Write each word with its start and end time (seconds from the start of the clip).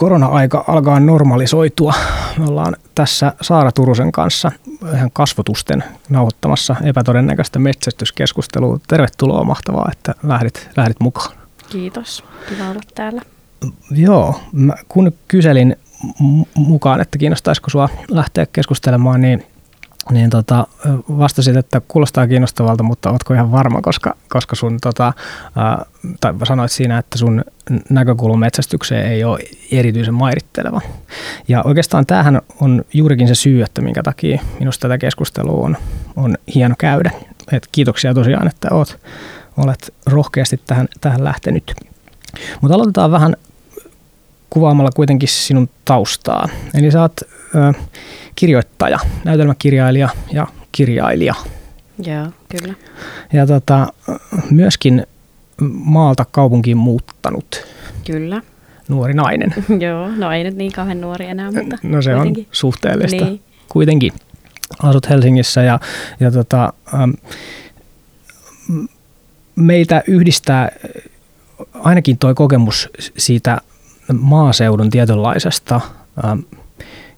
korona-aika 0.00 0.64
alkaa 0.68 1.00
normalisoitua. 1.00 1.94
Me 2.38 2.44
ollaan 2.44 2.76
tässä 2.94 3.32
Saara 3.40 3.72
Turusen 3.72 4.12
kanssa 4.12 4.52
ihan 4.94 5.10
kasvotusten 5.12 5.84
nauhoittamassa 6.08 6.76
epätodennäköistä 6.82 7.58
metsästyskeskustelua. 7.58 8.78
Tervetuloa, 8.88 9.44
mahtavaa, 9.44 9.88
että 9.92 10.14
lähdit, 10.22 10.70
lähdit 10.76 11.00
mukaan. 11.00 11.36
Kiitos, 11.70 12.24
kiva 12.48 12.70
olla 12.70 12.80
täällä. 12.94 13.22
Joo, 13.90 14.40
mä 14.52 14.74
kun 14.88 15.12
kyselin 15.28 15.76
mukaan, 16.54 17.00
että 17.00 17.18
kiinnostaisiko 17.18 17.70
sinua 17.70 17.88
lähteä 18.08 18.46
keskustelemaan, 18.52 19.20
niin 19.20 19.46
niin 20.10 20.30
tota, 20.30 20.66
vastasit, 21.18 21.56
että 21.56 21.80
kuulostaa 21.88 22.26
kiinnostavalta, 22.26 22.82
mutta 22.82 23.10
oletko 23.10 23.34
ihan 23.34 23.52
varma, 23.52 23.82
koska, 23.82 24.16
koska 24.28 24.56
sun, 24.56 24.78
tota, 24.80 25.12
ää, 25.56 25.84
tai 26.20 26.34
sanoit 26.44 26.72
siinä, 26.72 26.98
että 26.98 27.18
sun 27.18 27.44
näkökulma 27.90 28.36
metsästykseen 28.36 29.12
ei 29.12 29.24
ole 29.24 29.38
erityisen 29.72 30.14
mairitteleva. 30.14 30.80
Ja 31.48 31.62
oikeastaan 31.62 32.06
tämähän 32.06 32.40
on 32.60 32.84
juurikin 32.92 33.28
se 33.28 33.34
syy, 33.34 33.62
että 33.62 33.82
minkä 33.82 34.02
takia 34.02 34.42
minusta 34.58 34.80
tätä 34.88 34.98
keskustelua 34.98 35.66
on, 35.66 35.76
on 36.16 36.34
hieno 36.54 36.74
käydä. 36.78 37.10
Et 37.52 37.68
kiitoksia 37.72 38.14
tosiaan, 38.14 38.46
että 38.46 38.68
olet, 38.70 39.00
olet 39.56 39.94
rohkeasti 40.06 40.60
tähän, 40.66 40.88
tähän 41.00 41.24
lähtenyt. 41.24 41.74
Mutta 42.60 42.74
aloitetaan 42.74 43.10
vähän 43.10 43.36
kuvaamalla 44.50 44.90
kuitenkin 44.96 45.28
sinun 45.28 45.68
taustaa. 45.84 46.48
Eli 46.74 46.90
sä 46.90 47.00
oot 47.02 47.20
ö, 47.54 47.72
kirjoittaja, 48.34 48.98
näytelmäkirjailija 49.24 50.08
ja 50.32 50.46
kirjailija. 50.72 51.34
Joo, 52.06 52.26
kyllä. 52.48 52.74
Ja 53.32 53.46
tota, 53.46 53.86
myöskin 54.50 55.06
maalta 55.70 56.24
kaupunkiin 56.30 56.76
muuttanut. 56.76 57.66
Kyllä. 58.06 58.42
Nuori 58.88 59.14
nainen. 59.14 59.54
Joo, 59.86 60.08
no 60.08 60.32
ei 60.32 60.44
nyt 60.44 60.56
niin 60.56 60.72
kauhean 60.72 61.00
nuori 61.00 61.26
enää, 61.26 61.50
mutta 61.52 61.76
No 61.82 62.02
se 62.02 62.14
kuitenkin. 62.14 62.44
on 62.44 62.48
suhteellista. 62.52 63.24
Niin. 63.24 63.40
Kuitenkin 63.68 64.12
asut 64.82 65.08
Helsingissä 65.08 65.62
ja, 65.62 65.80
ja 66.20 66.30
tota, 66.30 66.72
ähm, 66.94 67.10
meitä 69.56 70.02
yhdistää 70.06 70.68
ainakin 71.74 72.18
tuo 72.18 72.34
kokemus 72.34 72.88
siitä 73.16 73.58
maaseudun 74.12 74.90
tietynlaisesta 74.90 75.80
ähm, 76.24 76.40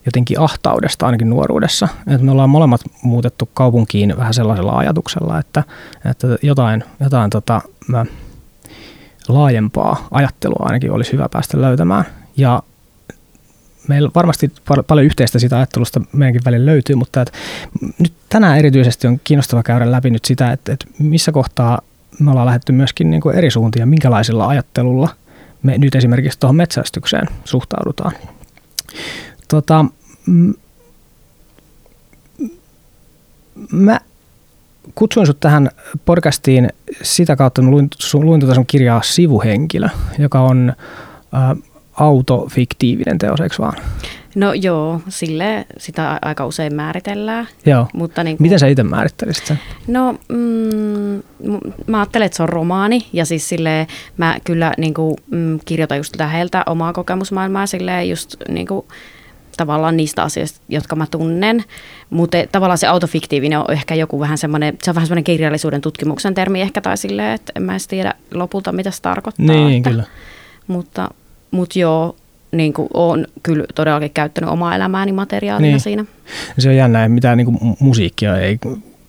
jotenkin 0.07 0.41
ahtaudesta 0.41 1.07
ainakin 1.07 1.31
nuoruudessa. 1.31 1.89
Et 2.07 2.21
me 2.21 2.31
ollaan 2.31 2.51
molemmat 2.51 2.81
muutettu 3.03 3.51
kaupunkiin 3.55 4.17
vähän 4.17 4.35
sellaisella 4.35 4.79
ajatuksella, 4.79 5.39
että, 5.39 5.65
että 6.11 6.27
jotain, 6.43 6.85
jotain 7.01 7.31
tota, 7.31 7.61
mä, 7.89 8.07
laajempaa 9.29 10.09
ajattelua 10.11 10.67
ainakin 10.67 10.93
olisi 10.93 11.13
hyvä 11.13 11.29
päästä 11.29 11.61
löytämään. 11.61 12.05
Ja 12.37 12.63
meillä 13.89 14.11
varmasti 14.15 14.53
pal- 14.69 14.83
paljon 14.83 15.07
yhteistä 15.07 15.39
sitä 15.39 15.57
ajattelusta 15.57 16.01
meidänkin 16.13 16.43
välillä 16.45 16.67
löytyy, 16.67 16.97
mutta 16.97 17.21
et 17.21 17.33
nyt 17.99 18.13
tänään 18.29 18.59
erityisesti 18.59 19.07
on 19.07 19.21
kiinnostava 19.25 19.63
käydä 19.63 19.93
läpi 19.93 20.11
nyt 20.11 20.25
sitä, 20.25 20.53
että, 20.53 20.73
että 20.73 20.87
missä 20.99 21.33
kohtaa 21.33 21.81
me 22.19 22.31
ollaan 22.31 22.47
lähdetty 22.47 22.73
myöskin 22.73 23.11
niin 23.11 23.21
kuin 23.21 23.37
eri 23.37 23.51
suuntia, 23.51 23.87
minkälaisilla 23.87 24.49
ajattelulla 24.49 25.09
me 25.63 25.79
nyt 25.79 25.95
esimerkiksi 25.95 26.39
tuohon 26.39 26.57
metsästykseen 26.57 27.29
suhtaudutaan. 27.45 28.13
Tota, 29.53 29.85
m- 30.27 30.53
mä 33.73 34.01
kutsuin 34.95 35.27
sut 35.27 35.41
tähän 35.41 35.71
podcastiin 36.05 36.69
sitä 37.03 37.37
kautta, 37.37 37.63
että 37.63 37.71
luin, 37.71 37.89
luin 38.15 38.41
tuota 38.41 38.55
sun 38.55 38.67
kirjaa 38.67 39.03
Sivuhenkilö, 39.03 39.89
joka 40.19 40.41
on 40.41 40.73
ä, 41.35 41.57
autofiktiivinen 41.95 43.19
teos, 43.19 43.41
eikö 43.41 43.55
vaan? 43.59 43.83
No 44.35 44.53
joo, 44.53 45.01
sille 45.09 45.67
sitä 45.79 46.19
aika 46.23 46.47
usein 46.47 46.75
määritellään. 46.75 47.49
Joo. 47.67 47.87
Mutta 47.95 48.25
niin 48.25 48.37
kuin, 48.37 48.43
Miten 48.43 48.59
sä 48.59 48.67
itse 48.67 48.83
määrittelisit 48.83 49.47
sen? 49.47 49.59
No 49.87 50.13
mm, 50.29 51.23
mä 51.87 51.99
ajattelen, 51.99 52.27
että 52.27 52.37
se 52.37 52.43
on 52.43 52.49
romaani 52.49 53.07
ja 53.13 53.25
siis 53.27 53.49
sille 53.49 53.87
mä 54.17 54.37
kyllä 54.45 54.73
niin 54.79 54.95
kuin, 54.95 55.17
mm, 55.31 55.59
kirjoitan 55.65 55.99
just 55.99 56.17
läheltä 56.19 56.63
omaa 56.67 56.93
kokemusmaailmaa 56.93 57.67
silleen 57.67 58.09
just 58.11 58.37
niin 58.49 58.67
kuin, 58.67 58.87
tavallaan 59.57 59.97
niistä 59.97 60.23
asioista, 60.23 60.61
jotka 60.69 60.97
mä 60.97 61.07
tunnen. 61.11 61.65
Mutta 62.11 62.39
tavallaan 62.53 62.79
se 62.79 62.87
autofiktiivinen 62.87 63.59
on 63.59 63.73
ehkä 63.73 63.95
joku 63.95 64.21
vähän 64.21 64.39
semmoinen, 64.39 64.79
se 64.83 64.91
on 64.91 64.95
vähän 64.95 65.07
semmoinen 65.07 65.25
kirjallisuuden 65.25 65.81
tutkimuksen 65.81 66.35
termi 66.35 66.61
ehkä 66.61 66.81
tai 66.81 66.97
silleen, 66.97 67.35
että 67.35 67.53
en 67.57 67.63
mä 67.63 67.73
edes 67.73 67.87
tiedä 67.87 68.15
lopulta, 68.35 68.73
mitä 68.73 68.91
se 68.91 69.03
tarkoittaa. 69.03 69.47
Niin, 69.47 69.77
että, 69.77 69.91
kyllä. 69.91 70.05
Mutta, 70.67 71.09
mutta 71.51 71.79
joo, 71.79 72.17
niin 72.53 72.73
kuin 72.73 72.89
olen 72.95 73.27
kyllä 73.43 73.65
todellakin 73.75 74.11
käyttänyt 74.11 74.51
omaa 74.51 74.77
elämääni 74.77 75.13
materiaalina 75.13 75.69
niin. 75.69 75.81
siinä. 75.81 76.05
Se 76.59 76.69
on 76.69 76.77
jännä, 76.77 77.05
että 77.05 77.15
mitään 77.15 77.39
niin 77.39 77.47
kuin 77.47 77.77
musiikkia 77.81 78.39
ei 78.39 78.59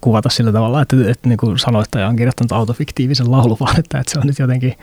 kuvata 0.01 0.29
sillä 0.29 0.51
tavalla, 0.51 0.81
että, 0.81 0.95
että 1.07 1.29
niin 1.29 1.37
kuin 1.37 1.59
sanoittaja 1.59 2.07
on 2.07 2.15
kirjoittanut 2.15 2.51
autofiktiivisen 2.51 3.31
laulu, 3.31 3.57
vaan 3.59 3.79
että, 3.79 3.99
että 3.99 4.11
se 4.11 4.19
on 4.19 4.27
nyt 4.27 4.39
jotenkin 4.39 4.73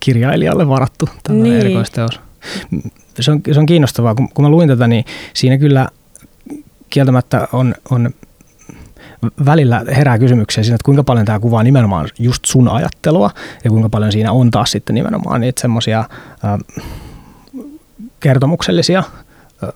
kirjailijalle 0.00 0.68
varattu 0.68 1.08
tämä 1.22 1.38
niin. 1.38 1.60
erikoisteos 1.60 2.20
se 3.22 3.30
on, 3.30 3.40
se 3.52 3.60
on 3.60 3.66
kiinnostavaa. 3.66 4.14
Kun, 4.14 4.28
kun 4.34 4.44
mä 4.44 4.48
luin 4.48 4.68
tätä, 4.68 4.86
niin 4.86 5.04
siinä 5.34 5.58
kyllä 5.58 5.88
kieltämättä 6.90 7.48
on, 7.52 7.74
on 7.90 8.10
välillä 9.44 9.84
herää 9.96 10.18
kysymyksiä 10.18 10.64
siinä, 10.64 10.74
että 10.74 10.84
kuinka 10.84 11.04
paljon 11.04 11.26
tämä 11.26 11.40
kuvaa 11.40 11.62
nimenomaan 11.62 12.08
just 12.18 12.44
sun 12.44 12.68
ajattelua 12.68 13.30
ja 13.64 13.70
kuinka 13.70 13.88
paljon 13.88 14.12
siinä 14.12 14.32
on 14.32 14.50
taas 14.50 14.70
sitten 14.70 14.94
nimenomaan 14.94 15.40
niitä 15.40 15.60
semmoisia 15.60 15.98
äh, 15.98 16.84
kertomuksellisia 18.20 18.98
äh, 18.98 19.70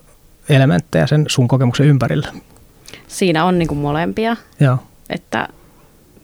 elementtejä 0.49 1.07
sen 1.07 1.25
sun 1.29 1.49
kokemuksen 1.49 1.87
ympärillä. 1.87 2.29
Siinä 3.09 3.45
on 3.45 3.59
niin 3.59 3.69
kuin 3.69 3.79
molempia. 3.79 4.37
Joo. 4.61 4.79
Että 5.11 5.49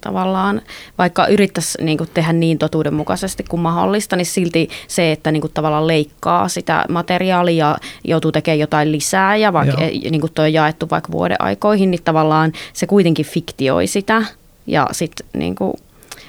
tavallaan, 0.08 0.62
vaikka 0.98 1.26
yrittäisi 1.26 1.84
niin 1.84 1.98
kuin 1.98 2.10
tehdä 2.14 2.32
niin 2.32 2.58
totuudenmukaisesti 2.58 3.44
kuin 3.48 3.60
mahdollista, 3.60 4.16
niin 4.16 4.26
silti 4.26 4.68
se, 4.88 5.12
että 5.12 5.32
niin 5.32 5.40
kuin 5.40 5.52
tavallaan 5.52 5.86
leikkaa 5.86 6.48
sitä 6.48 6.84
materiaalia 6.88 7.66
ja 7.66 7.78
joutuu 8.04 8.32
tekemään 8.32 8.58
jotain 8.58 8.92
lisää 8.92 9.36
ja 9.36 9.52
vaikka 9.52 9.76
niin 10.10 10.20
kuin 10.20 10.32
toi 10.32 10.44
on 10.44 10.52
jaettu 10.52 10.90
vaikka 10.90 11.12
vuoden 11.12 11.42
aikoihin, 11.42 11.90
niin 11.90 12.02
tavallaan 12.04 12.52
se 12.72 12.86
kuitenkin 12.86 13.26
fiktioi 13.26 13.86
sitä. 13.86 14.22
Ja 14.66 14.86
sit, 14.92 15.12
niin 15.32 15.54
kuin, 15.54 15.72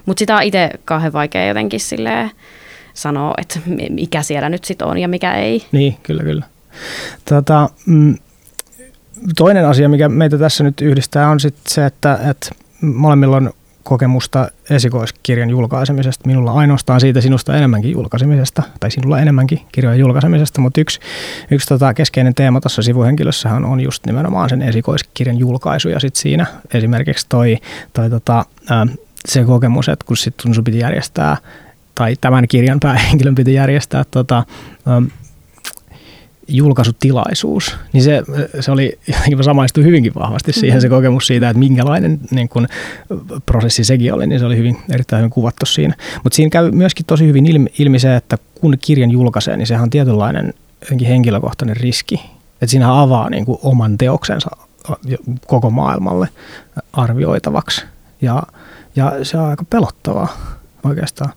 mutta 0.06 0.19
sitä 0.19 0.35
on 0.35 0.44
itse 0.44 0.69
kauhean 0.85 1.13
vaikea 1.13 1.47
jotenkin 1.47 1.79
silleen 1.79 2.31
sanoa, 2.94 3.34
että 3.38 3.59
mikä 3.90 4.23
siellä 4.23 4.50
nyt 4.50 4.66
sitten 4.66 4.88
on 4.88 4.97
ja 4.97 5.07
mikä 5.07 5.34
ei. 5.34 5.66
Niin, 5.72 5.97
kyllä, 6.03 6.23
kyllä. 6.23 6.46
Tota, 7.29 7.69
mm, 7.85 8.16
toinen 9.38 9.66
asia, 9.66 9.90
mikä 9.90 10.09
meitä 10.09 10.38
tässä 10.38 10.63
nyt 10.63 10.81
yhdistää, 10.81 11.29
on 11.29 11.40
sitten 11.40 11.63
se, 11.67 11.85
että, 11.85 12.19
että 12.29 12.50
molemmilla 12.81 13.38
on 13.38 13.53
kokemusta 13.90 14.52
esikoiskirjan 14.70 15.50
julkaisemisesta. 15.50 16.28
Minulla 16.28 16.52
ainoastaan 16.52 17.00
siitä 17.00 17.22
sinusta 17.22 17.58
enemmänkin 17.58 17.92
julkaisemisesta, 17.92 18.64
tai 18.80 18.92
sinulla 18.92 19.20
enemmänkin 19.20 19.62
kirjojen 19.72 20.00
julkaisemisesta, 20.00 20.62
mutta 20.62 20.82
yksi, 20.82 21.00
yksi 21.52 21.68
tota 21.68 21.94
keskeinen 21.94 22.36
teema 22.36 22.62
tuossa 22.62 22.82
sivuhenkilössähän 22.82 23.66
on 23.66 23.82
just 23.82 24.06
nimenomaan 24.06 24.50
sen 24.50 24.62
esikoiskirjan 24.62 25.38
julkaisu, 25.38 25.90
ja 25.90 26.00
sitten 26.00 26.22
siinä 26.22 26.46
esimerkiksi 26.74 27.26
toi, 27.30 27.58
toi 27.94 28.10
tota, 28.10 28.46
se 29.26 29.44
kokemus, 29.44 29.90
että 29.90 30.06
kun 30.06 30.18
sitten 30.18 30.54
sun 30.54 30.64
piti 30.64 30.80
järjestää, 30.80 31.38
tai 31.96 32.16
tämän 32.22 32.48
kirjan 32.48 32.80
päähenkilön 32.80 33.36
piti 33.36 33.54
järjestää 33.54 34.04
tota, 34.12 34.44
julkaisutilaisuus, 36.50 37.76
niin 37.94 38.04
se, 38.04 38.24
se 38.60 38.72
oli 38.72 39.00
jotenkin 39.08 39.44
samaistui 39.44 39.84
hyvinkin 39.84 40.16
vahvasti 40.16 40.54
siihen 40.54 40.82
se 40.82 40.88
mm-hmm. 40.88 40.98
kokemus 40.98 41.28
siitä, 41.28 41.50
että 41.50 41.60
minkälainen 41.60 42.20
niin 42.32 42.50
kun, 42.50 42.68
prosessi 43.46 43.84
sekin 43.84 44.14
oli, 44.14 44.28
niin 44.28 44.40
se 44.40 44.46
oli 44.46 44.58
hyvin, 44.58 44.78
erittäin 44.90 45.20
hyvin 45.20 45.32
kuvattu 45.32 45.66
siinä. 45.66 45.96
Mutta 46.24 46.36
siinä 46.36 46.50
käy 46.50 46.72
myöskin 46.72 47.06
tosi 47.06 47.28
hyvin 47.28 47.46
ilmi, 47.46 47.70
ilmi 47.80 48.00
se, 48.00 48.16
että 48.16 48.38
kun 48.62 48.78
kirjan 48.82 49.12
julkaisee, 49.12 49.58
niin 49.58 49.68
sehän 49.68 49.84
on 49.84 49.90
tietynlainen 49.90 50.54
henkilökohtainen 51.08 51.78
riski. 51.78 52.22
Että 52.53 52.68
siinä 52.68 53.02
avaa 53.02 53.29
niin 53.29 53.46
kuin 53.46 53.59
oman 53.64 53.97
teoksensa 53.97 54.50
koko 55.47 55.70
maailmalle 55.70 56.29
arvioitavaksi. 56.94 57.85
Ja, 58.22 58.44
ja 58.96 59.14
se 59.23 59.38
on 59.38 59.46
aika 59.46 59.66
pelottavaa 59.70 60.59
oikeastaan. 60.84 61.34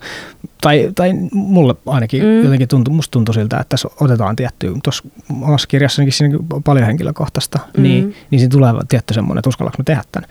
Tai, 0.61 0.93
tai 0.95 1.13
mulle 1.33 1.75
ainakin 1.87 2.23
mm. 2.23 2.43
jotenkin 2.43 2.69
tuntuu, 2.69 2.95
musta 2.95 3.11
tuntui 3.13 3.35
siltä, 3.35 3.57
että 3.57 3.69
tässä 3.69 3.89
otetaan 4.01 4.37
tietty, 4.37 4.75
tuossa 4.83 5.05
omassa 5.43 5.69
kirjassanikin 5.69 6.13
siinä 6.13 6.39
on 6.53 6.63
paljon 6.63 6.87
henkilökohtaista, 6.87 7.59
mm. 7.77 7.83
niin, 7.83 8.15
niin 8.31 8.39
siinä 8.41 8.51
tulee 8.51 8.73
tietty 8.89 9.15
semmoinen, 9.15 9.39
että 9.39 9.49
uskallanko 9.49 9.79
mä 9.79 9.85
tehdä 9.85 10.03
tämän. 10.13 10.31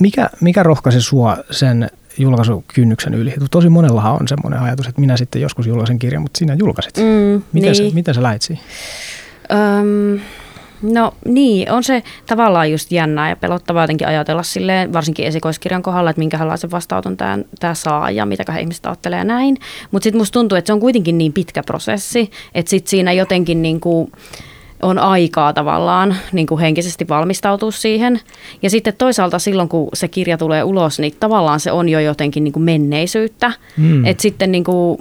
Mikä, 0.00 0.30
mikä 0.40 0.62
rohkaisi 0.62 1.00
sua 1.00 1.36
sen 1.50 1.90
julkaisukynnyksen 2.18 3.14
yli? 3.14 3.34
Tosi 3.50 3.68
monellahan 3.68 4.12
on 4.20 4.28
semmoinen 4.28 4.60
ajatus, 4.60 4.86
että 4.86 5.00
minä 5.00 5.16
sitten 5.16 5.42
joskus 5.42 5.66
julkaisen 5.66 5.98
kirjan, 5.98 6.22
mutta 6.22 6.38
sinä 6.38 6.54
julkaisit. 6.54 6.96
Mm, 6.96 7.42
miten, 7.52 7.72
niin. 7.72 7.90
sä, 7.90 7.94
miten 7.94 8.14
sä 8.14 8.22
läit 8.22 8.42
siihen? 8.42 8.64
Öm, 9.52 10.20
No 10.82 11.14
niin, 11.26 11.72
on 11.72 11.84
se 11.84 12.02
tavallaan 12.26 12.70
just 12.70 12.92
jännää 12.92 13.28
ja 13.28 13.36
pelottavaa 13.36 13.82
jotenkin 13.82 14.08
ajatella 14.08 14.42
silleen, 14.42 14.92
varsinkin 14.92 15.26
esikoiskirjan 15.26 15.82
kohdalla, 15.82 16.10
että 16.10 16.20
minkälaisen 16.20 16.70
vastaanoton 16.70 17.16
tämä, 17.16 17.38
tämä 17.60 17.74
saa 17.74 18.10
ja 18.10 18.26
mitä 18.26 18.58
ihmiset 18.60 18.86
ajattelee 18.86 19.18
ja 19.18 19.24
näin. 19.24 19.56
Mutta 19.90 20.04
sitten 20.04 20.20
musta 20.20 20.32
tuntuu, 20.32 20.58
että 20.58 20.66
se 20.66 20.72
on 20.72 20.80
kuitenkin 20.80 21.18
niin 21.18 21.32
pitkä 21.32 21.62
prosessi, 21.62 22.30
että 22.54 22.70
sitten 22.70 22.90
siinä 22.90 23.12
jotenkin 23.12 23.62
niin 23.62 23.80
kuin, 23.80 24.12
on 24.82 24.98
aikaa 24.98 25.52
tavallaan 25.52 26.16
niin 26.32 26.46
kuin 26.46 26.60
henkisesti 26.60 27.08
valmistautua 27.08 27.70
siihen. 27.70 28.20
Ja 28.62 28.70
sitten 28.70 28.94
toisaalta 28.98 29.38
silloin, 29.38 29.68
kun 29.68 29.88
se 29.94 30.08
kirja 30.08 30.38
tulee 30.38 30.64
ulos, 30.64 30.98
niin 30.98 31.14
tavallaan 31.20 31.60
se 31.60 31.72
on 31.72 31.88
jo 31.88 32.00
jotenkin 32.00 32.44
niin 32.44 32.52
kuin 32.52 32.62
menneisyyttä. 32.62 33.52
Mm. 33.76 34.04
Että 34.04 34.22
sitten 34.22 34.52
niin 34.52 34.64
kuin, 34.64 34.98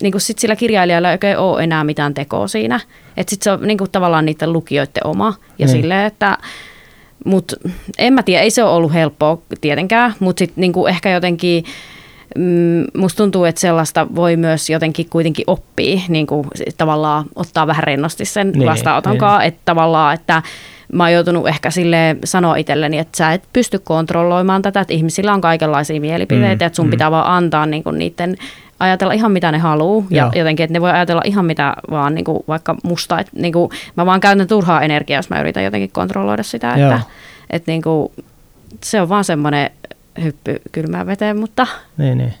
niin 0.00 0.12
kuin 0.12 0.20
sit 0.20 0.38
sillä 0.38 0.56
kirjailijalla 0.56 1.08
ei 1.08 1.14
oikein 1.14 1.38
ole 1.38 1.64
enää 1.64 1.84
mitään 1.84 2.14
tekoa 2.14 2.48
siinä. 2.48 2.80
Että 3.16 3.30
sitten 3.30 3.44
se 3.44 3.50
on 3.50 3.68
niin 3.68 3.78
kuin 3.78 3.90
tavallaan 3.90 4.26
niiden 4.26 4.52
lukijoiden 4.52 5.06
oma. 5.06 5.34
Ja 5.58 5.66
mm. 5.66 5.72
silleen, 5.72 6.06
että 6.06 6.38
mutta 7.24 7.56
en 7.98 8.12
mä 8.12 8.22
tiedä, 8.22 8.42
ei 8.42 8.50
se 8.50 8.64
ole 8.64 8.72
ollut 8.72 8.92
helppoa 8.92 9.38
tietenkään, 9.60 10.14
mutta 10.20 10.38
sitten 10.38 10.60
niinku 10.60 10.86
ehkä 10.86 11.10
jotenkin 11.10 11.64
mm, 12.36 12.84
musta 12.96 13.16
tuntuu, 13.16 13.44
että 13.44 13.60
sellaista 13.60 14.06
voi 14.14 14.36
myös 14.36 14.70
jotenkin 14.70 15.10
kuitenkin 15.10 15.44
oppia, 15.46 16.00
niin 16.08 16.26
kuin 16.26 16.46
tavallaan 16.76 17.24
ottaa 17.34 17.66
vähän 17.66 17.84
rennosti 17.84 18.24
sen 18.24 18.52
niin, 18.52 18.66
vastaanotonkaan, 18.66 19.40
niin. 19.40 19.48
että 19.48 19.60
tavallaan, 19.64 20.14
että 20.14 20.42
mä 20.92 21.04
oon 21.04 21.12
joutunut 21.12 21.48
ehkä 21.48 21.70
sille 21.70 22.16
sanoa 22.24 22.56
itselleni, 22.56 22.98
että 22.98 23.16
sä 23.16 23.32
et 23.32 23.42
pysty 23.52 23.78
kontrolloimaan 23.78 24.62
tätä, 24.62 24.80
että 24.80 24.94
ihmisillä 24.94 25.34
on 25.34 25.40
kaikenlaisia 25.40 26.00
mielipiteitä, 26.00 26.64
mm, 26.64 26.66
että 26.66 26.76
sun 26.76 26.86
mm. 26.86 26.90
pitää 26.90 27.10
vaan 27.10 27.26
antaa 27.26 27.66
niin 27.66 27.84
kuin 27.84 27.98
niiden 27.98 28.36
ajatella 28.80 29.12
ihan 29.12 29.32
mitä 29.32 29.52
ne 29.52 29.58
haluaa 29.58 30.06
ja 30.10 30.30
jotenkin, 30.34 30.64
että 30.64 30.72
ne 30.72 30.80
voi 30.80 30.90
ajatella 30.90 31.22
ihan 31.24 31.44
mitä 31.44 31.74
vaan 31.90 32.14
niin 32.14 32.24
kuin 32.24 32.38
vaikka 32.48 32.76
musta, 32.84 33.18
että 33.18 33.32
niin 33.34 33.52
kuin, 33.52 33.70
mä 33.96 34.06
vaan 34.06 34.20
käytän 34.20 34.46
turhaa 34.46 34.82
energiaa, 34.82 35.18
jos 35.18 35.30
mä 35.30 35.40
yritän 35.40 35.64
jotenkin 35.64 35.90
kontrolloida 35.92 36.42
sitä, 36.42 36.74
että, 36.74 37.00
että 37.50 37.72
niin 37.72 37.82
kuin, 37.82 38.12
se 38.84 39.00
on 39.00 39.08
vaan 39.08 39.24
semmoinen 39.24 39.70
hyppy 40.22 40.60
kylmään 40.72 41.06
veteen, 41.06 41.36
mutta, 41.36 41.66
niin, 41.96 42.18
niin. 42.18 42.34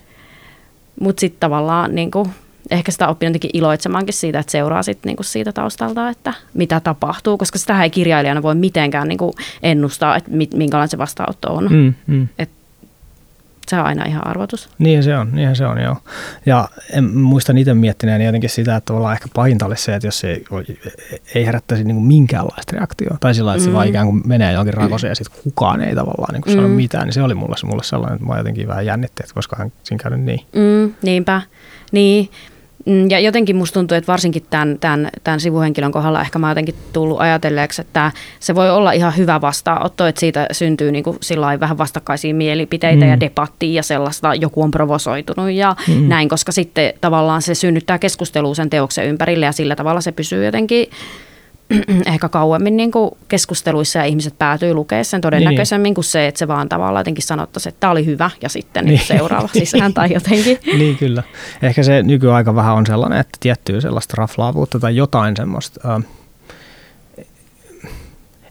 mutta 1.00 1.20
sitten 1.20 1.40
tavallaan 1.40 1.94
niin 1.94 2.10
kuin, 2.10 2.30
ehkä 2.70 2.92
sitä 2.92 3.08
oppii 3.08 3.26
jotenkin 3.26 3.50
iloitsemaankin 3.52 4.14
siitä, 4.14 4.38
että 4.38 4.52
seuraa 4.52 4.82
sit 4.82 4.98
niinku 5.04 5.22
siitä 5.22 5.52
taustalta, 5.52 6.08
että 6.08 6.34
mitä 6.54 6.80
tapahtuu, 6.80 7.38
koska 7.38 7.58
sitä 7.58 7.82
ei 7.82 7.90
kirjailijana 7.90 8.42
voi 8.42 8.54
mitenkään 8.54 9.08
niinku 9.08 9.34
ennustaa, 9.62 10.16
että 10.16 10.30
minkälainen 10.54 10.88
se 10.88 10.98
vastaanotto 10.98 11.54
on. 11.54 11.68
Mm, 11.70 11.94
mm. 12.06 12.28
Et 12.38 12.50
se 13.70 13.78
on 13.78 13.86
aina 13.86 14.04
ihan 14.04 14.26
arvotus. 14.26 14.68
Niin 14.78 15.02
se 15.02 15.16
on, 15.16 15.32
niin 15.32 15.56
se 15.56 15.66
on 15.66 15.82
joo. 15.82 15.96
Ja 16.46 16.68
en 16.92 17.18
muista 17.18 17.52
itse 17.56 17.74
miettineen 17.74 18.22
jotenkin 18.22 18.50
sitä, 18.50 18.76
että 18.76 18.86
tavallaan 18.86 19.12
ehkä 19.12 19.28
pahinta 19.34 19.66
olisi 19.66 19.82
se, 19.82 19.94
että 19.94 20.06
jos 20.06 20.18
se 20.18 20.30
ei, 20.30 20.44
ei 21.34 21.46
herättäisi 21.46 21.84
niin 21.84 21.96
kuin 21.96 22.06
minkäänlaista 22.06 22.76
reaktiota. 22.76 23.16
Tai 23.20 23.34
sillä 23.34 23.54
että 23.54 23.66
mm. 23.66 23.70
se 23.70 23.72
vaan 23.72 23.88
ikään 23.88 24.06
kuin 24.06 24.22
menee 24.26 24.52
johonkin 24.52 24.74
rakoseen 24.74 25.10
ja 25.10 25.14
sitten 25.14 25.42
kukaan 25.42 25.80
ei 25.80 25.94
tavallaan 25.94 26.34
niin 26.34 26.42
kuin 26.42 26.54
sano 26.54 26.68
mm. 26.68 26.74
mitään. 26.74 27.04
Niin 27.04 27.14
se 27.14 27.22
oli 27.22 27.34
mulle, 27.34 27.56
mulle 27.64 27.82
sellainen, 27.82 28.16
että 28.16 28.26
mä 28.26 28.38
jotenkin 28.38 28.68
vähän 28.68 28.86
jännitti, 28.86 29.22
että 29.22 29.34
koska 29.34 29.56
hän 29.58 29.72
siinä 29.82 30.02
käynyt 30.02 30.20
niin. 30.20 30.40
Mm, 30.52 30.94
niinpä. 31.02 31.42
Niin, 31.92 32.30
Mm, 32.30 32.49
ja 33.10 33.20
jotenkin 33.20 33.56
musta 33.56 33.74
tuntuu, 33.74 33.96
että 33.96 34.12
varsinkin 34.12 34.42
tämän, 34.50 34.78
tämän, 34.78 35.08
tämän 35.24 35.40
sivuhenkilön 35.40 35.92
kohdalla 35.92 36.20
ehkä 36.20 36.38
mä 36.38 36.48
jotenkin 36.48 36.74
tullut 36.92 37.20
ajatelleeksi, 37.20 37.80
että 37.80 38.12
se 38.40 38.54
voi 38.54 38.70
olla 38.70 38.92
ihan 38.92 39.16
hyvä 39.16 39.40
vastaanotto, 39.40 40.06
että 40.06 40.20
siitä 40.20 40.46
syntyy 40.52 40.92
niin 40.92 41.04
kuin 41.04 41.18
vähän 41.60 41.78
vastakkaisia 41.78 42.34
mielipiteitä 42.34 43.04
mm. 43.04 43.10
ja 43.10 43.20
debattia 43.20 43.72
ja 43.72 43.82
sellaista, 43.82 44.34
joku 44.34 44.62
on 44.62 44.70
provosoitunut 44.70 45.50
ja 45.50 45.76
mm. 45.88 46.08
näin, 46.08 46.28
koska 46.28 46.52
sitten 46.52 46.92
tavallaan 47.00 47.42
se 47.42 47.54
synnyttää 47.54 47.98
keskustelua 47.98 48.54
sen 48.54 48.70
teoksen 48.70 49.06
ympärille 49.06 49.46
ja 49.46 49.52
sillä 49.52 49.76
tavalla 49.76 50.00
se 50.00 50.12
pysyy 50.12 50.44
jotenkin 50.44 50.86
ehkä 52.12 52.28
kauemmin 52.28 52.76
niin 52.76 52.90
kuin 52.90 53.10
keskusteluissa 53.28 53.98
ja 53.98 54.04
ihmiset 54.04 54.34
päätyy 54.38 54.74
lukemaan 54.74 55.04
sen 55.04 55.20
todennäköisemmin 55.20 55.82
niin. 55.82 55.94
kuin 55.94 56.04
se, 56.04 56.26
että 56.26 56.38
se 56.38 56.48
vaan 56.48 56.68
tavallaan 56.68 57.00
jotenkin 57.00 57.24
sanottaisiin, 57.24 57.70
että 57.70 57.80
tämä 57.80 57.90
oli 57.90 58.06
hyvä 58.06 58.30
ja 58.42 58.48
sitten 58.48 58.84
niin. 58.84 59.00
seuraava 59.00 59.48
sisään 59.58 59.94
tai 59.94 60.12
jotenkin. 60.12 60.58
niin 60.78 60.96
kyllä. 60.96 61.22
Ehkä 61.62 61.82
se 61.82 62.02
nykyaika 62.02 62.54
vähän 62.54 62.74
on 62.74 62.86
sellainen, 62.86 63.20
että 63.20 63.38
tiettyy 63.40 63.80
sellaista 63.80 64.14
raflaavuutta 64.18 64.80
tai 64.80 64.96
jotain 64.96 65.36
semmoista 65.36 65.94
äh, 65.94 66.04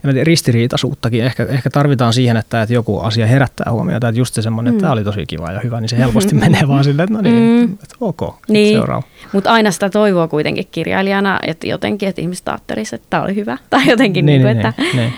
ristiriitaisuuttakin 0.04 1.24
ehkä, 1.24 1.46
ehkä 1.50 1.70
tarvitaan 1.70 2.14
siihen, 2.14 2.38
että, 2.38 2.62
että 2.62 2.74
joku 2.74 3.00
asia 3.00 3.28
herättää 3.28 3.72
huomiota, 3.72 4.08
että 4.08 4.20
just 4.20 4.34
se 4.34 4.42
semmoinen, 4.42 4.72
että 4.72 4.78
mm. 4.78 4.82
tämä 4.82 4.94
oli 4.94 5.04
tosi 5.04 5.26
kiva 5.26 5.52
ja 5.52 5.60
hyvä, 5.64 5.82
niin 5.82 5.90
se 5.90 5.98
helposti 5.98 6.36
menee 6.36 6.68
vaan 6.68 6.84
silleen, 6.84 7.04
että 7.04 7.14
no 7.14 7.22
niin, 7.22 7.68
mm. 7.68 7.74
että 7.74 7.96
ok, 8.02 8.36
niin. 8.48 8.78
seuraava. 8.78 9.04
Mutta 9.34 9.52
aina 9.52 9.72
sitä 9.72 9.90
toivoa 9.90 10.28
kuitenkin 10.28 10.68
kirjailijana, 10.72 11.40
että 11.48 11.68
jotenkin, 11.68 12.10
että 12.10 12.22
ihmiset 12.22 12.48
ajattelisivat, 12.48 13.02
että 13.02 13.08
tämä 13.10 13.24
oli 13.24 13.36
hyvä, 13.36 13.58
tai 13.70 13.88
jotenkin, 13.88 14.26
niin, 14.26 14.42
niin, 14.42 14.58
niin, 14.58 14.68
että... 14.68 14.84
Niin. 14.94 15.14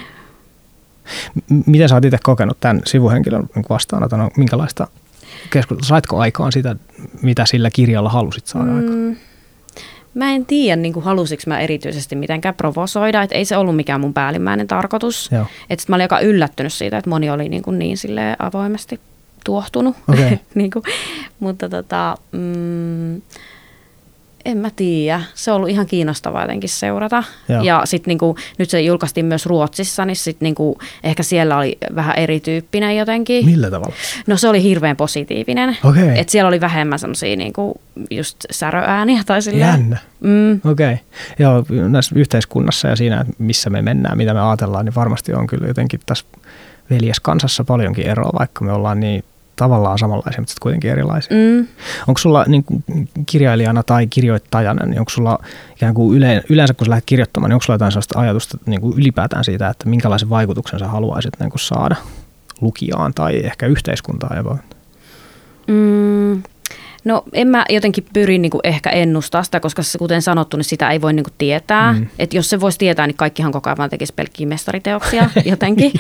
Miten 1.66 1.90
sä 1.90 1.96
oot 1.96 2.06
itse 2.06 2.18
kokenut 2.24 2.58
tämän 2.60 2.82
sivuhenkilön 2.86 3.50
vastaanoton, 3.70 4.32
minkälaista 4.38 4.88
keskustelua, 5.50 5.88
saitko 5.88 6.20
aikaan 6.20 6.52
sitä, 6.52 6.76
mitä 7.22 7.46
sillä 7.46 7.70
kirjalla 7.70 8.10
halusit 8.10 8.48
saada 8.48 8.72
mm. 8.72 8.78
aikaan? 8.78 9.18
Mä 10.14 10.32
en 10.32 10.46
tiedä, 10.46 10.76
niin 10.76 10.94
kuin 10.94 11.04
halusiko 11.04 11.44
mä 11.48 11.60
erityisesti 11.60 12.16
mitenkään 12.16 12.56
provosoida, 12.56 13.22
että 13.22 13.36
ei 13.36 13.46
se 13.46 13.58
ollut 13.58 13.76
mikään 13.76 14.02
mun 14.02 14.14
päällimmäinen 14.14 14.68
tarkoitus. 14.68 15.30
Että 15.70 15.86
mä 15.88 15.96
olin 15.96 16.04
aika 16.04 16.20
yllättynyt 16.20 16.74
siitä, 16.74 16.98
että 16.98 17.10
moni 17.10 17.30
oli 17.30 17.50
niin, 17.50 17.64
kuin 17.64 17.80
niin 17.80 17.98
avoimesti 18.40 19.00
tuohtunut. 19.44 19.96
Okay. 20.10 20.38
niin 20.56 20.72
kuin, 20.72 20.84
mutta 21.40 21.70
tota, 21.70 22.18
mm, 22.32 23.22
en 24.46 24.58
mä 24.58 24.70
tiedä. 24.76 25.22
Se 25.34 25.52
on 25.52 25.58
ollut 25.58 25.70
ihan 25.70 25.86
kiinnostavaa 25.86 26.42
jotenkin 26.42 26.70
seurata. 26.70 27.24
Joo. 27.50 27.64
Ja 27.64 27.82
sitten 27.86 28.12
niinku, 28.12 28.36
nyt 28.58 28.70
se 28.70 28.82
julkaistiin 28.82 29.26
myös 29.26 29.46
Ruotsissa, 29.46 30.06
niin 30.06 30.16
sit 30.16 30.42
niinku, 30.42 30.78
ehkä 31.04 31.24
siellä 31.24 31.58
oli 31.58 31.78
vähän 31.96 32.18
erityyppinen 32.18 32.98
jotenkin. 32.98 33.46
Millä 33.46 33.72
tavalla? 33.72 33.96
No 34.28 34.38
se 34.38 34.48
oli 34.48 34.64
hirveän 34.64 34.98
positiivinen. 34.98 35.78
Okay. 35.84 36.10
Et 36.16 36.30
siellä 36.30 36.48
oli 36.48 36.62
vähemmän 36.62 37.00
semmoisia 37.00 37.36
niinku, 37.36 37.82
just 38.10 38.38
säröääniä 38.52 39.24
tai 39.26 39.42
silleen. 39.42 39.70
Jännä. 39.70 39.98
Mm. 40.20 40.62
Okei. 40.72 40.94
Okay. 40.94 40.98
Joo, 41.40 41.66
näissä 41.90 42.16
yhteiskunnassa 42.16 42.88
ja 42.88 42.96
siinä, 42.96 43.26
missä 43.38 43.70
me 43.70 43.82
mennään, 43.82 44.18
mitä 44.18 44.34
me 44.34 44.42
ajatellaan, 44.42 44.86
niin 44.86 44.96
varmasti 44.96 45.34
on 45.34 45.48
kyllä 45.48 45.68
jotenkin 45.68 46.00
tässä 46.06 46.26
veljeskansassa 46.90 47.64
paljonkin 47.64 48.08
eroa, 48.08 48.40
vaikka 48.40 48.66
me 48.66 48.72
ollaan 48.72 49.00
niin 49.00 49.24
tavallaan 49.56 50.00
samanlaisia, 50.00 50.42
mutta 50.42 50.54
kuitenkin 50.62 50.92
erilaisia. 50.92 51.38
Mm. 51.38 51.68
Onko 52.08 52.18
sulla 52.18 52.46
niin 52.48 52.64
kuin 52.64 52.84
kirjailijana 53.26 53.84
tai 53.84 54.08
kirjoittajana, 54.08 54.86
niin 54.86 55.00
onko 55.00 55.10
sulla 55.10 55.40
ikään 55.76 55.94
kuin 55.94 56.18
yle, 56.18 56.44
yleensä 56.50 56.74
kun 56.74 56.86
sä 56.86 56.90
lähdet 56.90 57.06
kirjoittamaan, 57.06 57.50
niin 57.50 57.56
onko 57.56 57.64
sulla 57.64 57.76
jotain 57.76 57.92
sellaista 57.92 58.20
ajatusta 58.20 58.58
niin 58.66 58.82
kuin 58.82 58.98
ylipäätään 58.98 59.44
siitä, 59.44 59.70
että 59.70 59.90
minkälaisen 59.90 60.30
vaikutuksen 60.30 60.80
sä 60.80 60.88
haluaisit 60.88 61.34
niin 61.40 61.50
kuin 61.50 61.60
saada 61.60 61.96
lukijaan 62.62 63.14
tai 63.14 63.42
ehkä 63.46 63.68
yhteiskuntaan 63.68 64.38
jopa? 64.38 64.58
Mm. 65.68 66.44
No 67.04 67.24
en 67.34 67.48
mä 67.48 67.66
jotenkin 67.70 68.06
pyri 68.14 68.38
niin 68.38 68.50
kuin 68.50 68.62
ehkä 68.64 68.90
ennustaa 68.90 69.44
sitä, 69.44 69.60
koska 69.60 69.82
kuten 70.00 70.22
sanottu, 70.22 70.58
niin 70.58 70.66
sitä 70.66 70.90
ei 70.90 71.02
voi 71.02 71.14
niin 71.14 71.24
kuin 71.24 71.34
tietää. 71.38 71.94
Mm. 71.94 72.08
Että 72.20 72.38
jos 72.38 72.50
se 72.50 72.60
voisi 72.60 72.78
tietää, 72.78 73.08
niin 73.08 73.18
kaikkihan 73.18 73.52
koko 73.52 73.70
ajan 73.70 73.78
vaan 73.78 73.90
tekisi 73.90 74.14
pelkkiä 74.14 74.48
mestariteoksia 74.48 75.30
jotenkin. 75.46 75.92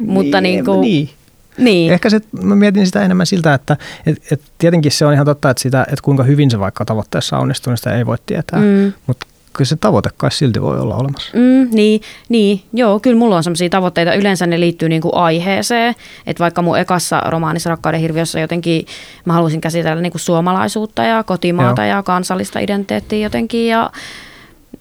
Mutta 0.00 0.40
niin, 0.40 0.64
kuin, 0.64 0.80
niin. 0.80 1.10
Niin. 1.58 1.92
Ehkä 1.92 2.10
se, 2.10 2.20
mä 2.42 2.56
mietin 2.56 2.86
sitä 2.86 3.02
enemmän 3.02 3.26
siltä, 3.26 3.54
että 3.54 3.76
et, 4.06 4.32
et 4.32 4.42
tietenkin 4.58 4.92
se 4.92 5.06
on 5.06 5.12
ihan 5.12 5.26
totta, 5.26 5.50
että, 5.50 5.62
sitä, 5.62 5.82
että 5.82 6.02
kuinka 6.02 6.22
hyvin 6.22 6.50
se 6.50 6.58
vaikka 6.58 6.84
tavoitteessa 6.84 7.38
onnistuu, 7.38 7.70
niin 7.70 7.78
sitä 7.78 7.96
ei 7.98 8.06
voi 8.06 8.16
tietää. 8.26 8.60
Mm. 8.60 8.92
Mutta 9.06 9.26
kyllä 9.56 9.68
se 9.68 9.76
tavoite 9.76 10.10
kai 10.16 10.30
silti 10.32 10.62
voi 10.62 10.80
olla 10.80 10.96
olemassa. 10.96 11.30
Mm, 11.34 11.68
niin, 11.72 12.00
niin, 12.28 12.62
joo, 12.72 13.00
kyllä 13.00 13.18
mulla 13.18 13.36
on 13.36 13.44
sellaisia 13.44 13.68
tavoitteita. 13.68 14.14
Yleensä 14.14 14.46
ne 14.46 14.60
liittyy 14.60 14.88
niinku 14.88 15.10
aiheeseen. 15.12 15.94
Että 16.26 16.40
vaikka 16.40 16.62
mun 16.62 16.78
ekassa 16.78 17.20
romaanissa 17.20 17.70
Rakkauden 17.70 18.00
hirviössä 18.00 18.40
jotenkin 18.40 18.86
mä 19.24 19.32
halusin 19.32 19.60
käsitellä 19.60 20.02
niinku 20.02 20.18
suomalaisuutta 20.18 21.04
ja 21.04 21.24
kotimaata 21.24 21.82
joo. 21.82 21.96
ja 21.96 22.02
kansallista 22.02 22.58
identiteettiä 22.58 23.18
jotenkin. 23.18 23.68
Ja 23.68 23.90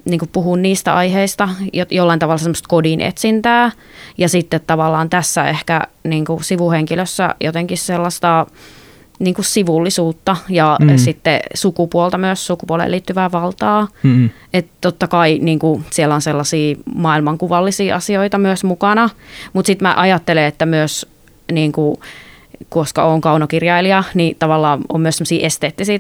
niin 0.06 0.20
kuin 0.20 0.30
puhua 0.34 0.58
niistä 0.58 0.94
aiheista, 0.94 1.50
jollain 1.92 2.20
tavalla 2.20 2.38
semmoista 2.38 2.70
kodin 2.70 3.02
etsintää. 3.02 3.72
Ja 4.18 4.30
sitten 4.30 4.62
tavallaan 4.68 5.10
tässä 5.10 5.50
ehkä 5.50 5.82
niin 6.04 6.26
kuin 6.26 6.44
sivuhenkilössä 6.44 7.36
jotenkin 7.42 7.78
sellaista 7.78 8.46
niin 9.20 9.34
kuin 9.36 9.46
sivullisuutta 9.46 10.38
ja 10.50 10.78
mm. 10.82 10.98
sitten 10.98 11.40
sukupuolta 11.54 12.18
myös, 12.18 12.48
sukupuoleen 12.48 12.92
liittyvää 12.92 13.32
valtaa. 13.32 13.88
Mm. 14.04 14.30
Että 14.54 14.72
totta 14.82 15.08
kai 15.08 15.40
niin 15.42 15.60
kuin 15.60 15.86
siellä 15.90 16.16
on 16.16 16.22
sellaisia 16.22 16.76
maailmankuvallisia 16.96 17.96
asioita 17.96 18.38
myös 18.38 18.64
mukana, 18.64 19.10
mutta 19.54 19.68
sitten 19.68 19.88
mä 19.88 19.94
ajattelen, 19.98 20.44
että 20.44 20.66
myös 20.66 21.08
niin 21.52 21.72
kuin, 21.72 21.98
koska 22.70 23.04
olen 23.04 23.22
kaunokirjailija, 23.22 24.04
niin 24.14 24.36
tavallaan 24.40 24.82
on 24.94 25.02
myös 25.02 25.18
sellaisia 25.18 25.46
esteettisiä 25.46 26.00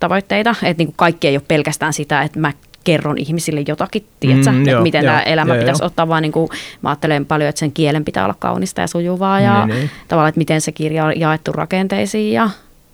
tavoitteita, 0.00 0.54
että 0.62 0.80
niin 0.80 0.88
kuin 0.88 0.96
kaikki 0.96 1.28
ei 1.28 1.36
ole 1.36 1.42
pelkästään 1.48 1.92
sitä, 1.92 2.22
että 2.22 2.38
mä 2.38 2.52
kerron 2.84 3.18
ihmisille 3.18 3.64
jotakin, 3.68 4.06
tiedätkö, 4.20 4.52
mm, 4.52 4.68
että 4.68 4.80
miten 4.80 5.04
joo, 5.04 5.12
tämä 5.12 5.22
elämä 5.22 5.54
joo, 5.54 5.60
pitäisi 5.60 5.82
joo. 5.82 5.86
ottaa, 5.86 6.08
vaan 6.08 6.22
niin 6.22 6.32
kuin, 6.32 6.48
mä 6.82 6.88
ajattelen 6.88 7.26
paljon, 7.26 7.48
että 7.48 7.58
sen 7.58 7.72
kielen 7.72 8.04
pitää 8.04 8.24
olla 8.24 8.36
kaunista 8.38 8.80
ja 8.80 8.86
sujuvaa 8.86 9.40
ja 9.40 9.66
niin, 9.66 9.78
niin. 9.78 9.90
tavallaan, 10.08 10.28
että 10.28 10.38
miten 10.38 10.60
se 10.60 10.72
kirja 10.72 11.04
on 11.04 11.20
jaettu 11.20 11.52
rakenteisiin 11.52 12.32
ja 12.32 12.50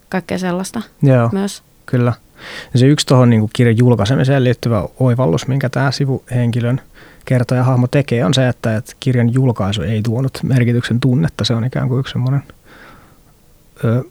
kaikkea 0.08 0.38
sellaista 0.38 0.82
joo, 1.02 1.28
myös. 1.32 1.62
Kyllä. 1.86 2.12
Ja 2.72 2.78
se 2.78 2.86
yksi 2.86 3.06
tuohon 3.06 3.30
niin 3.30 3.48
kirjan 3.52 3.78
julkaisemiseen 3.78 4.44
liittyvä 4.44 4.88
oivallus, 5.00 5.48
minkä 5.48 5.68
tämä 5.68 5.90
sivuhenkilön 5.90 6.80
kertoja 7.24 7.64
hahmo 7.64 7.86
tekee, 7.86 8.24
on 8.24 8.34
se, 8.34 8.48
että, 8.48 8.76
että 8.76 8.92
kirjan 9.00 9.34
julkaisu 9.34 9.82
ei 9.82 10.02
tuonut 10.02 10.38
merkityksen 10.42 11.00
tunnetta. 11.00 11.44
Se 11.44 11.54
on 11.54 11.64
ikään 11.64 11.88
kuin 11.88 12.00
yksi 12.00 12.12
semmoinen 12.12 12.42
ö, 13.84 14.04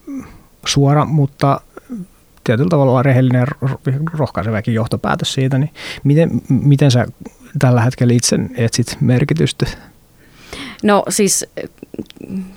suora, 0.66 1.06
mutta 1.06 1.62
tietyllä 2.46 2.70
tavalla 2.70 3.04
rehellinen 3.04 3.48
rohkaisevakin 4.14 4.74
johtopäätös 4.74 5.34
siitä, 5.34 5.58
niin 5.58 5.74
miten, 6.04 6.30
miten 6.50 6.92
sä 6.92 7.06
tällä 7.60 7.82
hetkellä 7.82 8.14
itse 8.14 8.40
etsit 8.58 8.98
merkitystä? 9.02 9.66
No 10.84 11.04
siis 11.10 11.46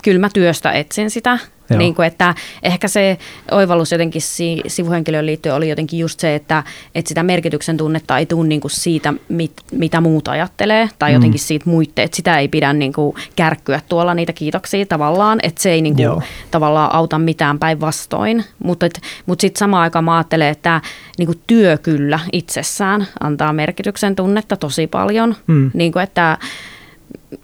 kyllä 0.03 0.19
mä 0.19 0.29
työstä 0.33 0.71
etsin 0.71 1.09
sitä. 1.09 1.39
Niin 1.77 1.95
kuin, 1.95 2.07
että 2.07 2.35
ehkä 2.63 2.87
se 2.87 3.17
oivallus 3.51 3.91
jotenkin 3.91 4.21
si- 4.21 4.61
sivuhenkilöön 4.67 5.25
liittyen 5.25 5.55
oli 5.55 5.69
jotenkin 5.69 5.99
just 5.99 6.19
se, 6.19 6.35
että, 6.35 6.63
että 6.95 7.09
sitä 7.09 7.23
merkityksen 7.23 7.77
tunnetta 7.77 8.17
ei 8.17 8.25
tule 8.25 8.47
niin 8.47 8.61
kuin 8.61 8.71
siitä, 8.71 9.13
mit, 9.29 9.51
mitä 9.71 10.01
muut 10.01 10.27
ajattelee, 10.27 10.89
tai 10.99 11.11
mm. 11.11 11.13
jotenkin 11.13 11.39
siitä 11.39 11.69
muitte, 11.69 12.03
että 12.03 12.15
sitä 12.15 12.39
ei 12.39 12.47
pidä 12.47 12.73
niin 12.73 12.93
kuin 12.93 13.15
kärkkyä 13.35 13.81
tuolla 13.89 14.13
niitä 14.13 14.33
kiitoksia 14.33 14.85
tavallaan, 14.85 15.39
että 15.43 15.61
se 15.61 15.71
ei 15.71 15.81
niin 15.81 15.95
kuin 15.95 16.23
tavallaan 16.51 16.95
auta 16.95 17.19
mitään 17.19 17.59
päinvastoin. 17.59 18.43
Mutta 18.63 18.85
mut 19.25 19.39
sitten 19.39 19.59
samaan 19.59 19.83
aikaan 19.83 20.05
mä 20.05 20.17
ajattelen, 20.17 20.47
että 20.47 20.81
niin 21.17 21.27
kuin 21.27 21.39
työ 21.47 21.77
kyllä 21.77 22.19
itsessään 22.31 23.07
antaa 23.19 23.53
merkityksen 23.53 24.15
tunnetta 24.15 24.55
tosi 24.57 24.87
paljon. 24.87 25.35
Mm. 25.47 25.71
Niin 25.73 25.91
kuin, 25.91 26.03
että 26.03 26.37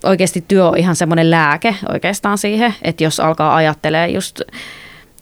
oikeasti 0.04 0.44
työ 0.48 0.68
on 0.68 0.78
ihan 0.78 0.96
semmoinen 0.96 1.30
lääke 1.30 1.74
oikeastaan 1.92 2.38
siihen, 2.38 2.74
että 2.82 3.04
jos 3.04 3.20
alkaa 3.20 3.56
ajattelee 3.56 4.08
just 4.08 4.40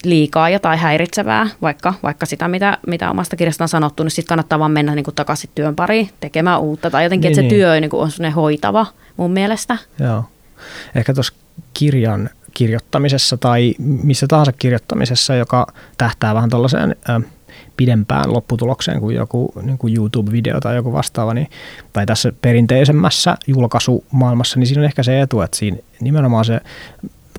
liikaa 0.04 0.50
jotain 0.50 0.78
häiritsevää, 0.78 1.48
vaikka, 1.62 1.94
vaikka 2.02 2.26
sitä, 2.26 2.48
mitä, 2.48 2.78
mitä 2.86 3.10
omasta 3.10 3.36
kirjasta 3.36 3.64
on 3.64 3.68
sanottu, 3.68 4.02
niin 4.02 4.10
sitten 4.10 4.28
kannattaa 4.28 4.58
vaan 4.58 4.70
mennä 4.70 4.94
niin 4.94 5.04
kuin 5.04 5.14
takaisin 5.14 5.50
työn 5.54 5.76
pariin 5.76 6.10
tekemään 6.20 6.60
uutta. 6.60 6.90
Tai 6.90 7.04
jotenkin, 7.04 7.28
niin, 7.28 7.32
että 7.32 7.48
se 7.48 7.54
niin. 7.54 7.60
työ 7.60 7.80
niin 7.80 7.90
kuin 7.90 8.02
on 8.02 8.10
semmoinen 8.10 8.34
hoitava 8.34 8.86
mun 9.16 9.30
mielestä. 9.30 9.78
Joo. 10.00 10.24
Ehkä 10.94 11.14
tuossa 11.14 11.34
kirjan 11.74 12.30
kirjoittamisessa 12.54 13.36
tai 13.36 13.74
missä 13.78 14.26
tahansa 14.26 14.52
kirjoittamisessa, 14.52 15.34
joka 15.34 15.66
tähtää 15.98 16.34
vähän 16.34 16.50
tuollaiseen 16.50 16.96
äh, 17.10 17.22
pidempään 17.76 18.32
lopputulokseen 18.32 19.00
kuin 19.00 19.16
joku 19.16 19.52
niin 19.62 19.78
kuin 19.78 19.96
YouTube-video 19.96 20.60
tai 20.60 20.76
joku 20.76 20.92
vastaava, 20.92 21.34
niin, 21.34 21.50
tai 21.92 22.06
tässä 22.06 22.32
perinteisemmässä 22.42 23.36
julkaisumaailmassa, 23.46 24.58
niin 24.58 24.66
siinä 24.66 24.80
on 24.80 24.86
ehkä 24.86 25.02
se 25.02 25.20
etu, 25.20 25.40
että 25.40 25.56
siinä 25.56 25.76
nimenomaan 26.00 26.44
se 26.44 26.60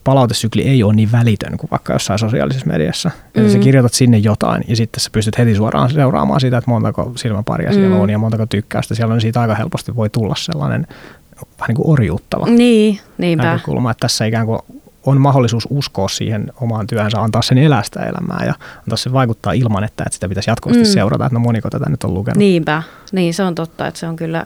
palautesykli 0.04 0.62
ei 0.62 0.84
ole 0.84 0.94
niin 0.94 1.12
välitön 1.12 1.58
kuin 1.58 1.72
vaikka 1.72 1.94
jossain 1.94 2.20
sosiaalisessa 2.20 2.68
mediassa. 2.68 3.10
Mm. 3.10 3.42
Eli 3.42 3.52
sä 3.52 3.58
kirjoitat 3.58 3.94
sinne 3.94 4.18
jotain 4.18 4.64
ja 4.68 4.76
sitten 4.76 5.00
sä 5.00 5.10
pystyt 5.12 5.38
heti 5.38 5.56
suoraan 5.56 5.90
seuraamaan 5.90 6.42
sitä, 6.42 6.58
että 6.58 6.72
montako 6.72 7.12
silmäparia 7.16 7.70
mm. 7.70 7.74
siellä 7.74 7.96
on 7.96 8.10
ja 8.10 8.18
montako 8.18 8.46
tykkäystä 8.46 8.96
siellä 8.96 9.12
on. 9.12 9.16
Niin 9.16 9.22
siitä 9.22 9.42
aika 9.42 9.56
helposti 9.56 9.96
voi 9.96 10.10
tulla 10.10 10.36
sellainen 10.38 10.88
vähän 11.36 11.68
niin 11.68 11.76
kuin 11.76 11.90
orjuuttava 11.90 12.46
niin, 12.46 13.00
niinpä. 13.18 13.44
näkökulma, 13.44 13.92
että 13.92 14.02
tässä 14.02 14.26
ikään 14.26 14.46
kuin 14.46 14.60
on 15.06 15.22
mahdollisuus 15.22 15.68
uskoa 15.70 16.08
siihen 16.08 16.54
omaan 16.62 16.88
työhönsä, 16.88 17.22
antaa 17.22 17.42
sen 17.42 17.58
elää 17.58 17.84
sitä 17.84 18.00
elämää 18.00 18.44
ja 18.46 18.54
antaa 18.80 18.98
sen 18.98 19.14
vaikuttaa 19.14 19.54
ilman, 19.54 19.84
että, 19.84 20.04
että 20.04 20.14
sitä 20.14 20.30
pitäisi 20.30 20.50
jatkuvasti 20.50 20.84
mm. 20.84 20.90
seurata, 20.90 21.26
että 21.26 21.34
no 21.34 21.40
moniko 21.40 21.70
tätä 21.70 21.90
nyt 21.90 22.04
on 22.04 22.14
lukenut. 22.14 22.38
Niinpä, 22.38 22.84
niin 23.12 23.34
se 23.34 23.44
on 23.44 23.56
totta, 23.56 23.88
että 23.88 24.00
se 24.00 24.08
on 24.08 24.16
kyllä 24.16 24.46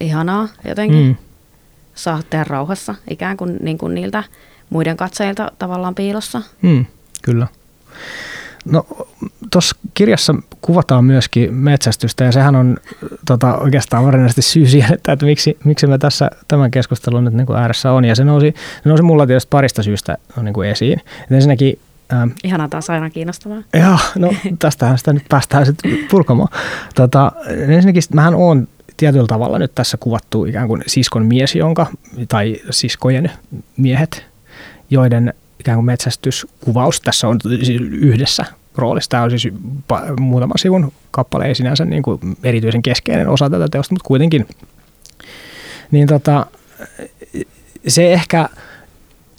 ihanaa 0.00 0.48
jotenkin. 0.68 1.06
Mm. 1.06 1.16
Saa 1.94 2.20
tehdä 2.30 2.44
rauhassa 2.44 2.94
ikään 3.10 3.36
kuin, 3.36 3.56
niin 3.62 3.78
kuin 3.78 3.94
niiltä 3.94 4.24
muiden 4.70 4.96
katsojilta 4.96 5.52
tavallaan 5.58 5.94
piilossa. 5.94 6.42
Mm, 6.62 6.86
kyllä. 7.22 7.46
No 8.64 8.86
tuossa 9.52 9.76
kirjassa 9.94 10.34
kuvataan 10.62 11.04
myöskin 11.04 11.54
metsästystä 11.54 12.24
ja 12.24 12.32
sehän 12.32 12.56
on 12.56 12.76
tota, 13.26 13.56
oikeastaan 13.56 14.04
varsinaisesti 14.04 14.42
syy 14.42 14.66
siihen, 14.66 14.94
että, 14.94 15.12
että 15.12 15.26
miksi, 15.26 15.58
miksi 15.64 15.86
me 15.86 15.98
tässä 15.98 16.30
tämän 16.48 16.70
keskustelun 16.70 17.24
nyt 17.24 17.34
niin 17.34 17.46
kuin 17.46 17.58
ääressä 17.58 17.92
on. 17.92 18.04
Ja 18.04 18.14
se 18.14 18.24
nousi, 18.24 18.54
se 18.82 18.88
nousi 18.88 19.02
mulla 19.02 19.26
tietysti 19.26 19.48
parista 19.50 19.82
syystä 19.82 20.18
niin 20.42 20.54
kuin 20.54 20.68
esiin. 20.68 21.00
Et 21.00 21.32
ensinnäkin 21.32 21.78
Ähm, 22.12 22.30
Ihanaa 22.44 22.68
taas 22.68 22.90
aina 22.90 23.10
kiinnostavaa. 23.10 23.62
Joo, 23.74 23.98
no 24.16 24.34
tästähän 24.58 24.98
sitä 24.98 25.12
nyt 25.12 25.22
päästään 25.28 25.66
sitten 25.66 25.98
purkamaan. 26.10 26.48
Tota, 26.94 27.32
ensinnäkin 27.48 28.02
mähän 28.14 28.34
on 28.34 28.68
tietyllä 28.96 29.26
tavalla 29.26 29.58
nyt 29.58 29.74
tässä 29.74 29.96
kuvattu 29.96 30.44
ikään 30.44 30.68
kuin 30.68 30.82
siskon 30.86 31.26
mies, 31.26 31.54
jonka, 31.54 31.86
tai 32.28 32.56
siskojen 32.70 33.30
miehet, 33.76 34.24
joiden 34.90 35.34
ikään 35.62 35.76
kuin 35.76 35.86
metsästyskuvaus 35.86 37.00
tässä 37.00 37.28
on 37.28 37.38
siis 37.44 37.80
yhdessä 37.90 38.44
roolissa. 38.76 39.10
Tämä 39.10 39.22
on 39.22 39.30
siis 39.30 39.54
muutaman 40.20 40.58
sivun 40.58 40.92
kappale, 41.10 41.46
ei 41.46 41.54
sinänsä 41.54 41.84
niin 41.84 42.02
kuin 42.02 42.20
erityisen 42.42 42.82
keskeinen 42.82 43.28
osa 43.28 43.50
tätä 43.50 43.68
teosta, 43.70 43.94
mutta 43.94 44.06
kuitenkin. 44.06 44.46
Niin 45.90 46.06
tota, 46.06 46.46
se 47.88 48.12
ehkä 48.12 48.48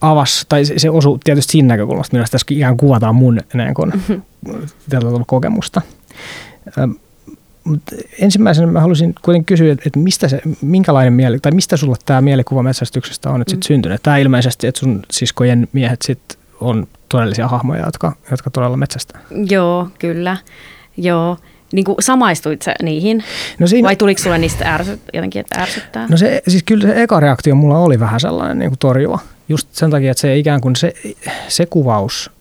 avasi, 0.01 0.45
tai 0.49 0.65
se 0.65 0.89
osui 0.89 1.19
tietysti 1.23 1.51
siinä 1.51 1.67
näkökulmasta, 1.67 2.15
millä 2.15 2.27
tässä 2.31 2.47
ihan 2.49 2.77
kuvataan 2.77 3.15
mun 3.15 3.41
näin 3.53 3.73
kun, 3.73 3.91
mm-hmm. 3.95 5.23
kokemusta. 5.27 5.81
Mutta 7.63 7.95
ensimmäisenä 8.19 8.67
mä 8.67 8.79
haluaisin 8.79 9.15
kuitenkin 9.21 9.45
kysyä, 9.45 9.71
että 9.71 9.99
mistä 9.99 10.27
se, 10.27 10.41
minkälainen 10.61 11.13
mieli, 11.13 11.39
tai 11.39 11.51
mistä 11.51 11.77
sulla 11.77 11.95
tämä 12.05 12.21
mielikuva 12.21 12.63
metsästyksestä 12.63 13.29
on 13.29 13.39
nyt 13.39 13.49
sitten 13.49 13.65
mm. 13.65 13.67
syntynyt? 13.67 14.03
Tämä 14.03 14.17
ilmeisesti, 14.17 14.67
että 14.67 14.79
sun 14.79 15.03
siskojen 15.11 15.67
miehet 15.73 16.01
sitten 16.01 16.37
on 16.61 16.87
todellisia 17.09 17.47
hahmoja, 17.47 17.85
jotka, 17.85 18.15
jotka 18.31 18.49
todella 18.49 18.77
metsästää. 18.77 19.21
Joo, 19.49 19.87
kyllä. 19.99 20.37
Joo. 20.97 21.37
Niin 21.73 21.85
kuin 21.85 21.95
samaistuit 21.99 22.61
sä 22.61 22.73
niihin? 22.83 23.23
No 23.59 23.67
siinä, 23.67 23.87
Vai 23.87 23.95
tuliko 23.95 24.21
sulle 24.21 24.37
niistä 24.37 24.73
ärsyt, 24.73 24.99
jotenkin, 25.13 25.39
että 25.39 25.61
ärsyttää? 25.61 26.07
No 26.09 26.17
se, 26.17 26.41
siis 26.47 26.63
kyllä 26.63 26.87
se 26.87 27.03
eka 27.03 27.19
reaktio 27.19 27.55
mulla 27.55 27.77
oli 27.77 27.99
vähän 27.99 28.19
sellainen 28.19 28.59
niin 28.59 28.69
kuin 28.69 28.79
torjuva. 28.79 29.19
Just 29.49 29.67
sen 29.71 29.91
takia, 29.91 30.11
että 30.11 30.21
se 30.21 30.37
ikään 30.37 30.61
kuin 30.61 30.75
se, 30.75 30.93
se 31.47 31.65
kuvaus 31.65 32.31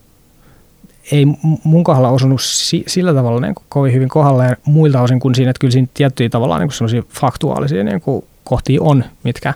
ei 1.11 1.25
mun 1.63 1.83
kohdalla 1.83 2.09
osunut 2.09 2.41
si, 2.41 2.83
sillä 2.87 3.13
tavalla 3.13 3.41
niin 3.41 3.55
kuin 3.55 3.65
kovin 3.69 3.93
hyvin 3.93 4.09
kohdalle 4.09 4.57
muilta 4.65 5.01
osin 5.01 5.19
kuin 5.19 5.35
siinä, 5.35 5.49
että 5.49 5.59
kyllä 5.59 5.71
siinä 5.71 5.87
tiettyjä 5.93 6.29
tavallaan 6.29 6.61
niin 6.61 6.71
sellaisia 6.71 7.03
faktuaalisia 7.09 7.83
niin 7.83 8.01
kuin 8.01 8.25
kohtia 8.43 8.81
on, 8.81 9.03
mitkä, 9.23 9.53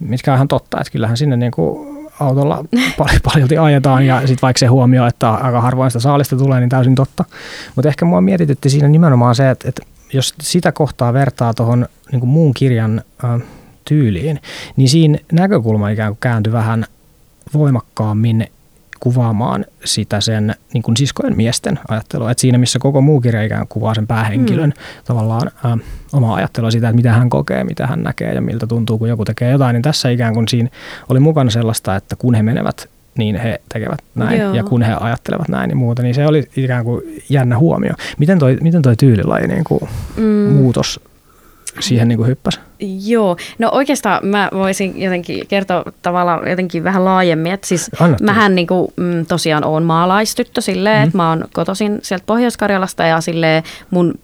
mitkä 0.00 0.32
on 0.32 0.36
ihan 0.36 0.48
totta. 0.48 0.80
Että 0.80 0.92
kyllähän 0.92 1.16
sinne 1.16 1.36
niin 1.36 1.52
kuin 1.52 1.92
autolla 2.20 2.64
pal- 2.98 3.20
paljolti 3.22 3.58
ajetaan 3.58 4.06
ja 4.06 4.20
sitten 4.20 4.42
vaikka 4.42 4.58
se 4.58 4.66
huomio, 4.66 5.06
että 5.06 5.30
aika 5.30 5.60
harvoin 5.60 5.90
sitä 5.90 6.00
saalista 6.00 6.36
tulee, 6.36 6.60
niin 6.60 6.70
täysin 6.70 6.94
totta. 6.94 7.24
Mutta 7.76 7.88
ehkä 7.88 8.04
mua 8.04 8.20
mietitytti 8.20 8.70
siinä 8.70 8.88
nimenomaan 8.88 9.34
se, 9.34 9.50
että, 9.50 9.68
että 9.68 9.82
jos 10.12 10.34
sitä 10.40 10.72
kohtaa 10.72 11.12
vertaa 11.12 11.54
tuohon 11.54 11.86
niin 12.12 12.28
muun 12.28 12.54
kirjan 12.54 13.02
äh, 13.24 13.40
tyyliin, 13.84 14.40
niin 14.76 14.88
siinä 14.88 15.18
näkökulma 15.32 15.88
ikään 15.88 16.12
kuin 16.12 16.20
kääntyi 16.20 16.52
vähän 16.52 16.84
voimakkaammin 17.54 18.46
kuvaamaan 19.02 19.64
sitä 19.84 20.20
sen 20.20 20.54
niin 20.74 20.82
kuin 20.82 20.96
siskojen 20.96 21.36
miesten 21.36 21.78
ajattelua. 21.88 22.30
Et 22.30 22.38
siinä, 22.38 22.58
missä 22.58 22.78
koko 22.78 23.00
muu 23.00 23.20
kirja 23.20 23.42
ikään 23.42 23.66
kuvaa 23.68 23.94
sen 23.94 24.06
päähenkilön 24.06 24.70
mm. 24.70 25.04
tavallaan 25.04 25.50
ä, 25.64 25.78
omaa 26.12 26.34
ajattelua 26.34 26.70
siitä, 26.70 26.88
että 26.88 26.96
mitä 26.96 27.12
hän 27.12 27.30
kokee, 27.30 27.64
mitä 27.64 27.86
hän 27.86 28.02
näkee 28.02 28.34
ja 28.34 28.40
miltä 28.40 28.66
tuntuu, 28.66 28.98
kun 28.98 29.08
joku 29.08 29.24
tekee 29.24 29.50
jotain, 29.50 29.74
niin 29.74 29.82
tässä 29.82 30.10
ikään 30.10 30.34
kuin 30.34 30.48
siinä 30.48 30.68
oli 31.08 31.20
mukana 31.20 31.50
sellaista, 31.50 31.96
että 31.96 32.16
kun 32.16 32.34
he 32.34 32.42
menevät 32.42 32.88
niin 33.18 33.36
he 33.36 33.60
tekevät 33.72 34.02
näin 34.14 34.40
Joo. 34.40 34.54
ja 34.54 34.64
kun 34.64 34.82
he 34.82 34.96
ajattelevat 35.00 35.48
näin 35.48 35.70
ja 35.70 35.76
muuta, 35.76 36.02
niin 36.02 36.14
se 36.14 36.26
oli 36.26 36.48
ikään 36.56 36.84
kuin 36.84 37.02
jännä 37.28 37.58
huomio. 37.58 37.92
Miten 38.18 38.38
toi, 38.38 38.58
miten 38.60 38.82
toi 38.82 38.96
tyylilaji 38.96 39.46
niin 39.48 39.64
kuin 39.64 39.82
mm. 40.16 40.52
muutos 40.52 41.00
siihen 41.80 42.08
niin 42.08 42.16
kuin 42.16 42.28
hyppäsi? 42.28 42.60
Joo, 43.06 43.36
no 43.58 43.68
oikeastaan 43.72 44.26
mä 44.26 44.48
voisin 44.54 45.02
jotenkin 45.02 45.46
kertoa 45.46 45.84
tavallaan 46.02 46.50
jotenkin 46.50 46.84
vähän 46.84 47.04
laajemmin, 47.04 47.52
että 47.52 47.66
siis 47.66 47.90
Annattu. 48.00 48.24
mähän 48.24 48.54
niin 48.54 48.66
kuin, 48.66 48.92
mm, 48.96 49.26
tosiaan 49.26 49.64
oon 49.64 49.82
maalaistyttö 49.82 50.60
silleen, 50.60 50.98
mm. 50.98 51.04
että 51.04 51.16
mä 51.16 51.28
oon 51.28 51.44
kotoisin 51.52 51.98
sieltä 52.02 52.24
Pohjois-Karjalasta 52.26 53.02
ja 53.02 53.20
silleen 53.20 53.62
mun 53.90 54.14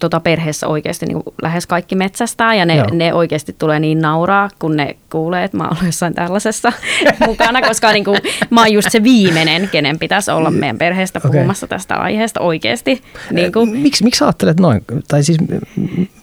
tota 0.00 0.20
perheessä 0.20 0.66
oikeasti 0.66 1.06
niin 1.06 1.22
lähes 1.42 1.66
kaikki 1.66 1.94
metsästää 1.94 2.54
ja 2.54 2.66
ne, 2.66 2.84
ne 2.92 3.14
oikeasti 3.14 3.54
tulee 3.58 3.80
niin 3.80 3.98
nauraa, 3.98 4.48
kun 4.58 4.76
ne 4.76 4.96
kuulee, 5.10 5.44
että 5.44 5.56
mä 5.56 5.68
oon 5.68 5.86
jossain 5.86 6.14
tällaisessa 6.14 6.72
mukana, 7.26 7.62
koska 7.62 7.92
niin 7.92 8.04
kuin, 8.04 8.18
mä 8.50 8.60
oon 8.60 8.72
just 8.72 8.90
se 8.90 9.02
viimeinen, 9.02 9.68
kenen 9.72 9.98
pitäisi 9.98 10.30
olla 10.30 10.50
meidän 10.50 10.78
perheestä 10.78 11.20
puhumassa 11.20 11.66
okay. 11.66 11.78
tästä 11.78 11.94
aiheesta 11.94 12.40
oikeasti. 12.40 13.02
Niin 13.30 13.52
kuin. 13.52 13.76
Miksi, 13.76 14.04
miksi 14.04 14.24
ajattelet 14.24 14.60
noin? 14.60 14.80
Tai 15.08 15.22
siis, 15.22 15.38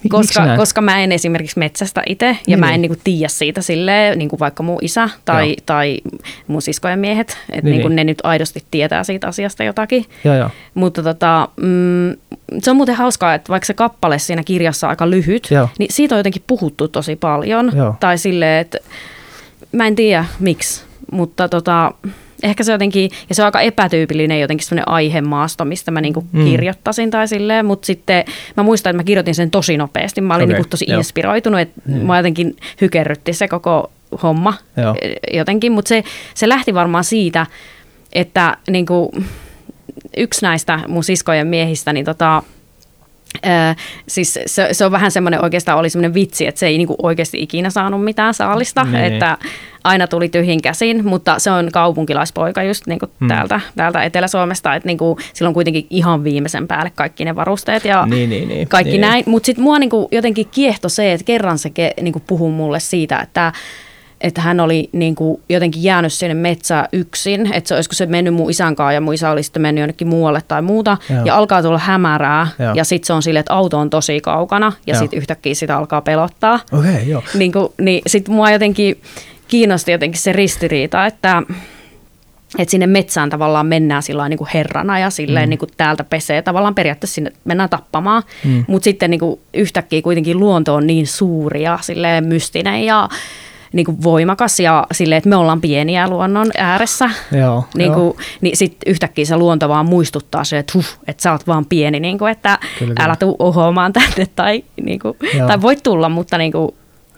koska, 0.08 0.56
koska 0.56 0.80
mä 0.80 1.00
en 1.00 1.12
esimerkiksi 1.12 1.58
metsästä 1.58 2.02
itse 2.06 2.26
ja 2.26 2.36
niin. 2.46 2.60
mä 2.60 2.74
en 2.74 2.82
niin 2.82 2.90
kuin, 2.90 3.00
tiedä 3.04 3.28
siitä 3.28 3.62
silleen, 3.62 4.18
niin 4.18 4.28
kuin 4.28 4.40
vaikka 4.40 4.62
mun 4.62 4.78
isä 4.82 5.08
tai, 5.24 5.56
tai 5.66 5.98
mun 6.46 6.62
siskojen 6.62 6.98
miehet, 6.98 7.28
että 7.28 7.64
niin. 7.64 7.64
Niin 7.64 7.82
kuin, 7.82 7.96
ne 7.96 8.04
nyt 8.04 8.18
aidosti 8.22 8.64
tietää 8.70 9.04
siitä 9.04 9.26
asiasta 9.26 9.64
jotakin. 9.64 10.04
Joo, 10.24 10.34
joo. 10.34 10.50
Mutta 10.74 11.02
tota, 11.02 11.48
mm, 11.56 12.16
se 12.58 12.70
on 12.70 12.76
muuten 12.76 12.94
hauskaa, 12.94 13.34
että 13.34 13.48
vaikka 13.48 13.66
se 13.66 13.74
kappale 13.74 14.18
siinä 14.18 14.42
kirjassa 14.44 14.86
on 14.86 14.90
aika 14.90 15.10
lyhyt, 15.10 15.48
Joo. 15.50 15.68
niin 15.78 15.92
siitä 15.92 16.14
on 16.14 16.18
jotenkin 16.18 16.42
puhuttu 16.46 16.88
tosi 16.88 17.16
paljon. 17.16 17.72
Joo. 17.76 17.94
Tai 18.00 18.18
silleen, 18.18 18.60
että 18.60 18.78
mä 19.72 19.86
en 19.86 19.96
tiedä 19.96 20.24
miksi, 20.40 20.84
mutta 21.12 21.48
tota, 21.48 21.92
ehkä 22.42 22.64
se 22.64 22.72
jotenkin, 22.72 23.10
ja 23.28 23.34
se 23.34 23.42
on 23.42 23.46
aika 23.46 23.60
epätyypillinen 23.60 24.40
jotenkin 24.40 24.66
sellainen 24.66 24.88
aihemaasto, 24.88 25.64
mistä 25.64 25.90
mä 25.90 26.00
niinku 26.00 26.24
mm. 26.32 26.44
kirjoittasin 26.44 27.10
tai 27.10 27.28
silleen, 27.28 27.66
mutta 27.66 27.86
sitten 27.86 28.24
mä 28.56 28.62
muistan, 28.62 28.90
että 28.90 29.02
mä 29.02 29.04
kirjoitin 29.04 29.34
sen 29.34 29.50
tosi 29.50 29.76
nopeasti. 29.76 30.20
Mä 30.20 30.34
olin 30.34 30.44
okay, 30.44 30.54
niinku 30.54 30.68
tosi 30.70 30.84
joo. 30.88 30.98
inspiroitunut, 30.98 31.60
että 31.60 31.80
mm. 31.86 31.94
mä 31.94 32.16
jotenkin 32.16 32.56
hykerrytti 32.80 33.32
se 33.32 33.48
koko 33.48 33.90
homma 34.22 34.54
joo. 34.76 34.94
jotenkin, 35.32 35.72
mutta 35.72 35.88
se, 35.88 36.04
se 36.34 36.48
lähti 36.48 36.74
varmaan 36.74 37.04
siitä, 37.04 37.46
että 38.12 38.56
niinku, 38.70 39.12
yksi 40.16 40.42
näistä 40.42 40.80
mun 40.88 41.04
siskojen 41.04 41.46
miehistä, 41.46 41.92
niin 41.92 42.04
tota, 42.04 42.42
Öö, 43.46 43.74
siis 44.08 44.38
se, 44.46 44.68
se 44.72 44.84
on 44.84 44.92
vähän 44.92 45.10
semmoinen, 45.10 45.44
oikeastaan 45.44 45.78
oli 45.78 45.90
semmoinen 45.90 46.14
vitsi, 46.14 46.46
että 46.46 46.58
se 46.58 46.66
ei 46.66 46.78
niinku 46.78 46.96
oikeasti 47.02 47.42
ikinä 47.42 47.70
saanut 47.70 48.04
mitään 48.04 48.34
saalista, 48.34 48.84
niin, 48.84 48.92
niin. 48.92 49.12
että 49.12 49.38
aina 49.84 50.06
tuli 50.06 50.28
tyhjin 50.28 50.62
käsin, 50.62 51.06
mutta 51.08 51.38
se 51.38 51.50
on 51.50 51.68
kaupunkilaispoika 51.72 52.62
just 52.62 52.86
niinku 52.86 53.06
hmm. 53.20 53.28
täältä, 53.28 53.60
täältä 53.76 54.02
Etelä-Suomesta, 54.02 54.74
että 54.74 54.86
niinku, 54.86 55.18
sillä 55.32 55.48
on 55.48 55.54
kuitenkin 55.54 55.86
ihan 55.90 56.24
viimeisen 56.24 56.68
päälle 56.68 56.92
kaikki 56.94 57.24
ne 57.24 57.36
varusteet 57.36 57.84
ja 57.84 58.06
niin, 58.06 58.30
niin, 58.30 58.48
niin, 58.48 58.68
kaikki 58.68 58.90
niin. 58.90 59.00
näin, 59.00 59.24
mutta 59.26 59.46
sitten 59.46 59.64
mua 59.64 59.78
niinku 59.78 60.08
jotenkin 60.10 60.48
kiehto 60.50 60.88
se, 60.88 61.12
että 61.12 61.24
kerran 61.24 61.58
se 61.58 61.70
ke, 61.70 61.94
niinku 62.00 62.22
puhuu 62.26 62.50
mulle 62.50 62.80
siitä, 62.80 63.18
että 63.18 63.52
että 64.20 64.40
hän 64.40 64.60
oli 64.60 64.88
niin 64.92 65.14
kuin 65.14 65.42
jotenkin 65.48 65.82
jäänyt 65.82 66.12
sinne 66.12 66.34
metsään 66.34 66.88
yksin, 66.92 67.52
että 67.52 67.68
se 67.68 67.74
olisiko 67.74 67.94
se 67.94 68.06
mennyt 68.06 68.34
mun 68.34 68.50
isän 68.50 68.76
kanssa 68.76 68.92
ja 68.92 69.00
mun 69.00 69.14
isä 69.14 69.30
oli 69.30 69.42
sitten 69.42 69.62
mennyt 69.62 69.82
jonnekin 69.82 70.08
muualle 70.08 70.42
tai 70.48 70.62
muuta. 70.62 70.96
Joo. 71.10 71.24
Ja 71.24 71.36
alkaa 71.36 71.62
tulla 71.62 71.78
hämärää 71.78 72.48
joo. 72.58 72.74
ja 72.74 72.84
sitten 72.84 73.06
se 73.06 73.12
on 73.12 73.22
silleen, 73.22 73.40
että 73.40 73.54
auto 73.54 73.78
on 73.78 73.90
tosi 73.90 74.20
kaukana 74.20 74.72
ja 74.86 74.98
sitten 74.98 75.18
yhtäkkiä 75.18 75.54
sitä 75.54 75.76
alkaa 75.76 76.00
pelottaa. 76.00 76.60
Okay, 76.72 77.02
joo. 77.06 77.22
Niin, 77.34 77.52
kuin, 77.52 77.68
niin 77.80 78.02
sitten 78.06 78.34
mua 78.34 78.50
jotenkin 78.50 79.00
kiinnosti 79.48 79.92
jotenkin 79.92 80.20
se 80.20 80.32
ristiriita, 80.32 81.06
että 81.06 81.42
että 82.58 82.70
sinne 82.70 82.86
metsään 82.86 83.30
tavallaan 83.30 83.66
mennään 83.66 84.02
sillä 84.02 84.28
niin 84.28 84.38
kuin 84.38 84.50
herrana 84.54 84.98
ja 84.98 85.10
silleen 85.10 85.48
mm. 85.48 85.50
niin 85.50 85.58
kuin 85.58 85.70
täältä 85.76 86.04
pesee. 86.04 86.42
Tavallaan 86.42 86.74
periaatteessa 86.74 87.14
sinne 87.14 87.32
mennään 87.44 87.68
tappamaan, 87.68 88.22
mm. 88.44 88.64
mutta 88.68 88.84
sitten 88.84 89.10
niin 89.10 89.18
kuin 89.18 89.40
yhtäkkiä 89.54 90.02
kuitenkin 90.02 90.40
luonto 90.40 90.74
on 90.74 90.86
niin 90.86 91.06
suuri 91.06 91.62
ja 91.62 91.78
silleen 91.82 92.24
mystinen 92.24 92.84
ja 92.84 93.08
niin 93.72 93.86
kuin 93.86 94.02
voimakas 94.02 94.60
ja 94.60 94.86
silleen, 94.92 95.16
että 95.16 95.28
me 95.28 95.36
ollaan 95.36 95.60
pieniä 95.60 96.08
luonnon 96.08 96.50
ääressä. 96.58 97.10
Joo, 97.38 97.64
niin, 97.74 97.92
kuin, 97.92 98.16
niin 98.40 98.56
sitten 98.56 98.92
yhtäkkiä 98.92 99.24
se 99.24 99.36
luonto 99.36 99.68
vaan 99.68 99.86
muistuttaa 99.86 100.44
se, 100.44 100.58
että, 100.58 100.72
huh, 100.74 100.86
että 101.06 101.22
sä 101.22 101.32
oot 101.32 101.46
vaan 101.46 101.66
pieni, 101.66 102.00
niin 102.00 102.18
kuin, 102.18 102.32
että 102.32 102.58
kyllä, 102.78 102.94
älä 102.98 103.16
tuu 103.16 103.36
ohoamaan 103.38 103.92
tänne 103.92 104.26
tai, 104.36 104.64
niin 104.82 104.98
kuin, 104.98 105.16
tai 105.46 105.62
voit 105.62 105.82
tulla, 105.82 106.08
mutta 106.08 106.38
niin 106.38 106.52
kuin, 106.52 106.68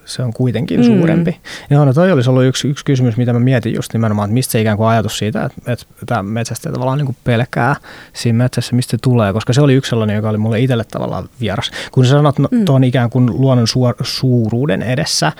se 0.08 0.22
on 0.22 0.32
kuitenkin 0.32 0.80
mm. 0.80 0.86
suurempi. 0.86 1.40
Joo, 1.70 1.84
no 1.84 1.92
toi 1.94 2.12
olisi 2.12 2.30
ollut 2.30 2.44
yksi, 2.44 2.68
yksi 2.68 2.84
kysymys, 2.84 3.16
mitä 3.16 3.32
mä 3.32 3.40
mietin 3.40 3.74
just 3.74 3.92
nimenomaan, 3.92 4.26
että 4.26 4.34
mistä 4.34 4.52
se 4.52 4.60
ikään 4.60 4.76
kuin 4.76 4.88
ajatus 4.88 5.18
siitä, 5.18 5.44
että, 5.44 5.72
että 5.72 5.86
tämä 6.06 6.22
metsästäjä 6.22 6.72
tavallaan 6.72 6.98
niin 6.98 7.06
kuin 7.06 7.16
pelkää 7.24 7.76
siinä 8.12 8.36
metsässä, 8.36 8.76
mistä 8.76 8.90
se 8.90 8.98
tulee, 9.02 9.32
koska 9.32 9.52
se 9.52 9.60
oli 9.60 9.74
yksi 9.74 9.88
sellainen, 9.88 10.16
joka 10.16 10.28
oli 10.28 10.38
mulle 10.38 10.60
itselle 10.60 10.84
tavallaan 10.84 11.28
vieras. 11.40 11.70
Kun 11.92 12.04
sä 12.04 12.10
sanot 12.10 12.38
no, 12.38 12.48
mm. 12.50 12.64
tuon 12.64 12.84
ikään 12.84 13.10
kuin 13.10 13.26
luonnon 13.26 13.66
suor, 13.66 13.94
suuruuden 14.02 14.82
edessä 14.82 15.32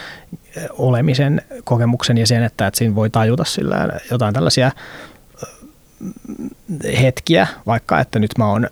eh, 0.57 0.67
olemisen 0.71 1.43
kokemuksen 1.65 2.19
ja 2.19 2.27
sen, 2.27 2.43
että, 2.43 2.67
että 2.67 2.79
siinä 2.79 2.95
voi 2.95 3.11
tajuta 3.11 3.45
sillä 3.45 3.89
jotain 4.11 4.35
tällaisia 4.35 4.71
hetkiä, 7.01 7.47
vaikka 7.67 8.01
että 8.01 8.19
nyt 8.19 8.31
mä 8.39 8.47
oon 8.47 8.69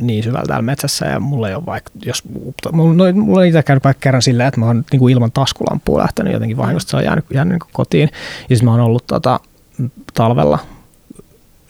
niin 0.00 0.24
syvällä 0.24 0.46
täällä 0.46 0.62
metsässä 0.62 1.06
ja 1.06 1.20
mulla 1.20 1.48
ei 1.48 1.54
ole 1.54 1.66
vaikka, 1.66 1.90
jos, 2.04 2.22
mulla, 2.72 2.94
no, 2.94 3.12
mulla 3.12 3.40
on 3.40 3.46
itse 3.46 3.62
käynyt 3.62 3.84
vaikka 3.84 4.00
kerran 4.00 4.22
sillä, 4.22 4.46
että 4.46 4.60
mä 4.60 4.66
oon 4.66 4.84
niin 4.92 5.00
kuin 5.00 5.12
ilman 5.12 5.32
taskulampua 5.32 6.00
lähtenyt 6.00 6.32
jotenkin 6.32 6.56
vahingosta, 6.56 6.90
se 6.90 6.96
on 6.96 7.04
jäänyt, 7.04 7.24
jäänyt 7.34 7.52
niin 7.52 7.72
kotiin. 7.72 8.10
Ja 8.50 8.56
sitten 8.56 8.64
mä 8.64 8.70
oon 8.70 8.80
ollut 8.80 9.06
tota, 9.06 9.40
talvella 10.14 10.58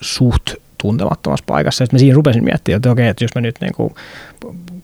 suht 0.01 0.55
tuntemattomassa 0.79 1.45
paikassa. 1.47 1.85
Sitten 1.85 1.97
mä 1.97 1.99
siinä 1.99 2.15
rupesin 2.15 2.45
miettimään, 2.45 2.77
että 2.77 2.91
okei, 2.91 3.09
että 3.09 3.25
jos 3.25 3.35
mä 3.35 3.41
nyt 3.41 3.57
niin 3.61 3.75
kuin 3.75 3.95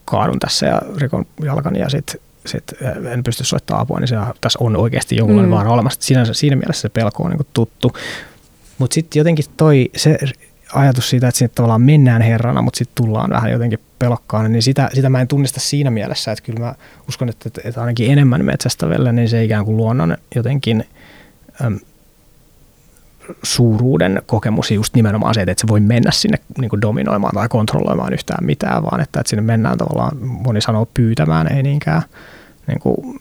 kaadun 0.05 0.39
tässä 0.39 0.65
ja 0.65 0.81
rikon 0.97 1.25
jalkani 1.43 1.79
ja 1.79 1.89
sitten 1.89 2.21
sit 2.45 2.63
en 3.11 3.23
pysty 3.23 3.43
soittamaan 3.43 3.81
apua, 3.81 3.99
niin 3.99 4.07
se, 4.07 4.15
tässä 4.41 4.59
on 4.61 4.77
oikeasti 4.77 5.15
jonkunlainen 5.15 5.49
mm. 5.49 5.55
vaara 5.55 5.71
olemassa. 5.71 6.01
Siinä, 6.01 6.25
siinä 6.31 6.55
mielessä 6.55 6.81
se 6.81 6.89
pelko 6.89 7.23
on 7.23 7.31
niin 7.31 7.47
tuttu. 7.53 7.91
Mutta 8.77 8.93
sitten 8.93 9.19
jotenkin 9.19 9.45
toi, 9.57 9.89
se 9.95 10.17
ajatus 10.73 11.09
siitä, 11.09 11.27
että 11.27 11.37
sinne 11.37 11.51
tavallaan 11.55 11.81
mennään 11.81 12.21
herrana, 12.21 12.61
mutta 12.61 12.77
sitten 12.77 13.05
tullaan 13.05 13.29
vähän 13.29 13.51
jotenkin 13.51 13.79
pelokkaana, 13.99 14.49
niin 14.49 14.63
sitä, 14.63 14.89
sitä 14.93 15.09
mä 15.09 15.21
en 15.21 15.27
tunnista 15.27 15.59
siinä 15.59 15.91
mielessä, 15.91 16.31
että 16.31 16.43
kyllä 16.43 16.59
mä 16.59 16.75
uskon, 17.09 17.29
että, 17.29 17.49
että 17.63 17.81
ainakin 17.81 18.11
enemmän 18.11 18.45
metsästäville, 18.45 19.11
niin 19.11 19.29
se 19.29 19.43
ikään 19.43 19.65
kuin 19.65 19.77
luonnon 19.77 20.17
jotenkin 20.35 20.83
äm, 21.65 21.79
suuruuden 23.43 24.21
kokemus 24.25 24.71
just 24.71 24.95
nimenomaan 24.95 25.33
se, 25.33 25.41
että 25.41 25.53
se 25.57 25.67
voi 25.67 25.79
mennä 25.79 26.11
sinne 26.11 26.37
niin 26.57 26.69
kuin 26.69 26.81
dominoimaan 26.81 27.33
tai 27.33 27.49
kontrolloimaan 27.49 28.13
yhtään 28.13 28.45
mitään, 28.45 28.83
vaan 28.83 29.01
että, 29.01 29.19
että 29.19 29.29
sinne 29.29 29.41
mennään 29.41 29.77
tavallaan, 29.77 30.17
moni 30.21 30.61
sanoo 30.61 30.87
pyytämään, 30.93 31.51
ei 31.51 31.63
niinkään 31.63 32.01
niin 32.67 32.79
kuin, 32.79 33.19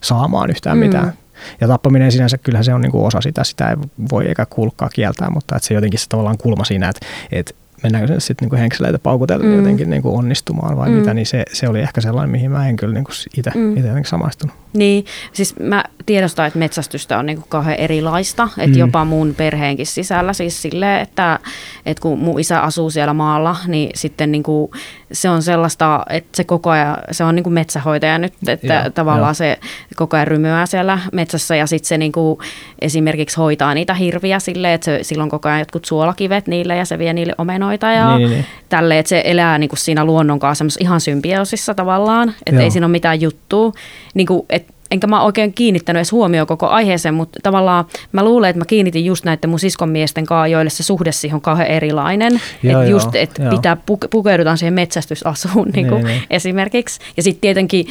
saamaan 0.00 0.50
yhtään 0.50 0.76
mm. 0.76 0.84
mitään. 0.84 1.12
Ja 1.60 1.68
tappaminen 1.68 2.12
sinänsä, 2.12 2.38
kyllähän 2.38 2.64
se 2.64 2.74
on 2.74 2.80
niin 2.80 2.92
kuin 2.92 3.06
osa 3.06 3.20
sitä, 3.20 3.44
sitä 3.44 3.70
ei 3.70 3.76
voi 4.10 4.26
eikä 4.26 4.46
kuulkaa 4.50 4.88
kieltää, 4.88 5.30
mutta 5.30 5.56
että 5.56 5.68
se 5.68 5.74
jotenkin 5.74 6.00
se 6.00 6.06
tavallaan 6.08 6.38
kulma 6.38 6.64
siinä, 6.64 6.88
että, 6.88 7.06
että 7.32 7.54
mennäänkö 7.82 8.12
se 8.12 8.20
sitten 8.20 8.48
niin 8.48 8.60
henkseleitä 8.60 8.98
paukutella 8.98 9.44
mm. 9.44 9.56
jotenkin 9.56 9.90
niin 9.90 10.02
kuin 10.02 10.18
onnistumaan 10.18 10.76
vai 10.76 10.88
mm. 10.88 10.94
mitä, 10.94 11.14
niin 11.14 11.26
se, 11.26 11.44
se 11.52 11.68
oli 11.68 11.80
ehkä 11.80 12.00
sellainen, 12.00 12.30
mihin 12.30 12.50
mä 12.50 12.68
en 12.68 12.76
kyllä 12.76 12.94
niin 12.94 13.04
itse 13.36 13.50
mm. 13.54 14.04
samaistunut. 14.04 14.56
Niin, 14.72 15.04
siis 15.32 15.58
mä 15.58 15.84
tiedostan, 16.06 16.46
että 16.46 16.58
metsästystä 16.58 17.18
on 17.18 17.26
niinku 17.26 17.46
kauhean 17.48 17.76
erilaista, 17.76 18.48
että 18.58 18.76
mm. 18.76 18.78
jopa 18.78 19.04
mun 19.04 19.34
perheenkin 19.36 19.86
sisällä 19.86 20.32
siis 20.32 20.62
silleen, 20.62 21.00
että, 21.00 21.38
että 21.86 22.02
kun 22.02 22.18
mun 22.18 22.40
isä 22.40 22.60
asuu 22.60 22.90
siellä 22.90 23.14
maalla, 23.14 23.56
niin 23.66 23.90
sitten 23.94 24.32
niinku 24.32 24.70
se 25.12 25.28
on 25.28 25.42
sellaista, 25.42 26.02
että 26.10 26.36
se 26.36 26.44
koko 26.44 26.70
ajan, 26.70 26.96
se 27.10 27.24
on 27.24 27.34
niinku 27.34 27.50
metsähoitaja 27.50 28.18
nyt, 28.18 28.34
että 28.48 28.74
Joo, 28.74 28.90
tavallaan 28.90 29.30
jo. 29.30 29.34
se 29.34 29.58
koko 29.96 30.16
ajan 30.16 30.26
rymyää 30.26 30.66
siellä 30.66 30.98
metsässä 31.12 31.56
ja 31.56 31.66
sitten 31.66 31.88
se 31.88 31.98
niinku 31.98 32.38
esimerkiksi 32.80 33.36
hoitaa 33.36 33.74
niitä 33.74 33.94
hirviä 33.94 34.38
silleen, 34.38 34.74
että 34.74 34.84
se, 34.84 34.98
silloin 35.02 35.30
koko 35.30 35.48
ajan 35.48 35.58
jotkut 35.58 35.84
suolakivet 35.84 36.46
niille 36.46 36.76
ja 36.76 36.84
se 36.84 36.98
vie 36.98 37.12
niille 37.12 37.34
omenoita 37.38 37.86
ja 37.86 38.16
niin, 38.16 38.18
niin, 38.18 38.30
niin. 38.30 38.46
tälle, 38.68 38.98
että 38.98 39.08
se 39.08 39.22
elää 39.24 39.58
niinku 39.58 39.76
siinä 39.76 40.04
luonnon 40.04 40.38
kanssa 40.38 40.64
ihan 40.80 41.00
symbioosissa 41.00 41.74
tavallaan, 41.74 42.34
että 42.46 42.60
ei 42.60 42.70
siinä 42.70 42.86
ole 42.86 42.92
mitään 42.92 43.20
juttua, 43.20 43.72
niinku, 44.14 44.46
että 44.48 44.72
enkä 44.90 45.06
mä 45.06 45.22
oikein 45.22 45.52
kiinnittänyt 45.52 45.98
edes 45.98 46.12
huomioon 46.12 46.46
koko 46.46 46.66
aiheeseen, 46.66 47.14
mutta 47.14 47.40
tavallaan 47.42 47.84
mä 48.12 48.24
luulen, 48.24 48.50
että 48.50 48.58
mä 48.60 48.64
kiinnitin 48.64 49.04
just 49.04 49.24
näiden 49.24 49.50
mun 49.50 49.58
siskon 49.58 49.88
miesten 49.88 50.26
kanssa, 50.26 50.46
joille 50.46 50.70
se 50.70 50.82
suhde 50.82 51.12
siihen 51.12 51.34
on 51.34 51.40
kauhean 51.40 51.68
erilainen. 51.68 52.40
Että 52.64 52.84
just, 52.84 53.14
että 53.14 53.50
pitää 53.50 53.76
pukeudutaan 54.10 54.58
siihen 54.58 54.74
metsästysasuun 54.74 55.68
niin 55.74 55.88
kuin 55.88 56.04
niin, 56.04 56.06
niin. 56.06 56.22
esimerkiksi. 56.30 57.00
Ja 57.16 57.22
sitten 57.22 57.40
tietenkin 57.40 57.86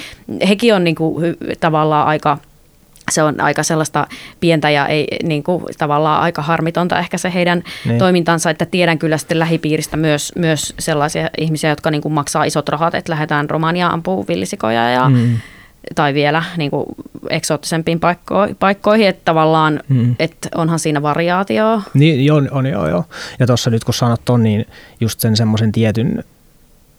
hekin 0.47 0.75
on 0.75 0.83
niin 0.83 0.95
kuin, 0.95 1.38
tavallaan 1.59 2.07
aika 2.07 2.38
se 3.12 3.23
on 3.23 3.41
aika 3.41 3.63
sellaista 3.63 4.07
pientä 4.39 4.69
ja 4.69 4.88
ei, 4.88 5.07
niin 5.23 5.43
kuin, 5.43 5.63
tavallaan 5.77 6.21
aika 6.21 6.41
harmitonta 6.41 6.99
ehkä 6.99 7.17
se 7.17 7.33
heidän 7.33 7.63
niin. 7.85 7.97
toimintansa, 7.97 8.49
että 8.49 8.65
tiedän 8.65 8.99
kyllä 8.99 9.17
sitten 9.17 9.39
lähipiiristä 9.39 9.97
myös, 9.97 10.31
myös 10.35 10.73
sellaisia 10.79 11.29
ihmisiä, 11.38 11.69
jotka 11.69 11.91
niin 11.91 12.01
kuin 12.01 12.13
maksaa 12.13 12.43
isot 12.43 12.69
rahat, 12.69 12.95
että 12.95 13.12
lähdetään 13.12 13.49
Romania 13.49 13.88
ampuu 13.88 14.25
villisikoja 14.27 14.89
ja 14.89 15.09
mm 15.09 15.38
tai 15.96 16.13
vielä 16.13 16.44
niin 16.58 16.72
kuin 16.72 16.86
eksoottisempiin 17.30 18.00
paikko- 18.00 18.56
paikkoihin, 18.60 19.08
että 19.08 19.22
tavallaan, 19.26 19.80
hmm. 19.89 20.15
että 20.20 20.50
onhan 20.56 20.80
siinä 20.80 21.02
variaatioa. 21.02 21.82
Niin, 21.94 22.34
on, 22.34 22.48
on 22.52 22.65
joo, 22.65 22.89
joo. 22.89 23.04
Ja 23.39 23.48
tuossa 23.48 23.70
nyt 23.70 23.84
kun 23.84 23.94
sanot 23.94 24.22
ton, 24.26 24.44
niin 24.44 24.65
just 25.00 25.20
sen 25.20 25.36
semmoisen 25.36 25.72
tietyn 25.72 26.24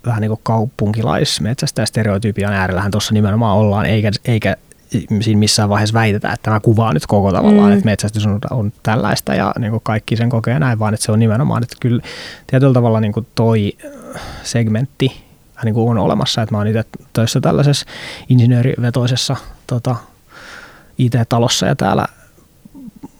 vähän 0.07 0.21
niin 0.21 0.31
kuin 0.31 0.41
kaupunkilaismetsästä 0.43 1.83
ja 1.83 1.87
stereotypian 1.87 2.53
äärellähän 2.53 2.91
tuossa 2.91 3.15
nimenomaan 3.15 3.57
ollaan, 3.57 3.87
eikä, 3.87 4.11
eikä 4.25 4.57
siinä 5.21 5.39
missään 5.39 5.69
vaiheessa 5.69 5.95
väitetä, 5.95 6.33
että 6.33 6.43
tämä 6.43 6.61
kuvaa 6.61 6.93
nyt 6.93 7.07
koko 7.07 7.33
tavallaan, 7.33 7.71
mm. 7.71 7.73
että 7.73 7.85
metsästys 7.85 8.27
on, 8.27 8.39
on 8.51 8.73
tällaista 8.83 9.35
ja 9.35 9.53
niin 9.59 9.71
kuin 9.71 9.83
kaikki 9.85 10.17
sen 10.17 10.31
kokee 10.31 10.59
näin, 10.59 10.79
vaan 10.79 10.95
että 10.95 11.07
se 11.07 11.13
on 11.13 11.19
nimenomaan, 11.19 11.63
että 11.63 11.77
kyllä 11.81 12.03
tietyllä 12.47 12.75
tavalla 12.75 13.01
niin 13.01 13.13
kuin 13.13 13.27
toi 13.35 13.77
segmentti 14.43 15.30
niin 15.65 15.75
kuin 15.75 15.91
on 15.91 15.99
olemassa. 15.99 16.43
Että 16.43 16.55
mä 16.55 16.59
oon 16.59 16.67
itse 16.67 16.85
töissä 17.13 17.41
tällaisessa 17.41 17.87
insinöörivetoisessa 18.29 19.37
tota, 19.67 19.97
IT-talossa 20.99 21.67
ja 21.67 21.77
täällä 21.77 22.07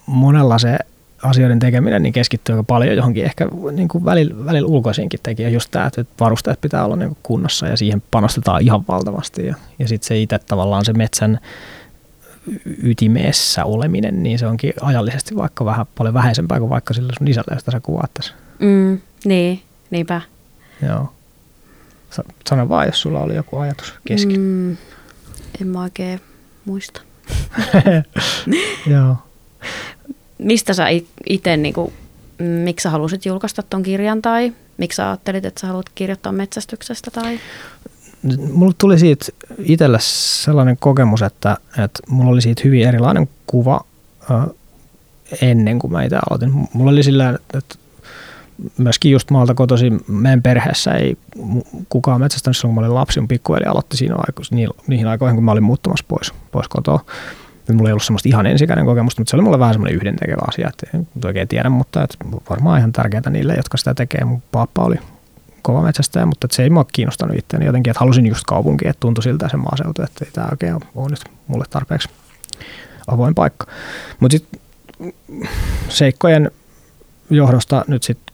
monella 0.07 0.59
se 0.59 0.79
asioiden 1.23 1.59
tekeminen 1.59 2.03
niin 2.03 2.13
keskittyy 2.13 2.53
aika 2.53 2.63
paljon 2.65 2.97
johonkin 2.97 3.25
ehkä 3.25 3.49
niin 3.73 3.89
kuin 3.89 4.05
välillä, 4.05 4.45
välillä 4.45 4.69
ulkoisiinkin 4.69 5.21
tekijä. 5.23 5.49
Just 5.49 5.71
tämä, 5.71 5.87
että 5.87 6.05
varusteet 6.21 6.61
pitää 6.61 6.85
olla 6.85 6.97
niin 6.97 7.09
kuin 7.09 7.19
kunnossa 7.23 7.67
ja 7.67 7.77
siihen 7.77 8.03
panostetaan 8.11 8.63
ihan 8.63 8.85
valtavasti. 8.89 9.47
Ja, 9.47 9.55
ja 9.79 9.89
sitten 9.89 10.07
se 10.07 10.21
itse 10.21 10.39
tavallaan 10.39 10.85
se 10.85 10.93
metsän 10.93 11.41
ytimeessä 12.83 13.65
oleminen, 13.65 14.23
niin 14.23 14.39
se 14.39 14.47
onkin 14.47 14.73
ajallisesti 14.81 15.37
vaikka 15.37 15.65
vähän 15.65 15.87
paljon 15.99 16.15
vähäisempää 16.15 16.59
kuin 16.59 16.71
vaikka 16.71 16.95
sillä 16.95 17.13
sun 17.19 17.29
isällä, 17.29 17.55
josta 17.55 17.71
sä 17.71 17.81
kuvaat 17.81 18.15
tässä. 18.15 18.35
Mm, 18.59 19.01
niin, 19.25 19.63
niinpä. 19.91 20.21
Joo. 20.87 21.13
Sano 22.49 22.69
vaan, 22.69 22.87
jos 22.87 23.01
sulla 23.01 23.21
oli 23.21 23.35
joku 23.35 23.59
ajatus 23.59 23.95
kesken. 24.05 24.41
Mm, 24.41 24.77
en 25.61 25.67
mä 25.67 25.83
oikein 25.83 26.21
muista. 26.65 27.01
Joo. 28.87 29.17
mistä 30.39 30.75
sä 30.75 30.87
itse, 31.29 31.57
niin 31.57 31.75
kuin, 31.75 31.93
miksi 32.39 32.83
sä 32.83 32.91
halusit 32.91 33.27
julkaista 33.27 33.63
ton 33.63 33.83
kirjan 33.83 34.23
tai 34.23 34.53
miksi 34.79 34.97
sä 34.97 35.09
ajattelit, 35.09 35.45
että 35.45 35.61
sä 35.61 35.67
haluat 35.67 35.91
kirjoittaa 35.95 36.33
metsästyksestä? 36.33 37.11
Tai? 37.11 37.41
Mulle 38.53 38.75
tuli 38.79 38.99
siitä 38.99 39.27
itselle 39.59 39.99
sellainen 40.01 40.77
kokemus, 40.81 41.23
että, 41.23 41.57
että 41.85 42.03
mulla 42.09 42.31
oli 42.31 42.41
siitä 42.41 42.63
hyvin 42.65 42.89
erilainen 42.89 43.29
kuva 43.47 43.85
ennen 45.43 45.79
kuin 45.79 45.93
mä 45.93 46.03
itse 46.05 46.17
aloitin. 46.31 46.69
Mulla 46.73 46.91
oli 46.91 47.03
sillä 47.03 47.39
että 47.55 47.75
myöskin 48.79 49.13
just 49.13 49.31
maalta 49.31 49.55
kotosi 49.55 49.91
meidän 50.09 50.43
perheessä 50.43 50.91
ei 50.91 51.17
kukaan 51.89 52.21
metsästänyt 52.21 52.57
silloin, 52.57 52.75
kun 52.75 52.83
mä 52.83 52.87
olin 52.87 52.95
lapsi. 52.95 53.21
Mun 53.21 53.29
pikkuveli 53.29 53.65
aloitti 53.65 53.97
siinä 53.97 54.15
aiko, 54.19 54.43
niihin 54.87 55.07
aikoihin, 55.07 55.37
kun 55.37 55.45
mä 55.45 55.53
olin 55.53 55.63
muuttamassa 55.63 56.05
pois, 56.09 56.35
pois 56.53 56.69
kotoa. 56.69 57.05
Ja 57.69 57.75
mulla 57.75 57.89
ei 57.89 57.93
ollut 57.93 58.03
semmoista 58.03 58.29
ihan 58.29 58.47
ensikäinen 58.47 58.85
kokemusta, 58.87 59.21
mutta 59.21 59.31
se 59.31 59.37
oli 59.37 59.43
mulle 59.43 59.59
vähän 59.59 59.75
semmoinen 59.75 59.97
yhdentekevä 59.97 60.43
asia, 60.49 60.69
että 60.69 60.99
en 60.99 61.07
oikein 61.25 61.49
tiedä, 61.49 61.69
mutta 61.71 62.03
että 62.03 62.19
varmaan 62.51 62.79
ihan 62.79 62.93
tärkeää 62.93 63.31
niille, 63.31 63.55
jotka 63.55 63.77
sitä 63.77 63.95
tekee. 63.95 64.25
Mun 64.25 64.43
pappa 64.53 64.85
oli 64.85 64.97
kova 65.63 65.83
metsästäjä, 65.83 66.27
mutta 66.27 66.49
se 66.51 66.63
ei 66.63 66.71
mua 66.71 66.85
kiinnostanut 66.93 67.37
itseäni 67.39 67.67
jotenkin, 67.67 67.91
että 67.91 68.01
halusin 68.01 68.27
just 68.27 68.45
kaupunkiin, 68.47 68.89
että 68.89 69.01
tuntui 69.01 69.25
siltä 69.25 69.49
se 69.49 69.57
maaseutu, 69.57 70.03
että 70.03 70.25
ei 70.25 70.31
tämä 70.33 70.49
oikein 70.51 70.75
ole 70.95 71.11
nyt 71.11 71.25
mulle 71.47 71.65
tarpeeksi 71.71 72.09
avoin 73.07 73.35
paikka. 73.35 73.67
Mutta 74.21 74.37
sitten 74.37 74.61
seikkojen 75.89 76.51
johdosta 77.31 77.85
nyt 77.89 78.03
sitten 78.03 78.30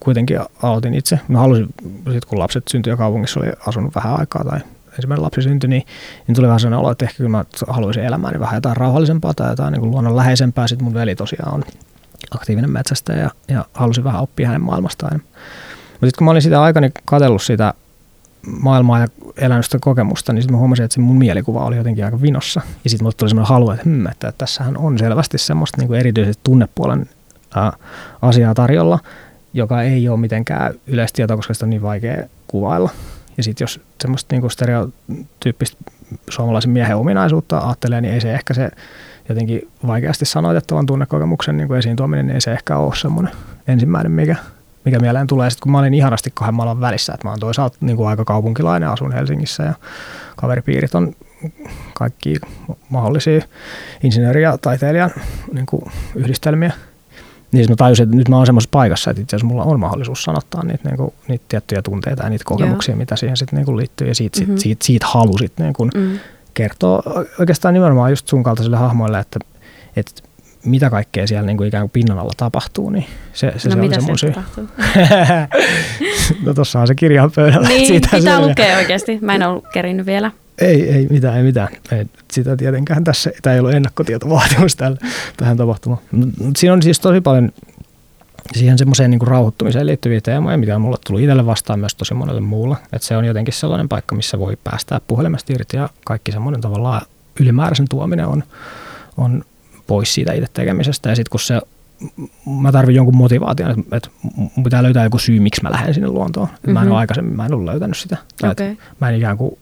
kuitenkin 0.00 0.40
aloitin 0.62 0.94
itse. 0.94 1.20
Mä 1.28 1.38
halusin, 1.38 1.66
sit 2.12 2.24
kun 2.24 2.38
lapset 2.38 2.68
syntyi 2.68 2.90
ja 2.90 2.96
kaupungissa 2.96 3.40
oli 3.40 3.52
asunut 3.66 3.94
vähän 3.94 4.18
aikaa 4.18 4.44
tai 4.44 4.60
ensimmäinen 4.94 5.22
lapsi 5.22 5.42
syntyi, 5.42 5.70
niin, 5.70 5.86
niin 6.26 6.34
tuli 6.34 6.46
vähän 6.46 6.60
sellainen 6.60 6.80
olo, 6.80 6.90
että 6.90 7.04
ehkä 7.04 7.16
kyllä 7.16 7.30
mä 7.30 7.44
haluaisin 7.68 8.04
elämääni 8.04 8.40
vähän 8.40 8.56
jotain 8.56 8.76
rauhallisempaa 8.76 9.34
tai 9.34 9.50
jotain 9.50 9.72
niin 9.72 9.90
luonnonläheisempää. 9.90 10.68
Sitten 10.68 10.84
mun 10.84 10.94
veli 10.94 11.14
tosiaan 11.14 11.54
on 11.54 11.64
aktiivinen 12.30 12.70
metsästä 12.70 13.12
ja, 13.12 13.30
ja 13.48 13.64
halusin 13.74 14.04
vähän 14.04 14.22
oppia 14.22 14.46
hänen 14.46 14.62
maailmastaan. 14.62 15.20
Mutta 15.92 16.06
sitten 16.06 16.18
kun 16.18 16.24
mä 16.24 16.30
olin 16.30 16.42
sitä 16.42 16.62
aikani 16.62 16.90
katsellut 17.04 17.42
sitä 17.42 17.74
maailmaa 18.60 18.98
ja 18.98 19.06
elänyt 19.36 19.64
sitä 19.64 19.78
kokemusta, 19.80 20.32
niin 20.32 20.42
sitten 20.42 20.54
mä 20.54 20.58
huomasin, 20.58 20.84
että 20.84 20.94
se 20.94 21.00
mun 21.00 21.18
mielikuva 21.18 21.64
oli 21.64 21.76
jotenkin 21.76 22.04
aika 22.04 22.22
vinossa. 22.22 22.60
Ja 22.84 22.90
sitten 22.90 23.04
mulle 23.04 23.14
tuli 23.16 23.30
semmoinen 23.30 23.48
halu, 23.48 23.70
että, 23.70 23.84
hmm, 23.84 24.06
että 24.06 24.32
tässähän 24.38 24.76
on 24.76 24.98
selvästi 24.98 25.38
semmoista 25.38 25.78
niin 25.78 25.88
kuin 25.88 26.00
erityisesti 26.00 26.40
tunnepuolen 26.44 27.08
ää, 27.54 27.72
asiaa 28.22 28.54
tarjolla, 28.54 28.98
joka 29.54 29.82
ei 29.82 30.08
ole 30.08 30.20
mitenkään 30.20 30.74
yleistieto, 30.86 31.36
koska 31.36 31.54
sitä 31.54 31.66
on 31.66 31.70
niin 31.70 31.82
vaikea 31.82 32.16
kuvailla. 32.46 32.90
Ja 33.36 33.42
sitten 33.42 33.64
jos 33.64 33.80
semmoista 34.00 34.34
niin 34.34 34.40
kuin 34.40 34.50
stereotyyppistä 34.50 35.76
suomalaisen 36.30 36.70
miehen 36.70 36.96
ominaisuutta 36.96 37.58
ajattelee, 37.58 38.00
niin 38.00 38.14
ei 38.14 38.20
se 38.20 38.34
ehkä 38.34 38.54
se 38.54 38.70
jotenkin 39.28 39.68
vaikeasti 39.86 40.24
sanoitettavan 40.24 40.86
tunnekokemuksen 40.86 41.56
niin 41.56 41.68
kuin 41.68 41.78
esiin 41.78 41.96
tuominen, 41.96 42.26
niin 42.26 42.34
ei 42.34 42.40
se 42.40 42.52
ehkä 42.52 42.76
ole 42.76 42.96
semmoinen 42.96 43.32
ensimmäinen, 43.68 44.12
mikä, 44.12 44.36
mikä 44.84 44.98
mieleen 44.98 45.26
tulee. 45.26 45.50
Sitten 45.50 45.62
kun 45.62 45.72
mä 45.72 45.78
olin 45.78 45.94
ihanasti 45.94 46.30
kahden 46.34 46.54
maailman 46.54 46.80
välissä, 46.80 47.14
että 47.14 47.26
mä 47.26 47.30
oon 47.30 47.40
toisaalta 47.40 47.76
niin 47.80 47.96
kuin 47.96 48.08
aika 48.08 48.24
kaupunkilainen, 48.24 48.88
asun 48.88 49.12
Helsingissä 49.12 49.62
ja 49.62 49.74
kaveripiirit 50.36 50.94
on 50.94 51.14
kaikki 51.94 52.36
mahdollisia 52.88 53.40
insinööri- 54.02 54.42
ja 54.42 54.58
taiteilijan 54.58 55.10
niin 55.52 55.66
kuin 55.66 55.82
yhdistelmiä– 56.14 56.72
niin 57.52 57.70
mä 57.70 57.76
tajusin, 57.76 58.04
että 58.04 58.16
nyt 58.16 58.28
mä 58.28 58.36
oon 58.36 58.46
semmoisessa 58.46 58.70
paikassa, 58.72 59.10
että 59.10 59.22
itse 59.22 59.36
asiassa 59.36 59.46
mulla 59.46 59.64
on 59.64 59.80
mahdollisuus 59.80 60.22
sanottaa 60.22 60.64
niitä, 60.64 60.88
niin 60.88 60.96
kuin, 60.96 61.12
niitä 61.28 61.44
tiettyjä 61.48 61.82
tunteita 61.82 62.22
ja 62.22 62.30
niitä 62.30 62.44
kokemuksia, 62.44 62.92
Joo. 62.92 62.98
mitä 62.98 63.16
siihen 63.16 63.36
sitten 63.36 63.56
niin 63.56 63.66
kuin 63.66 63.76
liittyy. 63.76 64.08
Ja 64.08 64.14
siitä, 64.14 64.40
mm-hmm. 64.40 64.52
siitä, 64.52 64.62
siitä, 64.62 64.84
siitä 64.84 65.06
halusit 65.06 65.52
niin 65.58 65.72
kuin 65.72 65.90
mm. 65.94 66.18
kertoa 66.54 67.02
oikeastaan 67.38 67.74
nimenomaan 67.74 68.10
just 68.10 68.28
sun 68.28 68.42
kaltaisille 68.42 68.76
hahmoille, 68.76 69.18
että, 69.18 69.38
että 69.96 70.22
mitä 70.64 70.90
kaikkea 70.90 71.26
siellä 71.26 71.46
niin 71.46 71.56
kuin 71.56 71.68
ikään 71.68 71.82
kuin 71.82 71.90
pinnan 71.90 72.18
alla 72.18 72.32
tapahtuu, 72.36 72.90
niin 72.90 73.06
se, 73.32 73.52
se, 73.56 73.68
no, 73.68 73.74
se 73.74 73.80
mitä 73.80 73.96
on 73.96 74.02
se 74.02 74.06
mun 74.06 74.18
syy. 74.18 74.32
no 76.46 76.54
tuossa 76.54 76.80
on 76.80 76.86
se 76.86 76.94
kirja 76.94 77.30
pöydällä. 77.34 77.68
Niin, 77.68 77.86
siitä 77.86 78.08
pitää 78.12 78.40
lukea 78.40 78.76
oikeasti. 78.76 79.18
Mä 79.22 79.34
en 79.34 79.42
ollut 79.42 79.64
kerinyt 79.72 80.06
vielä. 80.06 80.30
Ei, 80.60 80.90
ei 80.90 81.06
mitään, 81.10 81.36
ei 81.36 81.42
mitään. 81.42 81.68
Ei, 81.92 82.06
sitä 82.32 82.56
tietenkään 82.56 83.04
tässä, 83.04 83.30
tämä 83.42 83.54
ei 83.54 83.60
ole 83.60 83.72
ennakkotietovaatimus 83.72 84.76
tälle, 84.76 84.98
tähän 85.36 85.56
tapahtumaan. 85.56 86.00
Siinä 86.56 86.72
on 86.72 86.82
siis 86.82 87.00
tosi 87.00 87.20
paljon 87.20 87.52
siihen 88.52 88.78
semmoiseen 88.78 89.10
niin 89.10 89.20
rauhoittumiseen 89.22 89.86
liittyviä 89.86 90.20
teemoja, 90.20 90.58
mitä 90.58 90.74
on 90.74 90.80
mulle 90.80 90.96
tullut 91.06 91.22
itselle 91.22 91.46
vastaan 91.46 91.80
myös 91.80 91.94
tosi 91.94 92.14
monelle 92.14 92.40
muulle. 92.40 92.76
Että 92.92 93.08
se 93.08 93.16
on 93.16 93.24
jotenkin 93.24 93.54
sellainen 93.54 93.88
paikka, 93.88 94.14
missä 94.14 94.38
voi 94.38 94.56
päästää 94.64 95.00
puhelimesta 95.06 95.52
irti 95.52 95.76
ja 95.76 95.88
kaikki 96.04 96.32
semmoinen 96.32 96.60
tavallaan 96.60 97.02
ylimääräisen 97.40 97.86
tuominen 97.88 98.26
on, 98.26 98.42
on 99.16 99.44
pois 99.86 100.14
siitä 100.14 100.32
itse 100.32 100.50
tekemisestä. 100.52 101.08
Ja 101.08 101.16
sitten 101.16 101.30
kun 101.30 101.40
se, 101.40 101.60
mä 102.60 102.72
tarvin 102.72 102.96
jonkun 102.96 103.16
motivaation, 103.16 103.70
että, 103.70 103.96
että 103.96 104.08
mun 104.56 104.64
pitää 104.64 104.82
löytää 104.82 105.04
joku 105.04 105.18
syy, 105.18 105.40
miksi 105.40 105.62
mä 105.62 105.70
lähden 105.70 105.94
sinne 105.94 106.08
luontoon. 106.08 106.46
Mm-hmm. 106.46 106.72
Mä 106.72 106.80
en 106.80 106.86
ole 106.86 106.92
mhm. 106.92 106.98
aikaisemmin, 106.98 107.36
mä 107.36 107.46
en 107.46 107.54
ole 107.54 107.66
löytänyt 107.66 107.96
sitä. 107.96 108.16
Okay. 108.50 108.76
Mä 109.00 109.08
en 109.08 109.16
ikään 109.16 109.36
kuin 109.36 109.58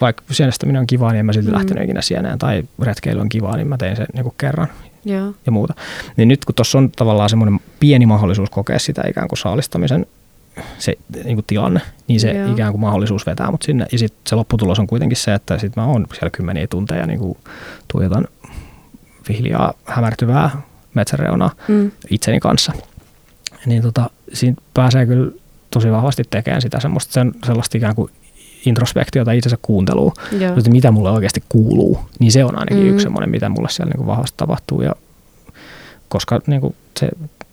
vaikka 0.00 0.24
sienestäminen 0.30 0.80
on 0.80 0.86
kivaa, 0.86 1.12
niin 1.12 1.20
en 1.20 1.26
mä 1.26 1.32
silti 1.32 1.48
mm. 1.48 1.54
lähtenyt 1.54 1.84
ikinä 1.84 2.02
sieneen, 2.02 2.38
tai 2.38 2.62
retkeily 2.82 3.20
on 3.20 3.28
kivaa, 3.28 3.56
niin 3.56 3.68
mä 3.68 3.76
tein 3.76 3.96
sen 3.96 4.06
niin 4.12 4.32
kerran 4.38 4.68
Joo. 5.04 5.34
ja 5.46 5.52
muuta. 5.52 5.74
Niin 6.16 6.28
nyt 6.28 6.44
kun 6.44 6.54
tuossa 6.54 6.78
on 6.78 6.90
tavallaan 6.90 7.30
semmoinen 7.30 7.60
pieni 7.80 8.06
mahdollisuus 8.06 8.50
kokea 8.50 8.78
sitä 8.78 9.02
ikään 9.08 9.28
kuin 9.28 9.38
saalistamisen 9.38 10.06
se 10.78 10.94
niin 11.24 11.36
kuin 11.36 11.44
tilanne, 11.46 11.80
niin 12.08 12.20
se 12.20 12.32
Joo. 12.32 12.52
ikään 12.52 12.72
kuin 12.72 12.80
mahdollisuus 12.80 13.26
vetää 13.26 13.50
mut 13.50 13.62
sinne. 13.62 13.86
Ja 13.92 13.98
sitten 13.98 14.20
se 14.26 14.34
lopputulos 14.34 14.78
on 14.78 14.86
kuitenkin 14.86 15.16
se, 15.16 15.34
että 15.34 15.58
sitten 15.58 15.82
mä 15.82 15.90
oon 15.90 16.06
siellä 16.12 16.30
kymmeniä 16.30 16.66
tunteja 16.66 17.06
niin 17.06 17.18
kuin 17.18 17.38
tuijotan 17.92 18.28
vihliaa 19.28 19.74
hämärtyvää 19.84 20.62
metsäreunaa 20.94 21.50
mm. 21.68 21.90
itseni 22.10 22.40
kanssa. 22.40 22.72
Niin 23.66 23.82
tota, 23.82 24.10
siinä 24.32 24.56
pääsee 24.74 25.06
kyllä 25.06 25.32
tosi 25.70 25.90
vahvasti 25.90 26.22
tekemään 26.30 26.62
sitä 26.62 26.80
semmoista 26.80 27.12
sen, 27.12 27.32
sellaista 27.46 27.78
ikään 27.78 27.94
kuin 27.94 28.10
introspektiota, 28.66 29.32
itsensä 29.32 29.58
kuuntelua, 29.62 30.12
että 30.58 30.70
mitä 30.70 30.90
mulle 30.90 31.10
oikeasti 31.10 31.42
kuuluu, 31.48 31.98
niin 32.18 32.32
se 32.32 32.44
on 32.44 32.58
ainakin 32.58 32.84
mm. 32.84 32.88
yksi 32.88 33.02
semmoinen, 33.02 33.30
mitä 33.30 33.48
mulle 33.48 33.68
siellä 33.70 33.90
niin 33.90 33.96
kuin 33.96 34.06
vahvasti 34.06 34.34
tapahtuu. 34.36 34.82
Ja 34.82 34.92
koska 36.08 36.40
niin 36.46 36.60
kuin 36.60 36.74
se 36.98 37.08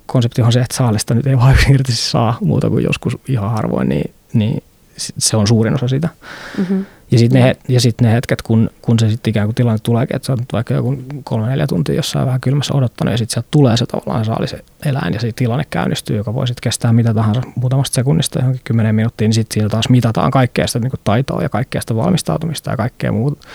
konsepti 0.06 0.41
on 0.41 0.54
se, 0.54 0.62
että 0.62 0.78
saalista 0.78 1.13
nyt 1.13 1.28
ei 1.28 1.38
vaan 1.38 1.54
yksinkertaisesti 1.56 2.10
saa 2.10 2.38
muuta 2.41 2.69
kuin 2.69 2.84
joskus 2.84 3.17
ihan 3.28 3.52
harvoin, 3.52 3.89
niin, 3.89 4.13
niin 4.34 4.63
se 4.97 5.38
on 5.38 5.47
suurin 5.47 5.76
osa 5.76 5.88
sitä. 5.88 6.10
Mm-hmm. 6.58 6.86
Ja 7.13 7.19
sitten 7.19 7.41
ne, 7.41 7.56
ja 7.67 7.82
sit 7.82 8.02
ne 8.02 8.13
hetket, 8.13 8.41
kun, 8.41 8.69
kun 8.82 8.99
se 8.99 9.10
sitten 9.10 9.32
ikään 9.32 9.47
kuin 9.47 9.56
tilanne 9.56 9.80
tulee, 9.84 10.04
että 10.04 10.26
sä 10.26 10.34
oot 10.34 10.39
vaikka 10.54 10.73
joku 10.73 10.97
kolme 11.23 11.47
neljä 11.47 11.67
tuntia 11.67 11.95
jossain 11.95 12.26
vähän 12.26 12.41
kylmässä 12.41 12.73
odottanut 12.73 13.12
ja 13.12 13.17
sitten 13.17 13.34
sieltä 13.34 13.47
tulee 13.52 13.78
se 13.78 13.86
tavallaan 13.86 14.26
saali 14.26 14.47
se 14.47 14.60
eläin 14.86 15.13
ja 15.13 15.19
se 15.19 15.32
tilanne 15.32 15.65
käynnistyy, 15.69 16.17
joka 16.17 16.34
voi 16.34 16.47
sitten 16.47 16.62
kestää 16.62 16.93
mitä 16.93 17.13
tahansa 17.13 17.41
muutamasta 17.56 17.95
sekunnista 17.95 18.39
johonkin 18.39 18.62
kymmenen 18.63 18.95
minuuttia, 18.95 19.28
niin 19.28 19.34
sitten 19.34 19.54
siellä 19.54 19.69
taas 19.69 19.89
mitataan 19.89 20.32
kaikkea 20.32 20.67
sitä 20.67 20.80
niin 20.80 20.91
taitoa 21.04 21.41
ja 21.41 21.49
kaikkea 21.49 21.82
sitä 21.82 21.95
valmistautumista 21.95 22.71
ja 22.71 22.78
kaikkea 22.78 23.12
muuta, 23.12 23.47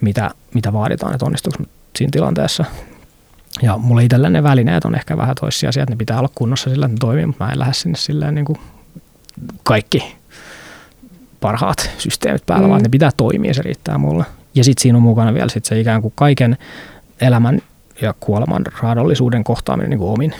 mitä, 0.00 0.30
mitä 0.54 0.72
vaaditaan, 0.72 1.14
että 1.14 1.26
onnistuuko 1.26 1.58
siinä 1.96 2.10
tilanteessa. 2.12 2.64
Ja 3.62 3.78
mulle 3.78 4.04
itsellä 4.04 4.30
ne 4.30 4.42
välineet 4.42 4.84
on 4.84 4.94
ehkä 4.94 5.16
vähän 5.16 5.36
toissijaisia, 5.40 5.82
että 5.82 5.92
ne 5.92 5.96
pitää 5.96 6.18
olla 6.18 6.30
kunnossa 6.34 6.70
sillä, 6.70 6.86
että 6.86 6.94
ne 6.94 6.98
toimii, 6.98 7.26
mutta 7.26 7.44
mä 7.44 7.52
en 7.52 7.58
lähde 7.58 7.72
sinne 7.72 7.98
silleen 7.98 8.34
niin 8.34 8.44
kuin 8.44 8.58
kaikki 9.62 10.19
parhaat 11.40 11.90
systeemit 11.98 12.46
päällä, 12.46 12.66
mm. 12.66 12.70
vaan 12.70 12.82
ne 12.82 12.88
pitää 12.88 13.10
toimia, 13.16 13.54
se 13.54 13.62
riittää 13.62 13.98
mulle. 13.98 14.24
Ja 14.54 14.64
sitten 14.64 14.82
siinä 14.82 14.98
on 14.98 15.02
mukana 15.02 15.34
vielä 15.34 15.48
sit 15.48 15.64
se 15.64 15.80
ikään 15.80 16.02
kuin 16.02 16.12
kaiken 16.16 16.56
elämän 17.20 17.60
ja 18.02 18.14
kuoleman 18.20 18.64
raadollisuuden 18.82 19.44
kohtaaminen 19.44 19.90
niin 19.90 19.98
kuin 19.98 20.10
omin, 20.10 20.34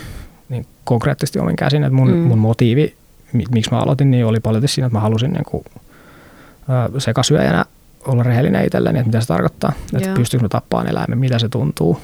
niin 0.49 0.67
konkreettisesti 0.85 1.39
omin 1.39 1.57
käsin. 1.57 1.85
Että 1.85 1.95
mun, 1.95 2.11
mm. 2.11 2.17
mun 2.17 2.39
motiivi, 2.39 2.95
miksi 3.33 3.71
mä 3.71 3.79
aloitin, 3.79 4.11
niin 4.11 4.27
oli 4.27 4.41
paljon 4.41 4.69
siinä, 4.69 4.87
että 4.87 4.97
mä 4.97 5.03
halusin 5.03 5.33
niin 5.33 5.45
kuin, 5.45 5.65
sekasyöjänä 6.99 7.65
olla 8.07 8.23
rehellinen 8.23 8.67
itselleni, 8.67 8.99
että 8.99 9.09
mitä 9.09 9.21
se 9.21 9.27
tarkoittaa. 9.27 9.73
Että 9.97 10.15
pystyykö 10.15 10.45
mä 10.45 10.49
tappaan 10.49 10.87
eläimen, 10.87 11.19
mitä 11.19 11.39
se 11.39 11.49
tuntuu, 11.49 12.01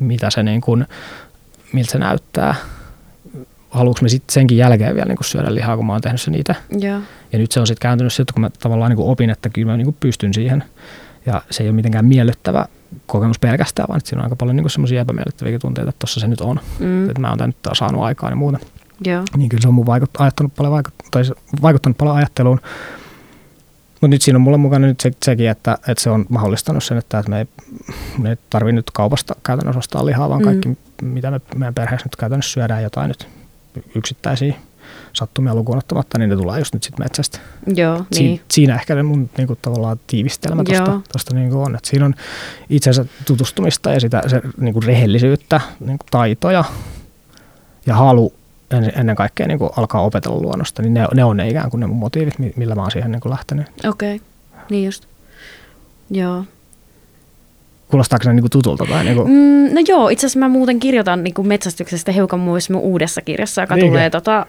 mitä 0.00 0.30
se 0.30 0.42
niin 0.42 0.60
kuin, 0.60 0.86
miltä 1.72 1.92
se 1.92 1.98
näyttää, 1.98 2.54
haluanko 3.76 3.98
me 4.02 4.08
sitten 4.08 4.32
senkin 4.32 4.58
jälkeen 4.58 4.94
vielä 4.94 5.06
niin 5.06 5.16
kuin 5.16 5.24
syödä 5.24 5.54
lihaa, 5.54 5.76
kun 5.76 5.86
mä 5.86 5.92
oon 5.92 6.02
tehnyt 6.02 6.20
sen 6.20 6.34
itse. 6.34 6.56
Ja. 6.80 7.00
ja 7.32 7.38
nyt 7.38 7.52
se 7.52 7.60
on 7.60 7.66
sitten 7.66 7.82
kääntynyt 7.82 8.12
sitten, 8.12 8.34
kun 8.34 8.40
mä 8.40 8.50
tavallaan 8.50 8.90
niin 8.90 8.96
kuin 8.96 9.08
opin, 9.08 9.30
että 9.30 9.48
kyllä 9.48 9.70
mä 9.70 9.76
niin 9.76 9.84
kuin 9.84 9.96
pystyn 10.00 10.34
siihen. 10.34 10.64
Ja 11.26 11.42
se 11.50 11.62
ei 11.62 11.68
ole 11.68 11.76
mitenkään 11.76 12.04
miellyttävä 12.04 12.66
kokemus 13.06 13.38
pelkästään, 13.38 13.88
vaan 13.88 14.00
siinä 14.04 14.20
on 14.20 14.24
aika 14.24 14.36
paljon 14.36 14.56
niin 14.56 14.70
semmoisia 14.70 15.00
epämiellyttäviä 15.00 15.58
tunteita, 15.58 15.88
että 15.88 15.98
tuossa 15.98 16.20
se 16.20 16.28
nyt 16.28 16.40
on. 16.40 16.60
Mm. 16.78 17.08
Että 17.08 17.20
mä 17.20 17.28
oon 17.28 17.38
nyt 17.46 17.56
saanut 17.72 18.02
aikaa 18.02 18.30
ja 18.30 18.36
muuta. 18.36 18.58
Joo. 19.04 19.22
Niin 19.36 19.48
kyllä 19.48 19.60
se 19.60 19.68
on 19.68 19.74
mun 19.74 19.86
vaikut, 19.86 20.10
ajattanut 20.18 20.54
paljon, 20.54 20.72
vaikut, 20.72 20.94
tai 21.10 21.22
vaikuttanut 21.62 21.98
paljon 21.98 22.16
ajatteluun. 22.16 22.60
Mutta 23.90 24.08
nyt 24.08 24.22
siinä 24.22 24.36
on 24.36 24.40
mulla 24.40 24.58
mukana 24.58 24.86
nyt 24.86 25.00
se, 25.00 25.10
sekin, 25.24 25.50
että, 25.50 25.78
että 25.88 26.02
se 26.02 26.10
on 26.10 26.26
mahdollistanut 26.28 26.84
sen, 26.84 26.98
että, 26.98 27.18
että 27.18 27.30
me 27.30 27.38
ei, 27.38 27.46
me 28.18 28.30
ei 28.30 28.36
tarvitse 28.50 28.72
nyt 28.72 28.90
kaupasta 28.90 29.34
käytännössä 29.42 29.78
ostaa 29.78 30.06
lihaa, 30.06 30.28
vaan 30.28 30.40
mm. 30.40 30.44
kaikki, 30.44 30.78
mitä 31.02 31.30
me 31.30 31.40
meidän 31.56 31.74
perheessä 31.74 32.06
nyt 32.06 32.16
käytännössä 32.16 32.52
syödään 32.52 32.82
jotain 32.82 33.08
nyt 33.08 33.28
yksittäisiä 33.94 34.54
sattumia 35.12 35.54
lukuun 35.54 35.78
ottamatta, 35.78 36.18
niin 36.18 36.30
ne 36.30 36.36
tulee 36.36 36.58
just 36.58 36.74
nyt 36.74 36.82
sitten 36.82 37.04
metsästä. 37.04 37.38
Joo, 37.74 38.04
Si- 38.12 38.22
niin. 38.22 38.40
Siinä 38.50 38.74
ehkä 38.74 38.94
ne 38.94 39.02
mun 39.02 39.30
niin 39.36 39.46
kuin, 39.46 39.58
tavallaan 39.62 40.00
tiivistelmä 40.06 40.64
tuosta, 40.64 41.00
tuosta 41.12 41.34
niin 41.34 41.50
kuin 41.50 41.60
on. 41.60 41.76
Että 41.76 41.88
siinä 41.88 42.04
on 42.04 42.14
itsensä 42.70 43.04
tutustumista 43.26 43.90
ja 43.92 44.00
sitä 44.00 44.22
se, 44.26 44.42
niin 44.60 44.74
kuin 44.74 44.82
rehellisyyttä, 44.82 45.60
niin 45.80 45.98
kuin 45.98 46.08
taitoja 46.10 46.64
ja 47.86 47.94
halu 47.96 48.32
en- 48.70 48.92
ennen 48.96 49.16
kaikkea 49.16 49.46
niin 49.46 49.58
kuin 49.58 49.70
alkaa 49.76 50.02
opetella 50.02 50.40
luonnosta, 50.40 50.82
niin 50.82 50.94
ne, 50.94 51.06
ne 51.14 51.24
on 51.24 51.36
ne 51.36 51.48
ikään 51.48 51.70
kuin 51.70 51.80
ne 51.80 51.86
mun 51.86 51.96
motiivit, 51.96 52.38
mi- 52.38 52.52
millä 52.56 52.74
mä 52.74 52.80
oon 52.82 52.90
siihen 52.90 53.12
niin 53.12 53.20
kuin 53.20 53.30
lähtenyt. 53.30 53.66
Okei, 53.88 54.16
okay. 54.16 54.26
niin 54.70 54.84
just. 54.84 55.06
Joo. 56.10 56.44
Kuulostaako 57.88 58.22
se 58.24 58.32
niin 58.32 58.42
kuin 58.42 58.50
tutulta? 58.50 58.84
Tai 58.90 59.04
niin 59.04 59.16
kuin, 59.16 59.28
Mm, 59.30 59.74
no 59.74 59.80
joo, 59.88 60.08
itse 60.08 60.26
asiassa 60.26 60.38
mä 60.38 60.48
muuten 60.48 60.80
kirjoitan 60.80 61.24
niin 61.24 61.34
kuin 61.34 61.48
metsästyksestä 61.48 62.12
hiukan 62.12 62.40
myös 62.40 62.70
mun 62.70 62.80
uudessa 62.82 63.22
kirjassa, 63.22 63.60
joka 63.60 63.74
Niinkö? 63.74 63.88
tulee 63.90 64.10
tota, 64.10 64.46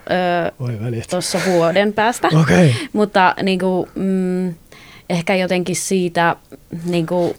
tuossa 1.10 1.38
vuoden 1.46 1.92
päästä. 1.92 2.28
Okei. 2.40 2.74
Mutta 2.92 3.34
niin 3.42 3.58
kuin, 3.58 3.88
mm, 3.94 4.54
ehkä 5.10 5.34
jotenkin 5.34 5.76
siitä, 5.76 6.36
niin 6.84 7.06
kuin, 7.06 7.32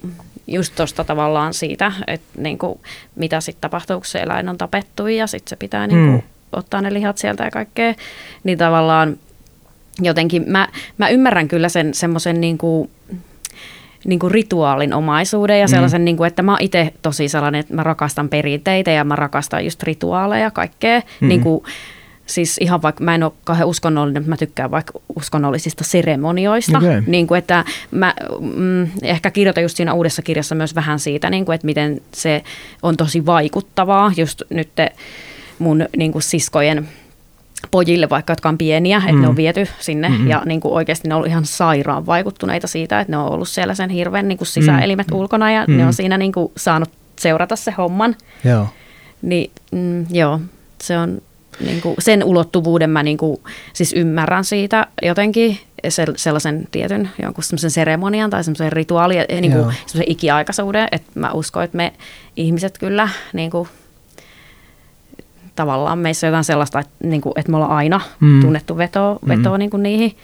just 0.47 0.75
tuosta 0.75 1.03
tavallaan 1.03 1.53
siitä, 1.53 1.91
että 2.07 2.27
niin 2.41 2.57
kuin, 2.57 2.79
mitä 3.15 3.41
sitten 3.41 3.61
tapahtuu, 3.61 3.97
kun 3.97 4.05
se 4.05 4.19
eläin 4.19 4.49
on 4.49 4.57
tapettu 4.57 5.07
ja 5.07 5.27
sitten 5.27 5.49
se 5.49 5.55
pitää 5.55 5.87
niin 5.87 5.99
kuin, 6.05 6.11
Mm. 6.11 6.21
ottaa 6.51 6.81
ne 6.81 6.93
lihat 6.93 7.17
sieltä 7.17 7.43
ja 7.43 7.51
kaikkea. 7.51 7.93
Niin 8.43 8.57
tavallaan 8.57 9.17
jotenkin 10.01 10.43
mä, 10.47 10.67
mä 10.97 11.09
ymmärrän 11.09 11.47
kyllä 11.47 11.69
sen 11.69 11.93
semmoisen 11.93 12.41
niin 12.41 12.57
kuin, 12.57 12.89
niin 14.05 14.19
kuin 14.19 14.31
rituaalin 14.31 14.93
omaisuuden 14.93 15.59
ja 15.59 15.65
Mm. 15.65 15.69
sellaisen, 15.71 16.05
niin 16.05 16.17
kuin, 16.17 16.27
että 16.27 16.41
mä 16.41 16.57
itse 16.59 16.93
tosi 17.01 17.27
sellainen, 17.29 17.59
että 17.59 17.73
mä 17.73 17.83
rakastan 17.83 18.29
perinteitä 18.29 18.91
ja 18.91 19.03
mä 19.03 19.15
rakastan 19.15 19.63
just 19.65 19.83
rituaaleja 19.83 20.43
ja 20.43 20.51
kaikkea. 20.51 21.01
Mm. 21.21 21.27
Niin 21.27 21.41
kuin, 21.41 21.63
siis 22.25 22.57
ihan 22.61 22.81
vaikka 22.81 23.03
mä 23.03 23.15
en 23.15 23.23
ole 23.23 23.31
kauhean 23.43 23.67
uskonnollinen, 23.67 24.21
mutta 24.23 24.29
mä 24.29 24.37
tykkään 24.37 24.71
vaikka 24.71 24.93
uskonnollisista 25.15 25.83
seremonioista. 25.83 26.77
Okei. 26.77 27.01
Niin 27.07 27.27
kuin, 27.27 27.37
että 27.37 27.65
mä 27.91 28.13
mm, 28.55 28.87
ehkä 29.03 29.31
kirjoitan 29.31 29.63
just 29.63 29.77
siinä 29.77 29.93
uudessa 29.93 30.21
kirjassa 30.21 30.55
myös 30.55 30.75
vähän 30.75 30.99
siitä, 30.99 31.29
niin 31.29 31.45
kuin, 31.45 31.53
että 31.55 31.65
miten 31.65 32.01
se 32.13 32.43
on 32.83 32.97
tosi 32.97 33.25
vaikuttavaa 33.25 34.11
just 34.17 34.41
nyt 34.49 34.69
mun 35.59 35.85
niin 35.97 36.11
kuin 36.11 36.21
siskojen 36.21 36.89
pojille, 37.71 38.09
vaikka 38.09 38.31
jotka 38.31 38.49
on 38.49 38.57
pieniä, 38.57 38.97
että 38.97 39.11
Mm. 39.11 39.21
ne 39.21 39.27
on 39.27 39.35
viety 39.35 39.67
sinne 39.79 40.09
Mm-mm. 40.09 40.27
ja 40.27 40.41
niin 40.45 40.59
kuin 40.59 40.73
oikeasti 40.73 41.07
ne 41.07 41.13
on 41.13 41.17
ollut 41.17 41.29
ihan 41.29 41.45
sairaan 41.45 42.05
vaikuttuneita 42.05 42.67
siitä, 42.67 42.99
että 42.99 43.11
ne 43.11 43.17
on 43.17 43.31
ollut 43.31 43.47
siellä 43.49 43.75
sen 43.75 43.89
hirveän 43.89 44.27
niin 44.27 44.37
kuin 44.37 44.47
sisäelimet 44.47 45.07
Mm. 45.11 45.17
ulkona 45.17 45.51
ja 45.51 45.65
Mm. 45.67 45.77
ne 45.77 45.85
on 45.85 45.93
siinä 45.93 46.17
niin 46.17 46.31
kuin 46.31 46.51
saanut 46.57 46.89
seurata 47.19 47.55
se 47.55 47.71
homman. 47.71 48.15
Joo. 48.43 48.67
Niin 49.21 49.51
mm, 49.71 50.05
joo, 50.11 50.39
se 50.81 50.97
on 50.97 51.21
niin 51.65 51.81
kuin, 51.81 51.95
sen 51.99 52.23
ulottuvuuden 52.23 52.89
mä 52.89 53.03
niin 53.03 53.17
kuin, 53.17 53.37
siis 53.73 53.93
ymmärrän 53.93 54.45
siitä 54.45 54.87
jotenkin 55.01 55.57
se, 55.89 56.05
sellaisen 56.15 56.67
tietyn 56.71 57.09
jonkun 57.23 57.43
semmoisen 57.43 57.71
seremonian 57.71 58.29
tai 58.29 58.43
semmoisen 58.43 58.71
rituaalin, 58.71 59.17
niin 59.41 59.51
kuin, 59.51 59.63
semmoisen 59.63 60.03
ikiaikaisuuden, 60.11 60.87
että 60.91 61.11
mä 61.19 61.31
uskon, 61.31 61.63
että 61.63 61.77
me 61.77 61.93
ihmiset 62.37 62.77
kyllä 62.77 63.09
niin 63.33 63.51
kuin, 63.51 63.67
tavallaan 65.63 65.99
meissä 65.99 66.27
on 66.27 66.29
jotain 66.29 66.43
sellaista, 66.43 66.79
että, 66.79 66.91
niin 67.03 67.21
kuin, 67.21 67.33
että 67.35 67.51
me 67.51 67.57
ollaan 67.57 67.71
aina 67.71 68.01
Mm. 68.19 68.27
mm. 68.27 68.41
tunnettu 68.41 68.77
vetoa, 68.77 69.19
vetoa 69.27 69.57
Mm. 69.57 69.59
niin 69.59 69.69
kuin 69.69 69.83
niihin. 69.83 70.15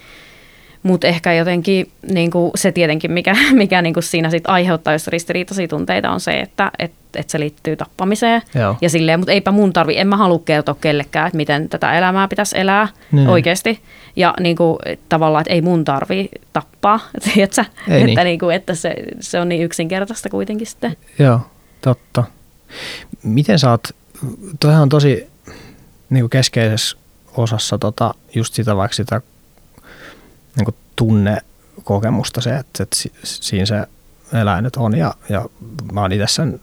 Mutta 0.83 1.07
ehkä 1.07 1.33
jotenkin 1.33 1.91
niin 2.11 2.31
kuin 2.31 2.51
se 2.55 2.71
tietenkin, 2.71 3.11
mikä, 3.11 3.35
mikä 3.51 3.81
niin 3.81 3.93
kuin 3.93 4.03
siinä 4.03 4.29
sit 4.29 4.43
aiheuttaa 4.47 4.93
just 4.93 5.07
ristiriitaisia 5.07 5.67
tunteita, 5.67 6.11
on 6.11 6.19
se, 6.19 6.39
että 6.39 6.71
et, 6.79 6.91
et 7.15 7.29
se 7.29 7.39
liittyy 7.39 7.75
tappamiseen. 7.75 8.41
Joo. 8.55 8.77
Ja 8.81 8.89
silleen, 8.89 9.19
mutta 9.19 9.31
eipä 9.31 9.51
mun 9.51 9.73
tarvi, 9.73 9.97
en 9.97 10.07
mä 10.07 10.17
halua 10.17 10.39
kertoa 10.45 10.75
kellekään, 10.81 11.27
että 11.27 11.37
miten 11.37 11.69
tätä 11.69 11.93
elämää 11.97 12.27
pitäisi 12.27 12.59
elää 12.59 12.85
Niin. 12.85 13.15
niin. 13.15 13.29
oikeasti. 13.29 13.79
Ja 14.15 14.33
niin 14.39 14.55
kuin, 14.55 14.77
tavallaan, 15.09 15.41
että 15.41 15.53
ei 15.53 15.61
mun 15.61 15.83
tarvi 15.85 16.29
tappaa, 16.53 16.99
tiedätkö? 17.33 17.61
Ei 17.87 17.95
että, 17.95 18.05
niin. 18.05 18.17
niin 18.25 18.39
kuin, 18.39 18.55
että 18.55 18.75
se, 18.75 18.95
se 19.19 19.39
on 19.39 19.49
niin 19.49 19.61
yksinkertaista 19.61 20.29
kuitenkin 20.29 20.67
sitten. 20.67 20.97
Joo, 21.19 21.39
totta. 21.81 22.23
Miten 23.23 23.59
sä 23.59 23.69
oot, 23.71 23.87
toihan 24.59 24.81
on 24.81 24.89
tosi 24.89 25.27
niin 26.09 26.21
kuin 26.23 26.29
keskeisessä 26.29 26.97
osassa 27.37 27.77
tota, 27.77 28.13
just 28.35 28.53
sitä 28.53 28.75
vaikka 28.75 28.95
sitä 28.95 29.21
niin 30.55 30.65
kuin 30.65 30.75
tunnekokemusta 30.95 32.41
se, 32.41 32.55
että, 32.55 32.83
että 32.83 32.95
si- 32.95 33.11
siinä 33.23 33.65
se 33.65 33.87
eläin 34.33 34.63
nyt 34.63 34.75
on. 34.75 34.97
Ja, 34.97 35.13
ja 35.29 35.45
mä 35.93 36.01
oon 36.01 36.11
itse 36.11 36.27
sen 36.27 36.59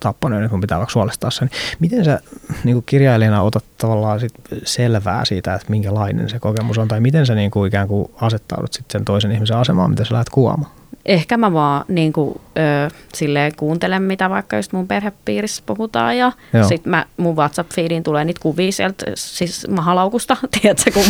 tappanut 0.00 0.40
nyt 0.40 0.50
mun 0.50 0.60
pitää 0.60 0.78
vaikka 0.78 0.92
suolistaa 0.92 1.30
sen. 1.30 1.50
Miten 1.78 2.04
sä 2.04 2.20
niin 2.64 2.74
kuin 2.74 2.84
kirjailijana 2.86 3.42
otat 3.42 3.64
tavallaan 3.78 4.20
sit 4.20 4.32
selvää 4.64 5.24
siitä, 5.24 5.54
että 5.54 5.66
minkälainen 5.70 6.28
se 6.28 6.38
kokemus 6.38 6.78
on 6.78 6.88
tai 6.88 7.00
miten 7.00 7.26
sä 7.26 7.34
niin 7.34 7.50
kuin 7.50 7.68
ikään 7.68 7.88
kuin 7.88 8.10
asettaudut 8.20 8.72
sit 8.72 8.90
sen 8.90 9.04
toisen 9.04 9.32
ihmisen 9.32 9.56
asemaan, 9.56 9.90
mitä 9.90 10.04
sä 10.04 10.14
lähdet 10.14 10.30
kuvaamaan? 10.30 10.70
Ehkä 11.06 11.36
mä 11.36 11.52
vaan 11.52 11.84
niin 11.88 12.12
kuin, 12.12 12.40
ö, 12.56 12.94
silleen 13.14 13.52
kuuntelen, 13.56 14.02
mitä 14.02 14.30
vaikka 14.30 14.56
just 14.56 14.72
mun 14.72 14.88
perhepiirissä 14.88 15.62
puhutaan 15.66 16.18
ja 16.18 16.32
sitten 16.68 16.90
mä, 16.90 17.06
mun 17.16 17.36
WhatsApp-feediin 17.36 18.02
tulee 18.02 18.24
niitä 18.24 18.40
kuvia 18.42 18.72
sieltä 18.72 19.04
siis 19.14 19.66
mahalaukusta, 19.70 20.36
tiedätkö, 20.60 20.90
kun 20.90 21.04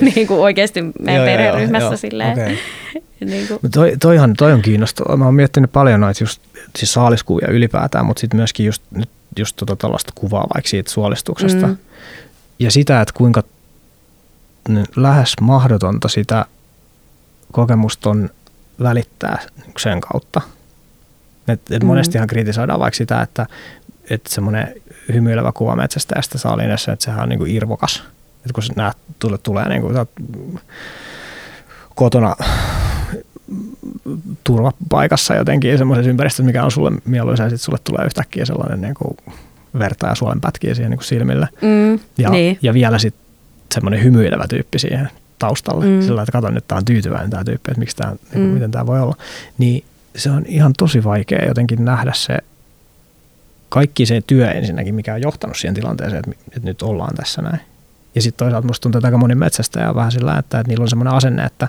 niin 0.14 0.26
kuin 0.26 0.40
oikeasti 0.40 0.82
meidän 1.00 1.24
perheryhmässä 1.24 1.96
silleen. 1.96 2.58
Niin 3.20 3.48
kuin, 3.48 3.70
Toi, 3.72 3.92
toihan, 4.00 4.34
toi 4.34 4.52
on 4.52 4.62
kiinnostavaa. 4.62 5.16
Mä 5.16 5.24
oon 5.24 5.34
miettinyt 5.34 5.72
paljon 5.72 6.00
noita 6.00 6.22
just, 6.22 6.42
siis 6.76 6.92
saaliskuvia 6.92 7.48
ylipäätään, 7.50 8.06
mutta 8.06 8.20
sitten 8.20 8.36
myöskin 8.36 8.66
just, 8.66 8.82
nyt 8.90 9.10
just 9.38 9.56
tota 9.56 9.76
tällaista 9.76 10.12
kuvaa 10.14 10.46
vaikka 10.54 10.68
siitä 10.68 10.90
suolistuksesta. 10.90 11.66
Mm. 11.66 11.76
Ja 12.58 12.70
sitä, 12.70 13.00
että 13.00 13.14
kuinka 13.16 13.42
lähes 14.96 15.34
mahdotonta 15.40 16.08
sitä 16.08 16.44
kokemusta 17.52 18.10
on 18.10 18.30
välittää 18.82 19.38
sen 19.78 20.00
kautta. 20.00 20.40
Et, 21.48 21.60
et 21.70 21.82
Mm. 21.82 21.86
monestihan 21.86 22.26
kritisoidaan 22.28 22.80
vaikka 22.80 22.96
sitä, 22.96 23.20
että, 23.22 23.46
että 24.10 24.30
semmoinen 24.34 24.74
hymyilevä 25.12 25.52
kuva 25.52 25.76
metsästäjästä 25.76 26.38
saaliinessa, 26.38 26.92
että 26.92 27.04
sehän 27.04 27.22
on 27.22 27.28
niinku 27.28 27.44
irvokas. 27.48 28.02
Et 28.46 28.52
kun 28.52 28.62
nämä 28.76 28.92
tulee, 29.18 29.38
tulee 29.38 29.68
niin 29.68 29.82
kuin, 29.82 29.94
kotona 31.94 32.36
turvapaikassa 34.44 35.34
jotenkin 35.34 35.78
semmoisessa 35.78 36.10
ympäristössä, 36.10 36.42
mikä 36.42 36.64
on 36.64 36.70
sulle 36.70 36.90
mieluisa, 37.04 37.42
ja 37.42 37.48
sitten 37.48 37.64
sulle 37.64 37.78
tulee 37.84 38.06
yhtäkkiä 38.06 38.44
sellainen 38.44 38.80
niin 38.80 38.94
kuin 38.94 39.16
verta 39.78 40.06
ja 40.06 40.14
suolenpätkiä 40.14 40.74
siihen 40.74 40.90
niin 40.90 40.98
kuin 40.98 41.06
silmille. 41.06 41.48
mm, 41.62 41.98
Ja, 42.18 42.30
niin. 42.30 42.58
ja 42.62 42.74
vielä 42.74 42.98
sitten 42.98 43.22
semmoinen 43.74 44.04
hymyilevä 44.04 44.44
tyyppi 44.48 44.78
siihen 44.78 45.08
taustalle. 45.38 45.84
Mm. 45.86 46.02
Sillä 46.02 46.22
että 46.22 46.32
katon 46.32 46.54
nyt, 46.54 46.68
tämä 46.68 46.76
on 46.76 46.84
tyytyväinen 46.84 47.30
tämä 47.30 47.44
tyyppi, 47.44 47.70
että 47.70 47.78
miksi 47.78 47.96
tämä, 47.96 48.10
niin 48.10 48.18
kuin, 48.32 48.42
Mm. 48.42 48.48
miten 48.50 48.70
tämä 48.70 48.86
voi 48.86 49.00
olla. 49.00 49.16
Niin 49.58 49.84
se 50.16 50.30
on 50.30 50.44
ihan 50.46 50.72
tosi 50.78 51.04
vaikea 51.04 51.44
jotenkin 51.48 51.84
nähdä 51.84 52.12
se 52.14 52.38
kaikki 53.68 54.06
se 54.06 54.20
työ 54.26 54.50
ensinnäkin, 54.50 54.94
mikä 54.94 55.14
on 55.14 55.20
johtanut 55.22 55.56
siihen 55.56 55.74
tilanteeseen, 55.74 56.18
että, 56.18 56.30
että 56.56 56.68
nyt 56.68 56.82
ollaan 56.82 57.14
tässä 57.14 57.42
näin. 57.42 57.60
Ja 58.14 58.22
sitten 58.22 58.44
toisaalta 58.44 58.66
musta 58.66 58.82
tuntuu, 58.82 58.98
että 58.98 59.06
aika 59.08 59.18
moni 59.18 59.34
metsästäjä 59.34 59.88
on 59.88 59.94
vähän 59.94 60.12
sillä, 60.12 60.38
että, 60.38 60.60
että 60.60 60.68
niillä 60.68 60.82
on 60.82 60.88
semmoinen 60.88 61.14
asenne, 61.14 61.44
että 61.44 61.68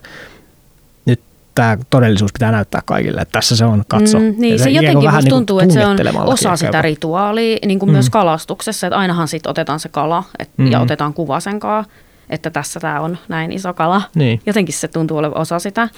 tämä 1.55 1.77
todellisuus 1.89 2.33
pitää 2.33 2.51
näyttää 2.51 2.81
kaikille, 2.85 3.21
että 3.21 3.31
tässä 3.31 3.55
se 3.55 3.65
on, 3.65 3.83
katso. 3.87 4.19
Mm, 4.19 4.33
niin, 4.37 4.59
se 4.59 4.63
kuin 4.65 4.75
jotenkin 4.75 5.05
vähän 5.07 5.13
musta 5.17 5.19
niin 5.25 5.29
kuin 5.29 5.39
tuntuu, 5.39 5.59
että 5.59 5.73
se 5.73 5.85
on 5.85 6.27
osa 6.27 6.55
sitä 6.55 6.67
jopa. 6.67 6.81
rituaalia, 6.81 7.57
niin 7.65 7.79
kuin 7.79 7.89
Mm. 7.89 7.91
myös 7.93 8.09
kalastuksessa, 8.09 8.87
että 8.87 8.97
ainahan 8.97 9.27
sit 9.27 9.47
otetaan 9.47 9.79
se 9.79 9.89
kala 9.89 10.23
et, 10.39 10.49
Mm. 10.57 10.71
ja 10.71 10.79
otetaan 10.79 11.13
kuva 11.13 11.39
sen 11.39 11.59
kanssa, 11.59 11.91
että 12.29 12.49
tässä 12.49 12.79
tämä 12.79 12.99
on 12.99 13.17
näin 13.27 13.51
iso 13.51 13.73
kala. 13.73 14.01
Niin. 14.15 14.41
Jotenkin 14.45 14.75
se 14.75 14.87
tuntuu 14.87 15.17
olevan 15.17 15.41
osa 15.41 15.59
sitä. 15.59 15.89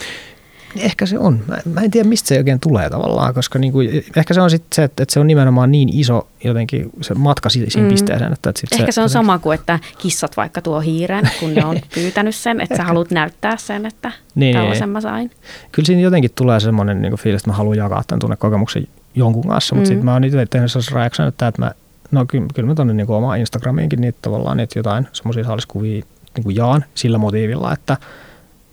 Ehkä 0.78 1.06
se 1.06 1.20
on. 1.20 1.40
Mä, 1.48 1.58
mä 1.74 1.82
en 1.82 1.92
tiedä, 1.92 2.10
mistä 2.10 2.28
se 2.28 2.38
oikein 2.38 2.60
tulee 2.60 2.90
tavallaan, 2.90 3.34
koska 3.34 3.60
niinku, 3.60 3.80
ehkä 4.16 4.34
se 4.34 4.42
on 4.42 4.50
sitten 4.50 4.68
se, 4.76 4.84
että, 4.84 5.04
että 5.04 5.14
se 5.14 5.20
on 5.20 5.28
nimenomaan 5.28 5.72
niin 5.72 5.90
iso 6.00 6.28
jotenkin 6.44 6.90
se 7.02 7.14
matka 7.14 7.50
si- 7.50 7.66
siihen 7.70 7.84
Mm. 7.88 7.92
pisteeseen. 7.92 8.34
Että, 8.34 8.50
että 8.50 8.60
sit 8.60 8.74
Ehkä 8.74 8.92
se 8.92 9.02
on 9.02 9.04
jotenkin- 9.06 9.14
sama 9.14 9.40
kuin, 9.40 9.56
että 9.60 9.80
kissat 9.98 10.38
vaikka 10.38 10.62
tuo 10.62 10.80
hiiren, 10.80 11.30
kun 11.40 11.54
ne 11.54 11.66
on 11.66 11.80
pyytänyt 11.96 12.36
sen, 12.36 12.62
että 12.62 12.76
sä 12.78 12.84
haluat 12.84 13.12
näyttää 13.12 13.58
sen, 13.58 13.86
että 13.86 14.12
Niin, 14.36 14.56
tällaisen 14.56 14.90
mä 14.90 15.02
sain. 15.02 15.32
Kyllä 15.72 15.86
siinä 15.86 16.02
jotenkin 16.02 16.32
tulee 16.36 16.60
semmoinen 16.60 17.02
niin 17.02 17.16
fiilis, 17.18 17.42
että 17.42 17.50
mä 17.50 17.56
haluan 17.58 17.78
jakaa 17.78 18.04
tämän 18.08 18.20
tunnekokemuksen 18.20 18.88
jonkun 19.16 19.48
kanssa, 19.48 19.76
mutta 19.76 19.88
Mm. 19.88 19.94
sitten 19.94 20.06
mä 20.06 20.14
oon 20.14 20.24
itse 20.24 20.46
tehnyt 20.46 20.72
sellaisen 20.72 20.96
reaktion, 20.96 21.28
että 21.28 21.52
mä, 21.58 21.72
no 22.12 22.26
kyllä, 22.26 22.46
kyllä 22.54 22.68
mä 22.68 22.76
tonne 22.76 22.94
niin 22.94 23.10
omaan 23.12 23.40
Instagramiinkin 23.40 24.02
niitä 24.02 24.18
tavallaan 24.22 24.58
niitä 24.58 24.80
jotain 24.80 25.08
semmoisia 25.14 25.44
saaliskuvia 25.44 26.04
niin 26.36 26.44
kuin 26.44 26.56
jaan 26.56 26.86
sillä 26.96 27.18
motiivilla, 27.18 27.74
että, 27.74 27.98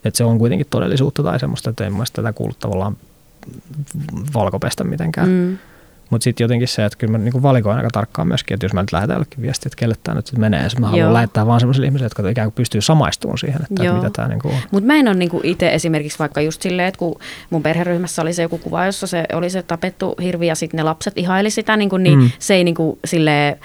että 0.04 0.18
se 0.18 0.24
on 0.24 0.38
kuitenkin 0.38 0.66
todellisuutta 0.70 1.22
tai 1.22 1.40
semmoista, 1.40 1.70
että 1.70 1.86
en 1.86 1.92
mä 1.92 2.04
tätä 2.12 2.32
kuulu 2.32 2.52
tavallaan 2.58 2.96
valkopestä 4.34 4.84
mitenkään. 4.84 5.28
Mm. 5.28 5.58
Mutta 6.10 6.24
sitten 6.24 6.44
jotenkin 6.44 6.68
se, 6.68 6.84
että 6.84 6.98
kyllä 6.98 7.10
mä 7.10 7.18
niinku 7.18 7.42
valikoin 7.42 7.76
aika 7.76 7.88
tarkkaan 7.92 8.28
myöskin, 8.28 8.54
että 8.54 8.64
jos 8.64 8.72
mä 8.72 8.80
nyt 8.80 8.92
lähetän 8.92 9.14
jollekin 9.14 9.42
viestiä, 9.42 9.68
että 9.68 9.76
kelle 9.76 9.94
tämä 10.02 10.14
nyt 10.14 10.26
sit 10.26 10.38
menee, 10.38 10.68
sit 10.68 10.78
mä 10.78 10.86
haluan 10.86 11.00
Joo. 11.00 11.12
lähettää 11.12 11.46
vaan 11.46 11.60
sellaisille 11.60 11.86
ihmisille, 11.86 12.06
jotka 12.06 12.28
ikään 12.28 12.46
kuin 12.46 12.54
pystyy 12.54 12.80
samaistumaan 12.80 13.38
siihen, 13.38 13.62
että, 13.62 13.84
että 13.84 13.96
mitä 13.96 14.10
tämä 14.10 14.28
niinku 14.28 14.48
on. 14.48 14.54
Mutta 14.70 14.86
mä 14.86 14.94
en 14.94 15.08
ole 15.08 15.16
niinku 15.16 15.40
itse 15.44 15.74
esimerkiksi 15.74 16.18
vaikka 16.18 16.40
just 16.40 16.62
silleen, 16.62 16.88
että 16.88 16.98
kun 16.98 17.20
mun 17.50 17.62
perheryhmässä 17.62 18.22
oli 18.22 18.32
se 18.32 18.42
joku 18.42 18.58
kuva, 18.58 18.86
jossa 18.86 19.06
se 19.06 19.24
oli 19.32 19.50
se 19.50 19.62
tapettu 19.62 20.14
hirvi 20.22 20.46
ja 20.46 20.54
sitten 20.54 20.78
ne 20.78 20.82
lapset 20.82 21.18
ihaili 21.18 21.50
sitä, 21.50 21.76
niinku, 21.76 21.96
niin 21.96 22.18
mm. 22.18 22.30
se 22.38 22.54
ei 22.54 22.64
niinku 22.64 22.98
silleen, 23.04 23.56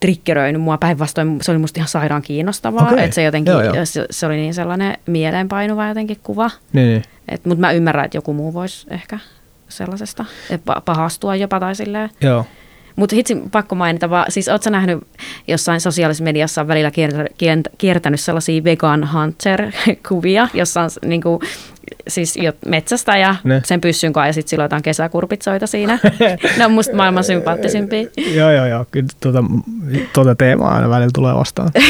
triggeröinyt 0.00 0.62
mua 0.62 0.78
päinvastoin. 0.78 1.38
Se 1.42 1.50
oli 1.50 1.58
musta 1.58 1.78
ihan 1.80 1.88
sairaan 1.88 2.22
kiinnostavaa, 2.22 2.88
Okei. 2.92 3.04
että 3.04 3.14
se 3.14 3.22
jotenkin, 3.22 3.52
Joo, 3.52 3.62
joo. 3.62 3.84
Se, 3.84 4.06
se 4.10 4.26
oli 4.26 4.36
niin 4.36 4.54
sellainen 4.54 4.98
mieleenpainuva 5.06 5.88
jotenkin 5.88 6.16
kuva. 6.22 6.50
Niin, 6.72 6.88
niin. 6.88 7.02
Mutta 7.44 7.60
mä 7.60 7.72
ymmärrän, 7.72 8.04
että 8.04 8.16
joku 8.16 8.32
muu 8.32 8.54
voisi 8.54 8.86
ehkä 8.90 9.18
sellaisesta 9.68 10.24
eh, 10.50 10.58
pa- 10.70 10.80
pahastua 10.84 11.36
jopa 11.36 11.60
tai 11.60 11.74
silleen. 11.74 12.10
Joo. 12.20 12.44
Mutta 12.96 13.16
hitsi 13.16 13.42
pakko 13.52 13.74
mainita 13.74 14.10
vaan, 14.10 14.26
siis 14.28 14.48
ootko 14.48 14.70
nähnyt 14.70 14.98
jossain 15.48 15.80
sosiaalisessa 15.80 16.24
mediassa 16.24 16.60
on 16.60 16.68
välillä 16.68 16.90
kiertä- 16.90 17.24
kient- 17.38 17.74
kiertänyt 17.78 18.20
sellaisia 18.20 18.64
vegan 18.64 19.08
hunter-kuvia, 19.12 20.48
jossa 20.54 20.82
on 20.82 20.90
niin 21.04 21.22
kuin, 21.22 21.40
siis 22.08 22.36
jo 22.36 22.52
metsästä 22.66 23.16
ja 23.18 23.36
Ne. 23.44 23.60
sen 23.64 23.80
pyssyn 23.80 24.12
kanssa 24.12 24.28
ja 24.28 24.32
sitten 24.32 24.50
sillä 24.50 24.62
on 24.62 24.64
jotain 24.64 24.82
kesäkurpitsoita 24.82 25.66
siinä. 25.66 25.98
ne 26.58 26.66
on 26.66 26.72
musta 26.72 26.96
maailman 26.96 27.24
sympaattisimpia. 27.32 28.08
Joo, 28.34 28.50
joo, 28.50 28.66
joo. 28.66 28.86
Kyllä 28.90 29.08
tuota, 29.20 29.44
tuota 30.12 30.34
teemaa 30.34 30.74
aina 30.74 30.88
välillä 30.90 31.10
tulee 31.14 31.34
vastaan. 31.34 31.70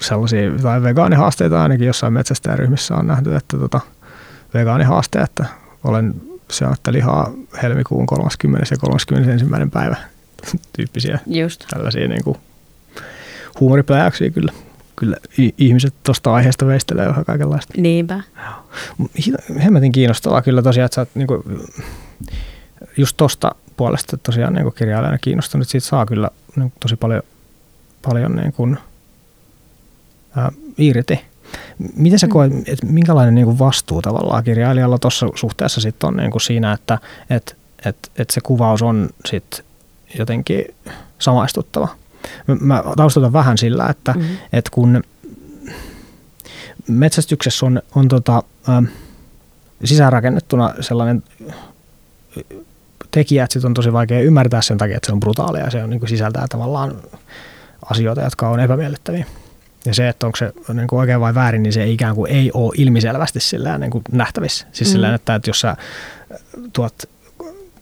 Sellaisia 0.00 0.50
tai 0.62 0.82
vegaanihaasteita 0.82 1.62
ainakin 1.62 1.86
jossain 1.86 2.12
metsästäjäryhmissä 2.12 2.94
on 2.94 3.06
nähty, 3.06 3.36
että 3.36 3.58
tota, 3.58 3.80
vegaanihaaste, 4.54 5.18
että 5.20 5.44
olen 5.84 6.14
syömättä 6.50 6.92
lihaa 6.92 7.32
helmikuun 7.62 8.06
30. 8.06 8.66
ja 8.70 8.76
31. 8.78 9.46
päivä 9.72 9.96
tyyppisiä 10.76 11.18
Just. 11.26 11.64
tällaisia 11.70 12.08
niin 12.08 12.24
kuin 12.24 12.36
huumoripläjäyksiä 13.60 14.30
kyllä. 14.30 14.52
Kyllä 14.96 15.16
ihmiset 15.58 15.94
tuosta 16.02 16.34
aiheesta 16.34 16.66
veistelee 16.66 17.08
vähän 17.08 17.24
kaikenlaista. 17.24 17.74
Niinpä. 17.76 18.20
Hemmetin 19.64 19.92
kiinnostavaa 19.92 20.42
kyllä 20.42 20.62
tosiaan, 20.62 20.84
että 20.84 20.94
sä 20.94 21.00
oot 21.00 21.08
niinku, 21.14 21.44
just 22.96 23.16
tosta 23.16 23.54
puolesta 23.76 24.16
tosiaan 24.16 24.54
niinku 24.54 24.70
kirjailijana 24.70 25.18
kiinnostunut. 25.18 25.68
Siitä 25.68 25.86
saa 25.86 26.06
kyllä 26.06 26.30
niinku 26.56 26.76
tosi 26.80 26.96
paljon, 26.96 27.22
paljon 28.02 28.36
niinku, 28.36 28.76
ää, 30.36 30.52
irti. 30.78 31.20
Miten 31.96 32.18
sä 32.18 32.28
koet, 32.28 32.52
että 32.68 32.86
minkälainen 32.86 33.34
niinku 33.34 33.58
vastuu 33.58 34.02
tavallaan 34.02 34.44
kirjailijalla 34.44 34.98
tuossa 34.98 35.26
suhteessa 35.34 35.80
sitten 35.80 36.08
on 36.08 36.16
niinku 36.16 36.38
siinä, 36.38 36.72
että 36.72 36.98
et, 37.30 37.56
et, 37.84 38.10
et 38.18 38.30
se 38.30 38.40
kuvaus 38.40 38.82
on 38.82 39.08
sit 39.26 39.64
jotenkin 40.18 40.64
samaistuttava? 41.18 41.88
Mä, 42.60 42.84
taustatan 42.96 43.32
vähän 43.32 43.58
sillä, 43.58 43.86
että 43.90 44.12
Mhm. 44.12 44.24
et 44.52 44.70
kun 44.70 45.02
metsästyksessä 46.88 47.66
on, 47.66 47.82
on 47.94 48.08
tota, 48.08 48.42
ä, 48.68 48.82
sisäänrakennettuna 49.84 50.74
sellainen 50.80 51.22
tekijä, 53.10 53.44
että 53.44 53.52
sit 53.52 53.64
on 53.64 53.74
tosi 53.74 53.92
vaikea 53.92 54.20
ymmärtää 54.20 54.62
sen 54.62 54.78
takia, 54.78 54.96
että 54.96 55.06
se 55.06 55.12
on 55.12 55.20
brutaalia 55.20 55.64
ja 55.64 55.70
se 55.70 55.82
on, 55.84 55.90
niin 55.90 56.00
kuin 56.00 56.10
sisältää 56.10 56.46
tavallaan 56.48 56.96
asioita, 57.90 58.20
jotka 58.22 58.48
on 58.48 58.60
epämiellyttäviä. 58.60 59.26
Ja 59.86 59.94
se, 59.94 60.08
että 60.08 60.26
onko 60.26 60.36
se 60.36 60.52
niin 60.74 60.86
kuin 60.88 61.00
oikein 61.00 61.20
vai 61.20 61.34
väärin, 61.34 61.62
niin 61.62 61.72
se 61.72 61.82
ei 61.82 61.92
ikään 61.92 62.14
kuin 62.14 62.32
ei 62.32 62.50
ole 62.54 62.72
ilmiselvästi 62.76 63.40
sillä 63.40 63.78
niin 63.78 63.90
kuin 63.90 64.04
nähtävissä. 64.12 64.66
Siis 64.72 64.88
Mm. 64.88 64.92
sillä 64.92 65.14
että, 65.14 65.34
että 65.34 65.50
jos 65.50 65.60
sä 65.60 65.76
tuot 66.72 66.94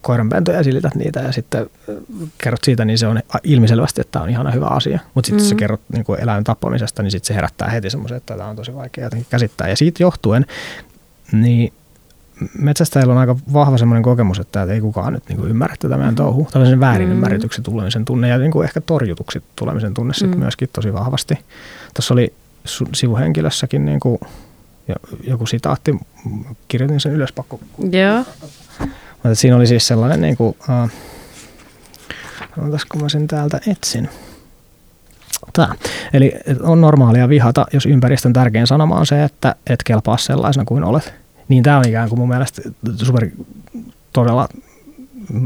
koiranpentoja 0.01 0.57
ja 0.57 0.63
silität 0.63 0.95
niitä 0.95 1.19
ja 1.19 1.31
sitten 1.31 1.61
äh, 1.61 1.95
kerrot 2.37 2.63
siitä, 2.63 2.85
niin 2.85 2.97
se 2.97 3.07
on 3.07 3.19
ilmiselvästi, 3.43 4.01
että 4.01 4.11
tämä 4.11 4.23
on 4.23 4.29
ihana 4.29 4.51
hyvä 4.51 4.65
asia. 4.65 4.99
Mutta 5.13 5.27
sitten 5.27 5.45
mm. 5.45 5.49
sä 5.49 5.55
Mm. 5.55 5.59
kerrot 5.59 5.81
niin 5.93 6.05
kuin 6.05 6.19
eläimen 6.21 6.43
tappamisesta, 6.43 7.03
niin 7.03 7.11
sitten 7.11 7.27
se 7.27 7.33
herättää 7.33 7.69
heti 7.69 7.89
semmoisen, 7.89 8.17
että 8.17 8.37
tämä 8.37 8.49
on 8.49 8.55
tosi 8.55 8.75
vaikea 8.75 9.03
jotenkin 9.03 9.27
käsittää. 9.29 9.67
Ja 9.67 9.75
siitä 9.75 10.03
johtuen, 10.03 10.45
niin 11.31 11.73
metsästäjillä 12.59 13.13
on 13.13 13.19
aika 13.19 13.35
vahva 13.53 13.77
semmoinen 13.77 14.03
kokemus, 14.03 14.39
että 14.39 14.63
ei 14.63 14.81
kukaan 14.81 15.13
nyt 15.13 15.23
niin 15.29 15.37
kuin 15.37 15.49
ymmärrä 15.49 15.75
tätä 15.79 15.97
meidän 15.97 16.15
touhua. 16.15 16.47
Tällaisen 16.51 16.79
väärin 16.79 17.07
Mm. 17.07 17.13
ymmärretyksen 17.13 17.63
tulemisen 17.63 18.05
tunne 18.05 18.27
ja 18.27 18.37
niin 18.37 18.51
kuin 18.51 18.63
ehkä 18.65 18.81
torjutuksi 18.81 19.43
tulemisen 19.55 19.93
tunne 19.93 20.13
sitten 20.13 20.37
Mm. 20.39 20.39
myöskin 20.43 20.69
tosi 20.73 20.93
vahvasti. 20.93 21.33
Tuossa 21.93 22.13
oli 22.13 22.33
sivuhenkilössäkin 22.93 23.85
niin 23.85 23.99
kuin 23.99 24.19
jo- 24.87 25.17
joku 25.27 25.45
sitaatti, 25.45 25.95
kirjoitin 26.67 26.99
sen 26.99 27.11
ylös, 27.13 27.31
pakko 27.31 27.59
Joo. 27.91 28.23
mutta 29.13 29.35
siinä 29.35 29.55
oli 29.55 29.67
siis 29.67 29.87
sellainen, 29.87 30.21
niin 30.21 30.37
kuin, 30.37 30.55
uh, 30.83 30.89
kun 32.89 33.01
mä 33.01 33.09
sen 33.09 33.27
täältä 33.27 33.59
etsin. 33.67 34.09
Tää. 35.53 35.75
Eli 36.13 36.31
on 36.61 36.81
normaalia 36.81 37.29
vihata, 37.29 37.65
jos 37.73 37.85
ympäristön 37.85 38.33
tärkein 38.33 38.67
sanoma 38.67 38.95
on 38.99 39.05
se, 39.05 39.23
että 39.23 39.55
et 39.69 39.83
kelpaa 39.83 40.17
sellaisena 40.17 40.65
kuin 40.65 40.83
olet. 40.83 41.13
Niin 41.47 41.63
tämä 41.63 41.77
on 41.77 41.87
ikään 41.87 42.09
kuin 42.09 42.19
mun 42.19 42.29
mielestä 42.29 42.61
super 43.03 43.29
todella 44.13 44.49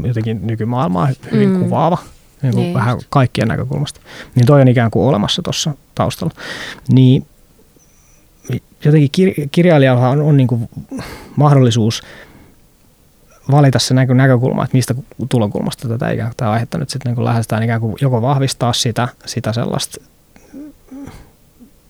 jotenkin 0.04 0.46
nykymaailmaa 0.46 1.08
hyvin 1.32 1.50
Mm. 1.50 1.60
kuvaava. 1.60 1.98
Niin 2.42 2.54
kuin 2.54 2.62
Niin 2.62 2.74
vähän 2.74 2.98
kaikkien 3.08 3.48
näkökulmasta. 3.48 4.00
Niin 4.34 4.46
toi 4.46 4.60
on 4.60 4.68
ikään 4.68 4.90
kuin 4.90 5.08
olemassa 5.08 5.42
tuossa 5.42 5.74
taustalla. 5.94 6.34
Niin 6.88 7.26
jotenkin 8.84 9.10
kir- 9.18 9.48
kirjailijalla 9.52 10.08
on, 10.08 10.22
on 10.22 10.36
niin 10.36 10.46
kuin 10.46 10.68
mahdollisuus 11.36 12.02
valita 13.50 13.78
se 13.78 13.94
näkö- 13.94 14.14
näkökulma, 14.14 14.64
että 14.64 14.76
mistä 14.76 14.94
tulokulmasta 15.28 15.88
tätä, 15.88 16.10
ikään 16.10 16.28
kuin, 16.28 16.36
tämä 16.36 16.50
aihetta 16.50 16.78
nyt 16.78 16.90
sitten 16.90 17.14
niin 17.14 17.24
lähestytään 17.24 17.62
ikään 17.62 17.80
kuin 17.80 17.96
joko 18.00 18.22
vahvistaa 18.22 18.72
sitä, 18.72 19.08
sitä 19.26 19.52
sellaista 19.52 20.04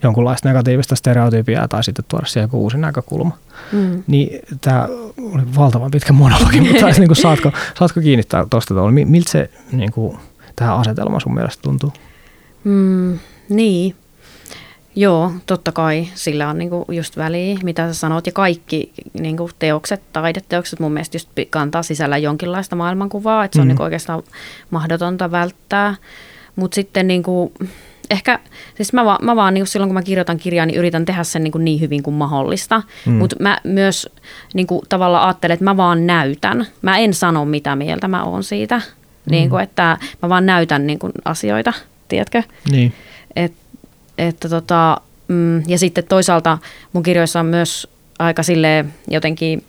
jonkunlaista 0.03 0.49
negatiivista 0.49 0.97
stereotypiaa 0.97 1.69
tai 1.69 1.85
sitten 1.85 2.05
tuoda 2.09 2.27
siihen 2.27 2.45
joku 2.45 2.63
uusi 2.63 2.79
näkökulma. 2.79 3.37
Mm. 3.73 4.03
Niin 4.07 4.39
tämä 4.61 4.89
oli 5.33 5.43
valtavan 5.57 5.91
pitkä 5.91 6.13
monologi, 6.13 6.61
mutta 6.61 6.87
niin 6.87 7.09
kuin, 7.09 7.17
saatko, 7.17 7.53
saatko 7.79 8.01
kiinnittää 8.01 8.47
tuosta 8.51 8.75
tuolla? 8.75 8.91
Mi- 8.93 9.05
Miltä 9.05 9.31
se 9.31 9.51
niin 9.73 9.93
kuin, 9.93 10.19
tähän 10.57 10.77
asetelmaan 10.77 11.21
sun 11.21 11.35
mielestä 11.35 11.63
tuntuu? 11.63 11.93
Mm, 12.65 13.19
niin. 13.49 13.95
Joo, 14.97 15.33
totta 15.47 15.73
kai 15.73 16.07
sillä 16.15 16.49
on 16.49 16.59
niinku 16.59 16.85
just 16.89 17.17
väliä, 17.17 17.59
mitä 17.63 17.87
sä 17.87 17.95
sanot, 17.95 18.27
ja 18.27 18.33
kaikki 18.33 18.93
niinku 19.21 19.51
teokset, 19.59 20.03
taideteokset 20.13 20.81
mun 20.81 20.93
mielestä 20.93 21.15
just 21.17 21.29
kantaa 21.51 21.83
sisällä 21.83 22.19
jonkinlaista 22.19 22.77
maailmankuvaa, 22.77 23.45
että 23.45 23.57
se 23.57 23.61
on 23.61 23.67
Mm. 23.67 23.69
niinku 23.69 23.83
oikeastaan 23.83 24.23
mahdotonta 24.71 25.31
välttää. 25.31 25.95
Mutta 26.57 26.75
sitten 26.75 27.09
niinku, 27.09 27.53
ehkä, 28.11 28.39
siis 28.77 28.93
mä, 28.93 29.05
va, 29.05 29.19
mä 29.23 29.37
vaan 29.37 29.55
niinku 29.55 29.67
silloin 29.67 29.89
kun 29.89 29.95
mä 29.95 30.03
kirjoitan 30.03 30.39
kirjaa, 30.39 30.67
niin 30.67 30.79
yritän 30.79 31.05
tehdä 31.05 31.25
sen 31.25 31.45
niinku 31.45 31.59
niin 31.59 31.81
hyvin 31.81 32.03
kuin 32.03 32.15
mahdollista, 32.15 32.83
Mm. 33.07 33.13
mutta 33.13 33.37
mä 33.41 33.59
myös 33.65 34.09
niinku 34.55 34.83
tavallaan 34.89 35.25
ajattelen, 35.25 35.55
että 35.55 35.65
mä 35.65 35.77
vaan 35.77 36.07
näytän. 36.07 36.67
Mä 36.83 36.99
en 36.99 37.15
sano 37.15 37.45
mitä 37.45 37.77
mieltä 37.77 38.09
mä 38.09 38.25
oon 38.25 38.45
siitä, 38.45 38.77
mm. 38.77 39.31
niinku, 39.31 39.57
että 39.57 39.99
mä 40.23 40.29
vaan 40.29 40.47
näytän 40.47 40.87
niinku 40.87 41.11
asioita, 41.25 41.73
tiedätkö? 42.09 42.43
Niin. 42.71 42.93
Et, 43.37 43.53
että 44.19 44.49
tota, 44.49 45.01
mm, 45.29 45.63
ja 45.69 45.79
sitten 45.79 46.05
toisaalta 46.05 46.59
mun 46.93 47.03
kirjoissa 47.03 47.41
on 47.41 47.47
myös 47.47 47.89
aika 48.19 48.43
sille 48.43 48.85
jotenkin 49.09 49.65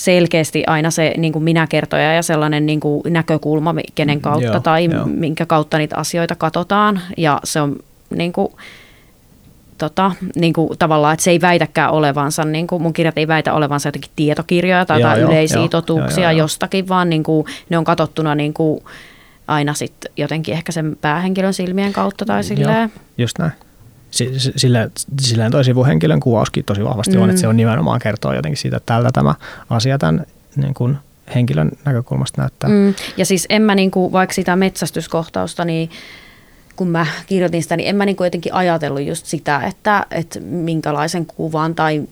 selkeästi 0.00 0.64
aina 0.66 0.90
se 0.90 1.14
niin 1.16 1.32
kuin 1.32 1.42
minä 1.42 1.66
kertoja 1.66 2.14
ja 2.14 2.22
sellainen 2.22 2.66
niin 2.66 2.80
kuin 2.80 3.02
näkökulma, 3.08 3.74
kenen 3.94 4.20
kautta 4.20 4.46
Joo, 4.46 4.60
tai 4.60 4.84
joo. 4.84 5.06
minkä 5.06 5.46
kautta 5.46 5.78
niitä 5.78 5.96
asioita 5.96 6.34
katsotaan. 6.34 7.00
Ja 7.16 7.40
se 7.44 7.60
on 7.60 7.76
niin 8.10 8.32
kuin, 8.32 8.52
tota, 9.78 10.12
niin 10.36 10.52
kuin 10.52 10.78
tavallaan, 10.78 11.14
että 11.14 11.24
se 11.24 11.30
ei 11.30 11.40
väitäkään 11.40 11.90
olevansa, 11.90 12.44
niin 12.44 12.66
kuin 12.66 12.82
mun 12.82 12.92
kirjat 12.92 13.18
ei 13.18 13.28
väitä 13.28 13.54
olevansa 13.54 13.88
jotenkin 13.88 14.10
tietokirjoja 14.16 14.86
tai 14.86 15.00
Joo, 15.00 15.16
joo, 15.16 15.30
yleisiä 15.30 15.58
joo, 15.58 15.68
totuuksia 15.68 16.24
joo, 16.24 16.30
joo, 16.30 16.30
joo. 16.30 16.44
jostakin, 16.44 16.88
vaan 16.88 17.10
niin 17.10 17.22
kuin, 17.22 17.46
ne 17.68 17.78
on 17.78 17.84
katsottuna 17.84 18.34
niin 18.34 18.54
kuin 18.54 18.80
aina 19.48 19.74
sitten 19.74 20.12
jotenkin 20.16 20.54
ehkä 20.54 20.72
sen 20.72 20.96
päähenkilön 21.00 21.54
silmien 21.54 21.92
kautta 21.92 22.24
tai 22.24 22.44
silleen. 22.44 22.90
Joo, 22.96 23.04
just 23.18 23.38
näin. 23.38 23.52
Si- 24.10 24.38
si- 24.38 24.52
Sillä, 24.56 24.90
sillä 25.20 25.50
toi 25.50 25.64
sivuhenkilön 25.64 26.20
kuvauskin 26.20 26.64
tosi 26.64 26.84
vahvasti 26.84 27.16
mm. 27.16 27.22
on, 27.22 27.26
Mm. 27.28 27.30
että 27.30 27.40
se 27.40 27.48
on 27.48 27.56
nimenomaan 27.56 28.00
kertoo 28.00 28.32
jotenkin 28.34 28.56
siitä, 28.58 28.76
että 28.76 28.94
tältä 28.94 29.10
tämä 29.12 29.34
asia 29.70 29.98
tämän 29.98 30.26
niin 30.56 30.74
kuin 30.74 30.96
henkilön 31.34 31.70
näkökulmasta 31.84 32.42
näyttää. 32.42 32.70
Mm. 32.70 32.76
Mm, 32.76 32.94
ja 33.16 33.26
siis 33.26 33.46
en 33.48 33.62
mä 33.62 33.74
niinku, 33.74 34.12
vaikka 34.12 34.34
sitä 34.34 34.56
metsästyskohtausta, 34.56 35.64
niin 35.64 35.90
kun 36.76 36.88
mä 36.88 37.06
kirjoitin 37.26 37.62
sitä, 37.62 37.76
niin 37.76 37.88
en 37.88 37.96
mä 37.96 38.06
niinku 38.06 38.24
jotenkin 38.24 38.54
ajatellut 38.54 39.02
just 39.02 39.26
sitä, 39.26 39.60
että, 39.60 40.06
että 40.10 40.40
minkälaisen 40.40 41.26
kuvan 41.26 41.74
tai 41.74 42.02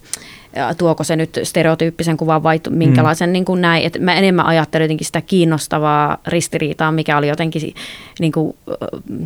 tuoko 0.79 1.05
se 1.05 1.17
nyt 1.17 1.39
stereotyyppisen 1.43 2.17
kuvan 2.17 2.43
vai 2.43 2.61
minkälaisen 2.71 3.29
mm. 3.31 3.33
niin 3.33 3.45
kuin 3.45 3.61
näin. 3.61 3.87
Et 3.87 3.99
mä 4.01 4.15
enemmän 4.15 4.47
ajattelin 4.47 4.85
jotenkin 4.85 5.07
sitä 5.07 5.21
kiinnostavaa 5.21 6.19
ristiriitaa, 6.27 6.93
mikä 6.93 7.19
oli 7.19 7.29
jotenkin 7.29 7.75
niin 8.21 8.33
kuin, 8.33 8.57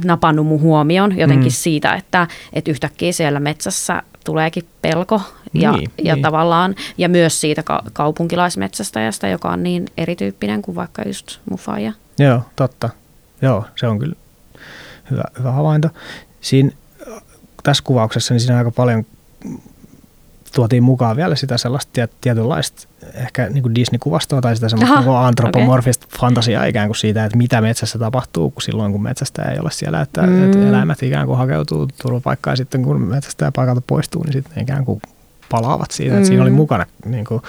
napannut 0.04 0.46
mun 0.46 0.60
huomioon 0.60 1.18
jotenkin 1.18 1.52
Mm. 1.52 1.56
siitä, 1.56 1.94
että, 1.94 2.26
että 2.52 2.70
yhtäkkiä 2.70 3.12
siellä 3.12 3.40
metsässä 3.40 4.02
tuleekin 4.24 4.64
pelko 4.82 5.20
ja, 5.54 5.72
Niin, 5.72 5.90
ja 6.04 6.14
niin. 6.14 6.22
tavallaan, 6.22 6.74
ja 6.98 7.08
myös 7.08 7.40
siitä 7.40 7.62
ka- 7.62 7.82
kaupunkilaismetsästäjästä, 7.92 9.28
joka 9.28 9.50
on 9.50 9.62
niin 9.62 9.86
erityyppinen 9.96 10.62
kuin 10.62 10.74
vaikka 10.74 11.02
just 11.06 11.38
mufaja. 11.50 11.92
Joo, 12.18 12.40
totta. 12.56 12.90
Joo, 13.42 13.64
se 13.76 13.86
on 13.86 13.98
kyllä 13.98 14.14
hyvä, 15.10 15.22
hyvä 15.38 15.50
havainto. 15.52 15.88
Siinä, 16.40 16.70
tässä 17.62 17.84
kuvauksessa 17.84 18.34
niin 18.34 18.40
siinä 18.40 18.58
aika 18.58 18.70
paljon 18.70 19.06
tuotiin 20.54 20.82
mukaan 20.82 21.16
vielä 21.16 21.34
sitä 21.34 21.58
sellaista 21.58 21.90
tiet, 21.92 22.12
tietynlaista 22.20 22.88
ehkä 23.14 23.48
niin 23.48 23.62
kuin 23.62 23.74
Disney-kuvastoa 23.74 24.40
tai 24.40 24.54
sitä 24.54 24.68
semmoista 24.68 24.98
Aha, 24.98 25.10
niin 25.10 25.26
antropomorfista 25.26 26.06
okay. 26.06 26.20
fantasiaa 26.20 26.64
ikään 26.64 26.88
kuin 26.88 26.96
siitä, 26.96 27.24
että 27.24 27.38
mitä 27.38 27.60
metsässä 27.60 27.98
tapahtuu 27.98 28.50
kun 28.50 28.62
silloin, 28.62 28.92
kun 28.92 29.02
metsästä 29.02 29.42
ei 29.42 29.58
ole 29.58 29.70
siellä, 29.70 30.00
että, 30.00 30.22
mm. 30.22 30.44
että 30.44 30.68
eläimet 30.68 31.02
ikään 31.02 31.26
kuin 31.26 31.38
hakeutuu 31.38 31.88
turvapaikkaan 32.02 32.52
ja 32.52 32.56
sitten 32.56 32.82
kun 32.82 33.02
metsästä 33.02 33.52
paikalta 33.52 33.82
poistuu, 33.86 34.22
niin 34.22 34.32
sitten 34.32 34.62
ikään 34.62 34.84
kuin 34.84 35.02
palaavat 35.50 35.90
siitä, 35.90 36.14
että 36.14 36.24
mm. 36.24 36.26
siinä 36.26 36.42
oli 36.42 36.50
mukana, 36.50 36.86
niin 37.06 37.24
kuin, 37.24 37.42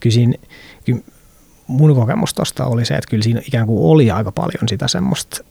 kyllä 0.00 0.14
siinä, 0.14 0.34
kyllä 0.84 1.00
mun 1.66 1.94
kokemus 1.94 2.34
tuosta 2.34 2.64
oli 2.66 2.84
se, 2.84 2.94
että 2.94 3.10
kyllä 3.10 3.22
siinä 3.22 3.40
ikään 3.46 3.66
kuin 3.66 3.90
oli 3.90 4.10
aika 4.10 4.32
paljon 4.32 4.68
sitä 4.68 4.88
semmoista 4.88 5.44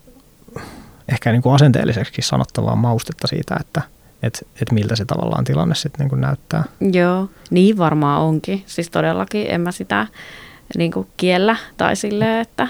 ehkä 1.09 1.31
niin 1.31 1.41
kuin 1.41 1.55
asenteelliseksi 1.55 2.21
sanottavaa 2.21 2.75
maustetta 2.75 3.27
siitä, 3.27 3.57
että 3.59 3.81
että 4.23 4.39
et 4.61 4.71
miltä 4.71 4.95
se 4.95 5.05
tavallaan 5.05 5.43
tilanne 5.43 5.75
sitten 5.75 6.07
niin 6.07 6.21
näyttää. 6.21 6.63
Joo, 6.91 7.29
niin 7.49 7.77
varmaan 7.77 8.21
onkin. 8.21 8.63
Siis 8.65 8.89
todellakin 8.89 9.45
en 9.49 9.61
mä 9.61 9.71
sitä 9.71 10.07
niin 10.77 10.91
kuin 10.91 11.07
kiellä 11.17 11.55
tai 11.77 11.95
silleen, 11.95 12.41
että 12.41 12.67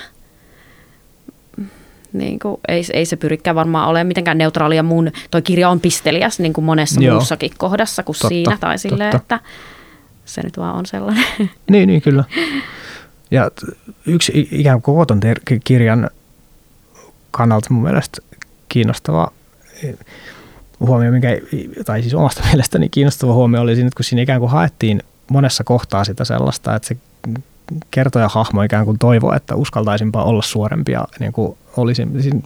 niin 2.14 2.40
kuin, 2.40 2.62
ei, 2.68 2.84
ei 2.94 3.06
se 3.06 3.16
pyrikään 3.16 3.56
varmaan 3.56 3.90
ole 3.90 4.04
mitenkään 4.04 4.38
neutraalia. 4.38 4.84
Mun 4.84 5.12
toi 5.32 5.42
kirja 5.42 5.70
on 5.70 5.80
pisteliäs 5.80 6.40
niin 6.40 6.54
kuin 6.54 6.66
monessa 6.66 7.02
Joo. 7.02 7.16
muussakin 7.16 7.52
kohdassa 7.58 8.04
kuin 8.04 8.16
totta, 8.16 8.28
siinä 8.28 8.58
tai 8.60 8.78
silleen, 8.78 9.12
totta. 9.12 9.36
että 9.36 9.50
se 10.26 10.42
nyt 10.44 10.58
vaan 10.58 10.76
on 10.76 10.86
sellainen. 10.86 11.26
Niin, 11.72 11.88
niin 11.88 12.02
kyllä. 12.02 12.24
Ja 13.32 13.52
yksi 14.06 14.48
ikään 14.52 14.82
kuin 14.82 14.96
koko 14.96 15.20
kirjan 15.64 16.10
kannalta 17.32 17.74
mun 17.74 17.84
mielestä 17.84 18.22
kiinnostava 18.70 19.32
huomio, 20.80 21.12
mikä, 21.12 21.30
tai 21.86 22.02
siis 22.02 22.14
omasta 22.14 22.44
mielestäni 22.48 22.90
kiinnostava 22.90 23.34
huomio 23.34 23.62
oli 23.62 23.76
siinä, 23.76 23.88
että 23.88 23.98
kun 23.98 24.04
siinä 24.04 24.22
ikään 24.22 24.40
kuin 24.40 24.52
haettiin 24.52 25.02
monessa 25.32 25.64
kohtaa 25.64 26.04
sitä 26.04 26.26
sellaista, 26.26 26.76
että 26.76 26.88
se 26.88 26.98
kertoja 27.92 28.30
hahmo 28.30 28.62
ikään 28.62 28.86
kuin 28.86 29.00
toivoo, 29.00 29.34
että 29.34 29.56
uskaltaisinpa 29.56 30.24
olla 30.24 30.42
suorempia, 30.42 31.06
niin 31.20 31.34
kuin 31.34 31.58
olisin, 31.78 32.44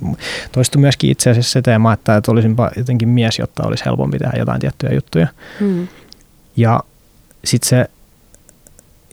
toistui 0.52 0.82
myöskin 0.82 1.10
itse 1.10 1.30
asiassa 1.30 1.52
se 1.52 1.62
teema, 1.62 1.94
että, 1.94 2.16
että 2.16 2.32
olisinpa 2.32 2.72
jotenkin 2.76 3.10
mies, 3.10 3.40
jotta 3.40 3.64
olisi 3.68 3.86
helpompi 3.86 4.20
tehdä 4.20 4.38
jotain 4.38 4.60
tiettyjä 4.60 4.94
juttuja. 4.94 5.28
Hmm. 5.60 5.88
Ja 6.58 6.84
sitten 7.46 7.70
se 7.70 7.90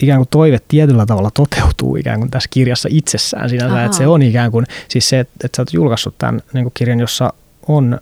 ikään 0.02 0.18
kuin 0.18 0.28
toive 0.30 0.60
tietyllä 0.68 1.06
tavalla 1.06 1.30
toteutuu 1.30 1.96
ikään 1.96 2.18
kuin 2.18 2.30
tässä 2.30 2.48
kirjassa 2.52 2.88
itsessään 2.92 3.48
sinänsä, 3.48 3.74
Aha. 3.74 3.84
että 3.84 3.96
se 3.96 4.06
on 4.06 4.22
ikään 4.22 4.50
kuin, 4.50 4.66
siis 4.88 5.08
se, 5.08 5.18
että, 5.18 5.34
että 5.44 5.56
sä 5.56 5.62
oot 5.62 5.72
julkaissut 5.72 6.14
tämän 6.18 6.42
niin 6.52 6.64
kuin 6.64 6.72
kirjan, 6.74 7.00
jossa 7.00 7.32
on 7.68 8.00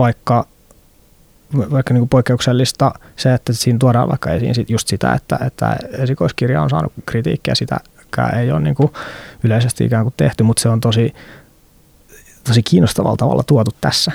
vaikka 0.00 0.46
vaikka 1.70 1.94
niin 1.94 2.00
kuin 2.00 2.08
poikkeuksellista 2.08 2.92
se, 3.16 3.34
että 3.34 3.52
siinä 3.52 3.78
tuodaan 3.78 4.08
vaikka 4.08 4.30
esiin 4.30 4.54
sit 4.54 4.70
just 4.70 4.88
sitä, 4.88 5.12
että, 5.12 5.38
että 5.46 5.76
esikoiskirja 5.90 6.62
on 6.62 6.70
saanut 6.70 6.92
kritiikkiä, 7.06 7.54
sitäkään 7.54 8.38
ei 8.38 8.52
ole 8.52 8.60
niin 8.60 8.74
kuin 8.74 8.92
yleisesti 9.44 9.84
ikään 9.84 10.04
kuin 10.04 10.14
tehty, 10.16 10.42
mutta 10.42 10.62
se 10.62 10.68
on 10.68 10.80
tosi, 10.80 11.14
tosi 12.44 12.62
kiinnostavalla 12.62 13.16
tavalla 13.16 13.42
tuotu 13.42 13.70
tässä 13.80 14.12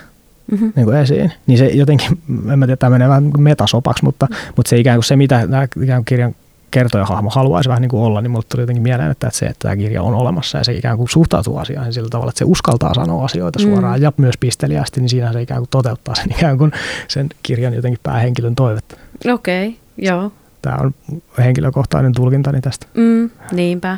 mm-hmm. 0.51 0.73
niin 0.75 0.85
kuin 0.85 0.97
esiin. 0.97 1.31
Niin 1.47 1.57
se 1.57 1.65
jotenkin, 1.65 2.21
en 2.51 2.59
mä 2.59 2.65
tiedä, 2.65 2.77
tämä 2.77 2.89
menee 2.89 3.09
vähän 3.09 3.31
metasopaksi, 3.37 4.03
mutta, 4.03 4.27
mutta 4.55 4.69
se 4.69 4.77
ikään 4.77 4.97
kuin 4.97 5.03
se, 5.03 5.15
mitä 5.15 5.47
nämä 5.47 5.63
ikään 5.63 5.99
kuin 5.99 6.05
kirjan 6.05 6.35
kertojahahmo 6.75 7.29
haluaisi 7.29 7.69
vähän 7.69 7.81
niin 7.81 7.89
kuin 7.89 8.03
olla, 8.03 8.21
niin 8.21 8.31
mulle 8.31 8.45
tuli 8.49 8.61
jotenkin 8.61 8.83
mieleen, 8.83 9.11
että 9.11 9.29
se, 9.31 9.45
että 9.45 9.59
tämä 9.59 9.75
kirja 9.75 10.03
on 10.03 10.13
olemassa 10.13 10.57
ja 10.57 10.63
se 10.63 10.73
ikään 10.73 10.97
kuin 10.97 11.09
suhtautuu 11.09 11.57
asiaan 11.57 11.93
sillä 11.93 12.09
tavalla, 12.09 12.29
että 12.29 12.39
se 12.39 12.45
uskaltaa 12.45 12.93
sanoa 12.93 13.25
asioita 13.25 13.59
suoraan 13.59 13.99
mm. 13.99 14.03
ja 14.03 14.11
myös 14.17 14.37
pisteliästi, 14.39 15.01
niin 15.01 15.09
siinä 15.09 15.33
se 15.33 15.41
ikään 15.41 15.61
kuin 15.61 15.69
toteuttaa 15.69 16.15
sen 16.15 16.31
ikään 16.37 16.57
kuin 16.57 16.71
sen 17.07 17.29
kirjan 17.43 17.73
jotenkin 17.73 17.99
päähenkilön 18.03 18.55
toivetta. 18.55 18.97
Okei, 19.33 19.67
okay, 19.67 19.79
joo. 19.97 20.31
Tämä 20.61 20.77
on 20.81 20.93
henkilökohtainen 21.37 22.13
tulkintani 22.13 22.61
tästä. 22.61 22.87
Mm, 22.93 23.29
niinpä, 23.51 23.97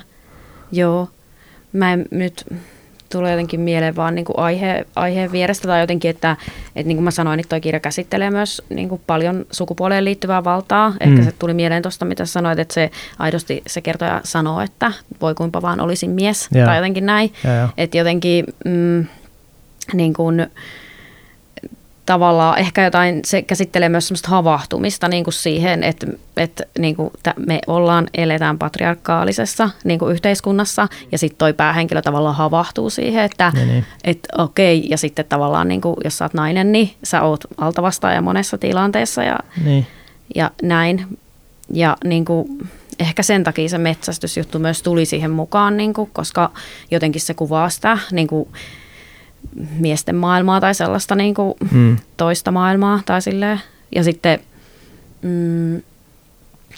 joo. 0.72 1.10
Mä 1.74 1.94
en 1.94 2.06
nyt 2.12 2.46
tulee 3.10 3.32
jotenkin 3.32 3.60
mieleen 3.60 3.96
vaan 3.96 4.16
niin 4.16 4.26
kuin 4.26 4.40
aihe, 4.40 4.86
aiheen 4.96 5.32
vierestä 5.32 5.68
tai 5.68 5.82
jotenkin, 5.82 6.12
että, 6.12 6.38
että 6.76 6.88
niin 6.88 6.98
kuin 6.98 7.04
mä 7.04 7.12
sanoin, 7.12 7.40
että 7.40 7.50
toi 7.50 7.62
kirja 7.62 7.80
käsittelee 7.80 8.30
myös 8.30 8.62
niin 8.70 8.90
kuin 8.90 9.02
paljon 9.08 9.46
sukupuoleen 9.52 10.06
liittyvää 10.06 10.44
valtaa. 10.44 10.94
Ehkä 11.00 11.18
mm. 11.18 11.26
se 11.26 11.32
tuli 11.32 11.54
mieleen 11.54 11.82
tuosta, 11.82 12.06
mitä 12.06 12.26
sanoit, 12.26 12.60
että 12.60 12.74
se 12.74 12.92
aidosti 13.20 13.62
se 13.68 13.82
kertoja 13.82 14.22
sanoo, 14.24 14.62
että 14.62 14.92
voi 15.22 15.36
kuinka 15.36 15.62
vaan 15.62 15.80
olisin 15.80 16.10
mies 16.10 16.50
yeah. 16.56 16.68
tai 16.68 16.78
jotenkin 16.78 17.06
näin. 17.06 17.34
Yeah, 17.46 17.74
Että 17.78 17.98
jotenkin 17.98 18.46
mm, 18.66 19.06
niin 19.94 20.14
kuin, 20.14 20.48
tavallaan 22.08 22.58
ehkä 22.58 22.84
jotain, 22.84 23.20
se 23.26 23.42
käsittelee 23.42 23.90
myös 23.90 24.08
semmoista 24.08 24.30
havahtumista 24.30 25.08
niin 25.08 25.24
kuin 25.24 25.34
siihen, 25.34 25.84
että, 25.84 26.08
että 26.38 26.64
niin 26.80 26.96
kuin 26.96 27.12
me 27.38 27.60
ollaan, 27.68 28.08
eletään 28.18 28.58
patriarkaalisessa 28.58 29.70
niin 29.84 30.00
kuin 30.00 30.12
yhteiskunnassa 30.12 30.88
ja 31.12 31.18
sitten 31.18 31.38
toi 31.38 31.54
päähenkilö 31.54 32.02
tavallaan 32.02 32.36
havahtuu 32.36 32.90
siihen, 32.90 33.24
että 33.24 33.52
niin, 33.56 33.68
niin. 33.68 33.86
et, 34.04 34.20
okei, 34.38 34.88
ja 34.90 34.98
sitten 34.98 35.26
tavallaan 35.30 35.68
niin 35.68 35.82
kuin, 35.82 35.96
jos 36.04 36.18
sä 36.18 36.26
oot 36.26 36.34
nainen, 36.34 36.72
niin 36.72 36.92
sä 37.04 37.22
oot 37.22 37.44
altavastaaja 37.58 38.22
monessa 38.22 38.58
tilanteessa 38.58 39.24
ja, 39.24 39.40
niin. 39.64 39.88
ja 40.36 40.52
näin. 40.62 41.18
Ja 41.74 41.98
niin 42.04 42.26
kuin, 42.26 42.70
ehkä 43.00 43.24
sen 43.24 43.44
takia 43.44 43.70
se 43.70 43.78
metsästysjuttu 43.78 44.60
myös 44.60 44.82
tuli 44.82 45.06
siihen 45.06 45.32
mukaan, 45.32 45.78
niin 45.78 45.94
kuin, 45.94 46.10
koska 46.14 46.52
jotenkin 46.92 47.22
se 47.22 47.34
kuvaa 47.34 47.70
sitä 47.70 47.98
niin 48.12 48.28
kuin, 48.28 48.50
miesten 49.80 50.16
maailmaa 50.16 50.62
tai 50.62 50.76
sellaista 50.76 51.16
niin 51.16 51.34
kuin 51.34 51.54
mm. 51.72 51.98
toista 52.18 52.52
maailmaa 52.52 53.00
tai 53.06 53.22
silleen. 53.22 53.62
Ja 53.96 54.04
sitten, 54.04 54.40
mm, 55.22 55.82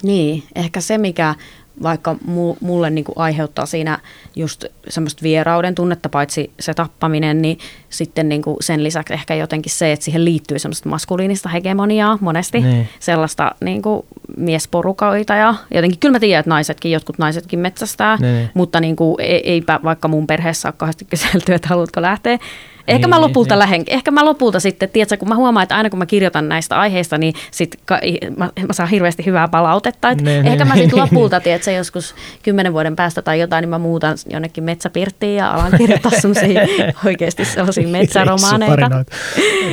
niin, 0.04 0.44
ehkä 0.56 0.82
se 0.82 0.98
mikä 0.98 1.36
vaikka 1.84 2.16
mulle 2.62 2.90
niin 2.90 3.06
kuin 3.06 3.18
aiheuttaa 3.18 3.66
siinä 3.66 4.00
just 4.36 4.66
semmoista 4.90 5.24
vierauden 5.24 5.76
tunnetta, 5.76 6.10
paitsi 6.10 6.52
se 6.60 6.74
tappaminen, 6.74 7.42
niin 7.42 7.58
sitten 7.90 8.30
niin 8.30 8.42
kuin 8.42 8.58
sen 8.60 8.84
lisäksi 8.84 9.14
ehkä 9.14 9.36
jotenkin 9.36 9.72
se, 9.72 9.92
että 9.92 10.06
siihen 10.06 10.26
liittyy 10.26 10.60
semmoista 10.60 10.90
maskuliinista 10.90 11.50
hegemoniaa 11.50 12.18
monesti, 12.22 12.62
niin. 12.62 12.90
sellaista 13.00 13.56
niin 13.62 13.82
kuin 13.82 14.06
miesporukoita 14.38 15.36
ja 15.36 15.56
jotenkin, 15.74 16.00
kyllä 16.00 16.16
mä 16.16 16.20
tiedän, 16.20 16.40
että 16.40 16.50
naisetkin, 16.50 16.92
jotkut 16.92 17.18
naisetkin 17.18 17.60
metsästää, 17.60 18.18
niin. 18.22 18.36
niin. 18.36 18.50
mutta 18.54 18.80
niin 18.80 18.96
kuin, 18.96 19.16
e, 19.20 19.36
eipä 19.44 19.80
vaikka 19.84 20.08
mun 20.08 20.28
perheessä 20.28 20.68
ole 20.68 20.74
kauheasti 20.78 21.06
kyselty, 21.06 21.54
että 21.54 21.68
haluatko 21.68 22.02
lähteä 22.02 22.40
Ehkä 22.88 23.08
niin, 23.08 23.10
mä 23.10 23.22
lopulta 23.22 23.56
niin. 23.56 23.60
lähden, 23.60 23.84
ehkä 23.88 24.12
mä 24.12 24.26
lopulta 24.26 24.60
sitten, 24.60 24.90
tiedätkö, 24.90 25.18
kun 25.18 25.30
mä 25.30 25.36
huomaan, 25.36 25.64
että 25.64 25.78
aina 25.78 25.90
kun 25.90 26.00
mä 26.00 26.06
kirjoitan 26.06 26.50
näistä 26.50 26.80
aiheista, 26.80 27.18
niin 27.18 27.34
sit 27.52 27.80
ka, 27.86 28.00
mä, 28.38 28.50
mä 28.68 28.74
saan 28.74 28.90
hirveästi 28.90 29.26
hyvää 29.26 29.48
palautetta. 29.48 30.10
Että 30.10 30.24
niin, 30.24 30.46
ehkä 30.46 30.64
niin, 30.64 30.68
mä 30.68 30.76
sitten 30.76 30.96
niin, 30.96 31.04
lopulta, 31.04 31.40
tiedätkö, 31.50 31.72
joskus 31.72 32.16
kymmenen 32.44 32.74
vuoden 32.74 32.96
päästä 32.96 33.22
tai 33.22 33.40
jotain, 33.40 33.62
niin 33.62 33.70
mä 33.70 33.78
muutan 33.78 34.18
jonnekin 34.30 34.64
metsäpirttiin 34.64 35.36
ja 35.36 35.52
alan 35.52 35.72
kirjoittaa 35.78 36.12
sellaisia 36.22 36.62
oikeasti 37.06 37.46
sellaisia 37.46 37.88
metsäromaaneita. 37.88 39.06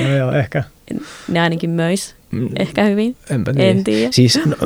joo, 0.03 0.17
joo, 0.17 0.33
ehkä. 0.33 0.65
Ne 1.29 1.41
ainakin 1.41 1.71
möis. 1.71 2.17
Mm. 2.37 2.49
Ehkä 2.59 2.85
hyvin. 2.85 3.17
Enpä 3.31 3.53
tiedä. 3.53 3.71
En 3.71 3.85
tiedä. 3.85 4.13
Siis 4.13 4.41
no, 4.47 4.57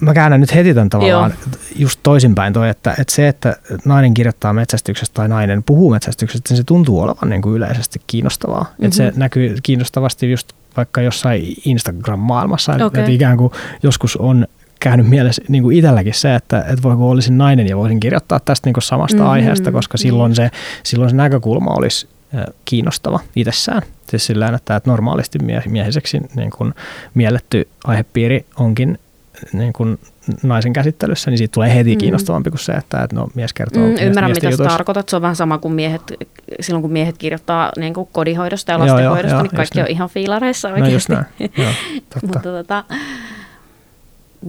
mä 0.00 0.14
käännän 0.14 0.40
nyt 0.40 0.54
heti 0.54 0.74
tämän 0.74 0.88
tavallaan 0.88 1.30
Joo. 1.30 1.52
just 1.76 2.00
toisinpäin 2.02 2.52
toi, 2.52 2.68
että, 2.68 2.94
että 2.98 3.14
se, 3.14 3.28
että 3.28 3.56
nainen 3.84 4.14
kirjoittaa 4.14 4.52
metsästyksestä 4.52 5.14
tai 5.14 5.28
nainen 5.28 5.62
puhuu 5.62 5.90
metsästyksestä, 5.90 6.56
se 6.56 6.64
tuntuu 6.64 7.00
olevan 7.00 7.30
niin 7.30 7.42
kuin 7.42 7.56
yleisesti 7.56 8.00
kiinnostavaa. 8.06 8.62
Mm-hmm. 8.62 8.84
Että 8.84 8.96
se 8.96 9.10
mhm. 9.10 9.18
näkyy 9.18 9.56
kiinnostavasti 9.62 10.30
just 10.30 10.52
vaikka 10.76 11.00
jossain 11.00 11.54
Instagram-maailmassa, 11.64 12.72
okay. 12.72 13.00
että 13.00 13.10
ikään 13.10 13.36
kuin 13.36 13.52
joskus 13.82 14.16
on 14.16 14.46
käynyt 14.80 15.08
mielessä 15.08 15.42
niin 15.48 15.62
kuin 15.62 15.76
itselläkin 15.76 16.14
se, 16.14 16.34
että, 16.34 16.60
että 16.60 16.82
voiko 16.82 17.10
olisin 17.10 17.38
nainen 17.38 17.68
ja 17.68 17.76
voisin 17.76 18.00
kirjoittaa 18.00 18.40
tästä 18.40 18.66
niin 18.68 18.74
kuin 18.74 18.82
samasta 18.82 19.16
mm-hmm. 19.16 19.30
aiheesta, 19.30 19.72
koska 19.72 19.98
silloin 19.98 20.34
se, 20.34 20.50
silloin 20.82 21.10
se 21.10 21.16
näkökulma 21.16 21.70
olisi 21.70 22.08
kiinnostava 22.64 23.20
itsessään. 23.36 23.82
Siis 24.08 24.26
sillä 24.26 24.46
että, 24.46 24.76
että 24.76 24.90
normaalisti 24.90 25.38
miehiseksi 25.66 26.20
niin 26.36 26.50
kuin 26.50 26.74
mielletty 27.14 27.68
aihepiiri 27.84 28.46
onkin 28.56 28.98
niin 29.52 29.72
kuin 29.72 29.98
naisen 30.42 30.72
käsittelyssä, 30.72 31.30
niin 31.30 31.38
siitä 31.38 31.52
tulee 31.52 31.74
heti 31.74 31.94
mm. 31.94 31.98
kiinnostavampi 31.98 32.50
kuin 32.50 32.60
se, 32.60 32.72
että, 32.72 33.02
että 33.02 33.16
no, 33.16 33.28
mies 33.34 33.52
kertoo 33.52 33.82
mm, 33.82 33.96
Ymmärrän, 34.00 34.30
mitä 34.30 34.50
sä 34.50 34.64
tarkoitat. 34.64 35.08
Se 35.08 35.16
on 35.16 35.22
vähän 35.22 35.36
sama 35.36 35.58
kuin 35.58 35.74
miehet, 35.74 36.02
silloin 36.60 36.82
kun 36.82 36.92
miehet 36.92 37.18
kirjoittaa 37.18 37.72
niin 37.76 37.94
kuin 37.94 38.08
kodinhoidosta 38.12 38.72
ja 38.72 38.78
lastenhoidosta, 38.78 39.28
joo, 39.28 39.38
joo, 39.38 39.42
niin 39.42 39.56
kaikki 39.56 39.80
on 39.80 39.86
ihan 39.86 40.08
fiilareissa 40.08 40.68
oikeasti. 40.68 40.90
No 40.90 40.94
just 40.94 41.08
näin. 41.08 41.24
Joo, 41.56 41.72
totta. 42.14 42.26
Mutta 42.26 42.52
tota, 42.52 42.84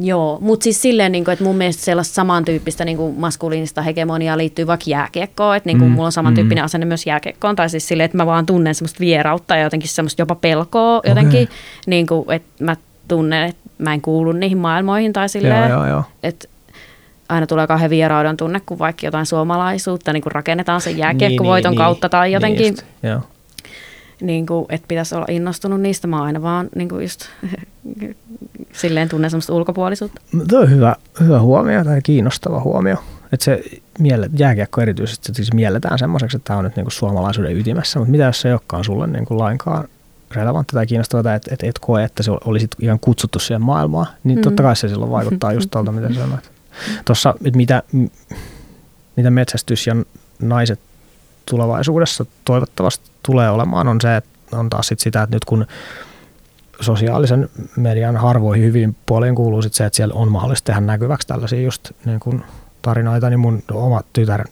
Joo, 0.01 0.37
mutta 0.41 0.63
siis 0.63 0.81
silleen, 0.81 1.11
niin 1.11 1.25
kuin, 1.25 1.33
että 1.33 1.45
mun 1.45 1.55
mielestä 1.55 1.83
sellaista 1.83 2.13
samantyyppistä 2.13 2.85
niin 2.85 2.97
kuin 2.97 3.19
maskuliinista 3.19 3.81
hegemoniaa 3.81 4.37
liittyy 4.37 4.67
vaikka 4.67 4.83
jääkiekkoon, 4.87 5.55
että 5.55 5.69
niin 5.69 5.79
kuin, 5.79 5.89
mm, 5.89 5.95
mulla 5.95 6.05
on 6.05 6.11
samantyyppinen 6.11 6.61
mm. 6.61 6.65
asenne 6.65 6.85
myös 6.85 7.05
jääkiekkoon, 7.05 7.55
tai 7.55 7.69
siis 7.69 7.87
silleen, 7.87 8.05
että 8.05 8.17
mä 8.17 8.25
vaan 8.25 8.45
tunnen 8.45 8.75
semmoista 8.75 8.99
vierautta 8.99 9.55
ja 9.55 9.63
jotenkin 9.63 9.89
semmoista 9.89 10.21
jopa 10.21 10.35
pelkoa 10.35 11.01
jotenkin, 11.07 11.43
okay. 11.43 11.55
niin 11.87 12.07
kuin, 12.07 12.31
että 12.31 12.63
mä 12.63 12.75
tunnen, 13.07 13.43
että 13.43 13.69
mä 13.77 13.93
en 13.93 14.01
kuulu 14.01 14.31
niihin 14.31 14.57
maailmoihin 14.57 15.13
tai 15.13 15.29
silleen, 15.29 15.69
joo, 15.69 15.79
joo, 15.79 15.87
joo. 15.87 16.03
että 16.23 16.47
aina 17.29 17.47
tulee 17.47 17.67
kauhean 17.67 17.89
vierauden 17.89 18.37
tunne, 18.37 18.61
kun 18.65 18.79
vaikka 18.79 19.07
jotain 19.07 19.25
suomalaisuutta 19.25 20.13
niin 20.13 20.23
kuin 20.23 20.31
rakennetaan 20.31 20.81
sen 20.81 20.97
jääkiekkovoiton 20.97 21.71
niin, 21.71 21.77
niin, 21.77 21.85
kautta 21.85 22.09
tai 22.09 22.27
niin 22.27 22.33
jotenkin. 22.33 22.63
Niin 22.63 22.73
just, 22.73 22.85
joo 23.03 23.21
niin 24.21 24.45
kuin, 24.45 24.65
että 24.69 24.87
pitäisi 24.87 25.15
olla 25.15 25.25
innostunut 25.29 25.81
niistä. 25.81 26.07
Mä 26.07 26.23
aina 26.23 26.41
vaan 26.41 26.69
niin 26.75 26.89
kuin 26.89 27.01
just 27.01 27.25
silleen 28.73 29.09
tunnen 29.09 29.31
semmoista 29.31 29.53
ulkopuolisuutta. 29.53 30.21
No, 30.33 30.45
tuo 30.49 30.59
on 30.59 30.71
hyvä, 30.71 30.95
hyvä 31.19 31.39
huomio 31.39 31.83
tai 31.83 32.01
kiinnostava 32.01 32.59
huomio. 32.59 32.97
että 33.33 33.43
se 33.43 33.63
miele, 33.99 34.29
jääkiekko 34.33 34.81
erityisesti 34.81 35.33
siis 35.33 35.53
mielletään 35.53 35.99
semmoiseksi, 35.99 36.37
että 36.37 36.47
tämä 36.47 36.57
on 36.59 36.65
nyt 36.65 36.75
niinku 36.75 36.91
suomalaisuuden 36.91 37.57
ytimessä, 37.57 37.99
mutta 37.99 38.11
mitä 38.11 38.23
jos 38.23 38.41
se 38.41 38.47
ei 38.47 38.53
olekaan 38.53 38.83
sulle 38.83 39.07
niinku 39.07 39.37
lainkaan 39.37 39.87
relevantti 40.31 40.73
tai 40.73 40.85
kiinnostavaa, 40.87 41.23
tai 41.23 41.35
että 41.35 41.53
et, 41.53 41.63
et 41.63 41.79
koe, 41.79 42.03
että 42.03 42.23
se 42.23 42.31
olisit 42.45 42.71
ihan 42.79 42.99
kutsuttu 42.99 43.39
siihen 43.39 43.61
maailmaan, 43.61 44.07
niin 44.23 44.39
mm. 44.39 44.41
totta 44.41 44.63
kai 44.63 44.75
se 44.75 44.89
silloin 44.89 45.11
vaikuttaa 45.11 45.53
just 45.53 45.71
tuolta, 45.71 45.91
mitä 45.91 46.13
sanoit. 46.13 46.51
Tuossa, 47.05 47.35
että 47.45 47.57
mitä, 47.57 47.83
mitä 49.15 49.31
metsästys 49.31 49.87
ja 49.87 49.95
naiset 50.41 50.79
tulevaisuudessa 51.45 52.25
toivottavasti 52.45 53.11
tulee 53.23 53.49
olemaan, 53.49 53.87
on 53.87 54.01
se, 54.01 54.15
että 54.15 54.29
on 54.51 54.69
taas 54.69 54.87
sit 54.87 54.99
sitä, 54.99 55.23
että 55.23 55.35
nyt 55.35 55.45
kun 55.45 55.65
sosiaalisen 56.81 57.49
median 57.75 58.17
harvoihin 58.17 58.65
hyvin 58.65 58.95
puoliin 59.05 59.35
kuuluu 59.35 59.61
sit 59.61 59.73
se, 59.73 59.85
että 59.85 59.97
siellä 59.97 60.13
on 60.13 60.31
mahdollista 60.31 60.65
tehdä 60.65 60.81
näkyväksi 60.81 61.27
tällaisia 61.27 61.61
just 61.61 61.91
niin 62.05 62.19
kuin 62.19 62.43
tarinoita, 62.81 63.29
niin 63.29 63.39
mun 63.39 63.63
oma 63.71 64.01
tytär 64.13 64.45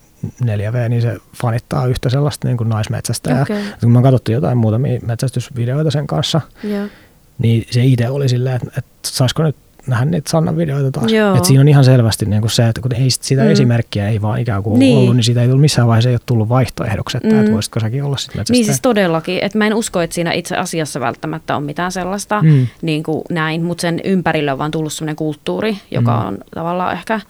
4V, 0.44 0.90
niin 0.90 1.02
se 1.02 1.18
fanittaa 1.42 1.88
yhtä 1.88 2.10
sellaista 2.10 2.48
niin 2.48 2.58
kuin 2.58 2.70
naismetsästä. 2.70 3.42
Okay. 3.42 3.62
kun 3.82 3.92
mä 3.92 3.98
oon 3.98 4.04
katsottu 4.04 4.32
jotain 4.32 4.58
muutamia 4.58 5.00
metsästysvideoita 5.06 5.92
sen 5.92 6.08
kanssa, 6.08 6.42
yeah. 6.64 6.90
niin 7.38 7.68
se 7.72 7.86
idea 7.86 8.12
oli 8.12 8.30
silleen, 8.30 8.56
että, 8.56 8.72
että 8.78 8.92
saisiko 9.04 9.44
nyt 9.44 9.56
nähdä 9.88 10.06
niitä 10.06 10.30
Sannan 10.30 10.58
videoita 10.58 10.92
taas. 10.92 11.12
Et 11.38 11.46
siinä 11.46 11.62
on 11.62 11.68
ihan 11.68 11.84
selvästi 11.84 12.26
niin 12.26 12.42
kuin 12.42 12.52
se, 12.52 12.68
että 12.68 12.82
kun 12.82 12.96
ei 12.96 13.10
sitä 13.10 13.44
mm. 13.44 13.50
esimerkkiä 13.50 14.10
ei 14.10 14.22
vaan 14.22 14.40
ikään 14.40 14.64
kuin 14.64 14.80
niin. 14.80 14.98
ollut, 14.98 15.16
niin 15.16 15.24
siitä 15.24 15.42
ei 15.42 15.48
tullut 15.48 15.62
missään 15.62 15.88
vaiheessa 15.88 16.10
ei 16.10 16.16
ole 16.16 16.22
tullut 16.26 16.50
vaihtoehdoksi, 16.50 17.18
että, 17.18 17.30
mm. 17.30 17.40
että 17.40 17.52
voisitko 17.52 17.80
säkin 17.80 18.04
olla 18.04 18.18
sitten 18.18 18.46
Niin 18.50 18.66
siis 18.66 18.82
todellakin, 18.82 19.40
että 19.44 19.58
mä 19.58 19.68
en 19.68 19.74
usko, 19.74 20.02
että 20.02 20.14
siinä 20.14 20.32
itse 20.32 20.56
asiassa 20.56 21.00
välttämättä 21.00 21.56
on 21.56 21.64
mitään 21.64 21.92
sellaista 21.92 22.42
mm. 22.42 22.68
niin 22.82 23.04
kuin 23.04 23.22
näin, 23.30 23.64
mutta 23.64 23.82
sen 23.82 24.02
ympärille 24.04 24.52
on 24.52 24.58
vaan 24.58 24.72
tullut 24.72 24.94
sellainen 24.94 25.16
kulttuuri, 25.16 25.78
joka 25.92 26.20
mm. 26.20 26.28
on 26.28 26.38
tavallaan 26.56 26.94
ehkä– 26.94 27.20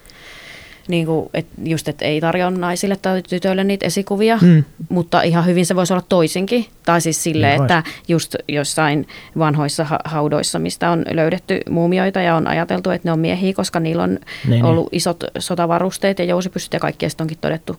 niin 0.88 1.05
kuin, 1.05 1.29
et 1.33 1.47
just, 1.63 1.88
että 1.88 2.05
ei 2.05 2.21
tarjoa 2.21 2.49
naisille 2.49 2.95
tai 3.01 3.21
tytöille 3.21 3.63
niitä 3.63 3.85
esikuvia, 3.85 4.39
mm. 4.41 4.63
mutta 4.89 5.21
ihan 5.21 5.45
hyvin 5.45 5.65
se 5.65 5.75
voisi 5.75 5.93
olla 5.93 6.05
toisinkin. 6.09 6.65
Tai 6.85 7.01
siis 7.01 7.23
sille, 7.23 7.49
niin 7.49 7.61
että 7.61 7.83
just 8.07 8.35
jossain 8.47 9.07
vanhoissa 9.38 9.85
haudoissa, 10.05 10.59
mistä 10.59 10.89
on 10.89 11.05
löydetty 11.11 11.59
muumioita 11.69 12.21
ja 12.21 12.35
on 12.35 12.47
ajateltu, 12.47 12.89
että 12.89 13.07
ne 13.07 13.11
on 13.11 13.19
miehiä, 13.19 13.53
koska 13.53 13.79
niillä 13.79 14.03
on 14.03 14.09
niin, 14.09 14.19
niin. 14.49 14.65
ollut 14.65 14.91
niin. 14.91 14.97
isot 14.97 15.23
sotavarusteet 15.39 16.19
ja 16.19 16.25
jousipyssyt 16.25 16.73
ja 16.73 16.79
kaikki, 16.79 17.05
ja 17.05 17.09
onkin 17.19 17.38
todettu 17.41 17.77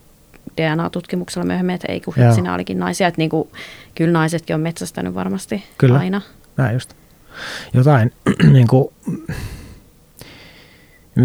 DNA-tutkimuksella 0.56 1.46
myöhemmin, 1.46 1.74
että 1.74 1.92
ei 1.92 2.00
kun 2.00 2.14
siinä 2.34 2.54
olikin 2.54 2.78
naisia. 2.78 3.08
Että 3.08 3.18
niin 3.18 3.30
kuin, 3.30 3.48
kyllä 3.94 4.12
naisetkin 4.12 4.54
on 4.54 4.60
metsästänyt 4.60 5.14
varmasti 5.14 5.64
kyllä. 5.78 5.98
aina. 5.98 6.20
Näin 6.56 6.74
just. 6.74 6.94
Jotain 7.74 8.12
niin 8.52 8.66
kuin, 8.66 8.88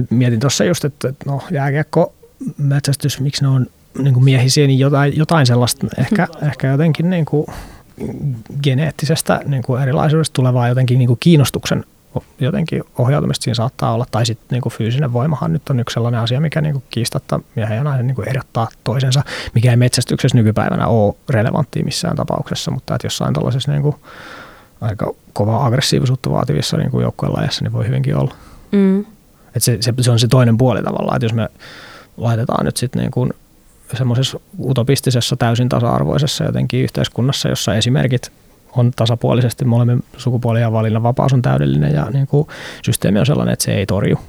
mietin 0.10 0.40
tuossa 0.40 0.64
just, 0.64 0.86
että 0.86 1.14
no 1.26 1.42
jääkiekko, 1.52 2.14
metsästys, 2.58 3.20
miksi 3.20 3.44
ne 3.44 3.48
on 3.48 3.68
niin 4.00 4.14
kuin 4.14 4.24
miehisiä, 4.24 4.68
niin 4.68 4.80
jotain, 4.80 5.18
jotain 5.18 5.46
sellaista 5.46 5.88
ehkä, 5.98 6.28
ehkä 6.42 6.68
jotenkin 6.68 7.10
niin 7.10 7.26
kuin 7.26 7.48
geneettisestä 8.64 9.42
niin 9.46 9.64
kuin 9.64 9.82
erilaisuudesta 9.82 10.34
tulevaa 10.34 10.68
jotenkin 10.68 11.00
niin 11.00 11.08
kuin 11.08 11.18
kiinnostuksen 11.20 11.86
jotenkin 12.40 12.84
ohjautumista 12.98 13.44
siinä 13.44 13.56
saattaa 13.56 13.94
olla, 13.94 14.06
tai 14.12 14.26
sitten 14.26 14.48
niin 14.62 14.72
fyysinen 14.72 15.14
voimahan 15.14 15.54
nyt 15.54 15.70
on 15.70 15.80
yksi 15.80 15.94
sellainen 15.94 16.22
asia, 16.22 16.40
mikä 16.40 16.62
niin 16.62 16.74
kuin 16.74 16.84
kiistatta 16.90 17.40
miehen 17.56 17.78
ja 17.78 17.84
naisen 17.84 18.08
niin 18.08 18.16
kuin 18.16 18.28
ehdottaa 18.28 18.68
toisensa, 18.84 19.24
mikä 19.54 19.72
ei 19.72 19.78
metsästyksessä 19.78 20.38
nykypäivänä 20.38 20.88
ole 20.88 21.16
relevanttia 21.30 21.84
missään 21.84 22.16
tapauksessa, 22.16 22.72
mutta 22.72 22.96
että 22.96 23.06
jossain 23.06 23.34
tällaisessa 23.34 23.72
niin 23.72 23.82
kuin 23.82 23.96
aika 24.82 25.14
kovaa 25.34 25.66
aggressiivisuutta 25.66 26.32
vaativissa 26.32 26.78
niin 26.78 26.92
kuin 26.92 27.04
joukkueen 27.04 27.50
niin 27.62 27.74
voi 27.74 27.88
hyvinkin 27.88 28.16
olla. 28.16 28.36
Mm. 28.72 29.06
Et 29.56 29.64
se, 29.64 29.78
se, 29.82 29.94
se 30.02 30.12
on 30.12 30.20
se 30.20 30.28
toinen 30.28 30.58
puoli 30.58 30.84
tavallaan, 30.84 31.16
että 31.16 31.26
jos 31.26 31.34
me 31.34 31.50
laitetaan 32.18 32.66
nyt 32.66 32.78
sitten 32.78 33.12
niin 33.16 33.34
semmoisessa 33.98 34.40
utopistisessa 34.60 35.36
täysin 35.36 35.70
tasa-arvoisessa 35.70 36.44
jotenkin 36.44 36.84
yhteiskunnassa, 36.84 37.50
jossa 37.50 37.76
esimerkit 37.76 38.32
on 38.78 38.92
tasapuolisesti 38.96 39.66
molemmin 39.66 40.04
sukupuolien 40.18 40.72
valinnan 40.72 41.04
vapaus 41.04 41.34
on 41.34 41.42
täydellinen 41.42 41.94
ja 41.94 42.10
niin 42.10 42.28
kuin 42.28 42.48
systeemi 42.86 43.20
on 43.20 43.26
sellainen, 43.26 43.54
että 43.54 43.66
se 43.66 43.74
ei 43.74 43.86
torju 43.86 44.20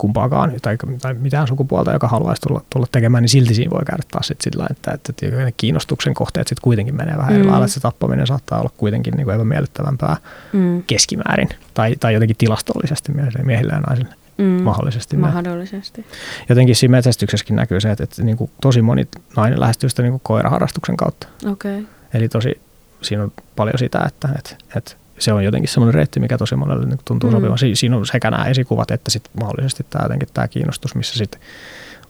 kumpaakaan 0.00 0.52
tai, 0.62 0.76
tai 1.02 1.14
mitään 1.14 1.48
sukupuolta, 1.48 1.92
joka 1.92 2.08
haluaisi 2.08 2.42
tulla, 2.42 2.62
tulla 2.70 2.86
tekemään, 2.92 3.22
niin 3.22 3.28
silti 3.28 3.54
siinä 3.54 3.70
voi 3.70 3.82
käydä 3.86 4.02
taas 4.10 4.26
sit 4.26 4.40
sillä 4.40 4.66
että, 4.70 4.90
että, 4.90 5.12
että 5.26 5.52
kiinnostuksen 5.56 6.14
kohteet 6.14 6.48
sitten 6.48 6.62
kuitenkin 6.62 6.96
menee 6.96 7.16
vähän 7.16 7.32
mm. 7.32 7.40
eri 7.40 7.48
lailla, 7.48 7.64
että 7.64 7.74
se 7.74 7.80
tappaminen 7.80 8.26
saattaa 8.26 8.60
olla 8.60 8.70
kuitenkin 8.76 9.14
niin 9.16 9.24
kuin 9.24 9.34
epämiellyttävämpää 9.34 10.16
mm. 10.52 10.82
keskimäärin 10.86 11.48
tai, 11.74 11.96
tai 12.00 12.14
jotenkin 12.14 12.36
tilastollisesti 12.36 13.12
miehille 13.44 13.72
ja 13.72 13.80
naisille. 13.80 14.14
Mm, 14.38 14.44
mahdollisesti. 14.44 15.16
Mahdollisesti. 15.16 16.06
Jotenkin 16.48 16.76
siinä 16.76 16.92
metsästyksessäkin 16.92 17.56
näkyy 17.56 17.80
se, 17.80 17.90
että, 17.90 18.04
että 18.04 18.22
niin 18.22 18.36
kuin 18.36 18.50
tosi 18.60 18.82
moni 18.82 19.08
nainen 19.36 19.60
lähestyy 19.60 19.88
sitä 19.88 20.02
niin 20.02 20.12
kuin 20.12 20.20
koiraharrastuksen 20.24 20.96
kautta. 20.96 21.26
Okay. 21.50 21.84
Eli 22.14 22.28
tosi, 22.28 22.60
siinä 23.02 23.22
on 23.22 23.32
paljon 23.56 23.78
sitä, 23.78 24.04
että, 24.06 24.28
että, 24.38 24.56
että 24.76 24.92
se 25.20 25.32
on 25.32 25.44
jotenkin 25.44 25.68
semmoinen 25.68 25.94
reitti, 25.94 26.20
mikä 26.20 26.38
tosi 26.38 26.56
monelle 26.56 26.86
niin 26.86 26.98
tuntuu 27.04 27.30
mm. 27.30 27.36
sopivan. 27.36 27.58
Siinä 27.74 27.96
on 27.96 28.06
sekä 28.06 28.30
nämä 28.30 28.44
esikuvat 28.44 28.90
että 28.90 29.10
sitten 29.10 29.32
mahdollisesti 29.40 29.86
tämä, 29.90 30.04
jotenkin 30.04 30.28
tämä 30.34 30.48
kiinnostus, 30.48 30.94
missä 30.94 31.18
sitten 31.18 31.40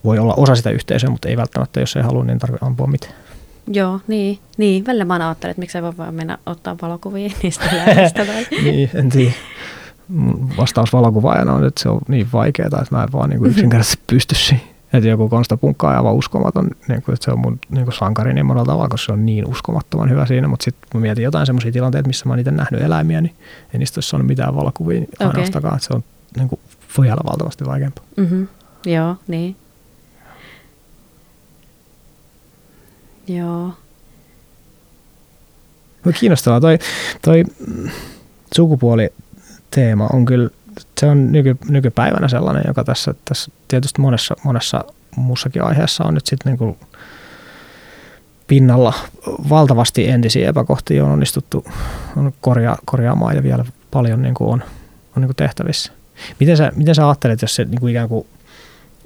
voi 0.05 0.19
olla 0.19 0.35
osa 0.35 0.55
sitä 0.55 0.71
yhteisöä, 0.71 1.11
mutta 1.11 1.29
ei 1.29 1.37
välttämättä, 1.37 1.81
jos 1.81 1.97
ei 1.97 2.03
halua, 2.03 2.25
niin 2.25 2.39
tarvitse 2.39 2.67
ampua 2.67 2.87
mitään. 2.87 3.15
Joo, 3.67 4.01
niin. 4.09 4.39
niin. 4.57 4.87
Välillä 4.87 5.05
mä 5.05 5.15
ajattelen, 5.15 5.51
että 5.51 5.61
miksei 5.61 5.83
voi 5.83 5.97
vaan 5.97 6.15
mennä 6.15 6.39
ottaa 6.47 6.77
valokuvia 6.83 7.31
niistä 7.43 7.65
lähdöstä. 7.73 8.27
niin, 8.65 8.91
en 8.95 9.09
tiedä. 9.09 9.33
Vastaus 10.57 10.93
valokuvaajana 10.93 11.55
on, 11.55 11.67
että 11.67 11.83
se 11.83 11.89
on 11.89 12.01
niin 12.09 12.29
vaikeaa, 12.33 12.67
että 12.67 12.97
mä 12.97 13.03
en 13.03 13.13
vaan 13.13 13.31
niin 13.31 13.39
kuin 13.39 13.51
yksinkertaisesti 13.51 14.03
pysty 14.07 14.35
siihen. 14.35 14.70
Että 14.93 15.09
joku 15.09 15.29
Konsta 15.29 15.57
Punkka 15.57 15.89
on 15.89 15.97
aivan 15.97 16.15
uskomaton, 16.15 16.71
niin 16.89 17.03
kuin, 17.03 17.15
että 17.15 17.25
se 17.25 17.31
on 17.31 17.39
mun 17.39 17.59
niin 17.71 17.85
kuin 17.85 17.95
sankari 17.95 18.35
niin 18.35 18.47
monella 18.47 18.67
tavalla, 18.67 18.89
koska 18.89 19.07
se 19.07 19.13
on 19.13 19.27
niin 19.27 19.47
uskomattoman 19.47 20.11
hyvä 20.11 20.27
siinä. 20.27 20.49
Mutta 20.49 20.65
sitten 20.65 20.89
mä 20.95 21.01
mietin 21.01 21.25
jotain 21.25 21.47
semmoisia 21.47 21.73
tilanteita, 21.73 22.07
missä 22.07 22.27
mä 22.27 22.33
oon 22.33 22.39
itse 22.39 22.51
nähnyt 22.51 22.83
eläimiä, 22.83 23.21
niin 23.21 23.35
ei 23.75 23.79
niistä 23.79 23.99
olisi 23.99 24.09
saanut 24.09 24.27
mitään 24.27 24.57
valokuvia 24.57 25.01
okay. 25.03 25.29
ainoastaan, 25.29 25.75
että 25.75 25.87
se 25.87 25.95
on 25.95 26.05
niin 26.37 26.49
kuin, 26.49 26.61
voi 26.99 27.11
olla 27.11 27.31
valtavasti 27.31 27.65
vaikeampaa. 27.65 28.05
Mm-hmm. 28.17 28.49
Joo, 28.87 29.17
niin. 29.29 29.57
Joo. 33.29 33.73
No 36.05 36.13
kiinnostavaa. 36.21 36.61
Toi, 36.61 36.79
toi 37.23 37.45
sukupuoliteema 38.55 40.07
on 40.13 40.25
kyllä 40.25 40.51
se 41.01 41.07
on 41.07 41.33
nyky, 41.33 41.57
nykypäivänä 41.69 42.29
sellainen, 42.29 42.65
joka 42.67 42.85
tässä, 42.85 43.15
tässä 43.25 43.51
tietysti 43.69 44.01
monessa, 44.01 44.37
monessa 44.45 44.85
muussakin 45.17 45.63
aiheessa 45.63 46.05
on 46.05 46.15
nyt 46.15 46.27
sitten 46.27 46.59
niin 46.59 46.77
pinnalla 48.47 48.93
valtavasti 49.49 50.09
entisiä 50.09 50.49
epäkohtia 50.49 51.05
on 51.05 51.11
onnistuttu 51.11 51.65
on 52.17 52.33
korja, 52.41 52.77
korjaamaan 52.85 53.37
ja 53.37 53.43
vielä 53.43 53.65
paljon 53.91 54.23
niin 54.23 54.35
kuin 54.35 54.51
on, 54.51 54.63
on 55.17 55.23
niin 55.23 55.29
kuin 55.29 55.37
tehtävissä. 55.37 55.93
Miten 56.41 56.57
sä, 56.57 56.73
miten 56.77 56.95
sä 56.95 57.09
ajattelet, 57.09 57.43
jos 57.43 57.55
se 57.55 57.65
niin 57.65 57.81
kuin 57.81 57.91
ikään 57.91 58.09
kuin, 58.09 58.27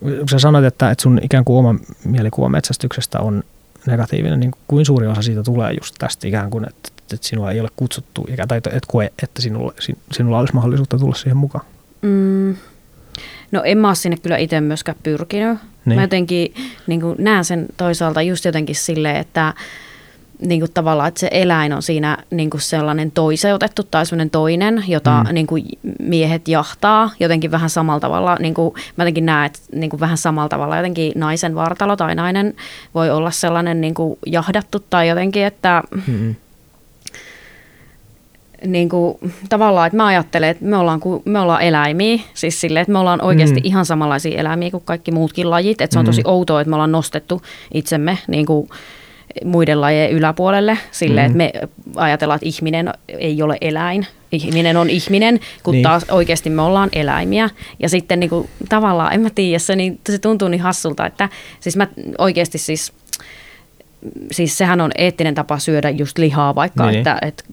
kun 0.01 0.29
sä 0.31 0.39
sanoit, 0.39 0.65
että, 0.65 0.91
että 0.91 1.03
sun 1.03 1.21
ikään 1.23 1.45
kuin 1.45 1.59
oma 1.59 1.75
mielikuva 2.05 2.49
metsästyksestä 2.49 3.21
on 3.21 3.43
negatiivinen, 3.87 4.41
niin 4.41 4.51
kuin 4.69 4.87
suuri 4.87 5.07
osa 5.07 5.23
siitä 5.23 5.43
tulee 5.43 5.73
just 5.73 5.95
tästä 5.99 6.29
ikään 6.29 6.51
kuin, 6.51 6.69
että, 6.69 6.89
että 7.13 7.27
sinua 7.27 7.51
ei 7.51 7.61
ole 7.61 7.69
kutsuttu, 7.77 8.27
tai 8.49 8.59
että 8.59 8.71
et 8.71 8.87
koe, 8.87 9.13
että 9.23 9.43
sinulla, 9.43 9.73
sinulla 10.13 10.39
olisi 10.39 10.55
mahdollisuutta 10.55 10.99
tulla 10.99 11.15
siihen 11.15 11.37
mukaan? 11.37 11.65
Mm, 12.03 12.57
no 13.53 13.63
en 13.65 13.79
mä 13.79 13.89
ole 13.89 13.95
sinne 13.95 14.17
kyllä 14.17 14.37
itse 14.37 14.61
myöskään 14.61 14.99
pyrkinyt. 15.03 15.59
Niin. 15.85 15.97
Mä 15.97 16.03
jotenkin 16.03 16.55
niin 16.87 17.01
näen 17.19 17.45
sen 17.45 17.67
toisaalta 17.77 18.23
just 18.23 18.45
jotenkin 18.45 18.77
silleen, 18.77 19.17
että 19.17 19.55
niin 20.39 20.61
kuin 20.61 20.73
tavallaan, 20.73 21.09
että 21.09 21.21
se 21.21 21.29
eläin 21.31 21.73
on 21.73 21.83
siinä 21.83 22.19
niin 22.31 22.51
kuin 22.51 22.61
sellainen 22.61 23.11
toiseutettu 23.11 23.83
tai 23.83 24.07
sellainen 24.07 24.31
toinen, 24.31 24.85
jota 24.89 25.25
mm. 25.25 25.35
niin 25.35 25.47
kuin 25.47 25.65
miehet 25.99 26.49
jahtaa 26.49 27.11
jotenkin 27.21 27.51
vähän 27.51 27.71
samalla 27.71 28.01
tavalla. 28.01 28.37
Niin 28.41 28.55
kuin, 28.55 28.75
mä 28.97 29.05
jotenkin 29.05 29.27
näen, 29.27 29.47
että 29.47 29.59
niin 29.73 29.91
kuin 29.91 30.01
vähän 30.01 30.19
samalla 30.19 30.49
tavalla 30.49 30.77
jotenkin 30.77 31.13
naisen 31.17 31.55
vartalo 31.55 31.97
tai 31.97 32.15
nainen 32.15 32.55
voi 32.95 33.11
olla 33.11 33.31
sellainen 33.31 33.81
niin 33.81 33.95
kuin 33.95 34.19
jahdattu 34.27 34.81
tai 34.91 35.09
jotenkin, 35.09 35.45
että... 35.45 35.83
Mm 36.07 36.35
niin 38.67 38.89
kuin, 38.89 39.19
tavallaan, 39.49 39.87
että 39.87 39.97
mä 39.97 40.07
ajattelen, 40.07 40.49
että 40.49 40.65
me 40.65 40.77
ollaan, 40.77 41.01
me 41.25 41.41
ollaan 41.41 41.63
eläimiä, 41.63 42.19
siis 42.35 42.61
silleen, 42.61 42.83
että 42.83 42.93
me 42.93 42.99
ollaan 42.99 43.25
oikeasti 43.25 43.61
mm. 43.61 43.65
ihan 43.65 43.87
samanlaisia 43.87 44.41
eläimiä 44.41 44.71
kuin 44.71 44.83
kaikki 44.85 45.11
muutkin 45.11 45.51
lajit, 45.51 45.81
että 45.81 45.95
se 45.95 45.99
on 45.99 46.05
mm. 46.05 46.07
tosi 46.07 46.23
outoa, 46.25 46.61
että 46.61 46.69
me 46.69 46.77
ollaan 46.77 46.93
nostettu 46.93 47.43
itsemme 47.75 48.19
niin 48.29 48.47
kuin, 48.47 48.69
muiden 49.45 49.81
lajien 49.81 50.11
yläpuolelle 50.11 50.79
silleen, 50.91 51.33
mm. 51.33 51.41
että 51.41 51.59
me 51.59 51.69
ajatellaan, 51.97 52.37
että 52.37 52.49
ihminen 52.49 52.93
ei 53.09 53.43
ole 53.43 53.59
eläin, 53.61 54.07
ihminen 54.33 54.77
on 54.77 54.91
ihminen, 54.91 55.41
kun 55.63 55.73
niin. 55.73 55.83
taas 55.83 56.05
oikeasti 56.11 56.51
me 56.51 56.63
ollaan 56.63 56.89
eläimiä. 56.93 57.51
Ja 57.79 57.89
sitten 57.89 58.21
niin 58.21 58.31
kuin, 58.31 58.49
tavallaan, 58.69 59.13
en 59.13 59.21
mä 59.21 59.31
tiedä, 59.31 59.59
se, 59.59 59.77
niin, 59.77 60.01
se 60.09 60.19
tuntuu 60.19 60.49
niin 60.49 60.61
hassulta, 60.61 61.07
että 61.07 61.29
siis 61.61 61.77
mä 61.77 61.89
oikeasti 62.19 62.59
siis 62.59 62.93
siis 64.33 64.59
sehän 64.59 64.81
on 64.81 64.91
eettinen 64.99 65.35
tapa 65.35 65.59
syödä 65.59 65.91
just 65.91 66.19
lihaa, 66.19 66.55
vaikka 66.55 66.87
Niin. 66.87 66.99
että, 66.99 67.19
että 67.23 67.45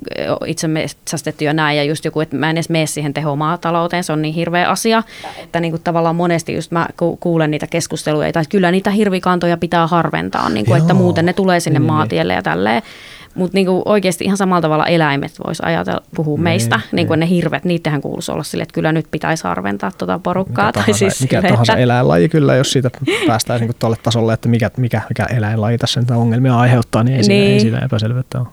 itse 0.45 0.67
metsästetty 0.67 1.45
ja 1.45 1.53
näin, 1.53 1.77
ja 1.77 1.83
just 1.83 2.05
joku, 2.05 2.19
että 2.19 2.35
mä 2.35 2.49
en 2.49 2.57
edes 2.57 2.69
mene 2.69 2.85
siihen 2.85 3.13
tehomaatalouteen, 3.13 4.03
se 4.03 4.13
on 4.13 4.21
niin 4.21 4.33
hirveä 4.33 4.69
asia, 4.69 5.03
että 5.43 5.59
niin 5.59 5.71
kuin 5.71 5.81
tavallaan 5.83 6.15
monesti 6.15 6.53
just 6.53 6.71
mä 6.71 6.87
ku- 6.97 7.17
kuulen 7.17 7.51
niitä 7.51 7.67
keskusteluja, 7.67 8.27
että 8.27 8.43
kyllä 8.49 8.71
niitä 8.71 8.89
hirvikantoja 8.91 9.57
pitää 9.57 9.87
harventaa, 9.87 10.49
niin 10.49 10.65
kuin, 10.65 10.81
että 10.81 10.93
muuten 10.93 11.25
ne 11.25 11.33
tulee 11.33 11.59
sinne 11.59 11.79
Niin, 11.79 11.87
niin, 11.87 11.93
maatielle 11.93 12.33
ja 12.33 12.41
tälleen. 12.41 12.81
Mutta 13.35 13.55
niinku 13.57 13.81
oikeasti 13.85 14.25
ihan 14.25 14.37
samalla 14.37 14.61
tavalla 14.61 14.85
eläimet 14.85 15.31
vois 15.47 15.61
ajatella, 15.61 16.01
puhua 16.15 16.37
Niin, 16.37 16.43
meistä, 16.43 16.79
niin 16.91 17.07
kuin 17.07 17.19
niin. 17.19 17.29
ne 17.29 17.35
hirvet, 17.35 17.65
niitähän 17.65 18.01
kuuluisi 18.01 18.31
olla 18.31 18.43
sille, 18.43 18.61
että 18.61 18.73
kyllä 18.73 18.91
nyt 18.91 19.05
pitäisi 19.11 19.43
harventaa 19.43 19.91
tuota 19.97 20.19
porukkaa. 20.19 20.65
mikä 20.67 20.73
tai 20.73 20.83
tahansa, 20.83 20.97
siis 20.99 21.21
mikä 21.21 21.37
silleen, 21.37 21.53
tahansa 21.53 21.73
että- 21.73 21.83
eläinlaji 21.83 22.29
kyllä, 22.29 22.55
jos 22.55 22.71
siitä 22.71 22.91
päästään 23.27 23.61
niin 23.61 23.71
tuolle 23.79 23.97
tasolle, 24.03 24.33
että 24.33 24.49
mikä, 24.49 24.71
mikä, 24.77 25.01
mikä 25.09 25.25
eläinlaji 25.25 25.77
tässä 25.77 25.99
niitä 25.99 26.17
ongelmia 26.17 26.57
aiheuttaa, 26.57 27.03
niin 27.03 27.17
ei, 27.17 27.23
Siinä, 27.23 27.39
Niin. 27.43 27.53
ei 27.53 27.59
siinä 27.59 27.79
epäselvyyttä 27.79 28.39
ole. 28.39 28.47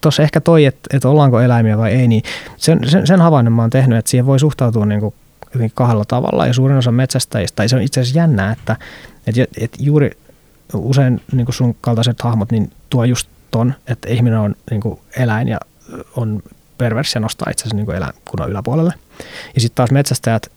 Tuossa 0.00 0.22
ehkä 0.22 0.40
toi, 0.40 0.64
että 0.64 0.96
et 0.96 1.04
ollaanko 1.04 1.40
eläimiä 1.40 1.78
vai 1.78 1.92
ei, 1.92 2.08
niin 2.08 2.22
sen, 2.56 2.78
sen, 2.86 3.06
sen 3.06 3.20
havainnon 3.20 3.52
mä 3.52 3.62
oon 3.62 3.70
tehnyt, 3.70 3.98
että 3.98 4.10
siihen 4.10 4.26
voi 4.26 4.38
suhtautua 4.40 4.86
niin 4.86 5.00
kuin 5.00 5.14
jotenkin 5.54 5.74
kahdella 5.74 6.04
tavalla. 6.08 6.46
Ja 6.46 6.52
suurin 6.52 6.76
osa 6.78 6.92
metsästäjistä, 6.92 7.56
tai 7.56 7.68
se 7.68 7.76
on 7.76 7.82
itse 7.82 8.00
asiassa 8.00 8.18
jännää, 8.18 8.52
että 8.52 8.76
et, 9.26 9.34
et 9.60 9.76
juuri 9.78 10.10
usein 10.78 11.20
niin 11.32 11.46
kuin 11.46 11.54
sun 11.54 11.76
kaltaiset 11.80 12.22
hahmot 12.22 12.52
niin 12.52 12.72
tuo 12.90 13.04
just 13.04 13.28
ton, 13.50 13.74
että 13.86 14.08
ihminen 14.08 14.38
on 14.38 14.54
niin 14.70 14.80
kuin 14.80 15.00
eläin 15.16 15.48
ja 15.48 15.58
on 16.16 16.42
perversi 16.78 17.16
ja 17.16 17.20
nostaa 17.20 17.50
itse 17.50 17.62
asiassa 17.62 17.76
niin 17.76 17.96
eläinkunnan 17.96 18.50
yläpuolelle. 18.50 18.94
Ja 19.54 19.60
sitten 19.60 19.76
taas 19.76 19.90
metsästäjät 19.90 20.50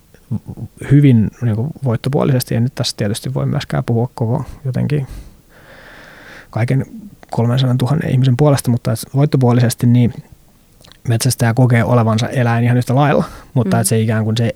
hyvin 0.91 1.32
niin 1.41 1.55
kuin 1.55 1.70
voittopuolisesti, 1.84 2.53
ja 2.53 2.59
nyt 2.59 2.76
tässä 2.76 2.97
tietysti 2.97 3.34
voi 3.34 3.45
myöskään 3.45 3.84
puhua 3.84 4.09
koko 4.15 4.45
jotenkin 4.65 5.07
kaiken 6.49 6.86
300 7.32 7.76
000 7.82 8.07
ihmisen 8.07 8.38
puolesta, 8.38 8.72
mutta 8.72 8.91
voittopuolisesti 9.15 9.88
niin 9.88 10.13
metsästäjä 11.07 11.53
kokee 11.53 11.84
olevansa 11.84 12.30
eläin 12.30 12.63
ihan 12.63 12.78
yhtä 12.78 12.95
lailla, 12.95 13.24
mutta 13.53 13.78
mm. 13.78 13.82
että 13.82 13.89
se 13.89 13.99
ikään 13.99 14.24
kuin 14.24 14.38
se 14.38 14.55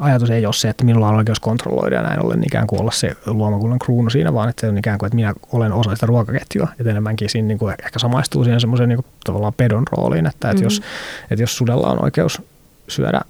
ajatus 0.00 0.30
ei 0.30 0.46
ole 0.46 0.52
se, 0.52 0.68
että 0.68 0.84
minulla 0.84 1.08
on 1.08 1.14
oikeus 1.14 1.40
kontrolloida 1.40 1.96
ja 1.96 2.02
näin 2.02 2.24
ollen 2.24 2.42
ikään 2.46 2.66
kuin 2.66 2.80
olla 2.80 2.90
se 2.90 3.16
luomakunnan 3.26 3.78
kruunu 3.78 4.10
siinä, 4.10 4.34
vaan 4.34 4.48
että 4.48 4.60
se 4.60 4.68
on 4.68 4.78
ikään 4.78 4.98
kuin, 4.98 5.06
että 5.06 5.14
minä 5.16 5.34
olen 5.52 5.72
osa 5.72 5.94
sitä 5.94 6.06
ruokaketjua, 6.06 6.68
että 6.78 6.90
enemmänkin 6.90 7.28
siinä 7.30 7.48
niin 7.48 7.58
kuin 7.58 7.74
ehkä 7.84 7.98
samaistuu 7.98 8.44
siihen 8.44 8.60
semmoiseen 8.60 8.88
niin 8.88 8.96
kuin 8.96 9.06
tavallaan 9.24 9.54
pedon 9.56 9.82
rooliin, 9.92 10.26
että, 10.26 10.50
että, 10.50 10.54
Mhm. 10.60 10.64
jos, 10.64 10.82
että 11.30 11.42
jos 11.42 11.56
sudella 11.56 11.86
on 11.90 12.04
oikeus 12.04 12.42
syödä 12.88 13.20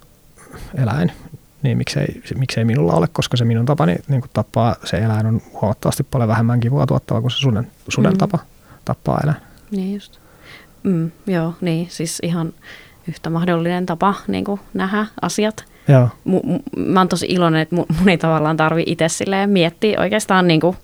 eläin, 0.75 1.11
niin 1.63 1.77
miksei, 1.77 2.21
miksei 2.37 2.65
minulla 2.65 2.93
ole, 2.93 3.07
koska 3.13 3.37
se 3.37 3.45
minun 3.45 3.65
tapani 3.65 3.95
niin 4.07 4.21
kuin 4.21 4.31
tappaa 4.33 4.75
se 4.83 4.97
eläin 4.97 5.25
on 5.25 5.41
huomattavasti 5.61 6.03
paljon 6.03 6.27
vähemmän 6.29 6.59
kivua 6.59 6.85
tuottava 6.85 7.21
kuin 7.21 7.31
se 7.31 7.37
suden, 7.37 7.67
suden 7.89 8.11
Mm. 8.11 8.17
tapa 8.17 8.39
tappaa 8.85 9.19
eläin. 9.23 9.37
Niin 9.71 9.93
just. 9.93 10.17
Mm, 10.83 11.11
joo, 11.27 11.53
niin 11.61 11.87
siis 11.89 12.19
ihan 12.23 12.53
yhtä 13.07 13.29
mahdollinen 13.29 13.85
tapa 13.85 14.13
niin 14.27 14.43
kuin 14.45 14.59
nähdä 14.73 15.05
asiat. 15.21 15.65
Joo, 15.91 16.09
mu, 16.23 16.41
mä 16.77 16.99
oon 16.99 17.07
tosi 17.09 17.25
iloinen, 17.29 17.61
että 17.61 17.75
mun, 17.75 17.85
mun 17.99 18.09
ei 18.09 18.17
tavallaan 18.17 18.57
tarvi 18.57 18.83
itse 18.85 19.09
silleen 19.09 19.49
miettiä 19.49 19.99
oikeastaan 19.99 20.47
niin 20.47 20.59
kuin, 20.61 20.77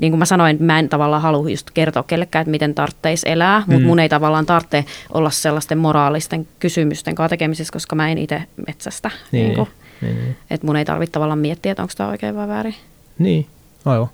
niin 0.00 0.12
kuin 0.12 0.18
mä 0.18 0.24
sanoin, 0.24 0.56
mä 0.60 0.78
en 0.78 0.88
tavallaan 0.88 1.22
halua 1.22 1.50
just 1.50 1.70
kertoa 1.74 2.02
kellekään, 2.02 2.40
että 2.40 2.50
miten 2.50 2.74
tarvitsisi 2.74 3.28
elää, 3.28 3.58
mutta 3.66 3.80
Mm. 3.80 3.86
mun 3.86 3.98
ei 4.00 4.08
tavallaan 4.08 4.46
tarvitse 4.46 4.84
olla 5.14 5.30
sellaisten 5.30 5.78
moraalisten 5.78 6.48
kysymysten 6.58 7.14
kanssa 7.14 7.28
tekemisissä, 7.28 7.72
koska 7.72 7.96
mä 7.96 8.08
en 8.10 8.18
itse 8.18 8.42
metsästä. 8.66 9.10
niin, 9.32 9.44
Niin 9.46 9.54
kuin, 9.56 9.68
niin, 10.00 10.16
niin, 10.16 10.36
että 10.50 10.66
mun 10.66 10.76
ei 10.76 10.84
tarvitse 10.84 11.12
tavallaan 11.12 11.38
miettiä, 11.38 11.72
että 11.72 11.82
onko 11.82 11.92
tämä 11.96 12.08
oikein 12.10 12.36
vai 12.36 12.48
väärin. 12.48 12.74
Niin, 13.18 13.46
aivan. 13.84 14.08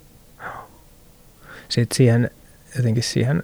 Sitten 1.69 1.95
siihen, 1.97 2.29
jotenkin 2.77 3.03
siihen, 3.03 3.43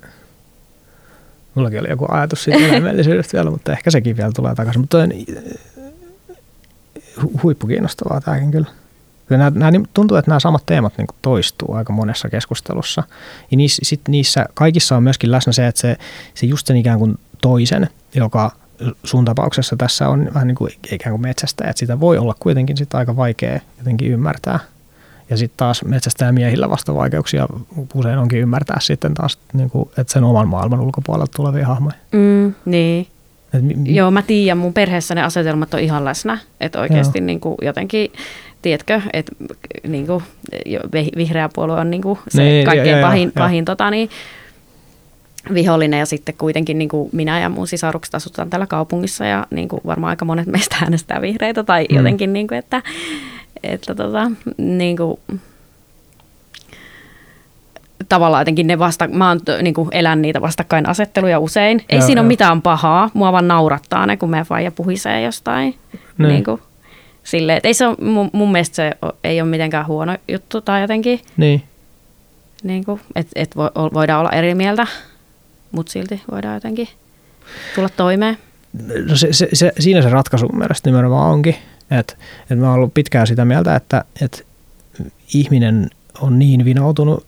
mullakin 1.56 1.80
oli 1.80 1.89
joku 1.89 2.06
ajatus 2.12 2.44
siitä 2.44 2.60
eläimellisyydestä 2.68 3.38
vielä, 3.38 3.52
mutta 3.52 3.72
ehkä 3.72 3.91
sekin 3.91 4.18
vielä 4.18 4.32
tulee 4.36 4.56
takaisin. 4.56 4.82
Mutta 4.82 4.98
huippukiinnostavaa 7.43 8.22
tämäkin 8.22 8.51
kyllä. 8.51 8.68
Nämä, 9.30 9.51
nämä, 9.55 9.86
tuntuu, 9.93 10.18
että 10.18 10.32
nämä 10.32 10.39
samat 10.39 10.66
teemat 10.66 10.97
niin 10.97 11.07
toistuu 11.22 11.74
aika 11.74 11.93
monessa 11.93 12.30
keskustelussa. 12.30 13.03
Ja 13.51 13.57
niissä, 13.57 13.80
sit 13.84 14.01
niissä 14.07 14.45
kaikissa 14.53 14.97
on 14.97 15.03
myöskin 15.03 15.32
läsnä 15.32 15.53
se, 15.53 15.68
että 15.68 15.82
se, 15.82 15.97
se 16.34 16.45
just 16.45 16.68
sen 16.68 16.78
ikään 16.78 16.99
kuin 16.99 17.20
toisen, 17.41 17.89
joka 18.16 18.51
sun 19.03 19.26
tapauksessa 19.26 19.76
tässä 19.76 20.09
on 20.09 20.30
vähän 20.34 20.47
niin 20.47 20.55
kuin 20.55 20.72
ikään 20.91 21.14
kuin 21.14 21.22
metsästäjä, 21.22 21.70
että 21.70 21.80
sitä 21.80 21.99
voi 21.99 22.18
olla 22.18 22.36
kuitenkin 22.39 22.78
sit 22.78 22.95
aika 22.95 23.16
vaikea 23.16 23.59
jotenkin 23.78 24.11
ymmärtää. 24.11 24.59
Ja 25.30 25.38
sitten 25.38 25.57
taas 25.57 25.84
metsästäjämiehillä 25.86 26.70
vasta 26.70 26.95
vaikeuksia 26.95 27.47
usein 27.93 28.20
onkin 28.20 28.39
ymmärtää 28.39 28.78
sitten 28.82 29.14
taas, 29.14 29.39
niin 29.53 29.70
kuin, 29.70 29.89
että 29.97 30.14
sen 30.14 30.24
oman 30.24 30.47
maailman 30.47 30.80
ulkopuolelta 30.80 31.32
tulevia 31.36 31.68
hahmoja. 31.68 31.95
Mm, 32.11 32.53
niin. 32.66 33.07
Et 33.54 33.62
mi- 33.64 33.74
mi- 33.74 33.95
Joo, 33.95 34.12
mä 34.12 34.22
tiedän, 34.22 34.58
mun 34.58 34.74
perheessä 34.74 35.16
ne 35.16 35.24
asetelmat 35.24 35.74
on 35.74 35.80
ihan 35.80 36.06
läsnä. 36.06 36.38
Että 36.62 36.80
oikeasti 36.82 37.22
niin 37.22 37.39
kuin 37.39 37.56
jotenkin, 37.62 38.12
tiedätkö, 38.62 39.01
että 39.14 39.32
niin 39.88 40.08
kuin, 40.08 40.24
vihreä 41.16 41.49
puolue 41.54 41.80
on 41.80 41.89
niin 41.91 42.01
kuin 42.01 42.20
se 42.28 42.43
Niin, 42.43 42.66
kaikkein 42.66 42.89
joo, 42.89 42.99
joo, 42.99 43.08
pahin, 43.08 43.24
joo. 43.36 43.43
pahin 43.45 43.66
tota, 43.66 43.89
niin, 43.91 44.10
vihollinen. 45.54 45.99
Ja 45.99 46.06
sitten 46.06 46.36
kuitenkin 46.38 46.78
niin 46.78 46.89
kuin 46.89 47.10
minä 47.12 47.39
ja 47.39 47.49
mun 47.49 47.68
sisarukset 47.68 48.16
asutaan 48.16 48.49
täällä 48.49 48.68
kaupungissa 48.68 49.26
ja 49.26 49.47
niin 49.51 49.68
kuin 49.68 49.82
varmaan 49.86 50.10
aika 50.10 50.26
monet 50.26 50.47
meistä 50.47 50.76
äänestää 50.82 51.22
vihreitä 51.22 51.64
tai 51.64 51.86
Mm. 51.89 51.97
jotenkin, 51.97 52.34
niin 52.34 52.47
kuin, 52.47 52.58
että, 52.58 52.82
että 53.64 53.95
tota, 53.95 54.32
niin 54.58 54.97
kuin, 54.97 55.20
tavallaan 58.10 58.41
jotenkin 58.41 58.68
ne 58.68 58.80
vasta, 58.80 59.08
mä 59.08 59.28
oon 59.28 59.39
niin 59.62 59.74
kuin 59.74 59.89
elän 59.91 60.22
niitä 60.22 60.41
vastakkainasetteluja 60.41 61.39
usein. 61.39 61.84
Ei 61.89 61.97
Joo, 61.97 62.06
siinä 62.06 62.22
ole 62.22 62.26
joo. 62.26 62.28
mitään 62.28 62.62
pahaa, 62.62 63.10
mua 63.14 63.32
vaan 63.32 63.47
naurattaa 63.47 64.06
ne, 64.06 64.18
kun 64.18 64.30
me 64.30 64.43
faija 64.43 64.72
puhisee 64.72 65.22
jostain. 65.22 65.76
Niin. 66.18 66.30
Niin 66.30 66.43
kuin, 66.43 66.62
silleen, 67.24 67.58
että 67.58 67.68
ei 67.68 67.74
se 67.74 67.88
ole, 67.88 67.97
mun, 68.01 68.30
mun 68.34 68.51
mielestä 68.51 68.76
se 68.76 68.91
ei 69.24 69.41
ole 69.41 69.49
mitenkään 69.49 69.88
huono 69.88 70.18
juttu 70.28 70.62
tai 70.62 70.82
jotenkin, 70.82 71.20
niin. 71.38 71.64
niin 72.64 72.86
kuin, 72.86 73.01
että 73.16 73.32
et 73.36 73.58
vo, 73.58 73.70
voidaan 73.93 74.20
olla 74.20 74.32
eri 74.32 74.56
mieltä, 74.56 74.88
mutta 75.72 75.91
silti 75.91 76.22
voidaan 76.32 76.54
jotenkin 76.54 76.88
tulla 77.76 77.89
toimeen. 77.89 78.38
No 79.10 79.16
se, 79.16 79.34
se, 79.34 79.49
se, 79.54 79.72
siinä 79.80 80.01
se 80.01 80.10
ratkaisu 80.10 80.47
mun 80.47 80.60
mielestä 80.60 80.89
nimenomaan 80.89 81.32
onkin, 81.32 81.56
että, 81.91 82.14
että 82.41 82.56
mä 82.56 82.66
oon 82.66 82.76
ollut 82.76 82.93
pitkään 82.93 83.28
sitä 83.28 83.45
mieltä, 83.45 83.76
että, 83.76 84.06
että 84.22 84.38
ihminen 85.34 85.89
on 86.22 86.39
niin 86.39 86.66
vinoutunut 86.66 87.26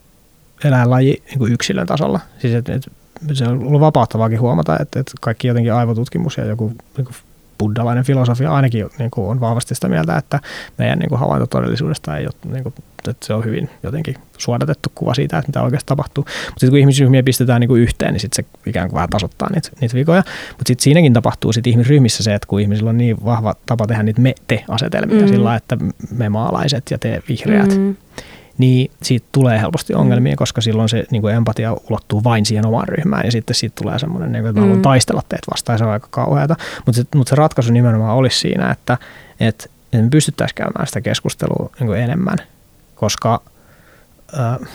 eläinlaji 0.63 1.23
niin 1.29 1.39
kuin 1.39 1.53
yksilön 1.53 1.87
tasolla. 1.87 2.19
Siis 2.39 2.53
että, 2.53 2.73
että 2.73 2.91
se 3.33 3.45
on 3.47 3.63
ollut 3.63 3.81
vapauttavaakin 3.81 4.39
huomata, 4.39 4.77
että, 4.79 4.99
että 4.99 5.11
kaikki 5.21 5.47
jotenkin 5.47 5.73
aivotutkimus 5.73 6.37
ja 6.37 6.45
joku 6.45 6.67
niin 6.97 7.05
kuin 7.05 7.15
buddhalainen 7.57 8.03
filosofia 8.03 8.51
ainakin 8.51 8.89
niin 8.99 9.11
kuin 9.11 9.27
on 9.27 9.39
vahvasti 9.39 9.75
sitä 9.75 9.89
mieltä, 9.89 10.17
että 10.17 10.39
meidän 10.77 10.99
niin 10.99 11.09
kuin 11.09 11.19
havainto 11.19 11.47
todellisuudesta 11.47 12.17
ei 12.17 12.25
ole, 12.25 12.53
niin 12.53 12.63
kuin, 12.63 12.73
että 13.07 13.25
se 13.27 13.33
on 13.33 13.45
hyvin 13.45 13.69
jotenkin 13.83 14.15
suodatettu 14.37 14.91
kuva 14.95 15.13
siitä, 15.13 15.37
että 15.37 15.49
mitä 15.49 15.61
oikeasti 15.61 15.87
tapahtuu. 15.87 16.23
Mutta 16.23 16.59
sitten 16.59 16.69
kun 16.69 16.79
ihmisryhmiä 16.79 17.23
pistetään 17.23 17.61
niin 17.61 17.67
kuin 17.67 17.81
yhteen, 17.81 18.13
niin 18.13 18.21
sitten 18.21 18.45
se 18.45 18.59
ikään 18.69 18.89
kuin 18.89 18.95
vähän 18.95 19.09
tasoittaa 19.09 19.49
niitä, 19.53 19.69
niitä 19.81 19.95
vikoja. 19.95 20.23
Mutta 20.49 20.67
sitten 20.67 20.83
siinäkin 20.83 21.13
tapahtuu 21.13 21.53
sit 21.53 21.67
ihmisryhmissä 21.67 22.23
se, 22.23 22.33
että 22.33 22.47
kun 22.47 22.59
ihmisillä 22.59 22.89
on 22.89 22.97
niin 22.97 23.25
vahva 23.25 23.55
tapa 23.65 23.87
tehdä 23.87 24.03
niitä 24.03 24.21
me-te-asetelmia 24.21 25.21
Mm. 25.21 25.27
sillä 25.27 25.55
että 25.55 25.77
me 26.17 26.29
maalaiset 26.29 26.91
ja 26.91 26.97
te 26.97 27.23
vihreät, 27.29 27.77
mm 27.77 27.85
Mm, 27.85 27.95
niin 28.57 28.91
siitä 29.03 29.27
tulee 29.31 29.59
helposti 29.61 29.93
ongelmia, 29.93 30.35
koska 30.35 30.61
silloin 30.61 30.89
se 30.89 31.03
niin 31.11 31.21
kuin 31.21 31.35
empatia 31.35 31.73
ulottuu 31.89 32.23
vain 32.23 32.45
siihen 32.45 32.65
omaan 32.65 32.87
ryhmään 32.87 33.25
ja 33.25 33.31
sitten 33.31 33.55
siitä 33.55 33.75
tulee 33.81 33.99
semmoinen, 33.99 34.31
niin 34.31 34.41
kuin, 34.43 34.49
että 34.49 34.59
mä 34.59 34.65
haluan 34.65 34.77
Mm. 34.79 34.81
taistella 34.81 35.21
teitä 35.29 35.45
vastaan 35.51 35.73
ja 35.73 35.77
se 35.77 35.83
on 35.83 35.91
aika 35.91 36.07
kauheata. 36.11 36.55
Mutta 36.85 37.01
se, 37.01 37.07
mutta 37.15 37.29
se 37.29 37.35
ratkaisu 37.35 37.71
nimenomaan 37.71 38.15
olisi 38.15 38.39
siinä, 38.39 38.71
että, 38.71 38.97
että, 39.39 39.65
että 39.93 40.03
me 40.03 40.09
pystyttäisiin 40.09 40.55
käymään 40.55 40.87
sitä 40.87 41.01
keskustelua 41.01 41.69
niin 41.79 41.87
kuin 41.87 41.99
enemmän, 41.99 42.37
koska 42.95 43.41
m- 44.61 44.65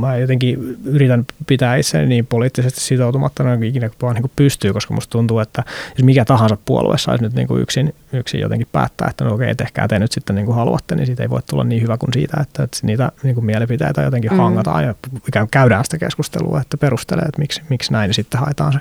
mä 0.00 0.16
jotenkin 0.16 0.78
yritän 0.84 1.26
pitää 1.46 1.76
itseäni 1.76 2.08
niin 2.08 2.26
poliittisesti 2.26 2.80
sitoutumatta 2.80 3.42
kuin 3.42 3.62
ikinä 3.62 3.88
kuin 3.88 3.98
vaan 4.02 4.14
niin 4.14 4.22
kuin 4.22 4.32
pystyy, 4.36 4.72
koska 4.72 4.94
musta 4.94 5.12
tuntuu, 5.12 5.38
että 5.38 5.64
jos 5.96 6.04
mikä 6.04 6.24
tahansa 6.24 6.56
puolue 6.64 6.98
saisi 6.98 7.24
nyt 7.24 7.32
niin 7.32 7.48
kuin 7.48 7.62
yksin, 7.62 7.94
yksin 8.12 8.40
jotenkin 8.40 8.68
päättää, 8.72 9.08
että 9.10 9.24
no 9.24 9.34
okei, 9.34 9.54
tehkää 9.54 9.88
te 9.88 9.98
nyt 9.98 10.12
sitten 10.12 10.36
niin 10.36 10.46
kuin 10.46 10.56
haluatte, 10.56 10.94
niin 10.94 11.06
siitä 11.06 11.22
ei 11.22 11.30
voi 11.30 11.40
tulla 11.50 11.64
niin 11.64 11.82
hyvä 11.82 11.98
kuin 11.98 12.12
siitä, 12.12 12.40
että, 12.40 12.62
että 12.62 12.78
niitä 12.82 13.12
niin 13.22 13.34
kuin 13.34 13.44
mielipiteitä 13.44 14.02
jotenkin 14.02 14.30
mm. 14.30 14.36
hangataan 14.36 14.84
ja 14.84 14.94
ikään 15.28 15.46
kuin 15.46 15.50
käydään 15.50 15.84
sitä 15.84 15.98
keskustelua, 15.98 16.60
että 16.60 16.76
perustelee, 16.76 17.24
että 17.24 17.40
miksi, 17.40 17.62
miksi 17.68 17.92
näin, 17.92 18.08
niin 18.08 18.14
sitten 18.14 18.40
haetaan 18.40 18.72
se 18.72 18.78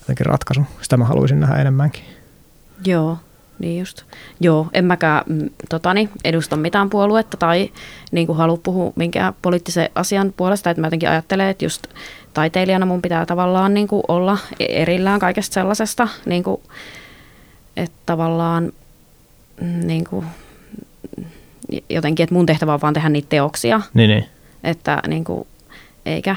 jotenkin 0.00 0.26
ratkaisu. 0.26 0.62
Sitä 0.82 0.96
mä 0.96 1.04
haluaisin 1.04 1.40
nähdä 1.40 1.56
enemmänkin. 1.56 2.02
Joo, 2.84 3.18
niin 3.58 3.78
just. 3.78 4.02
Joo, 4.40 4.66
en 4.72 4.84
mäkään 4.84 5.22
mm, 5.26 5.50
totani, 5.70 6.08
edusta 6.24 6.56
mitään 6.56 6.90
puoluetta 6.90 7.36
tai 7.36 7.70
niin 8.12 8.26
kuin 8.26 8.38
halua 8.38 8.58
puhua 8.62 8.92
minkään 8.96 9.34
poliittisen 9.42 9.88
asian 9.94 10.34
puolesta. 10.36 10.70
Että 10.70 10.80
mä 10.80 10.86
jotenkin 10.86 11.08
ajattelen, 11.08 11.48
että 11.48 11.64
just 11.64 11.86
taiteilijana 12.34 12.86
mun 12.86 13.02
pitää 13.02 13.26
tavallaan 13.26 13.74
niin 13.74 13.88
kuin 13.88 14.02
olla 14.08 14.38
erillään 14.60 15.20
kaikesta 15.20 15.54
sellaisesta. 15.54 16.08
Niin 16.26 16.42
kuin, 16.42 16.60
että 17.76 17.96
tavallaan 18.06 18.72
mm, 19.60 19.86
niin 19.86 20.04
kuin, 20.04 20.26
jotenkin, 21.90 22.24
että 22.24 22.34
mun 22.34 22.46
tehtävä 22.46 22.74
on 22.74 22.80
vaan 22.80 22.94
tehdä 22.94 23.08
niitä 23.08 23.28
teoksia, 23.28 23.80
Niin, 23.94 24.10
niin. 24.10 24.24
että 24.64 25.02
niin 25.06 25.24
kuin, 25.24 25.46
eikä 26.06 26.36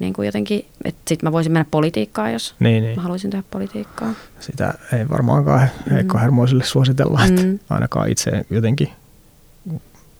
niin 0.00 0.12
kuin 0.12 0.26
jotenkin, 0.26 0.64
että 0.84 1.00
sitten 1.08 1.26
mä 1.26 1.32
voisin 1.32 1.52
mennä 1.52 1.66
politiikkaan, 1.70 2.32
jos 2.32 2.54
Niin, 2.60 2.82
niin. 2.82 2.96
mä 2.96 3.02
haluaisin 3.02 3.30
tehdä 3.30 3.44
politiikkaa. 3.50 4.12
Sitä 4.40 4.74
ei 4.92 5.08
varmaankaan 5.08 5.68
heikkohermoisille 5.92 6.64
suositella, 6.64 7.24
että 7.24 7.42
Mm. 7.42 7.58
ainakaan 7.70 8.08
itse 8.10 8.46
jotenkin 8.50 8.88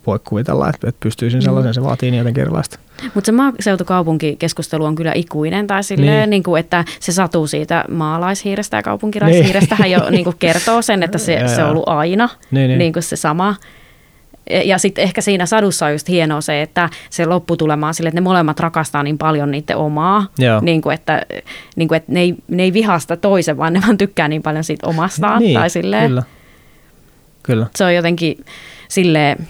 voi 0.07 0.21
kuvitella, 0.25 0.69
että, 0.69 0.89
että 0.89 1.01
pystyisin 1.03 1.43
sellaisen, 1.43 1.75
se 1.75 1.83
vaatii 1.83 2.11
niin 2.11 2.19
jotenkin 2.19 2.41
erilaista. 2.43 2.79
Mutta 3.15 3.27
se 3.27 3.33
maaseutukaupunkikeskustelu 3.33 4.85
on 4.85 4.95
kyllä 4.95 5.13
ikuinen, 5.15 5.67
tai 5.67 5.85
silleen, 5.85 6.19
Niin. 6.21 6.31
niin. 6.31 6.43
kuin, 6.43 6.61
että 6.61 6.85
se 7.01 7.13
satu 7.13 7.47
siitä 7.47 7.85
maalaishiirestä 7.91 8.77
ja 8.77 8.83
kaupunkiraishiirestähän 8.83 9.91
jo 9.91 10.01
niin 10.11 10.25
kuin 10.25 10.37
kertoo 10.39 10.83
sen, 10.83 11.03
että 11.03 11.19
se, 11.19 11.35
Joo, 11.39 11.49
se 11.49 11.65
on 11.65 11.71
ollut 11.71 11.89
aina 11.89 12.29
Niin, 12.51 12.69
niin. 12.69 12.79
niin 12.79 12.93
kuin 12.93 13.03
se 13.03 13.17
sama. 13.17 13.55
Ja- 14.65 14.79
sitten 14.79 15.05
ehkä 15.05 15.21
siinä 15.21 15.47
sadussa 15.47 15.87
on 15.87 15.93
just 15.93 16.09
hienoa 16.09 16.41
se, 16.41 16.63
että 16.63 16.89
se 17.11 17.27
lopputulema 17.27 17.89
on 17.89 17.95
sille, 17.95 18.09
että 18.09 18.21
ne 18.21 18.25
molemmat 18.25 18.61
rakastaa 18.61 19.03
niin 19.03 19.19
paljon 19.19 19.51
niiden 19.51 19.77
omaa, 19.77 20.27
Joo. 20.39 20.61
niin 20.61 20.83
kuin, 20.83 20.95
että, 20.95 21.23
niin 21.77 21.89
kuin, 21.89 21.97
että 21.97 22.13
ne, 22.13 22.21
ei, 22.21 22.35
ne 22.49 22.63
ei 22.63 22.73
vihasta 22.73 23.17
toisen, 23.17 23.57
vaan 23.57 23.73
ne 23.73 23.81
vaan 23.87 23.99
tykkää 23.99 24.29
niin 24.29 24.43
paljon 24.43 24.65
siitä 24.65 24.87
omastaan. 24.87 25.39
niin, 25.43 25.55
tai 25.61 25.71
silleen, 25.71 26.09
kyllä. 26.09 26.23
Kyllä. 27.43 27.67
se 27.77 27.85
on 27.85 27.95
jotenkin 27.95 28.45
silleen, 28.89 29.47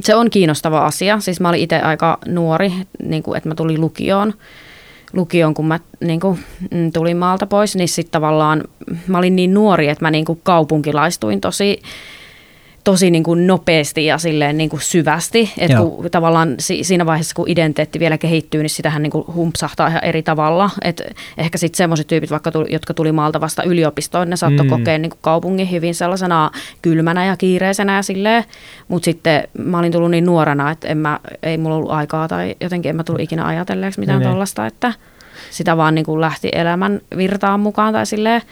se 0.00 0.14
on 0.14 0.30
kiinnostava 0.30 0.86
asia. 0.86 1.20
Siis 1.20 1.40
mä 1.40 1.48
olin 1.48 1.60
itse 1.60 1.80
aika 1.80 2.18
nuori, 2.26 2.72
niin 3.02 3.22
kuin, 3.22 3.36
että 3.36 3.48
mä 3.48 3.54
tulin 3.54 3.80
lukioon. 3.80 4.34
Lukioon, 5.12 5.54
kun 5.54 5.66
mä 5.66 5.80
niin 6.00 6.20
kuin, 6.20 6.38
mm, 6.70 6.92
tulin 6.92 7.16
maalta 7.16 7.46
pois, 7.46 7.76
niin 7.76 7.88
sitten 7.88 8.12
tavallaan 8.12 8.64
mä 9.06 9.18
olin 9.18 9.36
niin 9.36 9.54
nuori, 9.54 9.88
että 9.88 10.04
mä 10.04 10.10
niin 10.10 10.24
kuin 10.24 10.40
kaupunkilaistuin 10.42 11.40
tosi, 11.40 11.82
tosi 12.86 13.10
niin 13.10 13.22
kuin 13.22 13.46
nopeasti 13.46 14.06
ja 14.06 14.18
silleen 14.18 14.58
niin 14.58 14.70
kuin 14.70 14.80
syvästi. 14.80 15.52
Joo. 15.68 15.90
kun, 15.90 16.10
tavallaan 16.10 16.54
si- 16.58 16.84
siinä 16.84 17.06
vaiheessa, 17.06 17.34
kun 17.34 17.48
identiteetti 17.48 18.00
vielä 18.00 18.18
kehittyy, 18.18 18.62
niin 18.62 18.70
sitähän 18.70 19.02
niin 19.02 19.10
kuin 19.10 19.24
humpsahtaa 19.34 19.86
ihan 19.88 20.04
eri 20.04 20.22
tavalla. 20.22 20.70
Et 20.82 21.02
ehkä 21.38 21.58
sitten 21.58 21.76
semmoiset 21.76 22.06
tyypit, 22.06 22.30
vaikka 22.30 22.52
tuli, 22.52 22.66
jotka 22.72 22.94
tuli 22.94 23.12
maalta 23.12 23.40
vasta 23.40 23.62
yliopistoon, 23.62 24.30
ne 24.30 24.36
saattoi 24.36 24.66
Mm. 24.66 24.70
mm. 24.72 24.78
kokea 24.78 24.98
niin 24.98 25.10
kuin 25.10 25.18
kaupungin 25.22 25.70
hyvin 25.70 25.94
sellaisena 25.94 26.50
kylmänä 26.82 27.24
ja 27.26 27.36
kiireisenä 27.36 27.96
ja 27.96 28.02
silleen. 28.02 28.44
Mutta 28.88 29.04
sitten 29.04 29.48
mä 29.58 29.78
olin 29.78 29.92
tullut 29.92 30.10
niin 30.10 30.26
nuorena, 30.26 30.70
että 30.70 30.88
en 30.88 30.98
mä, 30.98 31.20
ei 31.42 31.58
mulla 31.58 31.76
ollut 31.76 31.90
aikaa 31.90 32.28
tai 32.28 32.54
jotenkin 32.60 32.90
en 32.90 32.96
mä 32.96 33.04
tullut 33.04 33.22
ikinä 33.22 33.46
ajatelleeksi 33.46 34.00
mitään 34.00 34.18
Niin, 34.18 34.26
niin. 34.26 34.32
tollasta, 34.34 34.66
että 34.66 34.92
sitä 35.50 35.76
vaan 35.76 35.94
niin 35.94 36.04
kuin 36.04 36.20
lähti 36.20 36.48
elämän 36.52 37.00
virtaan 37.16 37.60
mukaan 37.60 37.92
tai 37.92 38.06
silleen. 38.06 38.42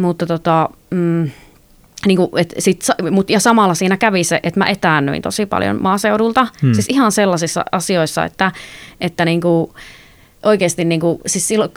Mutta 0.00 0.26
tota, 0.26 0.68
mm, 0.90 1.30
niin 2.06 2.16
kuin, 2.16 2.28
et 2.36 2.54
sit, 2.58 2.86
mut, 3.10 3.30
ja 3.30 3.40
samalla 3.40 3.74
siinä 3.74 3.96
kävi 3.96 4.24
se, 4.24 4.40
että 4.42 4.60
mä 4.60 4.66
etäännyin 4.66 5.22
tosi 5.22 5.46
paljon 5.46 5.82
maaseudulta. 5.82 6.46
Hmm. 6.62 6.74
Siis 6.74 6.86
ihan 6.88 7.12
sellaisissa 7.12 7.64
asioissa, 7.72 8.24
että, 8.24 8.52
että 9.00 9.24
niin 9.24 9.40
kuin, 9.40 9.70
oikeasti 10.44 10.84
niin 10.84 11.00
kuin, 11.00 11.20
siis 11.26 11.48
silloin, 11.48 11.70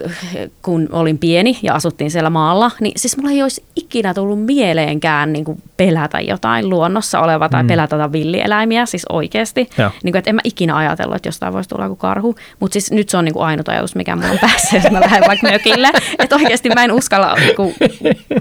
kun 0.62 0.90
olin 0.92 1.18
pieni 1.18 1.60
ja 1.64 1.74
asuttiin 1.74 2.12
siellä 2.12 2.30
maalla, 2.30 2.72
niin 2.80 2.94
siis 2.96 3.18
mulla 3.18 3.32
ei 3.32 3.44
olisi 3.44 3.64
ikinä 3.76 4.14
tullut 4.14 4.46
mieleenkään 4.46 5.34
niin 5.34 5.46
kuin 5.46 5.64
pelätä 5.78 6.20
jotain 6.20 6.70
luonnossa 6.70 7.20
olevaa 7.20 7.50
tai 7.50 7.62
hmm. 7.62 7.68
pelätä 7.68 8.12
villieläimiä, 8.12 8.86
siis 8.86 9.06
oikeasti. 9.10 9.70
Niin 10.04 10.14
kuin, 10.14 10.16
että 10.16 10.30
en 10.30 10.36
mä 10.36 10.42
ikinä 10.44 10.76
ajatellut, 10.76 11.16
että 11.16 11.28
jostain 11.28 11.54
voisi 11.54 11.70
tulla 11.70 11.84
joku 11.84 11.96
karhu, 11.96 12.36
mutta 12.60 12.74
siis 12.74 12.92
nyt 12.92 13.10
se 13.10 13.18
on 13.18 13.26
niin 13.26 13.34
kuin 13.34 13.46
ainut 13.46 13.70
ajatus, 13.70 13.96
mikä 13.96 14.16
mulla 14.16 14.32
on 14.32 14.40
päässä, 14.40 14.78
jos 14.78 14.92
mä 14.92 15.02
lähden 15.10 15.24
vaikka 15.28 15.48
mökille. 15.52 15.90
Että 16.20 16.36
oikeasti 16.36 16.70
mä 16.70 16.84
en 16.84 16.92
uskalla 16.92 17.36
niin 17.36 17.56
kuin, 17.56 17.76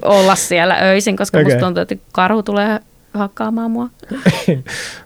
olla 0.03 0.35
siellä 0.35 0.75
öisin, 0.83 1.16
koska 1.16 1.39
okay. 1.39 1.45
Musta 1.45 1.66
tuntuu, 1.66 1.83
että 1.83 1.97
karhu 2.12 2.43
tulee 2.43 2.81
hakkaamaan 3.14 3.70
mua. 3.70 3.89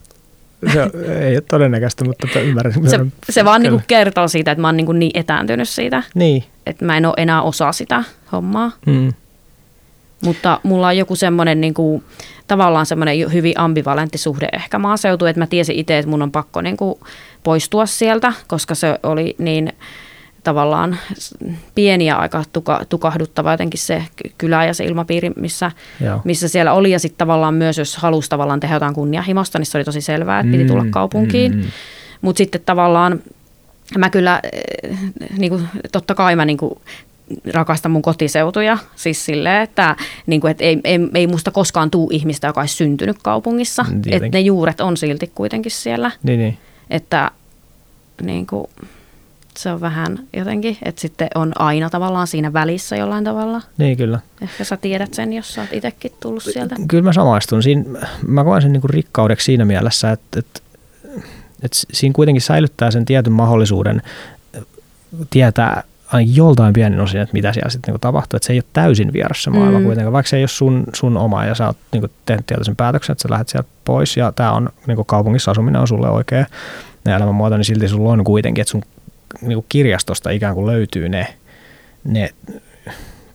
Se 0.73 0.83
ei 1.21 1.37
ole 1.37 1.41
todennäköistä, 1.51 2.05
mutta 2.05 2.41
ymmärrän. 2.41 2.75
Se, 2.87 2.99
se 3.31 3.45
vaan 3.45 3.63
niin 3.63 3.71
kuin 3.73 3.85
kertoo 3.87 4.29
siitä, 4.29 4.51
että 4.51 4.61
mä 4.61 4.69
oon 4.69 4.77
niin, 4.77 4.87
kuin 4.87 4.99
niin 4.99 5.11
etääntynyt 5.15 5.69
siitä, 5.69 6.03
Niin. 6.15 6.45
että 6.67 6.85
mä 6.85 6.97
en 6.97 7.07
ole 7.07 7.15
enää 7.17 7.43
osa 7.43 7.73
sitä 7.73 8.05
hommaa. 8.33 8.73
Mm. 8.87 9.13
Mutta 10.25 10.61
mulla 10.63 10.87
on 10.87 10.97
joku 10.97 11.17
semmoinen 11.17 11.61
niin 11.61 11.75
kuin, 11.75 12.05
tavallaan 12.47 12.87
semmoinen 12.87 13.33
hyvin 13.33 13.61
ambivalentti 13.61 14.19
suhde 14.19 14.49
ehkä 14.53 14.79
maaseutu, 14.79 15.27
että 15.27 15.41
mä 15.41 15.47
tiesin 15.47 15.77
itse, 15.77 15.99
että 15.99 16.11
mun 16.11 16.23
on 16.23 16.33
pakko 16.33 16.61
niin 16.61 16.77
kuin 16.77 17.01
poistua 17.43 17.87
sieltä, 17.87 18.33
koska 18.47 18.75
se 18.75 18.99
oli 19.03 19.35
niin 19.39 19.73
tavallaan 20.47 20.99
s- 21.19 21.35
pieni 21.75 22.07
ja 22.07 22.17
aika 22.17 22.45
tuka, 22.53 22.81
tukahduttava 22.89 23.51
jotenkin 23.53 23.81
se 23.81 24.03
ky- 24.17 24.31
kylä 24.39 24.65
ja 24.65 24.75
se 24.75 24.85
ilmapiiri, 24.85 25.31
missä, 25.37 25.71
Joo. 26.05 26.21
missä 26.25 26.49
siellä 26.49 26.73
oli. 26.73 26.91
Ja 26.91 26.99
sitten 26.99 27.19
tavallaan 27.19 27.55
myös, 27.55 27.79
jos 27.79 27.97
halusi 27.97 28.29
tavallaan 28.31 28.61
tehdä 28.61 28.75
jotain 28.77 28.95
kunnianhimosta, 28.95 29.59
niin 29.59 29.67
se 29.67 29.79
oli 29.79 29.85
tosi 29.85 30.01
selvää, 30.01 30.41
että 30.41 30.53
piti 30.53 30.65
tulla 30.65 30.85
Mm, 30.85 30.91
kaupunkiin. 30.91 31.53
mm, 31.53 31.59
mm. 31.61 31.67
Mutta 32.21 32.39
sitten 32.39 32.61
tavallaan 32.67 33.21
mä 33.99 34.11
kyllä, 34.11 34.41
eh, 34.83 34.99
niin 35.39 35.51
kuin, 35.51 35.69
totta 35.93 36.15
kai 36.15 36.37
mä 36.37 36.45
niin 36.45 36.59
kuin, 36.59 36.75
rakastan 37.55 37.93
mun 37.93 38.03
kotiseutuja. 38.03 38.79
Siis 38.97 39.25
silleen, 39.25 39.63
että, 39.63 39.97
niin 40.27 40.41
kuin, 40.41 40.51
että 40.51 40.65
ei, 40.65 40.81
ei, 40.85 40.99
ei 41.15 41.27
musta 41.27 41.51
koskaan 41.51 41.91
tuu 41.91 42.09
ihmistä, 42.13 42.47
joka 42.47 42.61
olisi 42.61 42.75
syntynyt 42.75 43.17
kaupungissa. 43.23 43.83
Mm, 43.83 44.03
Että 44.11 44.29
ne 44.33 44.41
juuret 44.41 44.81
on 44.81 44.97
silti 44.97 45.33
kuitenkin 45.35 45.73
siellä. 45.73 46.11
Niin, 46.23 46.39
niin. 46.41 46.59
Että 46.91 47.31
niin 48.23 48.47
kuin, 48.47 48.67
se 49.57 49.73
on 49.73 49.81
vähän 49.81 50.19
jotenkin, 50.33 50.77
että 50.83 51.01
sitten 51.01 51.29
on 51.35 51.53
aina 51.59 51.91
tavallaan 51.91 52.27
siinä 52.27 52.53
välissä 52.53 52.97
jollain 52.97 53.25
tavalla. 53.25 53.63
Niin, 53.79 53.97
kyllä. 53.97 54.21
Ehkä 54.41 54.65
sä 54.65 54.77
tiedät 54.77 55.15
sen, 55.15 55.33
jos 55.33 55.55
sä 55.55 55.61
oot 55.61 55.73
itsekin 55.73 56.13
tullut 56.21 56.43
sieltä. 56.43 56.77
Kyllä 56.89 57.05
mä 57.05 57.13
samaistun. 57.13 57.63
Siinä, 57.63 57.85
mä 58.27 58.45
koen 58.45 58.63
sen 58.63 58.73
niinku 58.73 58.89
rikkaudeksi 58.89 59.45
siinä 59.45 59.65
mielessä, 59.65 60.11
että, 60.11 60.39
että, 60.39 60.61
että 61.63 61.79
siinä 61.93 62.13
kuitenkin 62.13 62.43
säilyttää 62.43 62.91
sen 62.91 63.05
tietyn 63.05 63.33
mahdollisuuden 63.33 64.03
tietää 65.31 65.83
aina 66.13 66.33
joltain 66.35 66.73
pienin 66.73 67.01
osin, 67.01 67.21
että 67.21 67.33
mitä 67.33 67.53
siellä 67.53 67.71
sitten 67.71 67.93
niinku 67.93 67.99
tapahtuu. 67.99 68.37
Että 68.37 68.47
se 68.47 68.53
ei 68.53 68.59
ole 68.59 68.65
täysin 68.73 69.13
vieras 69.13 69.43
se 69.43 69.51
maailma. 69.51 69.79
Mm. 69.79 69.85
kuitenkaan, 69.85 70.13
vaikka 70.13 70.31
se 70.31 70.37
ei 70.37 70.43
ole 70.43 70.49
sun, 70.49 70.85
sun 70.95 71.17
oma 71.17 71.45
ja 71.45 71.55
sä 71.55 71.67
oot 71.67 71.77
niinku 71.93 72.09
tehnyt 72.27 72.47
tietoisen 72.47 72.77
päätöksen, 72.77 73.13
että 73.13 73.23
sä 73.23 73.31
lähdet 73.31 73.49
sieltä 73.49 73.69
pois 73.85 74.17
ja 74.17 74.33
tämä 74.33 74.53
on 74.53 74.69
niinku 74.87 75.05
kaupungissa 75.05 75.51
asuminen 75.51 75.81
on 75.81 75.89
sulle 75.89 76.11
oikea 76.11 76.47
elämänmuoto, 77.07 77.57
niin 77.57 77.65
silti 77.65 77.89
sulla 77.89 78.13
on 78.13 78.25
kuitenkin, 78.25 78.63
että 78.63 78.71
sun 78.71 78.83
niinku 79.41 79.67
kirjastosta 79.69 80.31
ikään 80.31 80.55
kuin 80.55 80.67
löytyy 80.67 81.09
ne, 81.09 81.35
ne 82.05 82.31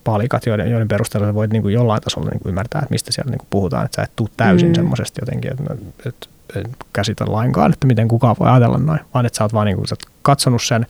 palikat, 0.04 0.46
joiden, 0.46 0.72
joiden 0.72 0.88
perusteella 0.88 1.28
sä 1.28 1.34
voit 1.34 1.52
niin 1.52 1.62
kuin 1.62 1.74
jollain 1.74 2.02
tasolla 2.02 2.30
niin 2.30 2.39
kuin 2.39 2.50
ymmärtää, 2.50 2.80
että 2.80 2.92
mistä 2.92 3.12
siellä 3.12 3.32
niin 3.32 3.39
kuin 3.39 3.48
puhutaan, 3.50 3.86
että 3.86 3.96
sä 3.96 4.02
et 4.02 4.16
tuu 4.16 4.30
täysin 4.38 4.68
mm. 4.68 4.72
Mm. 4.72 4.76
semmoisesti 4.76 5.22
jotenkin, 5.22 5.52
että, 5.52 5.74
että 6.06 6.28
en 6.56 6.66
käsitä 6.94 7.26
lainkaan, 7.28 7.74
että 7.74 7.88
miten 7.88 8.08
kukaan 8.08 8.36
voi 8.39 8.50
ajatella 8.50 8.78
noin, 8.78 9.00
vaan 9.14 9.26
että 9.26 9.38
sä 9.38 9.44
oot 9.44 9.54
vaan 9.54 9.66
niin 9.66 9.78
kuin, 9.78 9.88
sä 9.88 9.94
oot 9.94 10.14
katsonut 10.22 10.64
sen, 10.64 10.86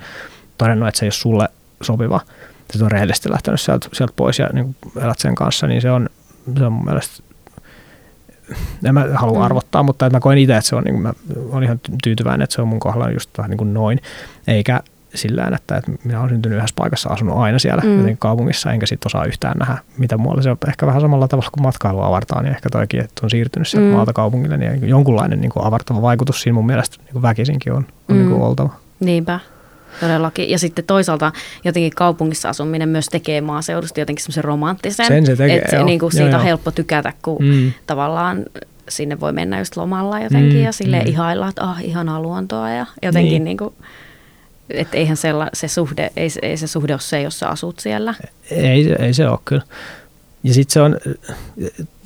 todennut, 0.57 0.87
että 0.87 0.99
se 0.99 1.05
ei 1.05 1.07
ole 1.07 1.13
sulle 1.13 1.49
sopiva, 1.81 2.21
että 2.61 2.85
on 2.85 2.91
rehellisesti 2.91 3.31
lähtenyt 3.31 3.61
sieltä, 3.61 3.87
sieltä 3.93 4.13
pois 4.15 4.39
ja 4.39 4.49
niin 4.53 4.75
kuin 4.81 5.03
elät 5.03 5.19
sen 5.19 5.35
kanssa, 5.35 5.67
niin 5.67 5.81
se 5.81 5.91
on, 5.91 6.09
se 6.57 6.65
on 6.65 6.73
mun 6.73 6.85
mielestä 6.85 7.23
en 8.85 8.93
mä 8.93 9.07
halua 9.15 9.37
Mm. 9.39 9.45
arvottaa, 9.45 9.83
mutta 9.83 10.05
että 10.05 10.15
mä 10.15 10.21
koen 10.21 10.37
itse, 10.37 10.57
että 10.57 10.69
se 10.69 10.75
on, 10.75 10.83
niin 10.83 10.93
kuin, 10.93 11.01
mä 11.01 11.13
olen 11.51 11.63
ihan 11.63 11.79
tyytyväinen, 12.03 12.41
että 12.43 12.53
se 12.55 12.61
on 12.61 12.67
mun 12.67 12.79
kohdalla 12.79 13.09
just 13.11 13.29
vähän 13.37 13.49
niin 13.49 13.57
kuin 13.57 13.73
noin, 13.73 13.99
eikä 14.47 14.81
sillä 15.15 15.51
että, 15.55 15.77
että 15.77 15.91
minä 16.03 16.19
olen 16.19 16.29
syntynyt 16.29 16.57
yhdessä 16.57 16.73
paikassa, 16.77 17.09
asunut 17.09 17.37
aina 17.37 17.59
siellä 17.59 17.81
Mm. 17.85 17.91
jotenkin 17.91 18.17
kaupungissa, 18.17 18.71
enkä 18.71 18.85
sitten 18.85 19.09
osaa 19.09 19.25
yhtään 19.25 19.57
nähdä, 19.57 19.77
mitä 19.97 20.17
muualla 20.17 20.41
se 20.41 20.51
on. 20.51 20.57
Ehkä 20.67 20.87
vähän 20.87 21.01
samalla 21.01 21.27
tavalla 21.27 21.49
kuin 21.53 21.63
matkailu 21.63 22.01
avartaa, 22.01 22.41
niin 22.41 22.53
ehkä 22.55 22.69
toikin, 22.69 22.99
että 22.99 23.21
on 23.23 23.29
siirtynyt 23.29 23.67
sieltä 23.67 23.85
Mm. 23.85 23.89
mm. 23.91 23.95
maalta 23.95 24.13
kaupungille, 24.13 24.57
niin 24.57 24.89
jonkunlainen 24.89 25.41
niin 25.41 25.51
kuin 25.51 25.65
avartava 25.65 26.01
vaikutus 26.01 26.41
siinä 26.41 26.53
mun 26.53 26.65
mielestä 26.65 26.97
niin 27.03 27.11
kuin 27.13 27.21
väkisinkin 27.21 27.73
on, 27.73 27.77
on 28.09 28.15
Mm. 28.15 28.17
niin 28.17 28.29
kuin 28.29 28.41
oltava. 28.41 28.69
Niinpä, 28.99 29.39
todellakin. 29.99 30.49
Ja 30.49 30.59
sitten 30.59 30.85
toisaalta 30.85 31.31
jotenkin 31.63 31.91
kaupungissa 31.95 32.49
asuminen 32.49 32.89
myös 32.89 33.05
tekee 33.09 33.41
maaseudusta 33.41 33.99
jotenkin 33.99 34.23
semmoisen 34.23 34.43
romanttisen. 34.43 35.05
Sen 35.07 35.25
se 35.25 35.35
tekee, 35.35 35.57
että 35.57 35.75
joo. 35.75 35.85
niin 35.85 35.99
kuin 35.99 36.07
Joo, 36.13 36.17
siitä 36.23 36.37
on 36.37 36.41
joo. 36.41 36.47
helppo 36.47 36.71
tykätä, 36.71 37.13
kun 37.21 37.37
Mm. 37.45 37.71
tavallaan 37.87 38.45
sinne 38.89 39.19
voi 39.19 39.31
mennä 39.33 39.59
just 39.59 39.77
lomalla 39.77 40.19
jotenkin 40.19 40.57
Mm, 40.57 40.63
ja 40.63 40.71
sille 40.71 40.99
mm. 40.99 41.07
ihailla, 41.07 41.47
että 41.47 41.63
ah, 41.63 41.83
ihanaa 41.85 42.21
luontoa 42.21 42.69
ja 42.69 42.85
jotenkin 43.01 43.31
Niin. 43.31 43.43
niin. 43.43 43.57
kuin, 43.57 43.73
että 44.69 44.97
eihän 44.97 45.17
sella, 45.17 45.49
se 45.53 45.67
suhde, 45.67 46.11
ei, 46.17 46.29
se- 46.29 46.39
ei 46.43 46.57
se 46.57 46.67
suhde 46.67 46.93
ole 46.93 46.99
se, 47.01 47.21
jos 47.21 47.39
sä 47.39 47.49
asut 47.49 47.79
siellä. 47.79 48.13
Ei, 48.51 48.93
ei 48.99 49.13
se 49.13 49.27
ole 49.29 49.39
kyllä. 49.45 49.61
Ja 50.43 50.53
sitten 50.53 50.73
se 50.73 50.81
on, 50.81 50.97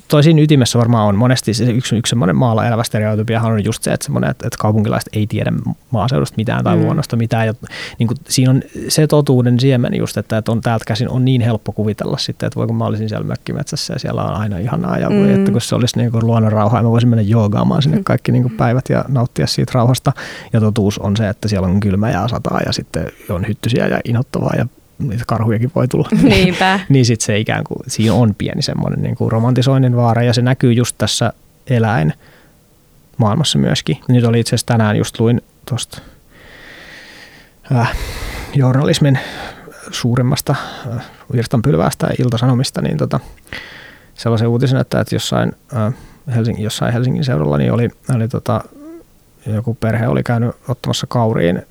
toisin 0.08 0.38
ytimessä 0.38 0.78
varmaan 0.78 1.06
on 1.08 1.16
monesti 1.16 1.54
se 1.54 1.64
yksi, 1.64 1.96
yksi 1.96 2.10
semmoinen 2.10 2.36
maalla 2.36 2.66
elävä 2.66 2.82
stereotypiahan 2.84 3.52
on 3.52 3.64
just 3.64 3.82
se, 3.82 3.92
että, 3.92 4.04
semmoinen, 4.04 4.30
että, 4.30 4.46
että 4.46 4.58
kaupunkilaiset 4.60 5.08
ei 5.12 5.26
tiedä 5.26 5.52
maaseudusta 5.90 6.34
mitään 6.36 6.64
tai 6.64 6.76
Mm. 6.76 6.82
luonnosta 6.82 7.16
mitään. 7.16 7.46
Ja, 7.46 7.54
niin 7.98 8.06
kuin, 8.06 8.16
siinä 8.28 8.50
on 8.50 8.62
se 8.88 9.06
totuuden 9.06 9.60
siemen 9.60 9.94
just, 9.94 10.16
että, 10.16 10.38
että 10.38 10.52
on 10.52 10.60
täältä 10.60 10.84
käsin 10.84 11.08
on 11.10 11.24
niin 11.24 11.40
helppo 11.40 11.72
kuvitella 11.72 12.18
sitten, 12.18 12.46
että 12.46 12.56
voi 12.58 12.66
kun 12.66 12.76
mä 12.76 12.84
olisin 12.86 13.08
siellä 13.08 13.26
mökkimetsässä 13.26 13.92
ja 13.92 13.98
siellä 13.98 14.22
on 14.24 14.34
aina 14.34 14.58
ihanaa 14.58 14.98
ja 14.98 15.10
Mm. 15.10 15.16
mm. 15.16 15.34
että 15.34 15.52
kun 15.52 15.60
se 15.60 15.74
olisi 15.74 15.98
niin 15.98 16.12
kuin 16.12 16.26
luonnon 16.26 16.52
rauha 16.52 16.76
ja 16.78 16.82
mä 16.82 16.90
voisin 16.90 17.08
mennä 17.08 17.22
joogaamaan 17.22 17.82
sinne 17.82 17.96
Mm. 17.98 18.04
kaikki 18.04 18.32
niin 18.32 18.42
kuin 18.42 18.56
päivät 18.56 18.84
ja 18.88 19.04
nauttia 19.08 19.46
siitä 19.46 19.72
rauhasta. 19.74 20.12
Ja 20.52 20.60
totuus 20.60 20.98
on 20.98 21.16
se, 21.16 21.28
että 21.28 21.48
siellä 21.48 21.68
on 21.68 21.80
kylmä 21.80 22.10
ja 22.10 22.28
sataa 22.28 22.60
ja 22.66 22.72
sitten 22.72 23.06
on 23.30 23.46
hyttysiä 23.48 23.86
ja 23.88 24.00
inhottavaa 24.04 24.52
ja 24.58 24.66
niitä 24.98 25.24
karhujakin 25.26 25.72
voi 25.74 25.88
tulla. 25.88 26.08
Niinpä. 26.22 26.80
niin 26.88 27.04
sitten 27.04 27.26
se 27.26 27.38
ikään 27.38 27.64
kuin, 27.64 27.78
siinä 27.86 28.14
on 28.14 28.34
pieni 28.34 28.62
semmoinen 28.62 29.02
niin 29.02 29.16
kuin 29.16 29.32
romantisoinnin 29.32 29.96
vaara 29.96 30.22
ja 30.22 30.32
se 30.32 30.42
näkyy 30.42 30.72
just 30.72 30.94
tässä 30.98 31.32
eläin 31.66 32.12
maailmassa 33.16 33.58
myöskin. 33.58 33.98
Nyt 34.08 34.24
oli 34.24 34.40
itse 34.40 34.48
asiassa 34.48 34.66
tänään 34.66 34.96
just 34.96 35.20
luin 35.20 35.42
tuosta 35.68 35.98
äh, 37.72 37.96
journalismin 38.54 39.18
suurimmasta 39.90 40.54
äh, 40.96 41.04
virstanpylväästä 41.32 42.08
iltasanomista, 42.18 42.82
niin 42.82 42.96
tota, 42.96 43.20
sellaisen 44.14 44.48
uutisen, 44.48 44.80
että, 44.80 45.00
että 45.00 45.14
jossain, 45.14 45.52
äh, 45.76 45.94
Helsingin, 46.34 46.64
jossain 46.64 46.92
Helsingin 46.92 47.24
seudulla 47.24 47.56
niin 47.56 47.72
oli, 47.72 47.88
oli 48.14 48.28
tota, 48.28 48.64
joku 49.46 49.74
perhe 49.74 50.08
oli 50.08 50.22
käynyt 50.22 50.56
ottamassa 50.68 51.06
kauriin 51.06 51.62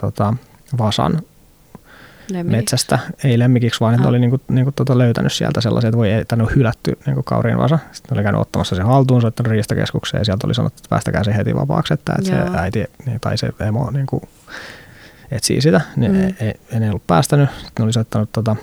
tota, 0.00 0.34
vasan 0.78 1.22
Lemmikiksi. 2.30 2.56
metsästä, 2.56 2.98
ei 3.24 3.38
lemmikiksi, 3.38 3.80
vaan 3.80 4.00
ah. 4.00 4.06
oli 4.06 4.18
niinku, 4.18 4.40
niinku 4.48 4.72
tota 4.72 4.98
löytänyt 4.98 5.32
sieltä 5.32 5.60
sellaisia, 5.60 5.88
että 5.88 5.98
voi, 5.98 6.12
että 6.12 6.36
ne 6.36 6.42
on 6.42 6.50
hylätty 6.56 6.98
niinku 7.06 7.22
kauriin 7.22 7.58
vasa. 7.58 7.78
Sitten 7.92 8.18
oli 8.18 8.22
käynyt 8.22 8.40
ottamassa 8.40 8.76
sen 8.76 8.86
haltuun, 8.86 9.20
soittanut 9.20 9.50
riistakeskukseen 9.50 10.20
ja 10.20 10.24
sieltä 10.24 10.46
oli 10.46 10.54
sanottu, 10.54 10.78
että 10.78 10.88
päästäkää 10.88 11.24
se 11.24 11.36
heti 11.36 11.54
vapaaksi, 11.54 11.94
että, 11.94 12.14
että 12.18 12.30
se 12.30 12.58
äiti 12.58 12.84
niin, 13.06 13.20
tai 13.20 13.38
se 13.38 13.52
emo 13.60 13.90
niinku, 13.90 14.22
etsii 15.30 15.60
sitä. 15.60 15.80
Niin 15.96 16.12
mm. 16.12 16.20
ei, 16.20 16.34
ei, 16.40 16.54
ei, 16.80 16.88
ollut 16.88 17.06
päästänyt. 17.06 17.50
Sitten 17.50 17.72
ne 17.78 17.84
oli 17.84 17.92
soittanut 17.92 18.32
tota, 18.32 18.56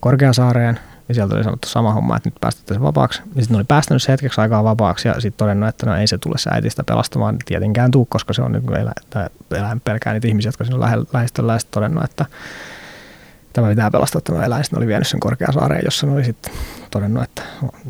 Korkeasaareen 0.00 0.80
ja 1.08 1.14
sieltä 1.14 1.34
oli 1.34 1.44
sanottu 1.44 1.68
sama 1.68 1.92
homma, 1.92 2.16
että 2.16 2.26
nyt 2.28 2.40
päästätte 2.40 2.74
sen 2.74 2.82
vapaaksi. 2.82 3.22
Ja 3.34 3.42
sitten 3.42 3.56
oli 3.56 3.64
päästänyt 3.64 4.02
se 4.02 4.12
hetkeksi 4.12 4.40
aikaa 4.40 4.64
vapaaksi 4.64 5.08
ja 5.08 5.14
sitten 5.14 5.38
todennut, 5.38 5.68
että 5.68 5.86
no 5.86 5.96
ei 5.96 6.06
se 6.06 6.18
tule 6.18 6.38
se 6.38 6.50
äitistä 6.52 6.84
pelastamaan 6.84 7.36
tietenkään 7.44 7.90
tuu, 7.90 8.04
koska 8.04 8.32
se 8.32 8.42
on 8.42 8.52
nyt 8.52 8.64
elä, 8.70 8.92
eläin 9.50 9.80
pelkää 9.80 10.12
niitä 10.12 10.28
ihmisiä, 10.28 10.48
jotka 10.48 10.64
siinä 10.64 10.86
on 10.86 11.06
lähestöllä 11.12 11.52
ja 11.52 11.58
todennut, 11.70 12.04
että 12.04 12.26
tämä 13.52 13.68
pitää 13.68 13.90
pelastaa 13.90 14.20
tämä 14.20 14.44
eläin. 14.44 14.64
Sitten 14.64 14.78
oli 14.78 14.86
vienyt 14.86 15.08
sen 15.08 15.20
Korkeasaareen, 15.20 15.82
jossa 15.84 16.06
oli 16.06 16.24
sitten 16.24 16.52
todennut, 16.90 17.22
että, 17.22 17.42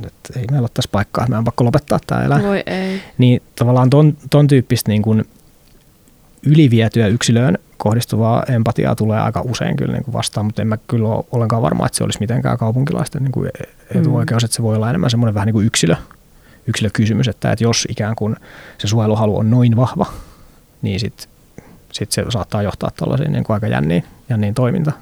että 0.06 0.38
ei 0.38 0.44
meillä 0.50 0.64
ole 0.64 0.70
tässä 0.74 0.88
paikkaa, 0.92 1.24
että 1.24 1.30
meidän 1.30 1.38
on 1.38 1.44
pakko 1.44 1.64
lopettaa 1.64 1.98
tämä 2.06 2.22
eläin. 2.22 2.42
Voi 2.42 2.62
ei. 2.66 3.02
Niin 3.18 3.42
tavallaan 3.58 3.90
ton, 3.90 4.16
ton 4.30 4.46
tyyppistä 4.46 4.90
niin 4.90 5.02
kuin 5.02 5.24
ylivietyä 6.46 7.06
yksilöön 7.06 7.58
kohdistuvaa 7.78 8.42
empatiaa 8.48 8.94
tulee 8.94 9.20
aika 9.20 9.40
usein 9.40 9.76
kyllä 9.76 9.92
niin 9.92 10.04
kuin 10.04 10.14
vastaan, 10.14 10.46
mutta 10.46 10.62
en 10.62 10.68
mä 10.68 10.78
kyllä 10.88 11.08
ole 11.08 11.24
ollenkaan 11.32 11.62
varma, 11.62 11.86
että 11.86 11.98
se 11.98 12.04
olisi 12.04 12.20
mitenkään 12.20 12.58
kaupunkilaisten 12.58 13.22
niin 13.22 13.32
kuin 13.32 13.50
etuoikeus, 13.94 14.42
mm. 14.42 14.44
että 14.44 14.56
se 14.56 14.62
voi 14.62 14.76
olla 14.76 14.88
enemmän 14.90 15.10
semmoinen 15.10 15.34
vähän 15.34 15.46
niin 15.46 15.52
kuin 15.52 15.66
yksilö, 15.66 15.96
yksilökysymys, 16.66 17.28
että, 17.28 17.52
että 17.52 17.64
jos 17.64 17.86
ikään 17.90 18.16
kuin 18.16 18.36
se 18.78 18.88
suojeluhalu 18.88 19.38
on 19.38 19.50
noin 19.50 19.76
vahva, 19.76 20.06
niin 20.82 21.00
sitten 21.00 21.28
sit 21.92 22.12
se 22.12 22.24
saattaa 22.28 22.62
johtaa 22.62 22.90
tällaisiin 22.96 23.32
niin 23.32 23.44
kuin 23.44 23.54
aika 23.54 23.66
jänniin, 23.66 24.04
jänniin 24.28 24.54
toiminta 24.54 24.92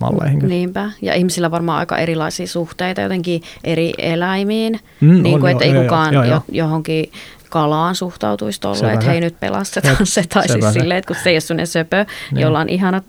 malleihin. 0.00 0.48
Niinpä, 0.48 0.90
ja 1.02 1.14
ihmisillä 1.14 1.50
varmaan 1.50 1.78
aika 1.78 1.98
erilaisia 1.98 2.46
suhteita 2.46 3.00
jotenkin 3.00 3.42
eri 3.64 3.92
eläimiin, 3.98 4.80
mm, 5.00 5.22
niin 5.22 5.40
kuin, 5.40 5.52
että 5.52 5.64
ei 5.64 5.74
kukaan 5.74 6.14
jo, 6.14 6.22
jo, 6.22 6.30
jo. 6.30 6.42
johonkin 6.52 7.12
kalaan 7.50 7.94
suhtautuisi 7.94 8.60
tolle, 8.60 8.92
että 8.92 9.06
hei 9.06 9.20
nyt 9.20 9.40
pelastetaan 9.40 9.96
se, 9.96 10.04
se 10.04 10.22
tai 10.34 10.48
siis 10.48 10.72
silleen, 10.72 10.98
että 10.98 11.08
kun 11.08 11.22
se 11.22 11.30
ei 11.30 11.34
ole 11.34 11.40
sellainen 11.40 11.66
söpö, 11.66 12.06
niin. 12.30 12.42
jolla 12.42 12.60
on 12.60 12.68
ihanat 12.68 13.04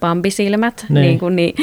pambisilmät, 0.00 0.86
niin, 0.88 1.02
niin, 1.02 1.18
kuin, 1.18 1.36
niin 1.36 1.54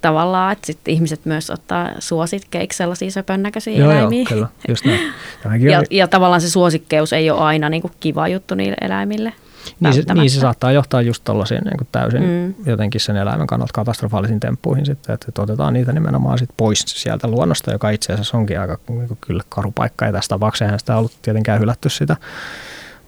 tavallaan, 0.00 0.52
että 0.52 0.66
sitten 0.66 0.94
ihmiset 0.94 1.24
myös 1.24 1.50
ottaa 1.50 1.90
suosikkeiksi 1.98 2.76
sellaisia 2.76 3.10
söpön 3.10 3.42
näköisiä 3.42 3.78
joo, 3.78 3.90
eläimiä. 3.90 4.20
Joo, 4.20 4.28
kyllä, 4.28 4.48
just 4.68 4.84
näin. 4.84 5.00
Ja, 5.70 5.82
ja 5.90 6.08
tavallaan 6.08 6.40
se 6.40 6.50
suosikkeus 6.50 7.12
ei 7.12 7.30
ole 7.30 7.40
aina 7.40 7.68
niin 7.68 7.82
kuin 7.82 7.92
kiva 8.00 8.28
juttu 8.28 8.54
niille 8.54 8.76
eläimille. 8.80 9.32
Niin 9.80 9.94
se, 9.94 10.14
niin 10.14 10.30
se 10.30 10.40
saattaa 10.40 10.72
johtaa 10.72 11.02
just 11.02 11.24
tuollaisiin 11.24 11.64
niin 11.64 11.88
täysin 11.92 12.22
mm. 12.22 12.54
jotenkin 12.66 13.00
sen 13.00 13.16
eläimen 13.16 13.46
kannalta 13.46 13.72
katastrofaalisiin 13.72 14.40
temppuihin 14.40 14.86
sitten, 14.86 15.14
että 15.14 15.42
otetaan 15.42 15.72
niitä 15.72 15.92
nimenomaan 15.92 16.38
sit 16.38 16.50
pois 16.56 16.84
sieltä 16.86 17.28
luonnosta, 17.28 17.72
joka 17.72 17.90
itse 17.90 18.12
asiassa 18.12 18.38
onkin 18.38 18.60
aika 18.60 18.78
niin 18.88 19.08
kuin, 19.08 19.18
kyllä 19.20 19.42
karu 19.48 19.72
paikka. 19.72 20.06
Ja 20.06 20.12
tästä 20.12 20.34
tapauksessa 20.34 20.64
eihän 20.64 20.78
sitä 20.78 20.96
ollut 20.96 21.12
tietenkään 21.22 21.60
hylätty 21.60 21.88
sitä 21.88 22.16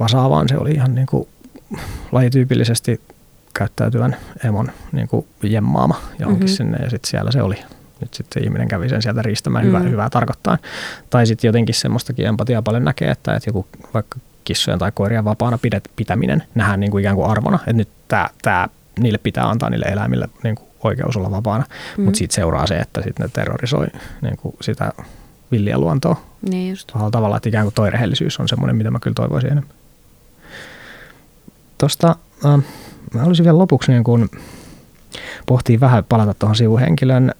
vasaa, 0.01 0.31
vaan 0.31 0.49
se 0.49 0.59
oli 0.59 0.71
ihan 0.71 0.95
niin 0.95 1.07
kuin, 1.07 1.29
lajityypillisesti 2.13 3.01
käyttäytyvän 3.55 4.17
emon 4.45 4.71
niin 4.93 5.09
kuin 5.09 5.27
jemmaama 5.43 6.01
johonkin 6.19 6.45
mm-hmm. 6.45 6.57
sinne 6.57 6.79
ja 6.85 6.91
sitten 6.91 7.11
siellä 7.11 7.31
se 7.31 7.43
oli. 7.43 7.59
Nyt 8.01 8.15
sitten 8.15 8.45
ihminen 8.45 8.69
kävi 8.69 8.89
sen 8.89 9.03
sieltä 9.03 9.23
riistämään 9.23 9.65
mm. 9.65 9.69
hyvää, 9.69 9.81
hyvää 9.81 10.11
tarkoittaa. 10.11 10.59
Tai 11.11 11.27
sitten 11.27 11.49
jotenkin 11.49 11.75
semmoistakin 11.75 12.27
empatiaa 12.27 12.63
paljon 12.63 12.85
näkee, 12.85 13.11
että, 13.11 13.35
että 13.35 13.49
joku 13.49 13.67
vaikka 13.95 14.19
kissojen 14.47 14.79
tai 14.79 14.93
koirien 14.95 15.25
vapaana 15.25 15.59
pitäminen 15.97 16.43
nähdään 16.55 16.81
niin 16.81 16.91
kuin 16.91 17.01
ikään 17.01 17.17
kuin 17.17 17.31
arvona, 17.31 17.59
että 17.59 17.73
nyt 17.73 17.89
tämä, 18.09 18.29
tämä 18.43 18.69
niille 18.99 19.19
pitää 19.19 19.49
antaa 19.49 19.71
niille 19.71 19.87
eläimille 19.87 20.29
niin 20.43 20.55
kuin 20.55 20.69
oikeus 20.85 21.17
olla 21.17 21.31
vapaana, 21.31 21.65
mm. 21.97 22.05
mutta 22.05 22.19
siitä 22.19 22.35
seuraa 22.35 22.67
se, 22.67 22.77
että 22.77 23.03
sitten 23.03 23.25
ne 23.25 23.31
terrorisoi 23.33 23.87
niin 24.23 24.37
kuin 24.37 24.57
sitä 24.61 24.93
villiä 25.53 25.79
luontoa. 25.79 26.23
Niin 26.51 26.71
just. 26.71 26.93
Tavallaan, 27.13 27.37
että 27.37 27.49
ikään 27.49 27.65
kuin 27.65 27.75
toi 27.75 27.91
rehellisyys 27.91 28.41
on 28.41 28.49
semmoinen, 28.49 28.77
mitä 28.77 28.91
mä 28.91 28.99
kyllä 29.01 29.15
toivoisin 29.15 29.53
enemmän. 29.53 29.75
Tuosta 31.79 32.17
äh, 32.45 32.57
mä 33.15 33.21
haluaisin 33.21 33.45
vielä 33.45 33.59
lopuksi 33.59 33.93
niin 33.93 34.05
kuin 34.05 34.29
pohtia 35.47 35.81
vähän, 35.81 36.05
palata 36.05 36.35
tuohon 36.35 36.57
sivuhenkilön 36.57 37.33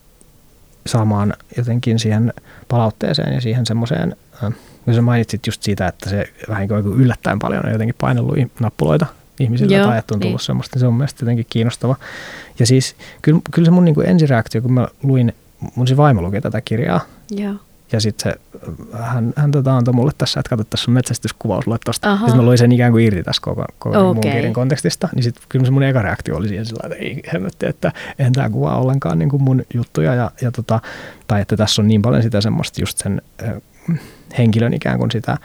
saamaan 0.87 1.35
jotenkin 1.57 1.99
siihen 1.99 2.33
palautteeseen 2.69 3.35
ja 3.35 3.41
siihen 3.41 3.67
semmoiseen 3.67 4.17
äh, 4.45 4.53
kun 4.87 4.95
sä 4.95 5.03
mainitsit 5.03 5.47
just 5.47 5.63
siitä, 5.63 5.89
että 5.89 6.11
se 6.11 6.33
vähän 6.49 6.69
kuin 6.69 6.87
yllättäen 6.87 7.39
paljon 7.39 7.67
on 7.67 7.73
jotenkin 7.73 7.95
painellut 8.01 8.37
nappuloita 8.61 9.07
ihmisillä 9.41 9.77
Joo, 9.77 9.87
tai 9.87 9.99
että 9.99 10.15
on 10.15 10.21
tullut 10.21 10.41
niin. 10.41 10.47
semmoista, 10.47 10.77
niin 10.77 10.81
se 10.81 10.87
on 10.87 10.95
mielestäni 10.95 11.27
jotenkin 11.27 11.47
kiinnostava. 11.51 11.97
Ja 12.59 12.67
siis 12.67 12.97
kyllä, 13.23 13.41
kyllä 13.51 13.67
se 13.67 13.71
mun 13.71 13.85
niin 13.85 13.95
kuin 13.95 14.09
ensireaktio, 14.09 14.63
kun 14.63 14.73
mä 14.73 14.89
luin, 15.03 15.33
mun 15.75 15.89
se 15.89 15.97
vaimo 15.97 16.23
luki 16.23 16.41
tätä 16.41 16.61
kirjaa, 16.61 17.01
Joo. 17.31 17.55
Ja 17.93 18.01
sitten 18.01 18.35
hän, 18.93 19.33
hän 19.37 19.51
tota 19.51 19.77
antoi 19.77 19.95
mulle 19.95 20.13
tässä, 20.19 20.41
että 20.41 20.51
katso, 20.51 20.65
tässä 20.65 20.91
on 20.91 20.95
metsästyskuvaus 20.95 21.67
luet 21.67 21.81
tosta. 21.85 22.09
Ja 22.09 22.17
sitten 22.17 22.37
mä 22.37 22.43
luin 22.43 22.59
sen 22.59 22.73
ikään 22.73 22.93
kuin 22.93 23.05
irti 23.05 23.23
tässä 23.23 23.43
koko, 23.43 23.65
koko 23.79 23.99
okay. 23.99 24.03
muun 24.03 24.21
kirjan 24.21 24.53
kontekstista. 24.53 25.09
Niin 25.15 25.23
sitten 25.23 25.45
kyllä 25.49 25.65
se 25.65 25.71
mun 25.71 25.83
eka 25.83 26.03
reaktio 26.03 26.37
oli 26.37 26.49
siihen 26.49 26.67
sillä 26.67 26.81
että 26.85 26.97
ei 26.97 27.23
hemmetti, 27.33 27.67
että 27.67 27.93
en 28.19 28.33
tämä 28.33 28.51
kuvaa 28.51 28.81
ollenkaan 28.81 29.19
niin 29.19 29.29
kuin 29.29 29.43
mun 29.43 29.63
juttuja. 29.75 30.15
Ja, 30.15 30.31
ja 30.41 30.51
tota, 30.51 30.81
tai 31.27 31.41
että 31.41 31.57
tässä 31.57 31.83
on 31.83 31.89
niin 31.89 32.03
paljon 32.03 32.23
sitä 32.23 32.41
semmoista 32.41 32.81
just 32.81 32.99
sen 32.99 33.23
henkilön 34.39 34.75
ikään 34.75 34.99
kuin 34.99 35.11
sitä 35.11 35.37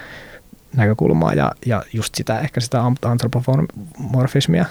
näkökulmaa 0.76 1.34
ja, 1.34 1.52
ja 1.66 1.84
just 1.94 2.16
sitä 2.16 2.40
ehkä 2.40 2.60
sitä 2.60 2.84
antropomorfismia. 3.02 4.66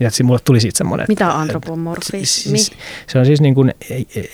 Ja 0.00 0.10
sitten 0.10 0.26
mulle 0.26 0.40
tuli 0.44 0.60
siitä 0.60 0.78
semmoinen... 0.78 1.06
Mitä 1.08 1.38
antropomorfismi? 1.38 2.58
Siis, 2.58 2.72
se 3.06 3.18
on 3.18 3.26
siis 3.26 3.40
niin 3.40 3.54
kuin 3.54 3.74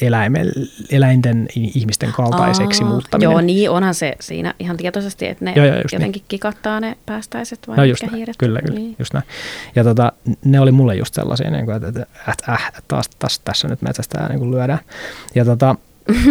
eläimen, 0.01 0.53
eläinten 0.91 1.49
ihmisten 1.57 2.13
kaltaiseksi 2.13 2.83
Aa, 2.83 2.89
muuttaminen. 2.89 3.31
Joo, 3.31 3.41
niin 3.41 3.71
onhan 3.71 3.95
se 3.95 4.17
siinä 4.21 4.55
ihan 4.59 4.77
tietoisesti, 4.77 5.27
että 5.27 5.45
ne 5.45 5.53
joo, 5.57 5.67
joo, 5.67 5.77
jotenkin 5.77 6.21
niin. 6.21 6.29
kikattaa 6.29 6.81
ne 6.81 6.97
päästäiset 7.07 7.69
vai 7.69 7.77
no, 7.77 7.85
just 7.85 8.03
hiiret. 8.13 8.37
Kyllä, 8.37 8.61
kyllä, 8.61 8.79
niin. 8.79 8.97
just 8.99 9.13
näin. 9.13 9.25
Ja 9.75 9.85
tota, 9.85 10.13
ne 10.45 10.61
oli 10.61 10.73
mulle 10.73 10.97
just 10.97 11.15
sellaisia, 11.15 11.51
niin 11.51 11.65
kuin, 11.65 11.77
että, 11.77 11.89
että, 11.89 12.53
äh, 12.53 12.73
taas, 12.89 13.11
taas 13.19 13.39
tässä 13.39 13.69
nyt 13.69 13.83
metsästä 13.83 14.27
niin 14.29 14.39
kuin 14.39 14.51
lyödään. 14.51 14.81
Ja 15.35 15.45
tota, 15.45 15.77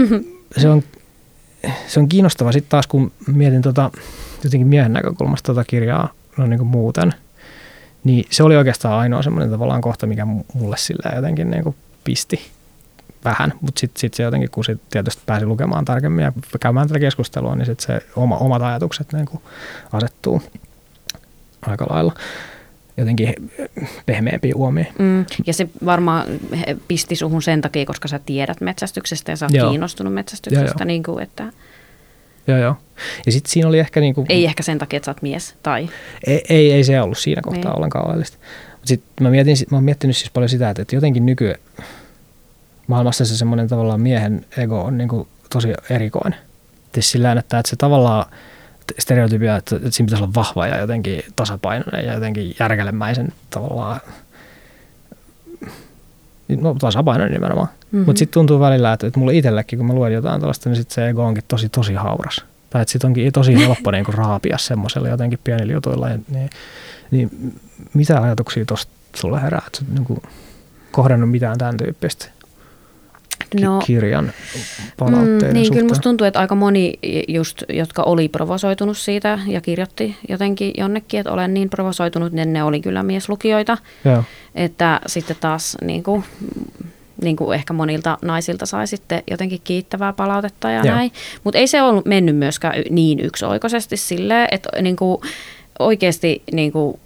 se 0.61 0.69
on 0.69 0.83
se 1.87 1.99
on 1.99 2.09
kiinnostava 2.09 2.51
sitten 2.51 2.69
taas, 2.69 2.87
kun 2.87 3.11
mietin 3.27 3.61
tota, 3.61 3.91
jotenkin 4.43 4.67
miehen 4.67 4.93
näkökulmasta 4.93 5.45
tota 5.45 5.63
kirjaa 5.63 6.09
no 6.37 6.47
niin 6.47 6.57
kuin 6.57 6.67
muuten, 6.67 7.13
niin 8.03 8.25
se 8.29 8.43
oli 8.43 8.55
oikeastaan 8.55 8.99
ainoa 8.99 9.21
semmoinen 9.21 9.51
tavallaan 9.51 9.81
kohta, 9.81 10.07
mikä 10.07 10.25
mulle 10.53 10.77
sillä 10.77 11.15
jotenkin 11.15 11.51
niin 11.51 11.63
kuin 11.63 11.75
pisti 12.03 12.51
vähän, 13.25 13.53
mutta 13.61 13.79
sitten 13.79 13.99
sit 13.99 14.13
se 14.13 14.23
jotenkin, 14.23 14.49
kun 14.49 14.63
sit 14.63 14.81
tietysti 14.89 15.21
pääsi 15.25 15.45
lukemaan 15.45 15.85
tarkemmin 15.85 16.23
ja 16.23 16.31
käymään 16.59 16.87
tätä 16.87 16.99
keskustelua, 16.99 17.55
niin 17.55 17.65
sitten 17.65 17.85
se 17.85 18.07
oma, 18.15 18.37
omat 18.37 18.61
ajatukset 18.61 19.13
niin 19.13 19.25
kuin 19.25 19.41
asettuu 19.93 20.41
aika 21.61 21.87
lailla 21.89 22.13
jotenkin 22.97 23.51
pehmeämpi 24.05 24.53
uomi. 24.55 24.87
Mm, 24.99 25.25
ja 25.47 25.53
se 25.53 25.67
varmaan 25.85 26.27
pisti 26.87 27.15
suhun 27.15 27.41
sen 27.41 27.61
takia, 27.61 27.85
koska 27.85 28.07
sä 28.07 28.19
tiedät 28.25 28.61
metsästyksestä 28.61 29.31
ja 29.31 29.35
sä 29.35 29.45
oot 29.45 29.53
joo. 29.53 29.69
kiinnostunut 29.69 30.13
metsästyksestä. 30.13 30.75
Joo, 30.79 30.85
Niin 30.85 31.03
kuin, 31.03 31.23
että... 31.23 31.53
Joo, 32.47 32.57
joo. 32.57 32.75
Ja 33.25 33.31
sitten 33.31 33.51
siinä 33.51 33.69
oli 33.69 33.79
ehkä... 33.79 33.99
Niin 33.99 34.13
kuin... 34.13 34.25
Ei 34.29 34.45
ehkä 34.45 34.63
sen 34.63 34.77
takia, 34.77 34.97
että 34.97 35.05
sä 35.05 35.11
oot 35.11 35.21
mies, 35.21 35.55
tai... 35.63 35.89
Ei, 36.27 36.43
ei, 36.49 36.71
ei 36.71 36.83
se 36.83 37.01
ollut 37.01 37.17
siinä 37.17 37.41
kohtaa 37.41 37.71
niin. 37.71 37.77
ollenkaan 37.77 38.07
oleellista. 38.07 38.37
Sitten 38.85 39.23
mä, 39.23 39.29
mietin, 39.29 39.57
mä 39.71 39.77
oon 39.77 39.83
miettinyt 39.83 40.17
siis 40.17 40.31
paljon 40.31 40.49
sitä, 40.49 40.69
että 40.69 40.95
jotenkin 40.95 41.25
nyky 41.25 41.53
maailmassa 42.87 43.25
se 43.25 43.37
semmoinen 43.37 43.67
tavallaan 43.67 44.01
miehen 44.01 44.45
ego 44.57 44.81
on 44.81 44.97
niin 44.97 45.09
kuin 45.09 45.27
tosi 45.49 45.67
erikoinen. 45.89 46.39
Siis 46.93 47.11
sillä 47.11 47.31
että, 47.31 47.59
että 47.59 47.69
se 47.69 47.75
tavallaan 47.75 48.25
stereotypia, 48.99 49.55
että, 49.55 49.75
että 49.75 49.91
siinä 49.91 50.05
pitäisi 50.05 50.23
olla 50.23 50.33
vahva 50.35 50.67
ja 50.67 50.77
jotenkin 50.77 51.23
tasapainoinen 51.35 52.05
ja 52.05 52.13
jotenkin 52.13 52.55
järkelemäisen 52.59 53.33
tavallaan 53.49 54.01
no 56.61 56.75
tasapainoinen 56.79 57.33
nimenomaan. 57.33 57.67
Mm-hmm. 57.67 58.05
Mutta 58.05 58.19
sitten 58.19 58.33
tuntuu 58.33 58.59
välillä, 58.59 58.93
että, 58.93 59.07
että 59.07 59.19
mulle 59.19 59.35
itsellekin, 59.35 59.79
kun 59.79 59.87
mä 59.87 59.93
luen 59.93 60.13
jotain 60.13 60.39
tällaista, 60.39 60.69
niin 60.69 60.77
sitten 60.77 60.95
se 60.95 61.09
ego 61.09 61.25
onkin 61.25 61.43
tosi, 61.47 61.69
tosi 61.69 61.93
hauras. 61.93 62.45
Tai 62.69 62.81
että 62.81 62.91
sitten 62.91 63.07
onkin 63.07 63.33
tosi 63.33 63.55
helppo 63.55 63.91
niin 63.91 64.05
kuin 64.05 64.15
raapia 64.15 64.57
semmoisella 64.57 65.07
jotenkin 65.07 65.39
pienillä 65.43 65.73
jutuilla. 65.73 66.09
Ja, 66.09 66.19
niin, 66.29 66.49
niin 67.11 67.59
mitä 67.93 68.21
ajatuksia 68.21 68.65
tuosta 68.65 68.91
sulle 69.15 69.41
herää? 69.41 69.61
Että 69.67 69.79
niin 69.93 70.05
kuin 70.05 70.21
kohdannut 70.91 71.31
mitään 71.31 71.57
tämän 71.57 71.77
tyyppistä? 71.77 72.25
No, 73.61 73.79
kirjan 73.85 74.25
mm, 74.25 75.11
Niin, 75.11 75.15
suhteen. 75.41 75.71
kyllä 75.71 75.87
musta 75.87 76.01
tuntuu, 76.03 76.27
että 76.27 76.39
aika 76.39 76.55
moni 76.55 76.93
just, 77.27 77.63
jotka 77.69 78.03
oli 78.03 78.29
provosoitunut 78.29 78.97
siitä 78.97 79.39
ja 79.47 79.61
kirjoitti 79.61 80.15
jotenkin 80.29 80.71
jonnekin, 80.77 81.19
että 81.19 81.31
olen 81.31 81.53
niin 81.53 81.69
provosoitunut, 81.69 82.33
niin 82.33 82.53
ne 82.53 82.63
oli 82.63 82.81
kyllä 82.81 83.03
mieslukijoita. 83.03 83.77
Joo. 84.05 84.23
Että 84.55 85.01
sitten 85.07 85.37
taas 85.39 85.77
niin 85.81 86.03
kuin, 86.03 86.23
niin 87.21 87.35
kuin 87.35 87.55
ehkä 87.55 87.73
monilta 87.73 88.17
naisilta 88.21 88.65
sai 88.65 88.87
sitten 88.87 89.23
jotenkin 89.31 89.61
kiittävää 89.63 90.13
palautetta 90.13 90.69
ja 90.69 90.85
Joo. 90.85 90.95
näin. 90.95 91.11
Mutta 91.43 91.59
ei 91.59 91.67
se 91.67 91.81
ollut 91.81 92.05
mennyt 92.05 92.35
myöskään 92.35 92.75
niin 92.89 93.19
yksioikoisesti 93.19 93.97
silleen, 93.97 94.47
että 94.51 94.81
niin 94.81 94.95
kuin, 94.95 95.21
oikeasti 95.79 96.43
niin 96.51 96.71
kuin, 96.71 96.99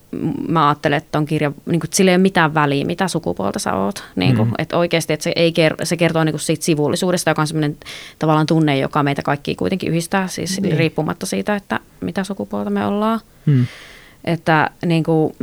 mä 0.48 0.68
ajattelen, 0.68 0.98
että 0.98 1.18
on 1.18 1.26
kirja, 1.26 1.52
niin 1.66 1.80
kuin, 1.80 1.90
sillä 1.94 2.12
ei 2.12 2.16
ole 2.16 2.22
mitään 2.22 2.54
väliä, 2.54 2.86
mitä 2.86 3.08
sukupuolta 3.08 3.60
sä 3.60 3.74
oot. 3.74 4.04
Niin 4.16 4.36
kuin, 4.36 4.48
mm. 4.48 4.54
että 4.58 4.78
oikeasti, 4.78 5.14
että 5.14 5.24
se, 5.24 5.34
ei 5.36 5.52
ker- 5.52 5.86
se 5.86 5.98
kertoo 5.98 6.24
niin 6.24 6.34
kuin 6.34 6.42
siitä 6.42 6.66
sivullisuudesta, 6.66 7.32
joka 7.32 7.42
on 7.42 7.48
sellainen 7.48 7.78
tavallaan 8.20 8.46
tunne, 8.46 8.80
joka 8.80 9.04
meitä 9.04 9.22
kaikki 9.22 9.56
kuitenkin 9.56 9.90
yhdistää, 9.90 10.28
siis 10.28 10.62
niin. 10.62 10.78
riippumatta 10.78 11.26
siitä, 11.26 11.56
että 11.56 11.80
mitä 12.02 12.24
sukupuolta 12.24 12.70
me 12.70 12.86
ollaan. 12.86 13.20
Mm. 13.46 13.66
Että, 14.26 14.70
niin 14.86 15.04
kuin, 15.04 15.36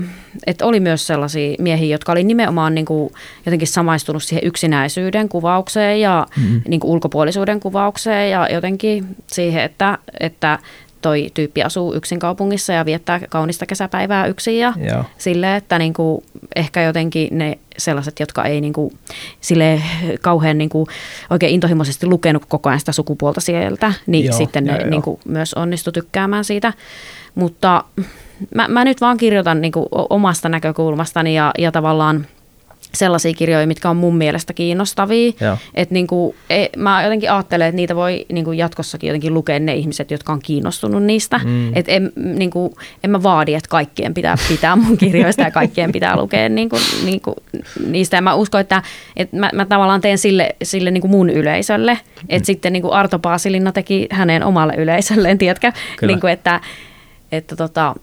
että 0.47 0.67
oli 0.67 0.81
myös 0.81 1.07
sellaisia 1.07 1.57
miehiä, 1.59 1.95
jotka 1.95 2.13
oli 2.13 2.25
nimenomaan 2.25 2.75
niin 2.75 2.85
kuin, 2.85 3.13
jotenkin 3.47 3.69
samaistunut 3.69 4.23
siihen 4.23 4.47
yksinäisyyden 4.47 5.29
kuvaukseen 5.29 6.01
ja 6.01 6.27
mm-hmm. 6.37 6.63
niin 6.69 6.81
kuin 6.81 6.91
ulkopuolisuuden 6.91 7.61
kuvaukseen 7.61 8.31
ja 8.31 8.49
jotenkin 8.53 9.17
siihen, 9.27 9.63
että, 9.63 9.99
että 10.21 10.59
toi 11.05 11.31
tyyppi 11.35 11.63
asuu 11.63 11.95
yksin 11.95 12.19
kaupungissa 12.19 12.73
ja 12.73 12.85
viettää 12.85 13.21
kaunista 13.29 13.67
kesäpäivää 13.67 14.27
yksin 14.27 14.59
ja 14.59 14.73
Joo. 14.93 15.05
sille, 15.19 15.57
että 15.57 15.79
niin 15.79 15.93
kuin 15.93 16.25
ehkä 16.57 16.83
jotenkin 16.83 17.39
ne 17.39 17.59
sellaiset, 17.79 18.21
jotka 18.21 18.45
ei 18.45 18.61
niin 18.61 18.73
kuin, 18.73 18.99
sille 19.41 19.83
kauhean 20.21 20.59
niin 20.59 20.69
kuin, 20.71 20.87
oikein 21.31 21.55
intohimoisesti 21.55 22.07
lukenut 22.07 22.45
koko 22.45 22.69
ajan 22.69 22.81
sitä 22.81 22.93
sukupuolta 22.93 23.41
sieltä, 23.41 23.93
niin 24.07 24.25
Joo, 24.25 24.37
sitten 24.37 24.65
ne 24.65 24.79
jo, 24.79 24.91
niin 24.91 25.03
kuin, 25.03 25.21
myös 25.25 25.55
onnistu 25.55 25.93
tykkäämään 25.93 26.45
siitä. 26.45 26.73
Mutta 27.35 27.85
mä, 28.55 28.69
mä 28.69 28.85
nyt 28.85 29.01
vaan 29.01 29.17
kirjoitan 29.17 29.61
niin 29.61 29.73
kuin, 29.73 29.87
omasta 29.93 30.49
näkökulmastani 30.49 31.35
ja, 31.35 31.51
ja 31.59 31.73
tavallaan– 31.73 32.27
sellaisia 32.95 33.35
kirjoja, 33.35 33.67
mitkä 33.67 33.91
on 33.91 33.97
mun 33.97 34.17
mielestä 34.17 34.53
kiinnostavia. 34.53 35.33
Että 35.75 35.95
niin 35.95 36.07
kuin, 36.07 36.37
e, 36.51 36.67
mä 36.77 37.03
jotenkin 37.03 37.33
ajattelen, 37.33 37.69
että 37.69 37.77
niitä 37.77 37.97
voi 37.97 38.27
niin 38.33 38.45
kuin 38.45 38.59
jatkossakin 38.59 39.09
jotenkin 39.09 39.35
lukea 39.35 39.59
ne 39.59 39.75
ihmiset, 39.75 40.11
jotka 40.11 40.33
on 40.33 40.41
kiinnostunut 40.43 41.03
niistä. 41.03 41.41
Mm. 41.45 41.77
Että 41.77 41.93
en, 41.93 42.13
niin 42.17 42.51
kuin, 42.51 42.75
en 43.05 43.11
mä 43.11 43.23
vaadi, 43.23 43.55
että 43.55 43.69
kaikkien 43.69 44.15
pitää 44.15 44.37
pitää 44.49 44.77
mun 44.77 44.97
kirjoista 44.97 45.43
ja 45.43 45.51
kaikkien 45.51 45.93
pitää 45.93 46.17
lukea 46.17 46.49
niin 46.49 46.69
kuin, 46.69 46.83
niin 47.05 47.21
kuin 47.21 47.37
niistä. 47.87 48.17
Ja 48.17 48.23
mä 48.23 48.35
uskon, 48.35 48.61
että, 48.61 48.83
että 49.17 49.37
mä, 49.37 49.51
mä 49.55 49.67
tavallaan 49.67 50.01
teen 50.01 50.19
sille, 50.19 50.57
sille 50.63 50.91
niin 50.91 51.01
kuin 51.01 51.11
mun 51.11 51.31
yleisölle. 51.31 51.99
Että 52.29 52.43
mm. 52.43 52.45
sitten 52.45 52.73
niin 52.73 52.83
kuin 52.83 52.93
Arto 52.93 53.19
Paasilinna 53.19 53.73
teki 53.73 54.07
hänen 54.11 54.43
omalle 54.45 54.75
yleisölleen, 54.77 55.39
tiedätkö? 55.39 55.73
Niin 56.07 56.21
kuin, 56.21 56.33
että, 56.33 56.61
että 57.33 57.57
tota, 57.57 57.95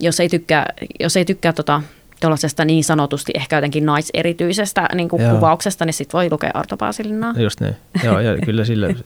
jos 0.00 0.20
ei 0.20 0.28
tykkää, 0.28 0.66
jos 1.00 1.16
ei 1.16 1.24
tykkää 1.24 1.52
tota, 1.52 1.82
tuollaisesta 2.22 2.64
niin 2.64 2.84
sanotusti 2.84 3.32
ehkä 3.34 3.56
jotenkin 3.56 3.86
naiserityisestä 3.86 4.88
niin 4.94 5.08
kuin 5.08 5.22
kuvauksesta, 5.30 5.84
niin 5.84 5.94
sitten 5.94 6.18
voi 6.18 6.28
lukea 6.30 6.50
Arto 6.54 6.76
Paasilinnaa. 6.76 7.34
Just 7.36 7.60
niin. 7.60 7.76
Joo, 8.04 8.20
ja 8.20 8.38
kyllä 8.44 8.64
sille, 8.64 8.96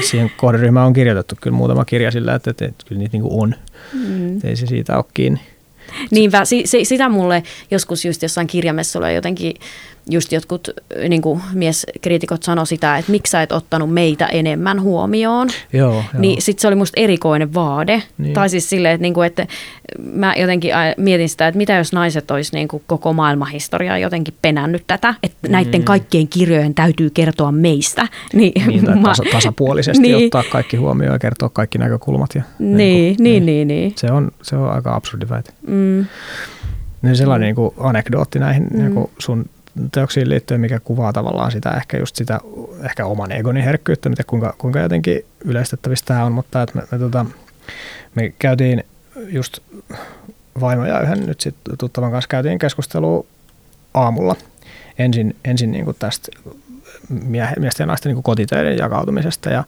siihen 0.00 0.30
kohderyhmään 0.36 0.86
on 0.86 0.92
kirjoitettu 0.92 1.34
kyllä 1.40 1.56
muutama 1.56 1.84
kirja 1.84 2.10
sillä, 2.10 2.34
että, 2.34 2.50
että, 2.50 2.64
että 2.64 2.84
kyllä 2.88 2.98
niitä 2.98 3.12
niin 3.12 3.22
kuin 3.22 3.42
on. 3.42 3.54
Mm. 3.92 4.40
Ei 4.44 4.56
se 4.56 4.66
siitä 4.66 4.96
ole 4.96 5.04
kiinni. 5.14 5.40
Niinpä, 6.10 6.44
si, 6.44 6.62
si, 6.66 6.84
sitä 6.84 7.08
mulle 7.08 7.42
joskus 7.70 8.04
just 8.04 8.22
jossain 8.22 8.46
kirjamessuilla 8.46 9.10
jotenkin 9.10 9.54
just 10.08 10.32
jotkut 10.32 10.70
niin 11.08 11.22
kuin 11.22 11.40
mieskriitikot 11.52 12.42
sanoi 12.42 12.66
sitä, 12.66 12.98
että 12.98 13.12
miksi 13.12 13.30
sä 13.30 13.42
et 13.42 13.52
ottanut 13.52 13.92
meitä 13.92 14.26
enemmän 14.26 14.82
huomioon. 14.82 15.48
Joo, 15.72 15.92
joo. 15.92 16.02
Niin 16.18 16.42
sitten 16.42 16.62
se 16.62 16.68
oli 16.68 16.76
musta 16.76 17.00
erikoinen 17.00 17.54
vaade. 17.54 18.02
Niin. 18.18 18.34
Tai 18.34 18.48
siis 18.48 18.70
silleen, 18.70 18.94
että, 18.94 19.02
niin 19.02 19.14
kuin, 19.14 19.26
että 19.26 19.46
mä 20.12 20.34
jotenkin 20.36 20.72
mietin 20.96 21.28
sitä, 21.28 21.48
että 21.48 21.58
mitä 21.58 21.72
jos 21.72 21.92
naiset 21.92 22.30
olisi 22.30 22.56
niin 22.56 22.68
kuin 22.68 22.82
koko 22.86 23.12
maailmanhistoriaa 23.12 23.98
jotenkin 23.98 24.34
penännyt 24.42 24.84
tätä, 24.86 25.14
että 25.22 25.48
mm. 25.48 25.52
näiden 25.52 25.82
kaikkien 25.82 26.28
kirjojen 26.28 26.74
täytyy 26.74 27.10
kertoa 27.10 27.52
meistä. 27.52 28.08
Niin, 28.32 28.66
niin 28.66 28.84
tai 28.84 28.96
mä, 29.00 29.08
tasa, 29.08 29.22
tasapuolisesti 29.32 30.02
niin. 30.02 30.24
ottaa 30.24 30.42
kaikki 30.50 30.76
huomioon 30.76 31.14
ja 31.14 31.18
kertoa 31.18 31.48
kaikki 31.48 31.78
näkökulmat. 31.78 32.30
Ja, 32.34 32.42
niin, 32.58 32.76
niin, 32.76 33.16
kuin, 33.16 33.24
niin, 33.24 33.46
niin, 33.46 33.68
niin. 33.68 33.92
Se 33.96 34.12
on, 34.12 34.30
se 34.42 34.56
on 34.56 34.70
aika 34.70 34.94
absurdi 34.94 35.28
väite. 35.28 35.52
Mm. 35.66 36.06
Niin 37.02 37.16
sellainen 37.16 37.46
niin 37.46 37.54
kuin 37.54 37.74
anekdootti 37.78 38.38
näihin 38.38 38.66
mm. 38.70 38.78
niin 38.78 38.94
kuin 38.94 39.10
sun 39.18 39.46
teoksiin 39.92 40.28
liittyen, 40.28 40.60
mikä 40.60 40.80
kuvaa 40.80 41.12
tavallaan 41.12 41.52
sitä 41.52 41.70
ehkä 41.70 41.98
just 41.98 42.16
sitä 42.16 42.40
ehkä 42.84 43.06
oman 43.06 43.32
egonin 43.32 43.64
herkkyyttä, 43.64 44.08
mitä 44.08 44.24
kuinka, 44.26 44.54
kuinka 44.58 44.80
jotenkin 44.80 45.24
yleistettävistä 45.44 46.06
tämä 46.06 46.24
on, 46.24 46.32
mutta 46.32 46.62
että 46.62 46.76
me, 46.76 46.82
me, 46.92 46.98
tota, 46.98 47.26
me 48.14 48.32
käytiin 48.38 48.84
just 49.28 49.58
vaimo 50.60 50.84
ja 50.84 51.00
yhden 51.00 51.26
nyt 51.26 51.40
sitten 51.40 51.78
tuttavan 51.78 52.10
kanssa 52.10 52.28
käytiin 52.28 52.58
keskustelua 52.58 53.24
aamulla. 53.94 54.36
Ensin, 54.98 55.36
ensin 55.44 55.70
niin 55.70 55.84
kuin 55.84 55.96
tästä 55.98 56.28
miesten 57.58 57.84
ja 57.84 57.86
naisten 57.86 58.14
niin 58.14 58.22
kotitöiden 58.22 58.78
jakautumisesta 58.78 59.50
ja, 59.50 59.64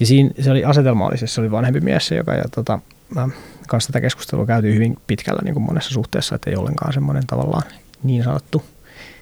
ja 0.00 0.06
siinä 0.06 0.30
se 0.40 0.50
oli 0.50 0.64
asetelma 0.64 1.06
oli, 1.06 1.18
siis 1.18 1.34
se 1.34 1.40
oli 1.40 1.50
vanhempi 1.50 1.80
mies, 1.80 2.10
joka 2.10 2.34
ja 2.34 2.44
tota, 2.54 2.78
mä 3.14 3.28
kanssa 3.68 3.92
tätä 3.92 4.00
keskustelua 4.00 4.46
käytiin 4.46 4.74
hyvin 4.74 4.96
pitkällä 5.06 5.40
niin 5.44 5.54
kuin 5.54 5.64
monessa 5.64 5.90
suhteessa, 5.90 6.34
että 6.34 6.50
ei 6.50 6.56
ollenkaan 6.56 6.92
semmoinen 6.92 7.26
tavallaan 7.26 7.62
niin 8.02 8.24
sanottu 8.24 8.64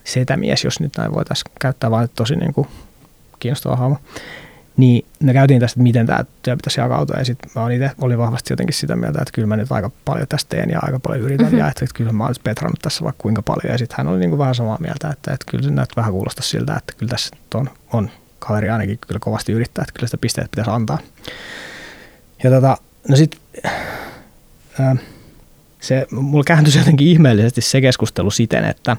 setämies, 0.05 0.65
jos 0.65 0.81
nyt 0.81 0.97
näin 0.97 1.15
voitaisiin 1.15 1.53
käyttää, 1.61 1.91
vaan 1.91 2.09
tosi 2.15 2.37
niin 2.37 2.55
kuin 2.55 2.69
kiinnostava 3.39 3.77
hahmo. 3.77 3.99
Niin 4.77 5.07
me 5.21 5.33
käytiin 5.33 5.61
tästä, 5.61 5.73
että 5.75 5.83
miten 5.83 6.07
tämä 6.07 6.25
työ 6.43 6.57
pitäisi 6.57 6.81
jakautua, 6.81 7.17
ja 7.19 7.25
sitten 7.25 7.51
mä 7.55 7.73
itse 7.73 7.91
olin 8.01 8.19
vahvasti 8.19 8.53
jotenkin 8.53 8.75
sitä 8.75 8.97
mieltä, 8.97 9.19
että 9.23 9.33
kyllä 9.33 9.49
mä 9.49 9.57
nyt 9.57 9.73
aika 9.73 9.91
paljon 10.05 10.29
tästä 10.29 10.49
teen 10.49 10.71
ja 10.71 10.81
aika 10.83 10.99
paljon 10.99 11.23
yritän, 11.23 11.47
mm-hmm. 11.47 11.59
ja 11.59 11.69
että, 11.69 11.85
että 11.85 11.97
kyllä 11.97 12.13
mä 12.13 12.25
olen 12.25 12.35
petrannut 12.45 12.79
tässä 12.83 13.05
vaikka 13.05 13.23
kuinka 13.23 13.43
paljon, 13.43 13.73
ja 13.73 13.79
sitten 13.79 13.97
hän 13.97 14.09
oli 14.09 14.19
niin 14.19 14.31
kuin 14.31 14.39
vähän 14.39 14.55
samaa 14.55 14.79
mieltä, 14.81 15.11
että, 15.11 15.33
että 15.33 15.47
kyllä 15.51 15.65
se 15.65 15.71
näyttää 15.71 15.97
vähän 15.97 16.13
kuulosta 16.13 16.43
siltä, 16.43 16.75
että 16.75 16.93
kyllä 16.97 17.11
tässä 17.11 17.37
on, 17.55 17.71
on 17.93 18.11
kaveri 18.39 18.71
ainakin 18.71 18.99
kyllä 19.07 19.21
kovasti 19.21 19.53
yrittää, 19.53 19.83
että 19.83 19.93
kyllä 19.93 20.07
sitä 20.07 20.19
pisteet 20.19 20.51
pitäisi 20.51 20.71
antaa. 20.71 20.99
Ja 22.45 22.51
tota, 22.51 22.77
no 23.09 23.17
sitten 23.17 23.41
äh, 24.81 24.99
se, 25.85 26.07
mulla 26.11 26.45
kääntyi 26.45 26.78
jotenkin 26.78 27.09
ihmeellisesti 27.09 27.61
se 27.61 27.80
keskustelu 27.80 28.30
siten, 28.30 28.64
että, 28.64 28.97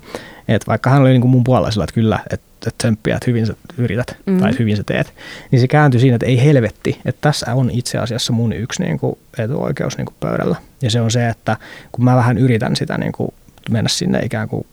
että 0.47 0.67
vaikka 0.67 0.89
hän 0.89 1.01
oli 1.01 1.09
niin 1.09 1.21
kuin 1.21 1.31
mun 1.31 1.43
puolella 1.43 1.71
sillä, 1.71 1.83
että 1.83 1.93
kyllä, 1.93 2.19
että, 2.29 2.45
että 2.67 2.71
tsemppiä, 2.77 3.15
että 3.15 3.25
hyvin 3.27 3.45
sä 3.45 3.53
yrität 3.77 4.17
mm. 4.25 4.39
tai 4.39 4.51
hyvin 4.59 4.77
sä 4.77 4.83
teet, 4.83 5.13
niin 5.51 5.59
se 5.59 5.67
kääntyi 5.67 5.99
siinä, 5.99 6.15
että 6.15 6.25
ei 6.25 6.45
helvetti, 6.45 6.99
että 7.05 7.21
tässä 7.21 7.53
on 7.53 7.69
itse 7.71 7.97
asiassa 7.97 8.33
mun 8.33 8.53
yksi 8.53 8.83
niin 8.83 8.99
kuin 8.99 9.17
etuoikeus 9.37 9.97
niin 9.97 10.05
kuin 10.05 10.15
pöydällä. 10.19 10.55
Ja 10.81 10.91
se 10.91 11.01
on 11.01 11.11
se, 11.11 11.29
että 11.29 11.57
kun 11.91 12.05
mä 12.05 12.15
vähän 12.15 12.37
yritän 12.37 12.75
sitä 12.75 12.97
niin 12.97 13.11
kuin 13.11 13.33
mennä 13.69 13.89
sinne 13.89 14.19
ikään 14.19 14.49
kuin 14.49 14.65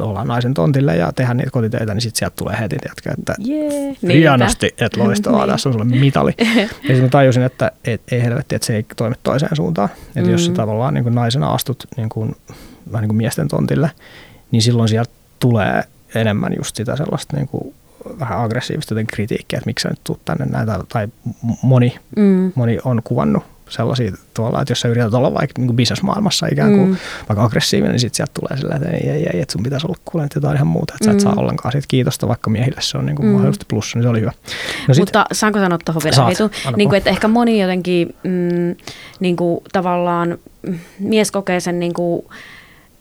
ollaan 0.00 0.28
naisen 0.28 0.54
tontille 0.54 0.96
ja 0.96 1.12
tehdä 1.12 1.34
niitä 1.34 1.50
kotitöitä, 1.50 1.94
niin 1.94 2.02
sitten 2.02 2.18
sieltä 2.18 2.36
tulee 2.36 2.56
heti, 2.60 2.76
tiedätkö, 2.76 3.10
että 3.18 3.34
yeah, 3.48 3.96
hienosti, 4.14 4.74
että 4.78 5.00
loistavaa, 5.04 5.40
niin. 5.40 5.52
tässä 5.52 5.68
on 5.68 5.72
sulle 5.72 5.84
mitali. 5.84 6.34
ja 6.38 6.68
sitten 6.68 7.02
mä 7.02 7.08
tajusin, 7.08 7.42
että 7.42 7.72
et, 7.84 8.02
ei 8.12 8.22
helvetti, 8.22 8.54
että 8.54 8.66
se 8.66 8.76
ei 8.76 8.86
toimi 8.96 9.14
toiseen 9.22 9.56
suuntaan. 9.56 9.88
Että 9.88 10.20
mm-hmm. 10.20 10.32
jos 10.32 10.44
sä 10.44 10.50
mm. 10.50 10.56
tavallaan 10.56 10.94
niin 10.94 11.04
kuin 11.04 11.14
naisena 11.14 11.48
astut 11.48 11.86
niin 11.96 12.08
kuin, 12.08 12.36
vähän 12.92 13.02
niin 13.02 13.08
kuin 13.08 13.16
miesten 13.16 13.48
tontille, 13.48 13.90
niin 14.50 14.62
silloin 14.62 14.88
sieltä 14.88 15.10
tulee 15.38 15.82
enemmän 16.14 16.52
just 16.58 16.76
sitä 16.76 16.96
sellaista 16.96 17.36
niin 17.36 17.48
kuin 17.48 17.74
vähän 18.20 18.40
aggressiivista 18.40 18.94
kritiikkiä, 19.06 19.56
että 19.56 19.68
miksi 19.68 19.82
sä 19.82 19.88
nyt 19.88 20.00
tuut 20.04 20.24
tänne 20.24 20.46
näitä, 20.46 20.80
tai 20.88 21.08
moni, 21.62 21.98
mm. 22.16 22.52
moni 22.54 22.78
on 22.84 23.00
kuvannut 23.04 23.44
sellaisia 23.68 24.12
tuolla, 24.34 24.60
että 24.60 24.72
jos 24.72 24.80
sä 24.80 24.88
yrität 24.88 25.14
olla 25.14 25.34
vaikka 25.34 25.62
niin 25.62 25.76
bisnesmaailmassa 25.76 26.46
ikään 26.52 26.70
kuin 26.70 26.88
mm. 26.88 26.96
vaikka 27.28 27.44
aggressiivinen, 27.44 27.92
niin 27.92 28.00
sitten 28.00 28.16
sieltä 28.16 28.32
tulee 28.40 28.60
sillä, 28.60 28.74
että 28.74 28.88
ei, 28.88 29.10
ei, 29.10 29.28
ei, 29.32 29.40
että 29.40 29.52
sun 29.52 29.62
pitäisi 29.62 29.86
olla 29.86 29.98
kuulee 30.04 30.28
jotain 30.34 30.56
ihan 30.56 30.66
muuta, 30.66 30.94
että 30.94 31.04
sä 31.04 31.12
et 31.12 31.20
saa 31.20 31.32
mm. 31.32 31.38
ollenkaan 31.38 31.72
siitä 31.72 31.86
kiitosta, 31.88 32.28
vaikka 32.28 32.50
miehille 32.50 32.80
se 32.80 32.98
on 32.98 33.06
niin 33.06 33.16
kuin 33.16 33.26
mm. 33.26 33.32
mahdollisesti 33.32 33.66
plussa, 33.68 33.98
niin 33.98 34.02
se 34.02 34.08
oli 34.08 34.20
hyvä. 34.20 34.32
No 34.88 34.94
sit, 34.94 35.02
Mutta 35.02 35.26
saanko 35.32 35.58
sanoa 35.58 35.78
tuohon 35.84 36.02
vielä 36.04 36.24
heitu? 36.24 36.50
Niin 36.76 36.88
kuin, 36.88 36.96
että 36.98 37.10
ehkä 37.10 37.28
moni 37.28 37.60
jotenkin 37.60 38.14
mm, 38.22 38.76
niin 39.20 39.36
kuin, 39.36 39.60
tavallaan 39.72 40.38
mm, 40.62 40.78
mies 40.98 41.30
kokee 41.30 41.60
sen 41.60 41.78
niin 41.80 41.94
kuin, 41.94 42.22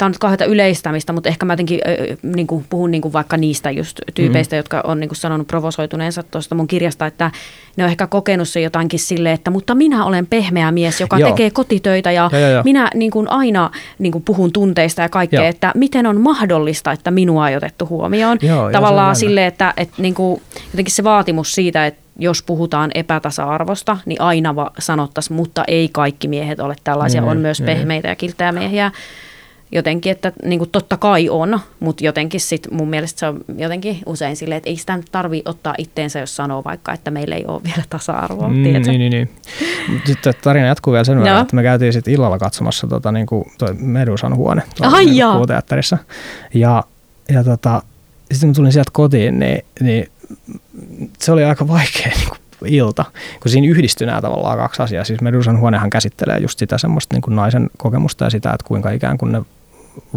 tämä 0.02 0.08
on 0.08 0.12
nyt 0.12 0.20
kauheata 0.20 0.45
yleistämistä, 0.45 1.14
mutta 1.14 1.30
ehkä 1.30 1.45
mä 1.45 1.54
jotenkin 1.54 1.80
äh, 1.88 2.18
niin 2.24 2.47
kuin 2.47 2.66
puhun 2.70 2.91
niin 2.91 3.02
kuin 3.02 3.14
vaikka 3.14 3.38
niistä 3.38 3.72
just 3.72 3.99
tyypeistä, 4.14 4.56
mm-hmm. 4.56 4.60
jotka 4.60 4.82
on 4.84 4.99
niin 4.99 5.10
kuin 5.10 5.18
sanonut 5.18 5.47
provosoituneensa 5.47 6.24
tuosta 6.24 6.56
mun 6.56 6.68
kirjasta, 6.68 7.06
että 7.06 7.32
ne 7.78 7.84
on 7.84 7.89
ehkä 7.89 8.08
kokenut 8.08 8.49
se 8.49 8.62
jotainkin 8.62 8.99
silleen, 8.99 9.36
että 9.36 9.52
mutta 9.52 9.76
minä 9.76 10.06
olen 10.06 10.28
pehmeä 10.28 10.72
mies, 10.72 11.02
joka 11.02 11.20
Joo. 11.20 11.30
tekee 11.30 11.52
kotitöitä 11.52 12.12
ja, 12.12 12.30
ja, 12.32 12.39
ja, 12.39 12.49
ja. 12.49 12.64
minä 12.64 12.89
niin 12.95 13.12
kuin 13.12 13.28
aina 13.32 13.72
niin 13.99 14.12
kuin 14.12 14.24
puhun 14.24 14.52
tunteista 14.52 15.02
ja 15.02 15.10
kaikkea, 15.10 15.41
Joo. 15.41 15.49
että 15.49 15.72
miten 15.76 16.06
on 16.06 16.22
mahdollista, 16.22 16.91
että 16.91 17.12
minua 17.12 17.49
ei 17.49 17.56
otettu 17.56 17.88
huomioon. 17.88 18.38
Joo, 18.41 18.72
Tavallaan 18.72 19.16
silleen, 19.16 19.47
että, 19.47 19.74
että 19.78 20.02
niin 20.02 20.14
kuin, 20.14 20.41
jotenkin 20.72 20.93
se 20.93 21.04
vaatimus 21.04 21.52
siitä, 21.52 21.86
että 21.86 22.02
jos 22.20 22.43
puhutaan 22.43 22.91
epätasa-arvosta, 22.95 23.97
niin 24.06 24.22
aina 24.22 24.56
sanottaisiin, 24.80 25.38
mutta 25.38 25.64
ei 25.68 25.89
kaikki 25.91 26.28
miehet 26.28 26.60
ole 26.60 26.76
tällaisia, 26.84 27.22
mm, 27.22 27.28
on 27.28 27.38
myös 27.38 27.60
mm. 27.60 27.66
pehmeitä 27.66 28.08
ja 28.08 28.16
kilttää 28.16 28.52
miehiä. 28.52 28.91
Jotenkin, 29.72 30.11
että 30.11 30.32
niin 30.43 30.59
kuin 30.59 30.69
totta 30.69 30.97
kai 30.97 31.30
on, 31.30 31.59
mutta 31.80 32.05
jotenkin 32.05 32.41
sit 32.41 32.67
mun 32.72 32.89
mielestä 32.89 33.19
se 33.19 33.26
on 33.26 33.41
jotenkin 33.57 33.99
usein 34.05 34.36
silleen, 34.36 34.57
että 34.57 34.69
ei 34.69 34.78
sitä 34.78 34.97
nyt 34.97 35.07
tarvi 35.11 35.41
ottaa 35.45 35.76
itteensä, 35.78 36.19
jos 36.19 36.36
sanoo 36.36 36.63
vaikka, 36.63 36.93
että 36.93 37.11
meillä 37.11 37.36
ei 37.36 37.45
ole 37.47 37.63
vielä 37.63 37.84
tasa-arvoa. 37.89 38.47
Mm, 38.47 38.63
niin, 38.63 38.82
niin, 38.82 39.11
niin. 39.11 39.30
Sitten 40.05 40.34
tarina 40.43 40.67
jatkuu 40.67 40.93
vielä 40.93 41.03
sen 41.03 41.19
verran, 41.19 41.36
no. 41.36 41.41
että 41.41 41.55
me 41.55 41.63
käytiin 41.63 41.93
sitten 41.93 42.13
illalla 42.13 42.39
katsomassa 42.39 42.88
tota, 42.88 43.11
niin 43.11 43.26
kuin 43.26 43.45
toi 43.57 43.74
Medusan 43.74 44.36
huone 44.36 44.61
tuolla 44.76 45.47
teatterissa. 45.47 45.97
Ja, 46.53 46.84
ja 47.30 47.43
tota, 47.43 47.82
sitten 48.32 48.49
kun 48.49 48.55
tulin 48.55 48.72
sieltä 48.72 48.91
kotiin, 48.93 49.39
niin, 49.39 49.65
niin 49.80 50.07
se 51.19 51.32
oli 51.32 51.43
aika 51.43 51.67
vaikea 51.67 52.11
niin 52.17 52.30
kuin 52.30 52.39
ilta, 52.65 53.05
kun 53.41 53.51
siinä 53.51 53.67
yhdistyy 53.67 54.07
nämä 54.07 54.22
tavallaan 54.22 54.57
kaksi 54.57 54.84
asiaa. 54.84 55.03
Siis 55.03 55.22
Medusan 55.22 55.59
huonehan 55.59 55.89
käsittelee 55.89 56.38
just 56.38 56.59
sitä 56.59 56.78
semmoista 56.78 57.15
niin 57.15 57.22
kuin 57.22 57.36
naisen 57.36 57.69
kokemusta 57.78 58.24
ja 58.24 58.30
sitä, 58.30 58.49
että 58.49 58.67
kuinka 58.67 58.91
ikään 58.91 59.17
kuin 59.17 59.32
ne 59.32 59.41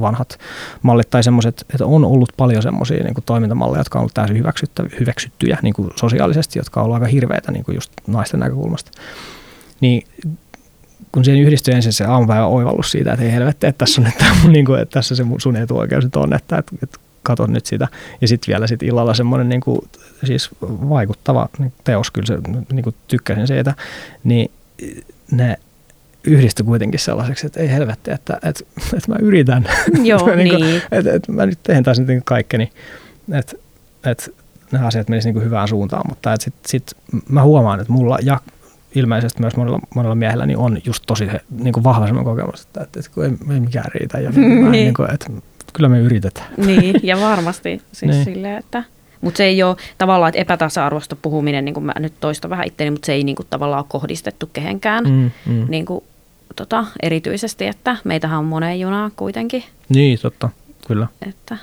vanhat 0.00 0.38
mallit 0.82 1.10
tai 1.10 1.22
semmoiset, 1.24 1.66
että 1.70 1.86
on 1.86 2.04
ollut 2.04 2.32
paljon 2.36 2.62
semmoisia 2.62 3.04
niin 3.04 3.14
toimintamalleja, 3.26 3.80
jotka 3.80 3.98
on 3.98 4.00
ollut 4.00 4.14
täysin 4.14 4.44
hyväksyttyjä 5.00 5.58
niin 5.62 5.74
kuin 5.74 5.90
sosiaalisesti, 5.96 6.58
jotka 6.58 6.80
on 6.80 6.84
ollut 6.84 6.94
aika 6.94 7.06
hirveitä 7.06 7.52
niin 7.52 7.64
kuin 7.64 7.74
just 7.74 7.92
naisten 8.06 8.40
näkökulmasta. 8.40 8.90
Niin 9.80 10.06
kun 11.12 11.24
siihen 11.24 11.42
yhdistyy 11.42 11.74
ensin 11.74 11.92
se 11.92 12.04
aamupäivä 12.04 12.46
oivallus 12.46 12.90
siitä, 12.90 13.12
että 13.12 13.24
ei 13.24 13.32
helvetti, 13.32 13.66
että 13.66 13.78
tässä 13.78 14.00
on 14.00 14.04
nyt 14.04 14.18
tämä, 14.18 14.36
niin 14.48 14.64
kuin, 14.64 14.80
että 14.80 14.92
tässä 14.92 15.16
se 15.16 15.24
sun 15.38 15.56
etuoikeus 15.56 16.04
on, 16.16 16.34
että, 16.34 16.58
että, 16.58 16.76
että 16.82 16.98
katon 17.22 17.52
nyt 17.52 17.66
sitä. 17.66 17.88
Ja 18.20 18.28
sitten 18.28 18.52
vielä 18.52 18.66
sit 18.66 18.82
illalla 18.82 19.14
semmoinen 19.14 19.48
niin 19.48 19.60
kuin, 19.60 19.80
siis 20.24 20.50
vaikuttava 20.62 21.48
teos, 21.84 22.10
kyllä 22.10 22.26
se, 22.26 22.38
niin 22.72 22.84
kuin 22.84 22.96
tykkäsin 23.08 23.46
siitä, 23.46 23.74
niin 24.24 24.50
ne 25.30 25.58
yhdistyi 26.26 26.66
kuitenkin 26.66 27.00
sellaiseksi, 27.00 27.46
että 27.46 27.60
ei 27.60 27.70
helvetti, 27.70 28.10
että, 28.10 28.34
että, 28.34 28.64
että 28.96 29.12
mä 29.12 29.16
yritän. 29.20 29.64
Joo, 30.04 30.18
että, 30.28 30.36
niin. 30.36 30.60
niin. 30.60 30.82
että, 30.92 31.12
että 31.12 31.32
mä 31.32 31.46
nyt 31.46 31.58
teen 31.62 31.84
taas 31.84 32.00
niin 32.00 32.22
kaikkeni, 32.24 32.72
että, 33.32 33.56
että 34.06 34.30
nämä 34.72 34.86
asiat 34.86 35.08
menisivät 35.08 35.34
niin 35.34 35.44
hyvään 35.44 35.68
suuntaan, 35.68 36.02
mutta 36.08 36.36
sitten 36.38 36.70
sit 36.70 36.96
mä 37.28 37.42
huomaan, 37.42 37.80
että 37.80 37.92
mulla 37.92 38.18
ja 38.22 38.40
ilmeisesti 38.94 39.40
myös 39.40 39.56
monella, 39.56 39.80
monella 39.94 40.14
miehellä 40.14 40.46
niin 40.46 40.58
on 40.58 40.78
just 40.84 41.04
tosi 41.06 41.28
niin 41.58 41.72
kuin 41.72 41.84
vahva 41.84 42.06
semmoinen 42.06 42.34
kokemus, 42.34 42.62
että, 42.62 42.82
että, 42.82 43.00
että 43.00 43.10
kun 43.14 43.24
ei, 43.24 43.30
ei 43.54 43.60
mikään 43.60 43.90
riitä 43.94 44.18
ja 44.18 44.30
niin. 44.36 44.72
niin 44.72 44.94
kuin, 44.94 45.14
että 45.14 45.26
kyllä 45.72 45.88
me 45.88 46.00
yritetään. 46.00 46.46
Niin, 46.56 47.00
ja 47.02 47.20
varmasti 47.20 47.82
siis 47.92 48.12
niin. 48.12 48.24
silleen, 48.24 48.58
että 48.58 48.84
mutta 49.24 49.38
se 49.38 49.44
ei 49.44 49.62
ole 49.62 49.76
tavallaan, 49.98 50.28
että 50.28 50.40
epätasa-arvosta 50.40 51.16
puhuminen, 51.16 51.64
niin 51.64 51.74
kuin 51.74 51.84
mä 51.84 51.92
nyt 51.98 52.12
toista 52.20 52.50
vähän 52.50 52.66
itseäni, 52.66 52.90
mutta 52.90 53.06
se 53.06 53.12
ei 53.12 53.24
niin 53.24 53.36
kuin, 53.36 53.46
tavallaan 53.50 53.80
ole 53.80 53.86
kohdistettu 53.88 54.50
kehenkään 54.52 55.04
mm, 55.04 55.30
mm. 55.46 55.66
Niin 55.68 55.86
kuin, 55.86 56.04
tota, 56.56 56.86
erityisesti, 57.02 57.66
että 57.66 57.96
meitähän 58.04 58.38
on 58.38 58.44
moneen 58.44 58.80
junaa 58.80 59.10
kuitenkin. 59.16 59.64
Niin, 59.88 60.18
totta, 60.22 60.48
kyllä. 60.86 61.06
Että, 61.28 61.56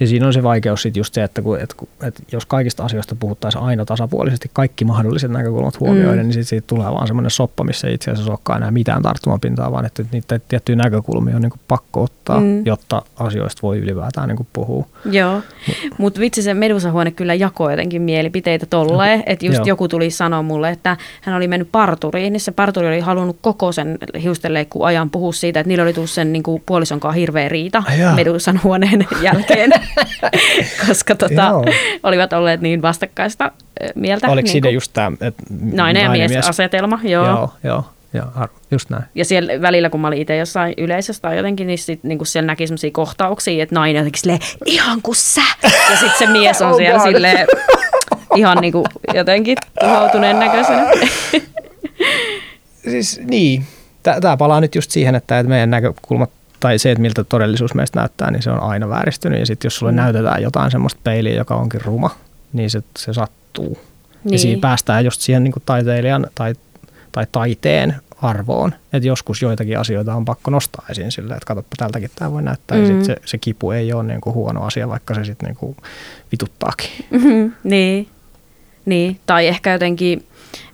ja 0.00 0.06
siinä 0.06 0.26
on 0.26 0.32
se 0.32 0.42
vaikeus 0.42 0.82
sitten 0.82 1.00
just 1.00 1.14
se, 1.14 1.22
että, 1.22 1.42
kun, 1.42 1.60
että, 1.60 1.74
että 2.02 2.22
jos 2.32 2.46
kaikista 2.46 2.84
asioista 2.84 3.16
puhuttaisiin 3.20 3.64
aina 3.64 3.84
tasapuolisesti, 3.84 4.50
kaikki 4.52 4.84
mahdolliset 4.84 5.30
näkökulmat 5.30 5.80
huomioiden, 5.80 6.18
mm. 6.18 6.22
niin 6.22 6.32
sitten 6.32 6.44
siitä 6.44 6.66
tulee 6.66 6.86
vaan 6.86 7.06
semmoinen 7.06 7.30
soppa, 7.30 7.64
missä 7.64 7.88
ei 7.88 7.94
itse 7.94 8.10
asiassa 8.10 8.32
olekaan 8.32 8.56
enää 8.56 8.70
mitään 8.70 9.02
tarttumapintaa, 9.02 9.72
vaan 9.72 9.84
että 9.84 10.04
niitä 10.12 10.40
tiettyjä 10.48 10.76
näkökulmia 10.76 11.36
on 11.36 11.42
niin 11.42 11.52
pakko 11.68 12.02
ottaa, 12.02 12.40
mm. 12.40 12.66
jotta 12.66 13.02
asioista 13.16 13.62
voi 13.62 13.78
ylipäätään 13.78 14.28
niin 14.28 14.46
puhua. 14.52 14.86
Joo, 15.04 15.42
mutta 15.98 16.14
Mut 16.14 16.20
vitsi 16.20 16.42
se 16.42 16.54
Medusahuone 16.54 17.10
kyllä 17.10 17.34
jakoi 17.34 17.72
jotenkin 17.72 18.02
mielipiteitä 18.02 18.66
tolleen, 18.66 19.22
että 19.26 19.46
just 19.46 19.58
Joo. 19.58 19.66
joku 19.66 19.88
tuli 19.88 20.10
sanoa 20.10 20.42
mulle, 20.42 20.70
että 20.70 20.96
hän 21.20 21.36
oli 21.36 21.48
mennyt 21.48 21.68
parturiin, 21.72 22.32
niin 22.32 22.40
se 22.40 22.52
parturi 22.52 22.88
oli 22.88 23.00
halunnut 23.00 23.36
koko 23.40 23.72
sen 23.72 23.98
hiustenleikkuun 24.22 24.86
ajan 24.86 25.10
puhua 25.10 25.32
siitä, 25.32 25.60
että 25.60 25.68
niillä 25.68 25.82
oli 25.82 25.92
tullut 25.92 26.10
sen 26.10 26.32
niin 26.32 26.42
kuin 26.42 26.62
puolisonkaan 26.66 27.14
hirveä 27.14 27.48
riita 27.48 27.82
Medusan 28.14 28.60
huoneen 28.64 29.06
jälkeen. 29.22 29.70
koska 30.86 31.14
tota, 31.14 31.52
olivat 32.02 32.32
olleet 32.32 32.60
niin 32.60 32.82
vastakkaista 32.82 33.52
mieltä. 33.94 34.28
Oliko 34.28 34.44
niin 34.44 34.52
siinä 34.52 34.70
just 34.70 34.92
tämä 34.92 35.12
nainen 35.72 36.02
ja 36.02 36.10
mies, 36.10 36.30
mies 36.30 36.48
asetelma? 36.48 37.00
Joo. 37.02 37.26
joo, 37.26 37.52
joo. 37.64 37.84
Joo, 38.14 38.48
just 38.70 38.90
näin. 38.90 39.04
Ja 39.14 39.24
siellä 39.24 39.52
välillä, 39.62 39.90
kun 39.90 40.00
mä 40.00 40.06
olin 40.08 40.18
itse 40.18 40.36
jossain 40.36 40.74
yleisössä 40.76 41.22
tai 41.22 41.36
jotenkin, 41.36 41.66
niin, 41.66 41.78
sit, 41.78 42.04
niin 42.04 42.26
siellä 42.26 42.46
näki 42.46 42.66
sellaisia 42.66 42.90
kohtauksia, 42.92 43.62
että 43.62 43.74
nainen 43.74 44.00
jotenkin 44.00 44.20
silleen, 44.20 44.38
ihan 44.66 45.02
kuin 45.02 45.16
sä. 45.16 45.42
Ja 45.62 45.96
sitten 45.96 46.18
se 46.18 46.26
mies 46.26 46.62
on 46.62 46.70
oh 46.70 46.76
siellä 46.76 46.98
God. 46.98 47.12
silleen, 47.12 47.46
ihan 48.36 48.58
niin 48.60 48.72
kuin 48.72 48.84
jotenkin 49.14 49.56
tuhoutuneen 49.80 50.38
näköisenä. 50.38 50.90
siis 52.90 53.20
niin, 53.24 53.64
tämä 54.02 54.36
palaa 54.36 54.60
nyt 54.60 54.74
just 54.74 54.90
siihen, 54.90 55.14
että 55.14 55.42
meidän 55.42 55.70
näkökulmat 55.70 56.30
tai 56.64 56.78
se, 56.78 56.90
että 56.90 57.02
miltä 57.02 57.24
todellisuus 57.24 57.74
meistä 57.74 58.00
näyttää, 58.00 58.30
niin 58.30 58.42
se 58.42 58.50
on 58.50 58.60
aina 58.60 58.88
vääristynyt. 58.88 59.40
Ja 59.40 59.46
sitten 59.46 59.66
jos 59.66 59.76
sulle 59.76 59.92
mm. 59.92 59.96
näytetään 59.96 60.42
jotain 60.42 60.70
semmoista 60.70 61.00
peiliä, 61.04 61.34
joka 61.34 61.54
onkin 61.54 61.80
ruma, 61.80 62.10
niin 62.52 62.70
se, 62.70 62.82
se 62.98 63.12
sattuu. 63.12 63.78
Niin. 64.24 64.32
Ja 64.32 64.38
siinä 64.38 64.60
päästään 64.60 65.04
just 65.04 65.20
siihen 65.20 65.44
niin 65.44 65.52
kuin 65.52 65.62
taiteilijan 65.66 66.26
tai, 66.34 66.54
tai 67.12 67.26
taiteen 67.32 67.94
arvoon, 68.22 68.74
että 68.92 69.08
joskus 69.08 69.42
joitakin 69.42 69.78
asioita 69.78 70.14
on 70.14 70.24
pakko 70.24 70.50
nostaa 70.50 70.86
esiin 70.90 71.12
silleen, 71.12 71.36
että 71.36 71.46
katsoppa 71.46 71.76
tältäkin 71.76 72.10
tämä 72.16 72.32
voi 72.32 72.42
näyttää. 72.42 72.78
Mm. 72.78 72.82
Ja 72.82 72.88
sit 72.88 73.04
se, 73.04 73.16
se 73.24 73.38
kipu 73.38 73.70
ei 73.70 73.92
ole 73.92 74.02
niin 74.02 74.20
kuin 74.20 74.34
huono 74.34 74.62
asia, 74.62 74.88
vaikka 74.88 75.14
se 75.14 75.24
sitten 75.24 75.56
niin 75.62 75.76
vituttaakin. 76.32 76.90
Mm-hmm. 77.10 77.52
Niin. 77.64 78.08
niin, 78.84 79.20
tai 79.26 79.46
ehkä 79.46 79.72
jotenkin 79.72 80.26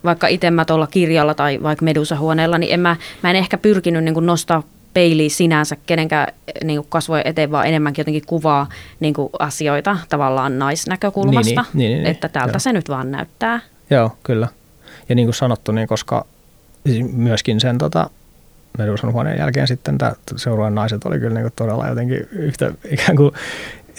vaikka 0.05 0.26
itse 0.26 0.51
mä 0.51 0.64
tuolla 0.64 0.86
kirjalla 0.86 1.34
tai 1.34 1.62
vaikka 1.62 1.84
Medusa-huoneella, 1.84 2.59
niin 2.59 2.74
en 2.74 2.80
mä, 2.80 2.97
mä 3.22 3.30
en 3.30 3.36
ehkä 3.36 3.59
pyrkinyt 3.59 4.05
niin 4.05 4.26
nostaa 4.26 4.62
peili 4.95 5.28
sinänsä 5.28 5.76
kenenkään 5.86 6.34
niin 6.64 6.86
kasvojen 6.88 7.26
eteen, 7.26 7.51
vaan 7.51 7.66
enemmänkin 7.66 8.01
jotenkin 8.01 8.26
kuvaa 8.26 8.68
niin 9.01 9.14
kuin 9.14 9.30
asioita 9.38 9.97
tavallaan 10.09 10.59
naisnäkökulmasta, 10.59 11.61
niin, 11.61 11.78
niin, 11.78 11.91
niin, 11.91 12.03
niin, 12.03 12.11
että 12.11 12.28
tältä 12.28 12.53
joo. 12.53 12.59
se 12.59 12.72
nyt 12.72 12.88
vaan 12.88 13.11
näyttää. 13.11 13.61
Joo, 13.91 14.16
kyllä. 14.22 14.49
Ja 15.09 15.14
niin 15.14 15.26
kuin 15.26 15.34
sanottu, 15.34 15.72
niin 15.72 15.88
koska 15.88 16.26
myöskin 17.12 17.61
sen 17.61 17.78
tota, 17.78 18.11
Medusan 18.78 19.12
huoneen 19.12 19.38
jälkeen 19.38 19.68
sitten 19.68 19.99
tämä 19.99 20.12
seuraavan 20.36 20.74
naiset 20.74 21.05
oli 21.05 21.18
kyllä 21.18 21.34
niin 21.34 21.45
kuin 21.45 21.53
todella 21.57 21.88
jotenkin 21.88 22.28
yhtä 22.32 22.72
ikään 22.91 23.16
kuin 23.16 23.32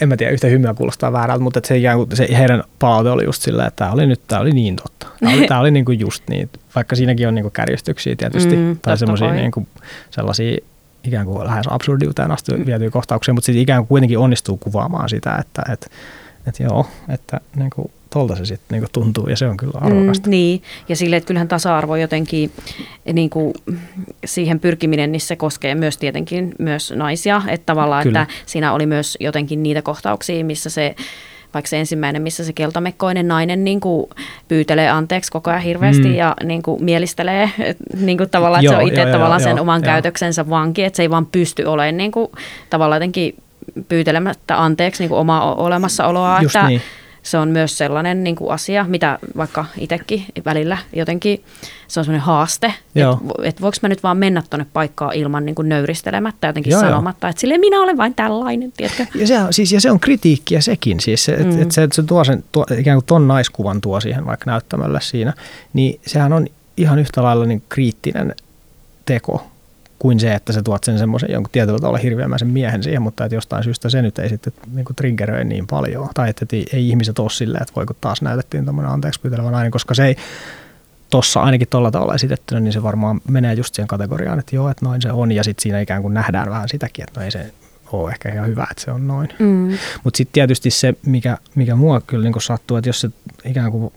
en 0.00 0.08
mä 0.08 0.16
tiedä, 0.16 0.32
yhtä 0.32 0.46
hymyä 0.46 0.74
kuulostaa 0.74 1.12
väärältä, 1.12 1.42
mutta 1.42 1.60
se, 1.64 1.76
ikään 1.76 1.96
kuin, 1.96 2.08
se 2.14 2.28
heidän 2.38 2.64
palaute 2.78 3.10
oli 3.10 3.24
just 3.24 3.42
silleen, 3.42 3.68
että 3.68 3.78
tämä 3.78 3.92
oli 3.92 4.06
nyt 4.06 4.20
tämä 4.28 4.40
oli 4.40 4.50
niin 4.50 4.76
totta. 4.76 5.06
Tämä 5.20 5.32
oli, 5.32 5.46
tämä 5.46 5.60
oli 5.60 5.70
niin 5.70 5.84
kuin 5.84 6.00
just 6.00 6.28
niin, 6.28 6.50
vaikka 6.74 6.96
siinäkin 6.96 7.28
on 7.28 7.34
niin 7.34 7.42
kuin 7.42 7.52
kärjistyksiä 7.52 8.16
tietysti, 8.16 8.56
mm, 8.56 8.78
tai 8.82 8.98
semmoisia 8.98 9.32
niin 9.32 9.50
kuin, 9.50 9.66
sellaisia 10.10 10.58
ikään 11.04 11.26
kuin 11.26 11.46
lähes 11.46 11.66
absurdiuteen 11.70 12.30
asti 12.30 12.52
mm. 12.52 12.66
vietyä 12.66 12.90
kohtauksia, 12.90 13.34
mutta 13.34 13.46
sitten 13.46 13.62
ikään 13.62 13.82
kuin 13.82 13.88
kuitenkin 13.88 14.18
onnistuu 14.18 14.56
kuvaamaan 14.56 15.08
sitä, 15.08 15.36
että 15.40 15.62
et, 15.72 15.90
et 16.46 16.60
joo, 16.60 16.86
että 17.08 17.40
niin 17.56 17.70
kuin, 17.74 17.90
tolta 18.10 18.36
se 18.36 18.44
sitten 18.44 18.80
niin 18.80 18.90
tuntuu 18.92 19.28
ja 19.28 19.36
se 19.36 19.46
on 19.46 19.56
kyllä 19.56 19.78
arvokasta. 19.80 20.26
Mm, 20.26 20.30
niin, 20.30 20.62
ja 20.88 20.96
sille, 20.96 21.16
että 21.16 21.26
kyllähän 21.26 21.48
tasa-arvo 21.48 21.96
jotenkin 21.96 22.52
niin 23.12 23.30
kuin, 23.30 23.54
siihen 24.24 24.60
pyrkiminen, 24.60 25.12
niin 25.12 25.20
se 25.20 25.36
koskee 25.36 25.74
myös 25.74 25.98
tietenkin 25.98 26.54
myös 26.58 26.92
naisia, 26.96 27.42
että 27.48 27.66
tavallaan, 27.66 28.02
kyllä. 28.02 28.22
että 28.22 28.34
siinä 28.46 28.72
oli 28.72 28.86
myös 28.86 29.16
jotenkin 29.20 29.62
niitä 29.62 29.82
kohtauksia, 29.82 30.44
missä 30.44 30.70
se 30.70 30.94
vaikka 31.54 31.68
se 31.68 31.80
ensimmäinen, 31.80 32.22
missä 32.22 32.44
se 32.44 32.52
keltamekkoinen 32.52 33.28
nainen 33.28 33.64
niin 33.64 33.80
kuin 33.80 34.10
pyytelee 34.48 34.90
anteeksi 34.90 35.32
koko 35.32 35.50
ajan 35.50 35.62
hirveästi 35.62 36.08
mm. 36.08 36.14
ja 36.14 36.36
niin 36.44 36.62
kuin 36.62 36.84
mielistelee 36.84 37.50
niin 38.00 38.18
kuin 38.18 38.30
tavallaan, 38.30 38.64
että 38.64 38.74
joo, 38.74 38.80
se 38.80 38.82
on 38.82 38.88
itse 38.88 39.00
joo, 39.00 39.12
tavallaan 39.12 39.40
joo, 39.40 39.48
sen 39.48 39.56
joo, 39.56 39.62
oman 39.62 39.80
joo. 39.80 39.84
käytöksensä 39.84 40.50
vanki, 40.50 40.84
että 40.84 40.96
se 40.96 41.02
ei 41.02 41.10
vaan 41.10 41.26
pysty 41.26 41.64
olemaan 41.64 41.96
niin 41.96 42.12
kuin, 42.12 42.28
tavallaan 42.70 42.96
jotenkin 42.96 43.34
pyytelemättä 43.88 44.62
anteeksi 44.62 45.02
niin 45.02 45.08
kuin 45.08 45.18
omaa 45.18 45.54
olemassaoloa. 45.54 46.42
Just 46.42 46.56
että, 46.56 46.68
niin 46.68 46.82
se 47.22 47.38
on 47.38 47.48
myös 47.48 47.78
sellainen 47.78 48.24
niin 48.24 48.36
kuin 48.36 48.50
asia, 48.50 48.84
mitä 48.88 49.18
vaikka 49.36 49.64
itsekin 49.78 50.24
välillä 50.44 50.78
jotenkin, 50.92 51.44
se 51.88 52.00
on 52.00 52.04
sellainen 52.04 52.26
haaste, 52.26 52.74
että 52.94 53.18
et 53.42 53.60
voiko 53.60 53.76
mä 53.82 53.88
nyt 53.88 54.02
vaan 54.02 54.16
mennä 54.16 54.42
tuonne 54.50 54.66
paikkaan 54.72 55.14
ilman 55.14 55.46
niin 55.46 55.54
kuin 55.54 55.68
nöyristelemättä 55.68 56.46
jotenkin 56.46 56.70
Joo, 56.70 56.80
sanomatta, 56.80 57.28
että 57.28 57.40
sille 57.40 57.58
minä 57.58 57.82
olen 57.82 57.96
vain 57.96 58.14
tällainen, 58.14 58.72
tiedätkö? 58.76 59.06
Ja 59.14 59.26
se, 59.26 59.34
siis, 59.50 59.72
ja 59.72 59.80
se 59.80 59.90
on 59.90 60.00
kritiikkiä 60.00 60.60
sekin, 60.60 61.00
siis 61.00 61.28
että 61.28 61.44
mm. 61.44 61.62
et 61.62 61.72
se, 61.72 61.82
et 61.82 61.92
se 61.92 62.02
tuo 62.02 62.24
sen, 62.24 62.44
tuo, 62.52 62.66
ikään 62.78 62.96
kuin 62.96 63.06
ton 63.06 63.28
naiskuvan 63.28 63.80
tuo 63.80 64.00
siihen 64.00 64.26
vaikka 64.26 64.50
näyttämällä 64.50 65.00
siinä, 65.00 65.32
niin 65.72 66.00
sehän 66.06 66.32
on 66.32 66.46
ihan 66.76 66.98
yhtä 66.98 67.22
lailla 67.22 67.46
niin 67.46 67.62
kriittinen 67.68 68.34
teko 69.04 69.51
kuin 70.02 70.20
se, 70.20 70.34
että 70.34 70.52
sä 70.52 70.62
tuot 70.62 70.84
sen 70.84 70.98
semmoisen 70.98 71.32
jonkun 71.32 71.50
tietyllä 71.52 71.78
tavalla 71.78 71.98
hirveämäisen 71.98 72.48
miehen 72.48 72.82
siihen, 72.82 73.02
mutta 73.02 73.24
että 73.24 73.34
jostain 73.34 73.64
syystä 73.64 73.88
se 73.88 74.02
nyt 74.02 74.18
ei 74.18 74.28
sitten 74.28 74.52
niin 74.72 74.84
kuin 74.84 74.96
triggeröi 74.96 75.44
niin 75.44 75.66
paljon. 75.66 76.08
Tai 76.14 76.30
että 76.30 76.46
ei, 76.52 76.66
ei 76.72 76.88
ihmiset 76.88 77.18
ole 77.18 77.30
silleen, 77.30 77.62
että 77.62 77.74
voiko 77.76 77.94
taas 78.00 78.22
näytettiin 78.22 78.64
tämmöinen 78.64 78.92
anteeksi 78.92 79.20
pyytelevä 79.20 79.50
nainen, 79.50 79.70
koska 79.70 79.94
se 79.94 80.06
ei 80.06 80.16
tuossa 81.10 81.40
ainakin 81.40 81.68
tuolla 81.68 81.90
tavalla 81.90 82.14
esitettynä, 82.14 82.60
niin 82.60 82.72
se 82.72 82.82
varmaan 82.82 83.20
menee 83.28 83.54
just 83.54 83.74
siihen 83.74 83.88
kategoriaan, 83.88 84.38
että 84.38 84.56
joo, 84.56 84.70
että 84.70 84.84
noin 84.84 85.02
se 85.02 85.12
on, 85.12 85.32
ja 85.32 85.44
sitten 85.44 85.62
siinä 85.62 85.80
ikään 85.80 86.02
kuin 86.02 86.14
nähdään 86.14 86.50
vähän 86.50 86.68
sitäkin, 86.68 87.02
että 87.02 87.20
no 87.20 87.24
ei 87.24 87.30
se 87.30 87.52
ole 87.92 88.10
ehkä 88.10 88.28
ihan 88.28 88.48
hyvä, 88.48 88.66
että 88.70 88.84
se 88.84 88.90
on 88.90 89.08
noin. 89.08 89.28
Mm. 89.38 89.78
Mutta 90.04 90.16
sitten 90.16 90.32
tietysti 90.32 90.70
se, 90.70 90.94
mikä, 91.06 91.38
mikä 91.54 91.76
mua 91.76 92.00
kyllä 92.00 92.24
niin 92.24 92.42
sattuu, 92.42 92.76
että 92.76 92.88
jos 92.88 93.00
se 93.00 93.10
ikään 93.44 93.72
kuin 93.72 93.92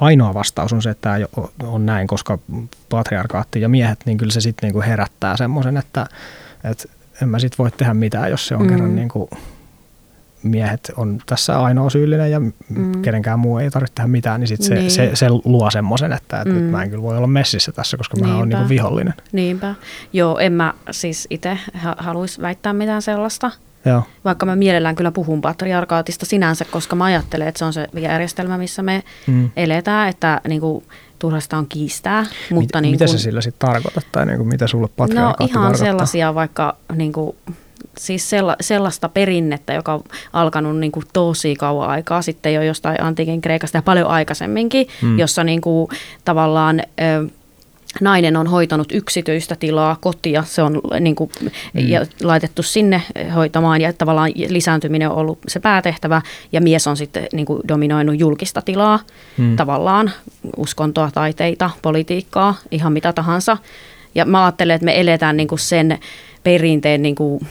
ainoa 0.00 0.34
vastaus 0.34 0.72
on 0.72 0.82
se, 0.82 0.90
että 0.90 1.18
tämä 1.58 1.70
on 1.70 1.86
näin, 1.86 2.06
koska 2.06 2.38
patriarkaatti 2.88 3.60
ja 3.60 3.68
miehet, 3.68 3.98
niin 4.06 4.18
kyllä 4.18 4.32
se 4.32 4.40
sitten 4.40 4.66
niinku 4.66 4.80
herättää 4.82 5.36
semmoisen, 5.36 5.76
että, 5.76 6.06
että 6.64 6.84
en 7.22 7.28
mä 7.28 7.38
sit 7.38 7.58
voi 7.58 7.70
tehdä 7.70 7.94
mitään, 7.94 8.30
jos 8.30 8.46
se 8.46 8.54
on 8.56 8.62
Mm. 8.62 8.68
kerran 8.68 8.96
niin 8.96 9.08
kuin 9.08 9.30
miehet 10.42 10.92
on 10.96 11.18
tässä 11.26 11.60
ainoa 11.60 11.90
syyllinen 11.90 12.30
ja 12.30 12.40
Mm. 12.40 13.02
kenenkään 13.02 13.38
muu 13.38 13.58
ei 13.58 13.70
tarvitse 13.70 13.94
tehdä 13.94 14.08
mitään, 14.08 14.40
niin 14.40 14.48
sit 14.48 14.62
se, 14.62 14.74
Niin. 14.74 14.90
se, 14.90 15.10
se 15.14 15.26
luo 15.44 15.70
semmoisen, 15.70 16.12
että, 16.12 16.36
että 16.40 16.54
Mm. 16.54 16.60
nyt 16.60 16.70
mä 16.70 16.82
en 16.82 16.90
kyllä 16.90 17.02
voi 17.02 17.16
olla 17.16 17.26
messissä 17.26 17.72
tässä, 17.72 17.96
koska 17.96 18.16
mä 18.16 18.36
oon 18.36 18.48
niin 18.48 18.58
kuin 18.58 18.68
vihollinen. 18.68 19.14
Niinpä. 19.32 19.74
Joo, 20.12 20.38
en 20.38 20.52
mä 20.52 20.74
siis 20.90 21.26
itse 21.30 21.58
ha- 21.74 21.96
haluaisi 21.98 22.42
väittää 22.42 22.72
mitään 22.72 23.02
sellaista. 23.02 23.50
Joo. 23.86 24.02
Vaikka 24.24 24.46
mä 24.46 24.56
mielellään 24.56 24.96
kyllä 24.96 25.12
puhun 25.12 25.40
patriarkaatista 25.40 26.26
sinänsä, 26.26 26.64
koska 26.70 26.96
mä 26.96 27.04
ajattelen, 27.04 27.48
että 27.48 27.58
se 27.58 27.64
on 27.64 27.72
se 27.72 27.86
järjestelmä, 28.00 28.58
missä 28.58 28.82
me 28.82 29.02
Mm. 29.26 29.50
eletään, 29.56 30.08
että 30.08 30.40
niin 30.48 30.60
kuin, 30.60 30.84
turhasta 31.18 31.56
on 31.58 31.66
kiistää. 31.68 32.26
Mutta 32.50 32.78
Mit, 32.78 32.82
niin 32.82 32.92
mitä 32.94 33.04
kuin, 33.04 33.18
se 33.18 33.22
sillä 33.22 33.40
sitten 33.40 33.68
tarkoittaa 33.68 34.02
tai 34.12 34.26
niin 34.26 34.36
kuin 34.38 34.48
mitä 34.48 34.66
sulle 34.66 34.86
No 34.86 34.92
patriarkaatti 34.96 35.44
ihan 35.44 35.62
tarkoittaa? 35.62 35.86
sellaisia 35.86 36.34
vaikka 36.34 36.76
niin 36.94 37.12
kuin, 37.12 37.36
siis 37.98 38.30
sella, 38.30 38.56
sellaista 38.60 39.08
perinnettä, 39.08 39.72
joka 39.72 39.94
on 39.94 40.02
alkanut 40.32 40.78
niin 40.78 40.92
kuin 40.92 41.04
tosi 41.12 41.54
kauan 41.56 41.88
aikaa 41.90 42.22
sitten 42.22 42.54
jo 42.54 42.62
jostain 42.62 43.02
antiikin 43.02 43.40
Kreikasta 43.40 43.78
ja 43.78 43.82
paljon 43.82 44.08
aikaisemminkin, 44.08 44.86
mm. 45.02 45.08
Mm. 45.08 45.18
jossa 45.18 45.44
niin 45.44 45.60
kuin, 45.60 45.88
tavallaan 46.24 46.80
ö, 46.80 47.28
nainen 48.00 48.36
on 48.36 48.46
hoitanut 48.46 48.92
yksityistä 48.92 49.56
tilaa, 49.56 49.96
kotia, 50.00 50.44
se 50.46 50.62
on 50.62 50.80
niin 51.00 51.16
kuin, 51.16 51.30
mm. 51.42 51.88
ja 51.88 52.06
laitettu 52.22 52.62
sinne 52.62 53.02
hoitamaan 53.34 53.80
ja 53.80 53.92
tavallaan 53.92 54.32
lisääntyminen 54.48 55.10
on 55.10 55.16
ollut 55.16 55.38
se 55.48 55.60
päätehtävä 55.60 56.22
ja 56.52 56.60
mies 56.60 56.86
on 56.86 56.96
sitten 56.96 57.26
niin 57.32 57.46
kuin, 57.46 57.60
dominoinut 57.68 58.20
julkista 58.20 58.62
tilaa, 58.62 59.00
Mm. 59.38 59.56
tavallaan 59.56 60.10
uskontoa, 60.56 61.10
taiteita, 61.14 61.70
politiikkaa, 61.82 62.54
ihan 62.70 62.92
mitä 62.92 63.12
tahansa. 63.12 63.56
Ja 64.14 64.24
mä 64.24 64.44
ajattelen, 64.44 64.74
että 64.74 64.84
me 64.84 65.00
eletään 65.00 65.36
niin 65.36 65.48
kuin 65.48 65.58
sen 65.58 65.98
perinteen 66.42 67.02
niin 67.02 67.14
kuin, 67.14 67.46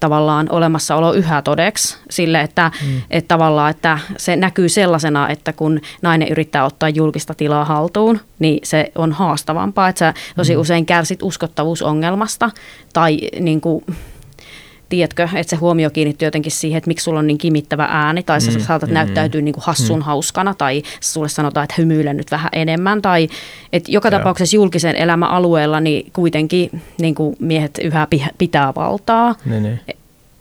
tavallaan 0.00 0.46
olemassaolo 0.50 1.12
yhä 1.12 1.42
todeksi 1.42 1.98
sille, 2.10 2.40
että, 2.40 2.70
mm. 2.86 3.02
että 3.10 3.28
tavallaan 3.28 3.70
että 3.70 3.98
se 4.16 4.36
näkyy 4.36 4.68
sellaisena, 4.68 5.28
että 5.28 5.52
kun 5.52 5.80
nainen 6.02 6.28
yrittää 6.28 6.64
ottaa 6.64 6.88
julkista 6.88 7.34
tilaa 7.34 7.64
haltuun, 7.64 8.20
niin 8.38 8.60
se 8.64 8.92
on 8.94 9.12
haastavampaa, 9.12 9.88
että 9.88 9.98
sä 9.98 10.14
tosi 10.36 10.54
mm. 10.54 10.60
usein 10.60 10.86
kärsit 10.86 11.22
uskottavuusongelmasta 11.22 12.50
tai 12.92 13.18
niin 13.40 13.60
kuin, 13.60 13.84
tiedätkö, 14.88 15.28
että 15.34 15.50
se 15.50 15.56
huomio 15.56 15.90
kiinnittyy 15.90 16.26
jotenkin 16.26 16.52
siihen, 16.52 16.78
että 16.78 16.88
miksi 16.88 17.04
sulla 17.04 17.18
on 17.18 17.26
niin 17.26 17.38
kimittävä 17.38 17.88
ääni, 17.90 18.22
tai 18.22 18.40
sä 18.40 18.50
Mm, 18.50 18.60
saatat 18.60 18.88
mm, 18.90 18.94
näyttäytyä 18.94 19.40
niin 19.40 19.52
kuin 19.54 19.64
hassun 19.66 20.02
hauskana, 20.02 20.54
tai 20.54 20.82
sulle 21.00 21.28
sanotaan, 21.28 21.64
että 21.64 21.74
hymyile 21.78 22.14
nyt 22.14 22.30
vähän 22.30 22.48
enemmän, 22.52 23.02
tai 23.02 23.28
että 23.72 23.92
joka 23.92 24.08
Joo. 24.08 24.18
tapauksessa 24.18 24.56
julkisen 24.56 24.96
elämän 24.96 25.30
alueella 25.30 25.80
niin 25.80 26.10
kuitenkin 26.12 26.82
niin 27.00 27.14
kuin 27.14 27.36
miehet 27.40 27.78
yhä 27.82 28.06
pi- 28.10 28.24
pitää 28.38 28.72
valtaa, 28.76 29.34
Niin, 29.44 29.62
niin. 29.62 29.80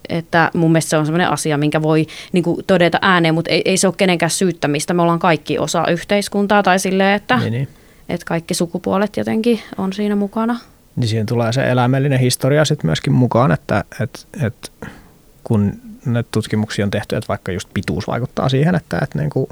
että 0.10 0.52
mun 0.54 0.72
mielestä 0.72 0.90
se 0.90 0.98
on 0.98 1.06
sellainen 1.06 1.30
asia, 1.30 1.58
minkä 1.58 1.82
voi 1.82 2.08
niin 2.32 2.44
kuin 2.44 2.62
todeta 2.68 3.00
ääneen, 3.02 3.34
mutta 3.34 3.52
ei, 3.52 3.62
ei 3.66 3.78
se 3.78 3.88
ole 3.88 3.94
kenenkään 3.98 4.30
syyttämistä, 4.30 4.94
me 4.94 5.02
ollaan 5.02 5.20
kaikki 5.20 5.60
osa 5.60 5.84
yhteiskuntaa, 5.92 6.64
tai 6.64 6.80
silleen, 6.80 7.16
että, 7.16 7.38
niin, 7.38 7.52
niin. 7.54 7.68
että 8.10 8.26
kaikki 8.26 8.54
sukupuolet 8.54 9.18
jotenkin 9.18 9.60
on 9.78 9.94
siinä 9.94 10.16
mukana. 10.16 10.60
Niin 10.98 11.08
siihen 11.08 11.26
tulee 11.26 11.54
se 11.54 11.72
eläimellinen 11.72 12.20
historia 12.20 12.66
sitten 12.66 12.88
myöskin 12.88 13.14
mukaan, 13.14 13.52
että 13.52 13.84
et, 14.02 14.28
et, 14.44 14.72
kun 15.44 15.74
näitä 16.06 16.30
tutkimuksia 16.32 16.86
on 16.86 16.92
tehty, 16.92 17.16
että 17.16 17.28
vaikka 17.28 17.52
just 17.52 17.70
pituus 17.74 18.08
vaikuttaa 18.08 18.50
siihen, 18.50 18.76
että 18.76 19.00
et 19.02 19.16
niinku, 19.16 19.50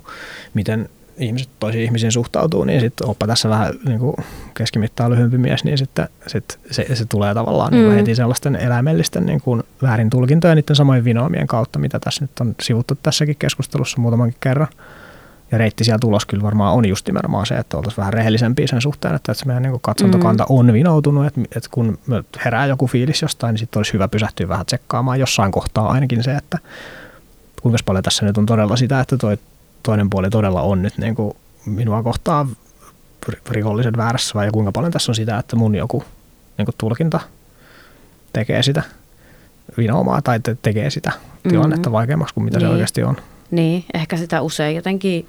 miten 0.53 0.89
ihmiset 1.17 1.49
toisiin 1.59 1.84
ihmisiin 1.84 2.11
suhtautuu, 2.11 2.63
niin 2.63 2.81
sitten 2.81 3.07
oppa 3.07 3.27
tässä 3.27 3.49
vähän 3.49 3.73
niinku 3.85 4.15
keskimittaa 4.53 5.09
lyhyempi 5.09 5.38
mies, 5.38 5.63
niin 5.63 5.77
sitten 5.77 6.07
sit 6.27 6.59
se, 6.72 6.95
se 6.95 7.05
tulee 7.05 7.34
tavallaan 7.34 7.73
mm. 7.73 7.77
Mm. 7.77 7.81
niinku 7.81 7.97
heti 7.97 8.15
sellaisten 8.15 8.55
eläimellisten 8.55 9.26
niinku 9.26 9.63
väärin 9.81 10.09
tulkintoja 10.09 10.55
niiden 10.55 10.76
samojen 10.76 11.03
vinoomien 11.05 11.47
kautta, 11.47 11.80
mitä 11.80 11.99
tässä 11.99 12.23
nyt 12.23 12.39
on 12.39 12.55
sivuttu 12.61 12.97
tässäkin 13.03 13.35
keskustelussa 13.39 14.01
muutamankin 14.01 14.38
kerran. 14.39 14.67
Ja 15.51 15.57
reittisiä 15.57 15.97
tulos 15.99 16.26
kyllä 16.26 16.43
varmaan 16.43 16.73
on 16.73 16.85
just 16.85 17.07
nimenomaan 17.07 17.45
se, 17.45 17.55
että 17.55 17.77
oltaisiin 17.77 17.97
vähän 17.97 18.13
rehellisempiä 18.13 18.67
sen 18.67 18.81
suhteen, 18.81 19.15
että, 19.15 19.31
että 19.31 19.39
se 19.39 19.45
meidän 19.45 19.63
niin 19.63 19.80
katsontokanta 19.81 20.43
mm. 20.43 20.55
on 20.55 20.73
vinoutunut, 20.73 21.26
että, 21.26 21.41
että 21.55 21.69
kun 21.72 21.97
herää 22.45 22.65
joku 22.65 22.88
fiilis 22.88 23.22
jostain, 23.22 23.53
niin 23.53 23.59
sitten 23.59 23.80
olisi 23.80 23.93
hyvä 23.93 24.07
pysähtyä 24.07 24.47
vähän 24.47 24.65
tsekkaamaan 24.65 25.19
jossain 25.19 25.51
kohtaa 25.51 25.91
ainakin 25.91 26.23
se, 26.23 26.35
että 26.35 26.57
kuinka 27.61 27.80
paljon 27.85 28.03
tässä 28.03 28.26
nyt 28.26 28.38
on 28.38 28.45
todella 28.45 28.76
sitä, 28.76 28.99
että 28.99 29.17
toi 29.17 29.38
toinen 29.84 30.09
puoli 30.09 30.30
todella 30.30 30.61
on 30.61 30.81
nyt 30.81 30.97
niin 30.97 31.15
kuin 31.15 31.34
minua 31.65 32.03
kohtaan 32.03 32.47
ri- 33.31 33.39
rikollisen 33.49 33.97
väärässä 33.97 34.34
vai 34.34 34.49
kuinka 34.53 34.72
paljon 34.72 34.91
tässä 34.91 35.11
on 35.11 35.15
sitä, 35.15 35.38
että 35.38 35.55
mun 35.55 35.76
joku 35.76 36.03
niin 36.57 36.65
kuin 36.65 36.76
tulkinta 36.77 37.19
tekee 38.34 38.63
sitä 38.63 38.84
vinoumaa 39.77 40.22
tai 40.22 40.39
te- 40.39 40.57
tekee 40.61 40.89
sitä 40.89 41.11
tilannetta 41.49 41.89
Mhm. 41.89 41.93
vaikeammaksi 41.93 42.34
kuin 42.34 42.43
mitä 42.43 42.59
se 42.59 42.65
Niin. 42.65 42.73
oikeasti 42.73 43.03
on. 43.03 43.17
Niin, 43.51 43.85
ehkä 43.93 44.17
sitä 44.17 44.41
usein 44.41 44.76
jotenkin 44.76 45.27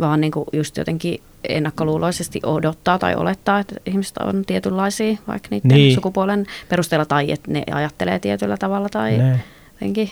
vaan 0.00 0.20
niin 0.20 0.30
kuin 0.32 0.44
just 0.52 0.76
jotenkin 0.76 1.20
ennakkoluuloisesti 1.48 2.40
odottaa 2.46 2.98
tai 2.98 3.14
olettaa, 3.14 3.58
että 3.58 3.74
ihmiset 3.86 4.16
on 4.18 4.44
tietynlaisia 4.46 5.16
vaikka 5.28 5.48
niiden 5.50 5.68
Niin. 5.68 5.76
niin. 5.76 5.94
sukupuolen 5.94 6.46
perusteella 6.68 7.04
tai 7.06 7.32
että 7.32 7.50
ne 7.52 7.62
ajattelee 7.72 8.18
tietyllä 8.18 8.56
tavalla 8.56 8.88
tai 8.88 9.18
Ne. 9.18 9.40
jotenkin. 9.72 10.10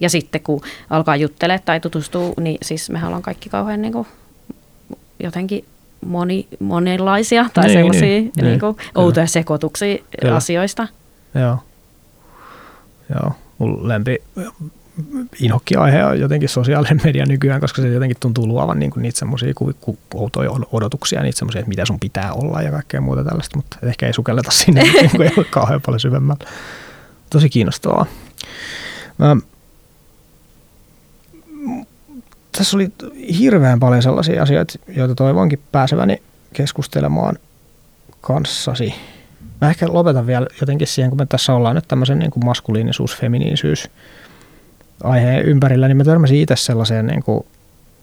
Ja 0.00 0.10
sitten 0.10 0.40
kun 0.40 0.60
alkaa 0.90 1.16
juttelemaan 1.16 1.62
tai 1.64 1.80
tutustuu, 1.80 2.34
niin 2.40 2.58
siis 2.62 2.90
mehän 2.90 3.06
ollaan 3.06 3.22
kaikki 3.22 3.48
kauhean 3.48 3.82
niin 3.82 3.92
kuin 3.92 4.06
jotenkin 5.22 5.64
moni, 6.06 6.48
monenlaisia 6.58 7.46
tai 7.54 7.64
Niin, 7.66 7.72
sellaisia 7.78 8.00
niin, 8.08 8.22
niin, 8.24 8.32
niin, 8.36 8.44
niin 8.46 8.60
kuin 8.60 8.74
kyllä. 8.74 8.90
outoja 8.94 9.26
sekoituksia 9.26 9.98
Kyllä. 10.20 10.36
asioista. 10.36 10.88
Joo. 11.34 11.58
Joo, 13.14 13.32
mun 13.58 13.88
lempi 13.88 14.16
inhokki-aihe 15.40 16.04
on 16.04 16.20
jotenkin 16.20 16.48
sosiaalinen 16.48 17.00
media 17.04 17.26
nykyään, 17.26 17.60
koska 17.60 17.82
se 17.82 17.88
jotenkin 17.88 18.16
tuntuu 18.20 18.46
luovan 18.46 18.78
niin 18.78 18.90
kuin 18.90 19.02
niitä 19.02 19.18
semmoisia 19.18 19.54
outoja 20.14 20.50
odotuksia, 20.72 21.22
niitä 21.22 21.38
semmoisia, 21.38 21.58
että 21.58 21.68
mitä 21.68 21.86
sun 21.86 22.00
pitää 22.00 22.32
olla 22.32 22.62
ja 22.62 22.70
kaikkea 22.70 23.00
muuta 23.00 23.24
tällaista, 23.24 23.56
mutta 23.56 23.78
ehkä 23.82 24.06
ei 24.06 24.12
sukelleta 24.12 24.50
sinne 24.50 24.82
niin 24.92 25.10
kuin 25.10 25.22
ei 25.22 25.32
ole 25.36 25.46
kauhean 25.50 25.80
paljon 25.86 26.00
syvemmällä. 26.00 26.46
Tosi 27.30 27.48
kiinnostavaa. 27.48 28.06
Mä, 29.18 29.36
tässä 32.58 32.76
oli 32.76 32.92
hirveän 33.38 33.80
paljon 33.80 34.02
sellaisia 34.02 34.42
asioita, 34.42 34.78
joita 34.88 35.14
toivonkin 35.14 35.60
pääseväni 35.72 36.22
keskustelemaan 36.52 37.38
kanssasi. 38.20 38.94
Mä 39.60 39.70
ehkä 39.70 39.86
lopetan 39.88 40.26
vielä 40.26 40.46
jotenkin 40.60 40.86
siihen, 40.86 41.10
kun 41.10 41.18
me 41.18 41.26
tässä 41.26 41.54
ollaan 41.54 41.74
nyt 41.74 41.88
tämmöisen 41.88 42.18
niin 42.18 42.30
kuin 42.30 42.44
maskuliinisuus, 42.44 43.16
feminiinisyys 43.16 43.90
aiheen 45.04 45.44
ympärillä, 45.44 45.88
niin 45.88 45.96
mä 45.96 46.04
törmäsin 46.04 46.36
itse 46.36 46.56
sellaiseen, 46.56 47.06
niin 47.06 47.22
kuin, 47.22 47.46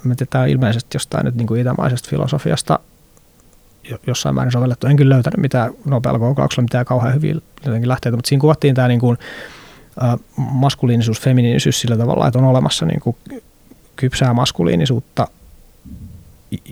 mä 0.04 0.16
tiedän, 0.16 0.30
tämä 0.30 0.44
on 0.44 0.50
ilmeisesti 0.50 0.96
jostain 0.96 1.26
nyt 1.26 1.36
niin 1.36 1.48
kuin 1.48 1.62
itämaisesta 1.62 2.10
filosofiasta 2.10 2.80
jo- 3.90 4.00
jossain 4.08 4.36
määrin 4.36 4.52
sovellettu. 4.52 4.88
En 4.88 4.96
kyllä 4.96 5.16
löytänyt 5.16 5.38
mitään 5.38 5.72
nopealla 5.86 6.20
googlauksella 6.20 6.64
mitään 6.64 6.86
kauhean 6.86 7.14
hyvin 7.14 7.42
jotenkin 7.66 7.90
lähteitä, 7.90 8.18
mutta 8.18 8.30
siinä 8.30 8.42
kuvattiin 8.42 8.76
tämä 8.76 8.88
niin 8.88 9.00
kuin, 9.00 9.18
maskuliinisuus, 10.38 11.22
feminiinisyys 11.22 11.82
sillä 11.82 11.98
tavalla, 11.98 12.28
että 12.28 12.40
on 12.40 12.46
olemassa 12.46 12.86
niin 12.86 13.00
kuin 13.00 13.16
kypsää 13.96 14.34
maskuliinisuutta 14.34 15.28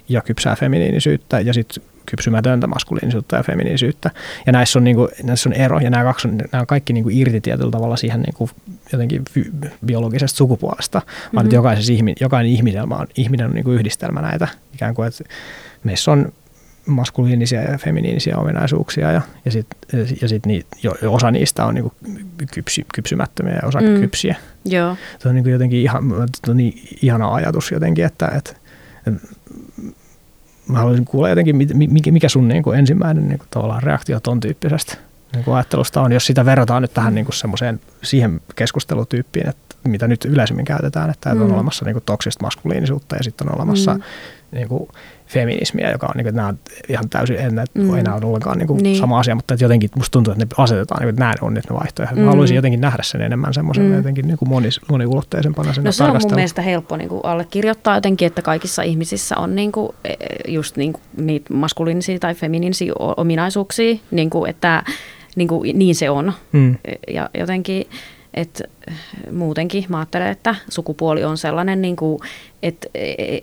ja 0.09 0.21
kypsää 0.21 0.55
feminiinisyyttä 0.55 1.39
ja 1.39 1.53
sitten 1.53 1.83
kypsymätöntä 2.05 2.67
maskuliinisuutta 2.67 3.35
ja 3.35 3.43
feminiinisyyttä. 3.43 4.11
Ja 4.45 4.51
näissä 4.51 4.79
on, 4.79 4.83
niin 4.83 4.95
kuin, 4.95 5.09
näissä 5.23 5.49
on 5.49 5.53
ero, 5.53 5.79
ja 5.79 5.89
nämä, 5.89 6.03
kaksi 6.03 6.27
on, 6.27 6.37
nämä 6.37 6.61
on 6.61 6.67
kaikki 6.67 6.93
niin 6.93 7.03
kuin 7.03 7.17
irti 7.17 7.41
tietyllä 7.41 7.71
tavalla 7.71 7.95
siihen 7.95 8.21
niin 8.21 8.33
kuin 8.33 8.49
jotenkin 8.91 9.23
biologisesta 9.85 10.37
sukupuolesta, 10.37 11.01
vaan 11.01 11.11
mm-hmm. 11.11 11.45
että 11.45 11.55
jokaisessa 11.55 11.93
ihmi, 11.93 12.15
jokainen 12.21 12.51
ihminen 12.51 12.93
on, 12.93 13.07
ihminen 13.17 13.47
on 13.47 13.53
niin 13.53 13.63
kuin 13.63 13.75
yhdistelmä 13.75 14.21
näitä, 14.21 14.47
ikään 14.73 14.95
kuin, 14.95 15.07
että 15.07 15.23
meissä 15.83 16.11
on 16.11 16.33
maskuliinisia 16.85 17.61
ja 17.61 17.77
feminiinisiä 17.77 18.37
ominaisuuksia, 18.37 19.11
ja, 19.11 19.21
ja 19.45 19.51
sitten 19.51 20.07
ja 20.21 20.27
sit 20.27 20.45
niitä, 20.45 20.67
jo, 20.83 20.95
osa 21.07 21.31
niistä 21.31 21.65
on 21.65 21.73
niin 21.73 21.83
kuin 21.83 22.17
kypsy, 22.53 22.85
kypsymättömiä 22.95 23.53
ja 23.61 23.67
osa 23.67 23.81
mm. 23.81 23.99
Kypsiä. 23.99 24.35
Joo. 24.65 24.97
Se 25.19 25.29
on 25.29 25.35
niin 25.35 25.43
kuin 25.43 25.53
jotenkin 25.53 25.79
ihan, 25.79 26.03
on 26.47 26.57
niin 26.57 26.73
ihana 27.01 27.33
ajatus 27.33 27.71
jotenkin, 27.71 28.05
että, 28.05 28.27
että 28.27 28.53
mä 30.67 30.77
haluaisin 30.77 31.05
kuulla 31.05 31.29
jotenkin, 31.29 31.55
mikä, 32.11 32.29
sun 32.29 32.47
niin 32.47 32.63
kuin 32.63 32.79
ensimmäinen 32.79 33.27
niin 33.27 33.39
kuin 33.39 33.47
tavallaan 33.51 33.83
reaktio 33.83 34.19
ton 34.19 34.39
tyyppisestä 34.39 34.97
niin 35.33 35.43
kuin 35.45 35.55
ajattelusta 35.55 36.01
on, 36.01 36.11
jos 36.11 36.25
sitä 36.25 36.45
verrataan 36.45 36.81
nyt 36.81 36.93
tähän 36.93 37.15
niin 37.15 37.25
kuin 37.25 37.35
semmoiseen 37.35 37.79
siihen 38.03 38.41
keskustelutyyppiin, 38.55 39.49
että 39.49 39.75
mitä 39.83 40.07
nyt 40.07 40.25
yleisemmin 40.25 40.65
käytetään, 40.65 41.09
että 41.09 41.35
mm. 41.35 41.41
on 41.41 41.47
Mm. 41.47 41.53
olemassa 41.53 41.85
niin 41.85 41.93
kuin 41.93 42.03
toksista 42.05 42.45
maskuliinisuutta 42.45 43.15
ja 43.15 43.23
sitten 43.23 43.49
on 43.49 43.55
olemassa 43.55 43.93
mm. 43.93 43.99
Mm. 43.99 44.03
niin 44.51 44.67
kuin 44.67 44.89
feminismiä, 45.27 45.91
joka 45.91 46.07
on, 46.07 46.13
niin 46.15 46.25
kuin, 46.25 46.35
nämä 46.35 46.47
on 46.47 46.59
ihan 46.89 47.09
täysin, 47.09 47.37
en 47.37 47.53
mm. 47.73 47.95
Enää 47.97 48.15
ole 48.15 48.25
ollenkaan 48.25 48.57
niin 48.57 48.67
kuin 48.67 48.83
Niin. 48.83 48.97
sama 48.97 49.19
asia, 49.19 49.35
mutta 49.35 49.53
että 49.53 49.65
jotenkin 49.65 49.89
musta 49.95 50.11
tuntuu, 50.11 50.31
että 50.31 50.45
ne 50.45 50.63
asetetaan, 50.63 50.99
niin 50.99 51.05
kuin, 51.05 51.09
että 51.09 51.19
nämä 51.19 51.33
on 51.41 51.53
nyt 51.53 51.69
ne 51.69 51.75
vaihtoehdot. 51.75 52.19
Mm. 52.19 52.25
haluaisin 52.25 52.55
jotenkin 52.55 52.81
nähdä 52.81 53.03
sen 53.03 53.21
enemmän 53.21 53.53
semmoisen 53.53 53.83
mm. 53.83 53.95
Jotenkin 53.95 54.27
niin 54.27 54.37
kuin 54.37 54.49
monis, 54.49 54.81
moniulotteisempana 54.89 55.73
sen 55.73 55.83
No 55.83 55.91
se 55.91 56.03
on 56.03 56.17
mun 56.21 56.35
mielestä 56.35 56.61
helppo 56.61 56.97
niin 56.97 57.09
kuin 57.09 57.21
allekirjoittaa 57.23 57.95
jotenkin, 57.95 58.25
että 58.25 58.41
kaikissa 58.41 58.81
ihmisissä 58.81 59.37
on 59.37 59.55
niin 59.55 59.71
kuin, 59.71 59.89
just 60.47 60.77
niin 60.77 60.93
kuin, 60.93 61.03
niitä 61.17 61.53
maskuliinisia 61.53 62.19
tai 62.19 62.35
feminiinisiä 62.35 62.93
ominaisuuksia, 63.17 63.95
niin 64.11 64.29
kuin, 64.29 64.49
että 64.49 64.83
niin, 65.35 65.47
kuin, 65.47 65.79
niin 65.79 65.95
se 65.95 66.09
on. 66.09 66.33
Mm. 66.51 66.75
Ja 67.13 67.29
jotenkin, 67.39 67.87
että 68.35 68.63
muutenkin 69.31 69.85
mä 69.89 69.97
ajattelen, 69.97 70.27
että 70.27 70.55
sukupuoli 70.69 71.23
on 71.23 71.37
sellainen, 71.37 71.81
niin 71.81 71.95
kuin, 71.95 72.19
että 72.63 72.87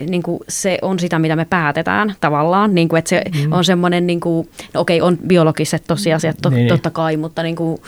niin 0.09 0.23
kuin 0.23 0.41
se 0.49 0.79
on 0.83 0.99
sitä, 0.99 1.19
mitä 1.19 1.37
me 1.37 1.45
päätetään 1.45 2.15
tavallaan. 2.21 2.75
Niin 2.75 2.89
kuin, 2.89 2.99
että 2.99 3.09
se 3.09 3.23
mm. 3.35 3.53
on 3.53 3.65
semmoinen, 3.65 4.07
niin 4.07 4.21
kuin, 4.21 4.49
no 4.75 4.81
okei, 4.81 5.01
on 5.01 5.19
biologiset 5.27 5.85
tosiasiat 5.89 6.37
to, 6.43 6.51
niin. 6.51 6.69
totta 6.69 6.91
kai, 6.91 7.17
mutta 7.17 7.43
niin 7.43 7.57
kuin, 7.57 7.79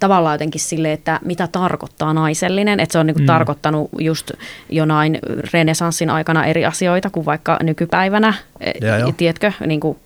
tavallaan 0.00 0.34
jotenkin 0.34 0.60
sille, 0.60 0.92
että 0.92 1.20
mitä 1.24 1.48
tarkoittaa 1.52 2.14
naisellinen. 2.14 2.80
Että 2.80 2.92
se 2.92 2.98
on 2.98 3.06
niin 3.06 3.14
kuin 3.14 3.22
mm. 3.22 3.26
tarkoittanut 3.26 3.90
just 3.98 4.30
jonain 4.70 5.18
renesanssin 5.52 6.10
aikana 6.10 6.46
eri 6.46 6.64
asioita 6.64 7.10
kuin 7.10 7.26
vaikka 7.26 7.58
nykypäivänä. 7.62 8.34
E, 8.60 8.70
ja 8.86 9.12
Tiedätkö, 9.16 9.52
niin 9.66 9.80
kuin 9.80 9.98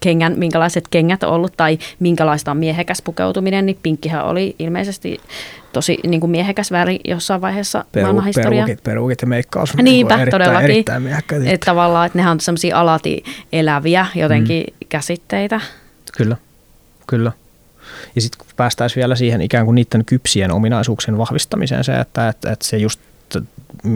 kengän, 0.00 0.34
minkälaiset 0.36 0.88
kengät 0.88 1.22
on 1.22 1.32
ollut 1.32 1.52
tai 1.56 1.78
minkälaista 1.98 2.50
on 2.50 2.56
miehekäs 2.56 3.02
pukeutuminen, 3.02 3.66
niin 3.66 3.78
pinkkihän 3.82 4.24
oli 4.24 4.56
ilmeisesti 4.58 5.20
tosi 5.72 5.98
niin 6.06 6.20
kuin 6.20 6.30
miehekäs 6.30 6.70
väri 6.70 7.00
jossain 7.04 7.40
vaiheessa 7.40 7.84
Peru, 7.92 8.04
maailmanhistoriaa. 8.04 8.66
Perukit, 8.66 8.84
perukit 8.84 9.22
ja 9.22 9.26
meikkaus 9.26 9.74
on 9.78 9.84
Niinpä, 9.84 10.14
niin 10.14 10.22
erittäin, 10.22 10.42
todellakin. 10.42 10.70
erittäin 10.70 11.06
Että 11.46 11.64
tavallaan, 11.64 12.06
että 12.06 12.18
nehän 12.18 12.32
on 12.32 12.40
sellaisia 12.40 12.80
alati 12.80 13.24
eläviä 13.52 14.06
jotenkin 14.14 14.64
mm. 14.66 14.86
käsitteitä. 14.88 15.60
Kyllä, 16.16 16.36
kyllä. 17.06 17.32
Ja 18.14 18.20
sitten 18.20 18.38
kun 18.38 18.46
päästäisiin 18.56 19.00
vielä 19.00 19.16
siihen 19.16 19.42
ikään 19.42 19.64
kuin 19.64 19.74
niiden 19.74 20.04
kypsien 20.04 20.52
ominaisuuksien 20.52 21.18
vahvistamiseen, 21.18 21.84
se, 21.84 21.92
että, 21.92 22.28
että, 22.28 22.52
että 22.52 22.66
se 22.66 22.76
just 22.76 23.00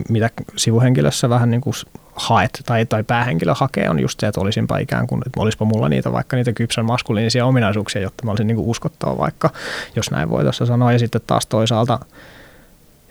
mitä 0.08 0.30
sivuhenkilössä 0.56 1.28
vähän 1.28 1.50
niin 1.50 1.60
kuin 1.60 1.74
haet 2.16 2.62
tai, 2.66 2.86
tai 2.86 3.04
päähenkilö 3.04 3.54
hakee, 3.54 3.90
on 3.90 4.00
just 4.00 4.20
se, 4.20 4.26
että 4.26 4.40
olisinpa 4.40 4.78
ikään 4.78 5.06
kuin, 5.06 5.22
että 5.26 5.40
olisipa 5.40 5.64
mulla 5.64 5.88
niitä 5.88 6.12
vaikka 6.12 6.36
niitä 6.36 6.52
kypsän 6.52 6.84
maskuliinisia 6.84 7.46
ominaisuuksia, 7.46 8.02
jotta 8.02 8.24
mä 8.24 8.30
olisin 8.30 8.46
niin 8.46 8.56
kuin 8.56 8.68
uskottava 8.68 9.18
vaikka, 9.18 9.50
jos 9.96 10.10
näin 10.10 10.30
voi 10.30 10.42
tuossa 10.42 10.66
sanoa. 10.66 10.92
Ja 10.92 10.98
sitten 10.98 11.20
taas 11.26 11.46
toisaalta 11.46 11.98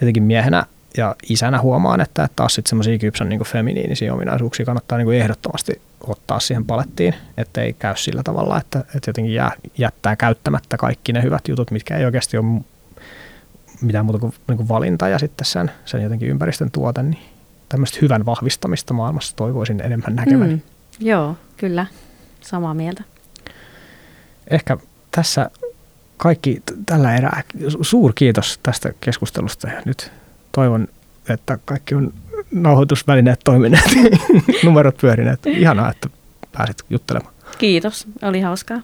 jotenkin 0.02 0.24
miehenä 0.24 0.66
ja 0.98 1.16
isänä 1.30 1.62
huomaan, 1.62 2.02
että 2.02 2.30
taas 2.36 2.56
sitten 2.56 2.70
semmoisia 2.70 2.98
kypsän 2.98 3.30
niin 3.30 3.44
feminiinisiä 3.44 4.14
ominaisuuksia 4.14 4.66
kannattaa 4.66 4.98
niin 4.98 5.06
kuin 5.06 5.18
ehdottomasti 5.18 5.82
ottaa 6.08 6.40
siihen 6.40 6.66
palettiin, 6.66 7.16
ettei 7.38 7.74
käy 7.74 7.96
sillä 7.96 8.24
tavalla, 8.24 8.58
että, 8.58 8.80
että 8.80 9.10
jotenkin 9.10 9.34
jää, 9.34 9.52
jättää 9.78 10.16
käyttämättä 10.16 10.78
kaikki 10.78 11.14
ne 11.14 11.24
hyvät 11.24 11.48
jutut, 11.48 11.72
mitkä 11.72 11.98
ei 11.98 12.06
oikeasti 12.06 12.38
ole 12.38 12.62
mitään 13.82 14.06
muuta 14.06 14.20
kuin, 14.20 14.34
niin 14.48 14.58
kuin 14.58 14.70
valinta 14.70 15.08
ja 15.08 15.20
sitten 15.20 15.46
sen, 15.46 15.72
sen 15.86 16.02
jotenkin 16.04 16.30
ympäristön 16.30 16.72
tuote, 16.72 17.04
niin 17.04 17.24
tämmöistä 17.70 17.98
hyvän 18.02 18.26
vahvistamista 18.26 18.94
maailmassa 18.94 19.36
toivoisin 19.36 19.82
enemmän 19.82 20.16
näkevän. 20.16 20.50
Mm, 20.50 20.62
joo, 21.00 21.38
kyllä. 21.58 21.86
Samaa 22.42 22.74
mieltä. 22.74 23.04
Ehkä 24.50 24.78
tässä 25.12 25.50
kaikki 26.18 26.62
tällä 26.86 27.16
erää. 27.16 27.44
Suur 27.82 28.12
kiitos 28.16 28.60
tästä 28.64 28.94
keskustelusta 29.02 29.68
ja 29.68 29.82
nyt 29.86 30.12
toivon, 30.52 30.88
että 31.30 31.60
kaikki 31.66 31.96
on 31.96 32.14
nauhoitusvälineet 32.62 33.40
toimineet, 33.44 33.90
numerot 34.64 34.98
pyörineet. 34.98 35.46
Ihanaa, 35.46 35.92
että 35.92 36.10
pääsit 36.52 36.78
juttelemaan. 36.90 37.34
Kiitos, 37.58 38.08
oli 38.22 38.42
hauskaa. 38.42 38.82